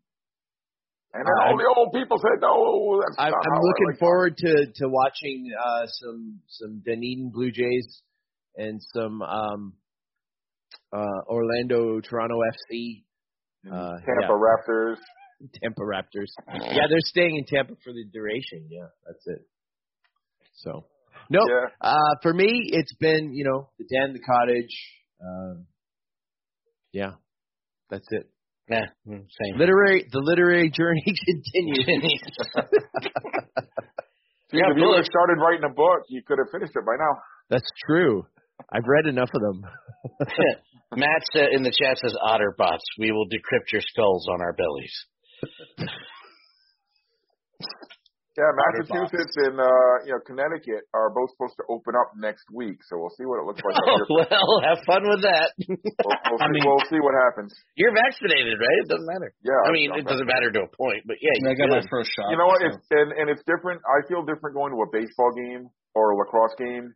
And 1.13 1.23
then 1.25 1.33
I'm- 1.41 1.51
all 1.51 1.57
the 1.57 1.67
old 1.75 1.91
people 1.93 2.17
said, 2.19 2.39
"No, 2.41 3.01
that's 3.01 3.15
I'm, 3.19 3.31
not 3.31 3.39
I'm 3.45 3.61
looking 3.61 3.87
like 3.91 3.99
forward 3.99 4.37
to 4.37 4.51
to 4.79 4.85
watching 4.87 5.51
uh, 5.57 5.85
some 5.87 6.39
some 6.47 6.81
Dunedin 6.85 7.31
Blue 7.33 7.51
Jays 7.51 8.01
and 8.57 8.81
some 8.93 9.21
um, 9.21 9.73
uh, 10.93 11.21
Orlando 11.27 11.99
Toronto 12.01 12.35
FC, 12.71 13.03
uh, 13.71 13.97
Tampa 13.97 14.05
yeah. 14.05 14.27
Raptors. 14.29 14.95
Tampa 15.61 15.81
Raptors. 15.81 16.31
Yeah, 16.47 16.87
they're 16.89 16.99
staying 16.99 17.35
in 17.37 17.45
Tampa 17.45 17.73
for 17.83 17.91
the 17.91 18.05
duration. 18.11 18.67
Yeah, 18.69 18.87
that's 19.05 19.25
it. 19.27 19.45
So, 20.55 20.85
no, 21.29 21.41
Yeah. 21.47 21.67
uh, 21.81 22.15
for 22.21 22.33
me, 22.33 22.69
it's 22.71 22.93
been 22.95 23.33
you 23.33 23.43
know 23.45 23.69
the 23.77 23.85
den, 23.85 24.13
the 24.13 24.19
cottage. 24.19 24.75
Um, 25.21 25.67
yeah, 26.91 27.11
that's 27.89 28.07
it. 28.11 28.29
Yeah, 28.69 28.85
mm, 29.07 29.27
same. 29.29 29.57
Literary, 29.59 30.05
the 30.11 30.19
literary 30.19 30.71
journey 30.71 31.03
continues. 31.25 31.85
Geez, 31.85 32.21
Yeah, 34.53 34.71
if 34.71 34.77
you 34.77 34.87
would 34.87 34.97
have 34.97 35.05
started 35.05 35.41
writing 35.41 35.65
a 35.65 35.73
book, 35.73 36.05
you 36.07 36.21
could 36.25 36.37
have 36.37 36.47
finished 36.51 36.71
it 36.75 36.85
by 36.85 36.95
now. 36.97 37.19
That's 37.49 37.67
true. 37.85 38.25
I've 38.71 38.87
read 38.87 39.05
enough 39.07 39.29
of 39.33 39.41
them. 39.41 39.61
Matt 40.95 41.21
said 41.33 41.49
in 41.51 41.63
the 41.63 41.71
chat 41.71 41.97
says 41.97 42.15
Otterbots. 42.23 42.83
We 42.99 43.11
will 43.11 43.27
decrypt 43.27 43.71
your 43.71 43.81
skulls 43.81 44.27
on 44.31 44.41
our 44.41 44.53
bellies. 44.53 45.87
Yeah, 48.35 48.51
Massachusetts 48.51 49.31
and 49.47 49.55
uh, 49.63 49.95
you 50.03 50.11
know 50.11 50.19
Connecticut 50.27 50.83
are 50.91 51.07
both 51.07 51.31
supposed 51.39 51.55
to 51.55 51.63
open 51.71 51.95
up 51.95 52.11
next 52.19 52.43
week, 52.51 52.83
so 52.83 52.99
we'll 52.99 53.15
see 53.15 53.23
what 53.23 53.39
it 53.39 53.47
looks 53.47 53.63
like. 53.63 53.79
up 53.79 53.87
Oh, 53.87 53.95
here. 54.11 54.27
well, 54.27 54.59
have 54.59 54.83
fun 54.83 55.07
with 55.07 55.23
that. 55.23 55.55
We'll, 55.55 55.79
we'll, 56.03 56.43
I 56.43 56.51
see, 56.51 56.59
mean- 56.59 56.67
we'll 56.67 56.83
see 56.91 56.99
what 56.99 57.15
happens. 57.15 57.55
You're 57.79 57.95
vaccinated, 57.95 58.59
right? 58.59 58.79
It 58.83 58.91
doesn't 58.91 59.07
matter. 59.07 59.31
Yeah, 59.39 59.55
I 59.55 59.71
mean, 59.71 59.87
it 59.95 60.03
doesn't 60.03 60.27
matter 60.27 60.51
to 60.51 60.67
a 60.67 60.71
point, 60.75 61.07
but 61.07 61.15
yeah, 61.23 61.31
I 61.31 61.55
you 61.55 61.63
got 61.63 61.79
my 61.79 61.87
first 61.87 62.11
shot. 62.11 62.27
You 62.27 62.35
know 62.35 62.51
what? 62.51 62.59
so- 62.59 62.75
It's, 62.75 62.83
and 62.91 63.15
and 63.15 63.31
it's 63.31 63.43
different. 63.47 63.79
I 63.87 64.03
feel 64.11 64.19
different 64.27 64.51
going 64.51 64.75
to 64.75 64.83
a 64.83 64.89
baseball 64.91 65.31
game 65.31 65.71
or 65.95 66.11
a 66.11 66.15
lacrosse 66.19 66.59
game 66.59 66.91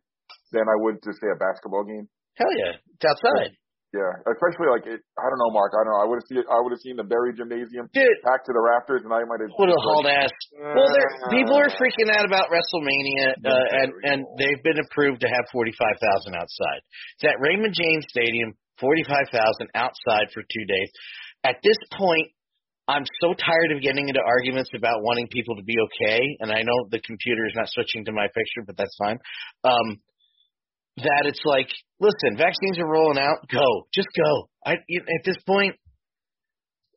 than 0.52 0.66
I 0.68 0.76
would 0.82 1.02
to 1.02 1.10
say 1.14 1.28
a 1.32 1.38
basketball 1.38 1.84
game. 1.84 2.06
Hell 2.38 2.52
yeah, 2.56 2.78
it's 2.78 3.04
outside, 3.04 3.52
Yeah, 3.92 4.12
especially 4.24 4.70
like 4.70 4.86
it. 4.86 5.02
I 5.18 5.24
don't 5.26 5.40
know, 5.42 5.52
Mark. 5.52 5.74
I 5.74 5.82
don't 5.82 5.92
know. 5.92 6.00
I 6.00 6.06
would 6.08 6.22
have 6.22 6.28
seen. 6.30 6.40
I 6.46 6.58
would 6.62 6.70
have 6.72 6.80
seen 6.80 6.94
the 6.96 7.04
Berry 7.04 7.34
Gymnasium 7.34 7.90
dude. 7.90 8.06
packed 8.22 8.46
to 8.46 8.54
the 8.54 8.62
rafters, 8.62 9.02
and 9.02 9.10
I 9.12 9.20
might 9.26 9.42
have. 9.42 9.50
What 9.58 9.68
a 9.68 9.76
hauled 9.76 10.06
ass. 10.06 10.30
Well, 10.56 10.88
people 11.28 11.58
are 11.58 11.68
Uh, 11.68 11.74
freaking 11.80 12.08
out 12.14 12.24
about 12.24 12.48
WrestleMania, 12.54 13.34
uh, 13.44 13.66
and 13.82 13.90
and 14.06 14.18
they've 14.38 14.62
been 14.62 14.78
approved 14.78 15.20
to 15.22 15.28
have 15.28 15.44
forty 15.52 15.74
five 15.74 15.96
thousand 15.98 16.38
outside. 16.38 16.80
It's 17.18 17.26
at 17.28 17.36
Raymond 17.42 17.74
James 17.74 18.06
Stadium, 18.08 18.54
forty 18.78 19.02
five 19.04 19.26
thousand 19.34 19.68
outside 19.74 20.30
for 20.32 20.42
two 20.46 20.64
days. 20.70 20.90
At 21.42 21.56
this 21.66 21.76
point, 21.98 22.30
I'm 22.86 23.04
so 23.20 23.34
tired 23.34 23.70
of 23.74 23.82
getting 23.82 24.08
into 24.08 24.20
arguments 24.22 24.70
about 24.74 25.02
wanting 25.02 25.26
people 25.34 25.56
to 25.56 25.62
be 25.66 25.74
okay, 25.78 26.20
and 26.40 26.50
I 26.52 26.62
know 26.62 26.76
the 26.90 27.00
computer 27.00 27.46
is 27.46 27.54
not 27.54 27.66
switching 27.68 28.04
to 28.06 28.12
my 28.12 28.26
picture, 28.32 28.62
but 28.66 28.76
that's 28.76 28.94
fine. 29.02 29.18
Um, 29.64 29.98
that 30.98 31.24
it's 31.26 31.40
like, 31.44 31.68
listen, 32.00 32.36
vaccines 32.36 32.78
are 32.78 32.90
rolling 32.90 33.18
out. 33.18 33.48
Go, 33.50 33.86
just 33.94 34.08
go. 34.16 34.48
I 34.64 34.72
at 34.74 35.24
this 35.24 35.36
point. 35.46 35.76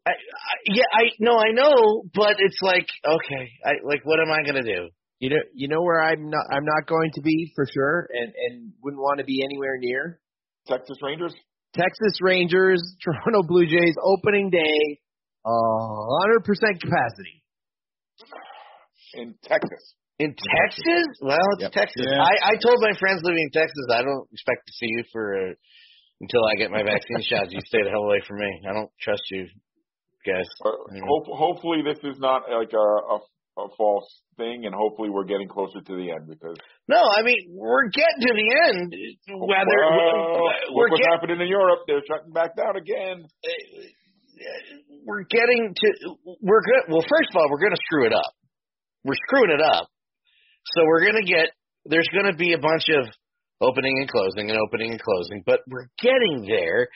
I, 0.06 0.12
I, 0.12 0.56
yeah, 0.66 0.84
I 0.92 1.04
no, 1.20 1.38
I 1.38 1.52
know, 1.54 2.04
but 2.14 2.36
it's 2.40 2.60
like 2.62 2.88
okay, 3.06 3.50
I 3.66 3.72
like 3.86 4.02
what 4.04 4.20
am 4.20 4.32
I 4.32 4.46
gonna 4.46 4.64
do? 4.64 4.90
You 5.20 5.30
know, 5.30 5.44
you 5.54 5.68
know 5.70 5.82
where 5.82 6.04
I'm 6.04 6.30
not. 6.30 6.46
I'm 6.52 6.66
not 6.66 6.86
going 6.88 7.12
to 7.16 7.22
be 7.22 7.54
for 7.56 7.66
sure, 7.74 8.10
and 8.12 8.34
and 8.36 8.74
wouldn't 8.84 9.02
want 9.02 9.20
to 9.20 9.24
be 9.24 9.42
anywhere 9.44 9.78
near 9.80 10.20
Texas 10.68 10.98
Rangers. 11.02 11.34
Texas 11.74 12.20
Rangers, 12.22 12.82
Toronto 13.04 13.48
Blue 13.48 13.66
Jays 13.66 13.96
opening 14.04 14.50
day, 14.50 15.00
hundred 15.46 16.44
percent 16.44 16.82
capacity. 16.82 17.44
in 19.14 19.36
Texas. 19.44 19.96
In 20.24 20.32
Texas? 20.32 21.08
Well, 21.20 21.48
it's 21.60 21.68
Yep. 21.68 21.72
Texas. 21.76 22.08
Yeah. 22.08 22.24
I 22.24 22.34
I 22.52 22.54
told 22.64 22.80
my 22.80 22.96
friends 22.96 23.20
living 23.24 23.44
in 23.44 23.52
Texas, 23.52 23.86
I 23.92 24.02
don't 24.08 24.24
expect 24.32 24.64
to 24.68 24.74
see 24.80 24.88
you 24.88 25.04
for 25.12 25.36
uh, 25.36 25.54
until 26.24 26.44
I 26.48 26.56
get 26.56 26.72
my 26.72 26.84
vaccine 26.84 27.20
shots. 27.28 27.52
You 27.52 27.60
stay 27.68 27.84
the 27.84 27.92
hell 27.92 28.08
away 28.08 28.22
from 28.28 28.40
me. 28.40 28.52
I 28.70 28.74
don't 28.74 28.92
trust 29.02 29.24
you 29.32 29.48
guys. 30.26 30.48
Uh, 30.64 30.72
hope, 31.04 31.28
hopefully, 31.28 31.84
this 31.84 32.00
is 32.08 32.20
not 32.20 32.48
like 32.48 32.72
a, 32.72 32.88
a 33.16 33.20
a 33.54 33.68
false 33.78 34.10
thing, 34.38 34.66
and 34.66 34.74
hopefully, 34.74 35.10
we're 35.12 35.30
getting 35.30 35.48
closer 35.48 35.78
to 35.80 35.94
the 35.94 36.10
end 36.10 36.26
because 36.26 36.58
No, 36.88 36.98
I 36.98 37.22
mean 37.22 37.54
we're 37.54 37.90
getting 37.92 38.22
to 38.26 38.34
the 38.34 38.48
end. 38.72 38.90
Whether 39.30 39.78
well, 39.78 40.50
we're 40.74 40.90
look 40.90 40.92
what's 40.92 41.02
getting 41.02 41.14
happening 41.14 41.40
in 41.42 41.48
Europe. 41.48 41.86
They're 41.86 42.02
shutting 42.08 42.34
back 42.34 42.56
down 42.56 42.78
again. 42.78 43.28
we're 45.06 45.24
getting 45.30 45.74
to 45.76 45.88
we're 46.42 46.62
good. 46.64 46.84
Well, 46.90 47.06
first 47.06 47.30
of 47.30 47.36
all, 47.38 47.48
we're 47.52 47.60
going 47.62 47.76
to 47.76 47.84
screw 47.86 48.08
it 48.08 48.14
up. 48.14 48.34
We're 49.04 49.20
screwing 49.28 49.52
it 49.52 49.62
up. 49.62 49.90
So 50.66 50.84
we're 50.86 51.02
going 51.02 51.24
to 51.24 51.30
get 51.30 51.50
there's 51.86 52.08
going 52.14 52.32
to 52.32 52.38
be 52.38 52.54
a 52.54 52.58
bunch 52.58 52.88
of 52.90 53.08
opening 53.62 54.00
and 54.00 54.10
closing 54.10 54.50
and 54.50 54.58
opening 54.60 54.92
and 54.92 55.02
closing, 55.02 55.44
but 55.46 55.62
we're 55.68 55.90
getting 56.02 56.46
there. 56.48 56.88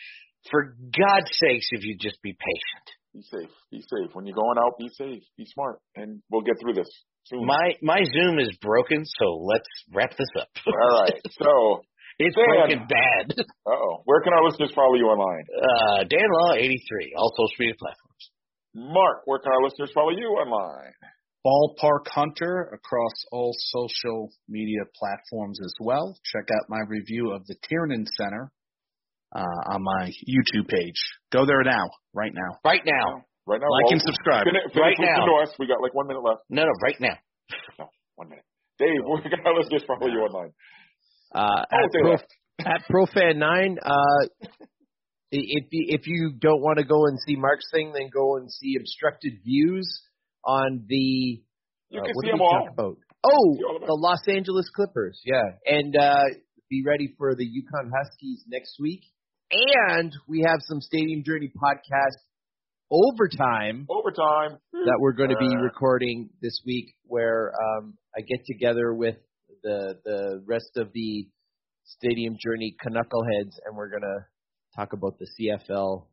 For 0.50 0.78
God's 0.80 1.28
sakes, 1.44 1.68
if 1.72 1.84
you 1.84 1.98
just 2.00 2.22
be 2.22 2.32
patient. 2.32 2.86
Be 3.14 3.22
safe. 3.22 3.52
Be 3.70 3.82
safe. 3.82 4.14
When 4.14 4.26
you're 4.26 4.36
going 4.36 4.58
out, 4.58 4.78
be 4.80 4.88
safe. 4.88 5.24
Be 5.38 5.46
smart, 5.46 5.80
and 5.96 6.22
we'll 6.32 6.44
get 6.44 6.56
through 6.62 6.74
this 6.74 6.88
soon. 7.26 7.46
My 7.46 7.74
my 7.82 8.00
Zoom 8.04 8.40
is 8.40 8.56
broken, 8.62 9.04
so 9.04 9.44
let's 9.44 9.68
wrap 9.92 10.12
this 10.16 10.30
up. 10.40 10.48
All 10.66 11.02
right. 11.02 11.20
So, 11.42 11.82
it's 12.20 12.36
Dan. 12.36 12.46
broken 12.48 12.88
bad. 12.88 13.26
uh 13.40 13.70
oh, 13.72 14.02
where 14.06 14.22
can 14.22 14.32
our 14.34 14.46
listeners 14.46 14.72
follow 14.74 14.96
you 14.96 15.06
online? 15.06 15.44
Uh, 15.52 16.04
Dan 16.08 16.30
Law 16.32 16.54
eighty 16.54 16.82
three, 16.88 17.14
all 17.18 17.34
social 17.36 17.58
media 17.60 17.76
platforms. 17.78 18.24
Mark, 18.74 19.22
where 19.26 19.40
can 19.40 19.52
our 19.52 19.64
listeners 19.64 19.92
follow 19.94 20.12
you 20.12 20.28
online? 20.38 20.94
Ballpark 21.48 22.08
Hunter 22.08 22.70
across 22.74 23.14
all 23.32 23.56
social 23.58 24.30
media 24.50 24.82
platforms 25.00 25.60
as 25.64 25.74
well. 25.80 26.18
Check 26.34 26.50
out 26.54 26.68
my 26.68 26.82
review 26.88 27.32
of 27.32 27.46
the 27.48 27.56
Tiernan 27.70 28.06
Center 28.18 28.52
uh, 29.34 29.40
on 29.74 29.82
my 29.84 30.12
YouTube 30.28 30.68
page. 30.68 31.00
Go 31.32 31.46
there 31.46 31.64
now, 31.64 31.90
right 32.14 32.34
now. 32.34 32.60
Right 32.66 32.82
now, 32.86 33.24
Right 33.48 33.62
now, 33.62 33.68
Like 33.72 33.86
well, 33.86 33.94
and 33.94 34.02
subscribe. 34.02 34.44
Finish, 34.44 34.74
finish 34.74 34.82
Right 34.84 34.98
now. 35.00 35.24
to 35.26 35.32
us. 35.44 35.56
We 35.58 35.68
got 35.68 35.82
like 35.82 35.94
one 35.94 36.08
minute 36.08 36.20
left. 36.22 36.42
no, 36.50 36.64
no, 36.64 36.72
right 36.84 37.00
now. 37.00 37.16
No, 37.80 37.86
one 38.16 38.28
minute. 38.28 38.44
Dave, 38.78 39.00
where 39.06 39.22
can 39.22 39.40
our 39.46 39.56
listeners 39.58 39.84
follow 39.88 40.12
you 40.12 40.20
online? 40.20 40.52
Uh, 41.34 41.64
at, 41.72 41.92
say 41.94 42.02
Pro, 42.02 42.14
at 42.60 42.84
ProFan9, 42.92 43.78
uh, 43.82 44.28
if 45.32 45.66
you, 45.72 45.86
if 45.96 46.08
you 46.08 46.34
don't 46.38 46.60
want 46.62 46.78
to 46.80 46.84
go 46.84 47.06
and 47.06 47.18
see 47.26 47.38
Mark's 47.38 47.70
thing, 47.72 47.94
then 47.94 48.10
go 48.14 48.36
and 48.36 48.52
see 48.52 48.76
Obstructed 48.78 49.40
Views 49.46 49.88
on 50.48 50.86
the. 50.88 51.44
You 51.90 52.02
uh, 52.02 52.06
can 52.06 52.14
what 52.16 52.24
see 52.24 52.28
did 52.28 52.34
them 52.34 52.40
we 52.40 52.46
all. 52.46 52.64
talk 52.66 52.74
about? 52.74 52.98
Oh, 53.24 53.80
the 53.86 53.94
Los 53.94 54.26
Angeles 54.28 54.70
Clippers. 54.74 55.20
Yeah, 55.26 55.44
and 55.66 55.96
uh, 55.96 56.24
be 56.70 56.84
ready 56.88 57.14
for 57.18 57.36
the 57.36 57.46
UConn 57.46 57.92
Huskies 57.96 58.44
next 58.48 58.78
week. 58.80 59.02
And 59.52 60.12
we 60.28 60.46
have 60.48 60.60
some 60.62 60.82
Stadium 60.82 61.24
Journey 61.24 61.52
podcast 61.56 62.18
overtime 62.92 63.86
Overtime. 63.90 64.58
that 64.74 64.98
we're 65.00 65.14
going 65.14 65.30
to 65.30 65.38
be 65.38 65.48
Uh, 65.58 65.62
recording 65.62 66.30
this 66.42 66.62
week, 66.66 66.94
where 67.04 67.52
um, 67.62 67.98
I 68.18 68.22
get 68.22 68.46
together 68.46 68.94
with 68.94 69.16
the 69.64 70.00
the 70.06 70.44
rest 70.46 70.72
of 70.78 70.92
the 70.94 71.28
Stadium 71.86 72.36
Journey 72.44 72.76
Knuckleheads, 72.86 73.56
and 73.66 73.76
we're 73.76 73.90
going 73.90 74.02
to 74.04 74.26
talk 74.76 74.94
about 74.94 75.18
the 75.20 75.28
CFL 75.40 76.06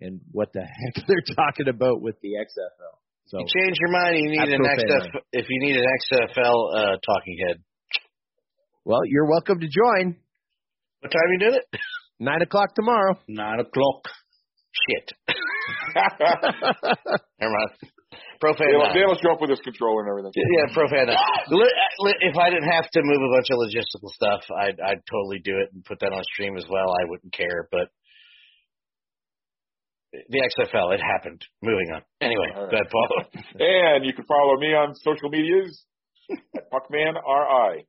and 0.00 0.20
what 0.32 0.52
the 0.52 0.60
heck 0.94 1.06
they're 1.06 1.34
talking 1.34 1.68
about 1.68 2.00
with 2.02 2.16
the 2.22 2.34
XFL. 2.34 2.96
So 3.26 3.38
You 3.38 3.46
change 3.58 3.76
your 3.80 3.90
mind. 3.90 4.16
You 4.18 4.30
need 4.30 4.52
an 4.54 4.60
Profan 4.60 4.86
XF. 4.86 5.20
If 5.32 5.46
you 5.48 5.58
need 5.66 5.76
an 5.76 5.84
XFL 5.84 6.58
uh, 6.78 6.96
talking 7.04 7.36
head, 7.48 7.56
Well, 8.84 9.00
you're 9.04 9.26
welcome 9.28 9.58
to 9.60 9.66
join. 9.68 10.16
what 11.00 11.10
time 11.10 11.28
you 11.32 11.38
did 11.38 11.54
it? 11.54 11.64
Nine 12.20 12.42
o'clock 12.42 12.74
tomorrow. 12.74 13.18
Nine 13.28 13.60
o'clock. 13.60 14.02
Shit. 14.88 15.10
Never 17.40 17.52
mind. 17.52 17.70
Profan. 18.40 18.68
Dale, 18.68 18.78
nine. 18.84 18.94
Dale 18.94 19.08
will 19.08 19.18
show 19.20 19.32
up 19.32 19.40
with 19.40 19.50
his 19.50 19.60
controller 19.60 20.04
and 20.04 20.10
everything. 20.12 20.32
Yeah, 20.36 20.70
profan. 20.76 21.06
nine. 21.08 21.16
Li- 21.50 21.76
li- 22.00 22.20
If 22.30 22.36
I 22.36 22.50
didn't 22.50 22.70
have 22.70 22.88
to 22.90 23.00
move 23.02 23.20
a 23.20 23.30
bunch 23.34 23.48
of 23.50 23.56
logistical 23.58 24.08
stuff, 24.14 24.42
I'd 24.54 24.78
I'd 24.80 25.02
totally 25.10 25.40
do 25.42 25.56
it 25.58 25.72
and 25.72 25.84
put 25.84 25.98
that 26.00 26.12
on 26.12 26.22
stream 26.32 26.56
as 26.56 26.64
well. 26.70 26.86
I 27.00 27.04
wouldn't 27.08 27.32
care, 27.32 27.66
but 27.72 27.88
the 30.28 30.40
XFL, 30.40 30.94
it 30.94 31.00
happened. 31.00 31.42
Moving 31.62 31.90
on. 31.94 32.02
Anyway, 32.20 32.48
All 32.54 32.64
right. 32.64 32.72
ahead, 32.74 32.86
Paul. 32.90 33.08
And 33.60 34.04
you 34.04 34.12
can 34.12 34.24
follow 34.24 34.56
me 34.58 34.68
on 34.74 34.94
social 34.94 35.28
medias 35.30 35.84
at 36.56 36.70
PuckmanRI. 36.70 37.84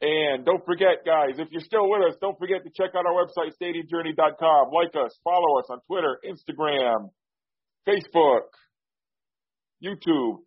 And 0.00 0.44
don't 0.44 0.64
forget, 0.66 1.06
guys, 1.06 1.38
if 1.38 1.48
you're 1.50 1.64
still 1.64 1.88
with 1.88 2.02
us, 2.02 2.16
don't 2.20 2.38
forget 2.38 2.62
to 2.64 2.70
check 2.76 2.94
out 2.94 3.06
our 3.06 3.14
website, 3.14 3.52
stadiumjourney.com. 3.60 4.70
Like 4.72 4.92
us, 4.96 5.16
follow 5.24 5.58
us 5.58 5.66
on 5.70 5.80
Twitter, 5.86 6.18
Instagram, 6.26 7.10
Facebook, 7.88 8.52
YouTube. 9.82 10.38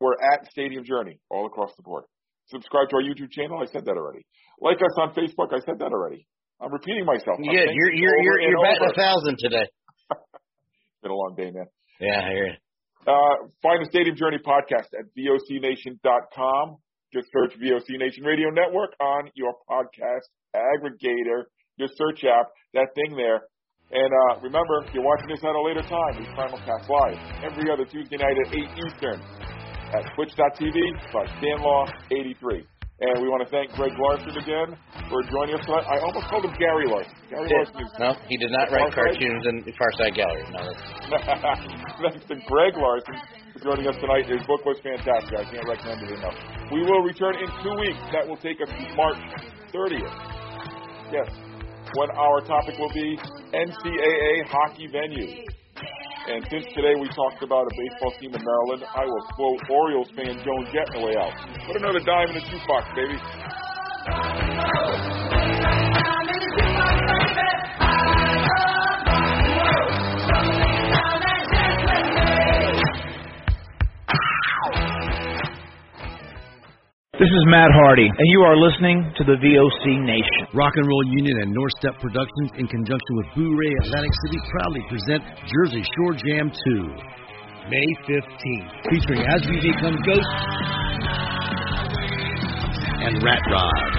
We're 0.00 0.18
at 0.34 0.50
Stadium 0.50 0.84
Journey 0.84 1.20
all 1.30 1.46
across 1.46 1.70
the 1.76 1.82
board. 1.82 2.04
Subscribe 2.48 2.88
to 2.90 2.96
our 2.96 3.02
YouTube 3.02 3.30
channel. 3.30 3.62
I 3.62 3.66
said 3.66 3.84
that 3.86 3.96
already. 3.96 4.26
Like 4.60 4.76
us 4.78 4.94
on 4.98 5.14
Facebook. 5.14 5.54
I 5.54 5.60
said 5.64 5.78
that 5.78 5.92
already. 5.92 6.26
I'm 6.60 6.72
repeating 6.72 7.04
myself. 7.04 7.38
Yeah, 7.42 7.66
you're 7.70 7.92
you're 7.92 8.22
you're 8.22 8.40
you're 8.40 8.62
batting 8.62 8.90
a 8.90 8.94
thousand 8.94 9.36
today. 9.38 9.66
It's 11.02 11.10
been 11.10 11.18
a 11.18 11.18
long 11.18 11.34
day, 11.34 11.50
man. 11.50 11.66
Yeah, 11.98 12.22
I 12.22 12.30
hear 12.30 12.46
you. 12.46 12.58
Uh, 13.10 13.50
find 13.58 13.82
the 13.82 13.90
Stadium 13.90 14.14
Journey 14.14 14.38
podcast 14.38 14.94
at 14.94 15.10
vocnation.com. 15.18 16.76
Just 17.12 17.26
search 17.34 17.58
VOC 17.58 17.98
Nation 17.98 18.22
Radio 18.22 18.50
Network 18.50 18.94
on 19.02 19.26
your 19.34 19.50
podcast 19.68 20.30
aggregator. 20.54 21.50
your 21.76 21.88
search 21.98 22.22
app, 22.22 22.46
that 22.74 22.86
thing 22.94 23.16
there. 23.16 23.42
And 23.90 24.12
uh, 24.30 24.40
remember, 24.46 24.86
if 24.86 24.94
you're 24.94 25.02
watching 25.02 25.26
this 25.26 25.42
at 25.42 25.50
a 25.50 25.60
later 25.60 25.82
time, 25.82 26.22
we 26.22 26.24
simulcast 26.38 26.86
live 26.88 27.18
every 27.42 27.66
other 27.68 27.84
Tuesday 27.84 28.18
night 28.18 28.36
at 28.46 28.54
8 28.54 28.62
Eastern 28.86 29.20
at 29.90 30.06
twitch.tv 30.14 30.78
slash 31.10 31.28
danlaw83. 31.42 32.62
And 33.02 33.18
we 33.18 33.26
want 33.26 33.42
to 33.42 33.50
thank 33.50 33.74
Greg 33.74 33.98
Larson 33.98 34.30
again 34.38 34.78
for 35.10 35.26
joining 35.26 35.58
us 35.58 35.62
tonight. 35.66 35.90
I 35.90 35.98
almost 36.06 36.22
called 36.30 36.46
him 36.46 36.54
Gary 36.54 36.86
Larson. 36.86 37.10
Gary 37.26 37.50
Larson 37.50 37.82
is 37.82 37.90
No, 37.98 38.14
he 38.30 38.38
did 38.38 38.54
not 38.54 38.70
write 38.70 38.94
Far 38.94 39.10
Side? 39.10 39.18
cartoons 39.18 39.42
in 39.42 39.56
the 39.66 39.74
Far 39.74 39.90
Side 39.98 40.14
Gallery. 40.14 40.46
No, 40.54 40.62
that's, 40.62 40.78
Thanks 41.98 42.22
to 42.30 42.38
Greg 42.46 42.78
Larson 42.78 43.18
for 43.58 43.58
joining 43.58 43.90
us 43.90 43.98
tonight. 43.98 44.30
His 44.30 44.38
book 44.46 44.62
was 44.62 44.78
fantastic. 44.86 45.34
I 45.34 45.42
can't 45.50 45.66
recommend 45.66 45.98
it 46.06 46.14
enough. 46.14 46.38
We 46.70 46.86
will 46.86 47.02
return 47.02 47.42
in 47.42 47.50
two 47.66 47.74
weeks. 47.82 47.98
That 48.14 48.22
will 48.22 48.38
take 48.38 48.62
us 48.62 48.70
to 48.70 48.84
March 48.94 49.18
30th. 49.74 50.14
Yes, 51.10 51.26
when 51.98 52.06
our 52.14 52.38
topic 52.46 52.78
will 52.78 52.94
be 52.94 53.18
NCAA 53.50 54.46
hockey 54.46 54.86
venues. 54.94 55.50
And 56.28 56.46
since 56.48 56.64
today 56.74 56.94
we 57.00 57.08
talked 57.08 57.42
about 57.42 57.66
a 57.66 57.70
baseball 57.74 58.12
team 58.20 58.32
in 58.32 58.42
Maryland, 58.44 58.84
I 58.94 59.04
will 59.04 59.22
quote 59.34 59.58
Orioles 59.68 60.08
fan 60.14 60.38
Joan 60.44 60.66
Jett 60.72 60.86
on 60.94 61.00
the 61.02 61.06
way 61.06 61.16
out. 61.18 61.34
Put 61.66 61.76
another 61.76 61.98
dime 61.98 62.28
in 62.28 62.34
the 62.34 62.40
jukebox, 62.46 62.94
baby. 62.94 63.18
This 77.22 77.30
is 77.30 77.46
Matt 77.46 77.70
Hardy, 77.70 78.10
and 78.10 78.28
you 78.34 78.42
are 78.42 78.56
listening 78.58 79.06
to 79.14 79.22
the 79.22 79.38
VOC 79.38 80.02
Nation. 80.02 80.42
Rock 80.54 80.72
and 80.74 80.88
Roll 80.88 81.06
Union 81.06 81.38
and 81.38 81.54
North 81.54 81.70
Step 81.78 81.94
Productions, 82.02 82.50
in 82.58 82.66
conjunction 82.66 83.14
with 83.14 83.26
Bourré 83.38 83.70
Atlantic 83.86 84.10
City, 84.26 84.38
proudly 84.50 84.82
present 84.90 85.22
Jersey 85.46 85.86
Shore 85.94 86.18
Jam 86.18 86.50
2, 86.50 86.82
May 87.70 87.86
15th, 88.10 88.74
featuring 88.90 89.22
As 89.22 89.38
We 89.46 89.54
Become 89.70 90.02
Ghosts 90.02 90.42
and 93.06 93.22
Rat 93.22 93.42
Rod. 93.54 93.92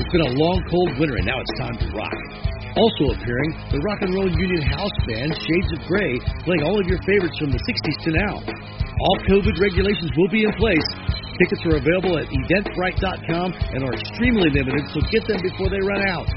It's 0.00 0.08
been 0.08 0.24
a 0.24 0.32
long, 0.40 0.64
cold 0.72 0.98
winter, 0.98 1.16
and 1.20 1.26
now 1.26 1.36
it's 1.36 1.60
time 1.60 1.76
to 1.84 1.86
rock. 1.92 2.51
Also 2.72 3.12
appearing, 3.12 3.50
the 3.68 3.80
Rock 3.84 4.00
and 4.00 4.16
Roll 4.16 4.32
Union 4.32 4.64
House 4.64 4.96
Band 5.04 5.28
Shades 5.36 5.70
of 5.76 5.80
Grey, 5.84 6.16
playing 6.48 6.64
all 6.64 6.80
of 6.80 6.88
your 6.88 6.96
favorites 7.04 7.36
from 7.36 7.52
the 7.52 7.60
60s 7.60 7.98
to 8.08 8.10
now. 8.16 8.34
All 8.40 9.18
COVID 9.28 9.60
regulations 9.60 10.08
will 10.16 10.32
be 10.32 10.48
in 10.48 10.52
place. 10.56 10.88
Tickets 11.36 11.62
are 11.68 11.76
available 11.76 12.16
at 12.16 12.32
eventbrite.com 12.32 13.48
and 13.76 13.84
are 13.84 13.92
extremely 13.92 14.48
limited, 14.48 14.88
so 14.88 15.04
get 15.12 15.20
them 15.28 15.44
before 15.44 15.68
they 15.68 15.84
run 15.84 16.00
out. 16.08 16.28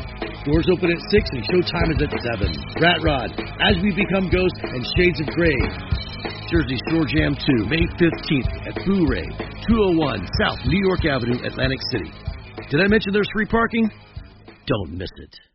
Doors 0.44 0.68
open 0.68 0.92
at 0.92 1.00
6 1.08 1.24
and 1.40 1.44
showtime 1.48 1.90
is 1.96 2.00
at 2.04 2.12
7. 2.12 2.52
Rat 2.84 3.00
Rod, 3.00 3.32
As 3.64 3.80
We 3.80 3.96
Become 3.96 4.28
Ghosts, 4.28 4.60
and 4.60 4.84
Shades 5.00 5.20
of 5.24 5.32
Grey. 5.40 5.60
Jersey 6.52 6.78
Shore 6.92 7.08
Jam 7.08 7.32
2, 7.32 7.66
May 7.72 7.88
15th 7.96 8.52
at 8.68 8.76
Bourré, 8.84 9.24
201 9.72 10.28
South 10.36 10.60
New 10.68 10.84
York 10.84 11.06
Avenue, 11.08 11.40
Atlantic 11.48 11.80
City. 11.96 12.12
Did 12.70 12.84
I 12.84 12.88
mention 12.88 13.14
there's 13.14 13.32
free 13.34 13.48
parking? 13.48 13.90
Don't 14.68 14.98
miss 15.00 15.10
it. 15.18 15.55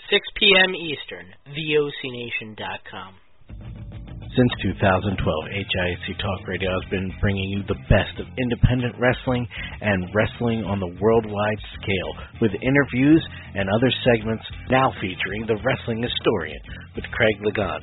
6 0.11 0.27
p.m. 0.35 0.75
Eastern, 0.75 1.23
VOCNation.com. 1.55 3.15
Since 4.35 4.51
2012, 4.75 5.15
HIAC 5.15 6.05
Talk 6.19 6.47
Radio 6.47 6.67
has 6.67 6.83
been 6.91 7.07
bringing 7.23 7.47
you 7.47 7.63
the 7.63 7.79
best 7.87 8.19
of 8.19 8.27
independent 8.35 8.99
wrestling 8.99 9.47
and 9.79 10.11
wrestling 10.11 10.67
on 10.67 10.83
the 10.83 10.91
worldwide 10.99 11.61
scale 11.79 12.11
with 12.43 12.51
interviews 12.59 13.23
and 13.55 13.71
other 13.71 13.91
segments 14.03 14.43
now 14.67 14.91
featuring 14.99 15.47
the 15.47 15.55
wrestling 15.63 16.03
historian 16.03 16.59
with 16.91 17.07
Craig 17.15 17.39
Ligon 17.47 17.79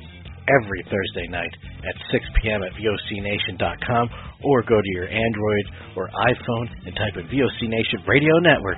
every 0.53 0.85
Thursday 0.85 1.33
night 1.33 1.53
at 1.81 1.97
6 2.13 2.25
p.m. 2.41 2.61
at 2.61 2.77
VOCNation.com 2.77 4.05
or 4.45 4.61
go 4.69 4.77
to 4.77 4.91
your 4.93 5.09
Android 5.09 5.65
or 5.97 6.09
iPhone 6.29 6.69
and 6.85 6.93
type 6.93 7.17
in 7.17 7.25
VOC 7.25 7.73
Nation 7.73 8.05
Radio 8.05 8.37
Network 8.45 8.77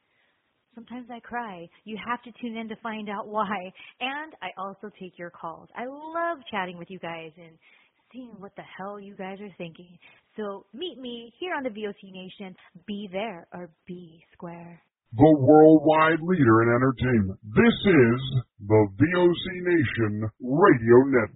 Sometimes 0.75 1.07
I 1.11 1.19
cry. 1.19 1.67
You 1.83 1.97
have 2.07 2.21
to 2.23 2.31
tune 2.41 2.57
in 2.57 2.69
to 2.69 2.75
find 2.81 3.09
out 3.09 3.27
why. 3.27 3.71
And 3.99 4.33
I 4.41 4.49
also 4.57 4.89
take 4.99 5.17
your 5.17 5.29
calls. 5.29 5.67
I 5.75 5.85
love 5.85 6.37
chatting 6.49 6.77
with 6.77 6.89
you 6.89 6.99
guys 6.99 7.31
and 7.37 7.57
seeing 8.13 8.33
what 8.39 8.55
the 8.55 8.63
hell 8.77 8.99
you 8.99 9.15
guys 9.15 9.37
are 9.41 9.55
thinking. 9.57 9.97
So 10.37 10.65
meet 10.73 10.97
me 10.99 11.33
here 11.39 11.53
on 11.55 11.63
the 11.63 11.69
VOC 11.69 12.11
Nation. 12.11 12.55
Be 12.87 13.09
there 13.11 13.47
or 13.53 13.69
be 13.85 14.23
square. 14.33 14.81
The 15.13 15.35
worldwide 15.39 16.21
leader 16.23 16.63
in 16.63 16.69
entertainment. 16.71 17.39
This 17.43 17.75
is 17.83 18.21
the 18.65 18.87
VOC 18.95 19.43
Nation 19.59 20.29
Radio 20.39 20.97
Network. 21.03 21.31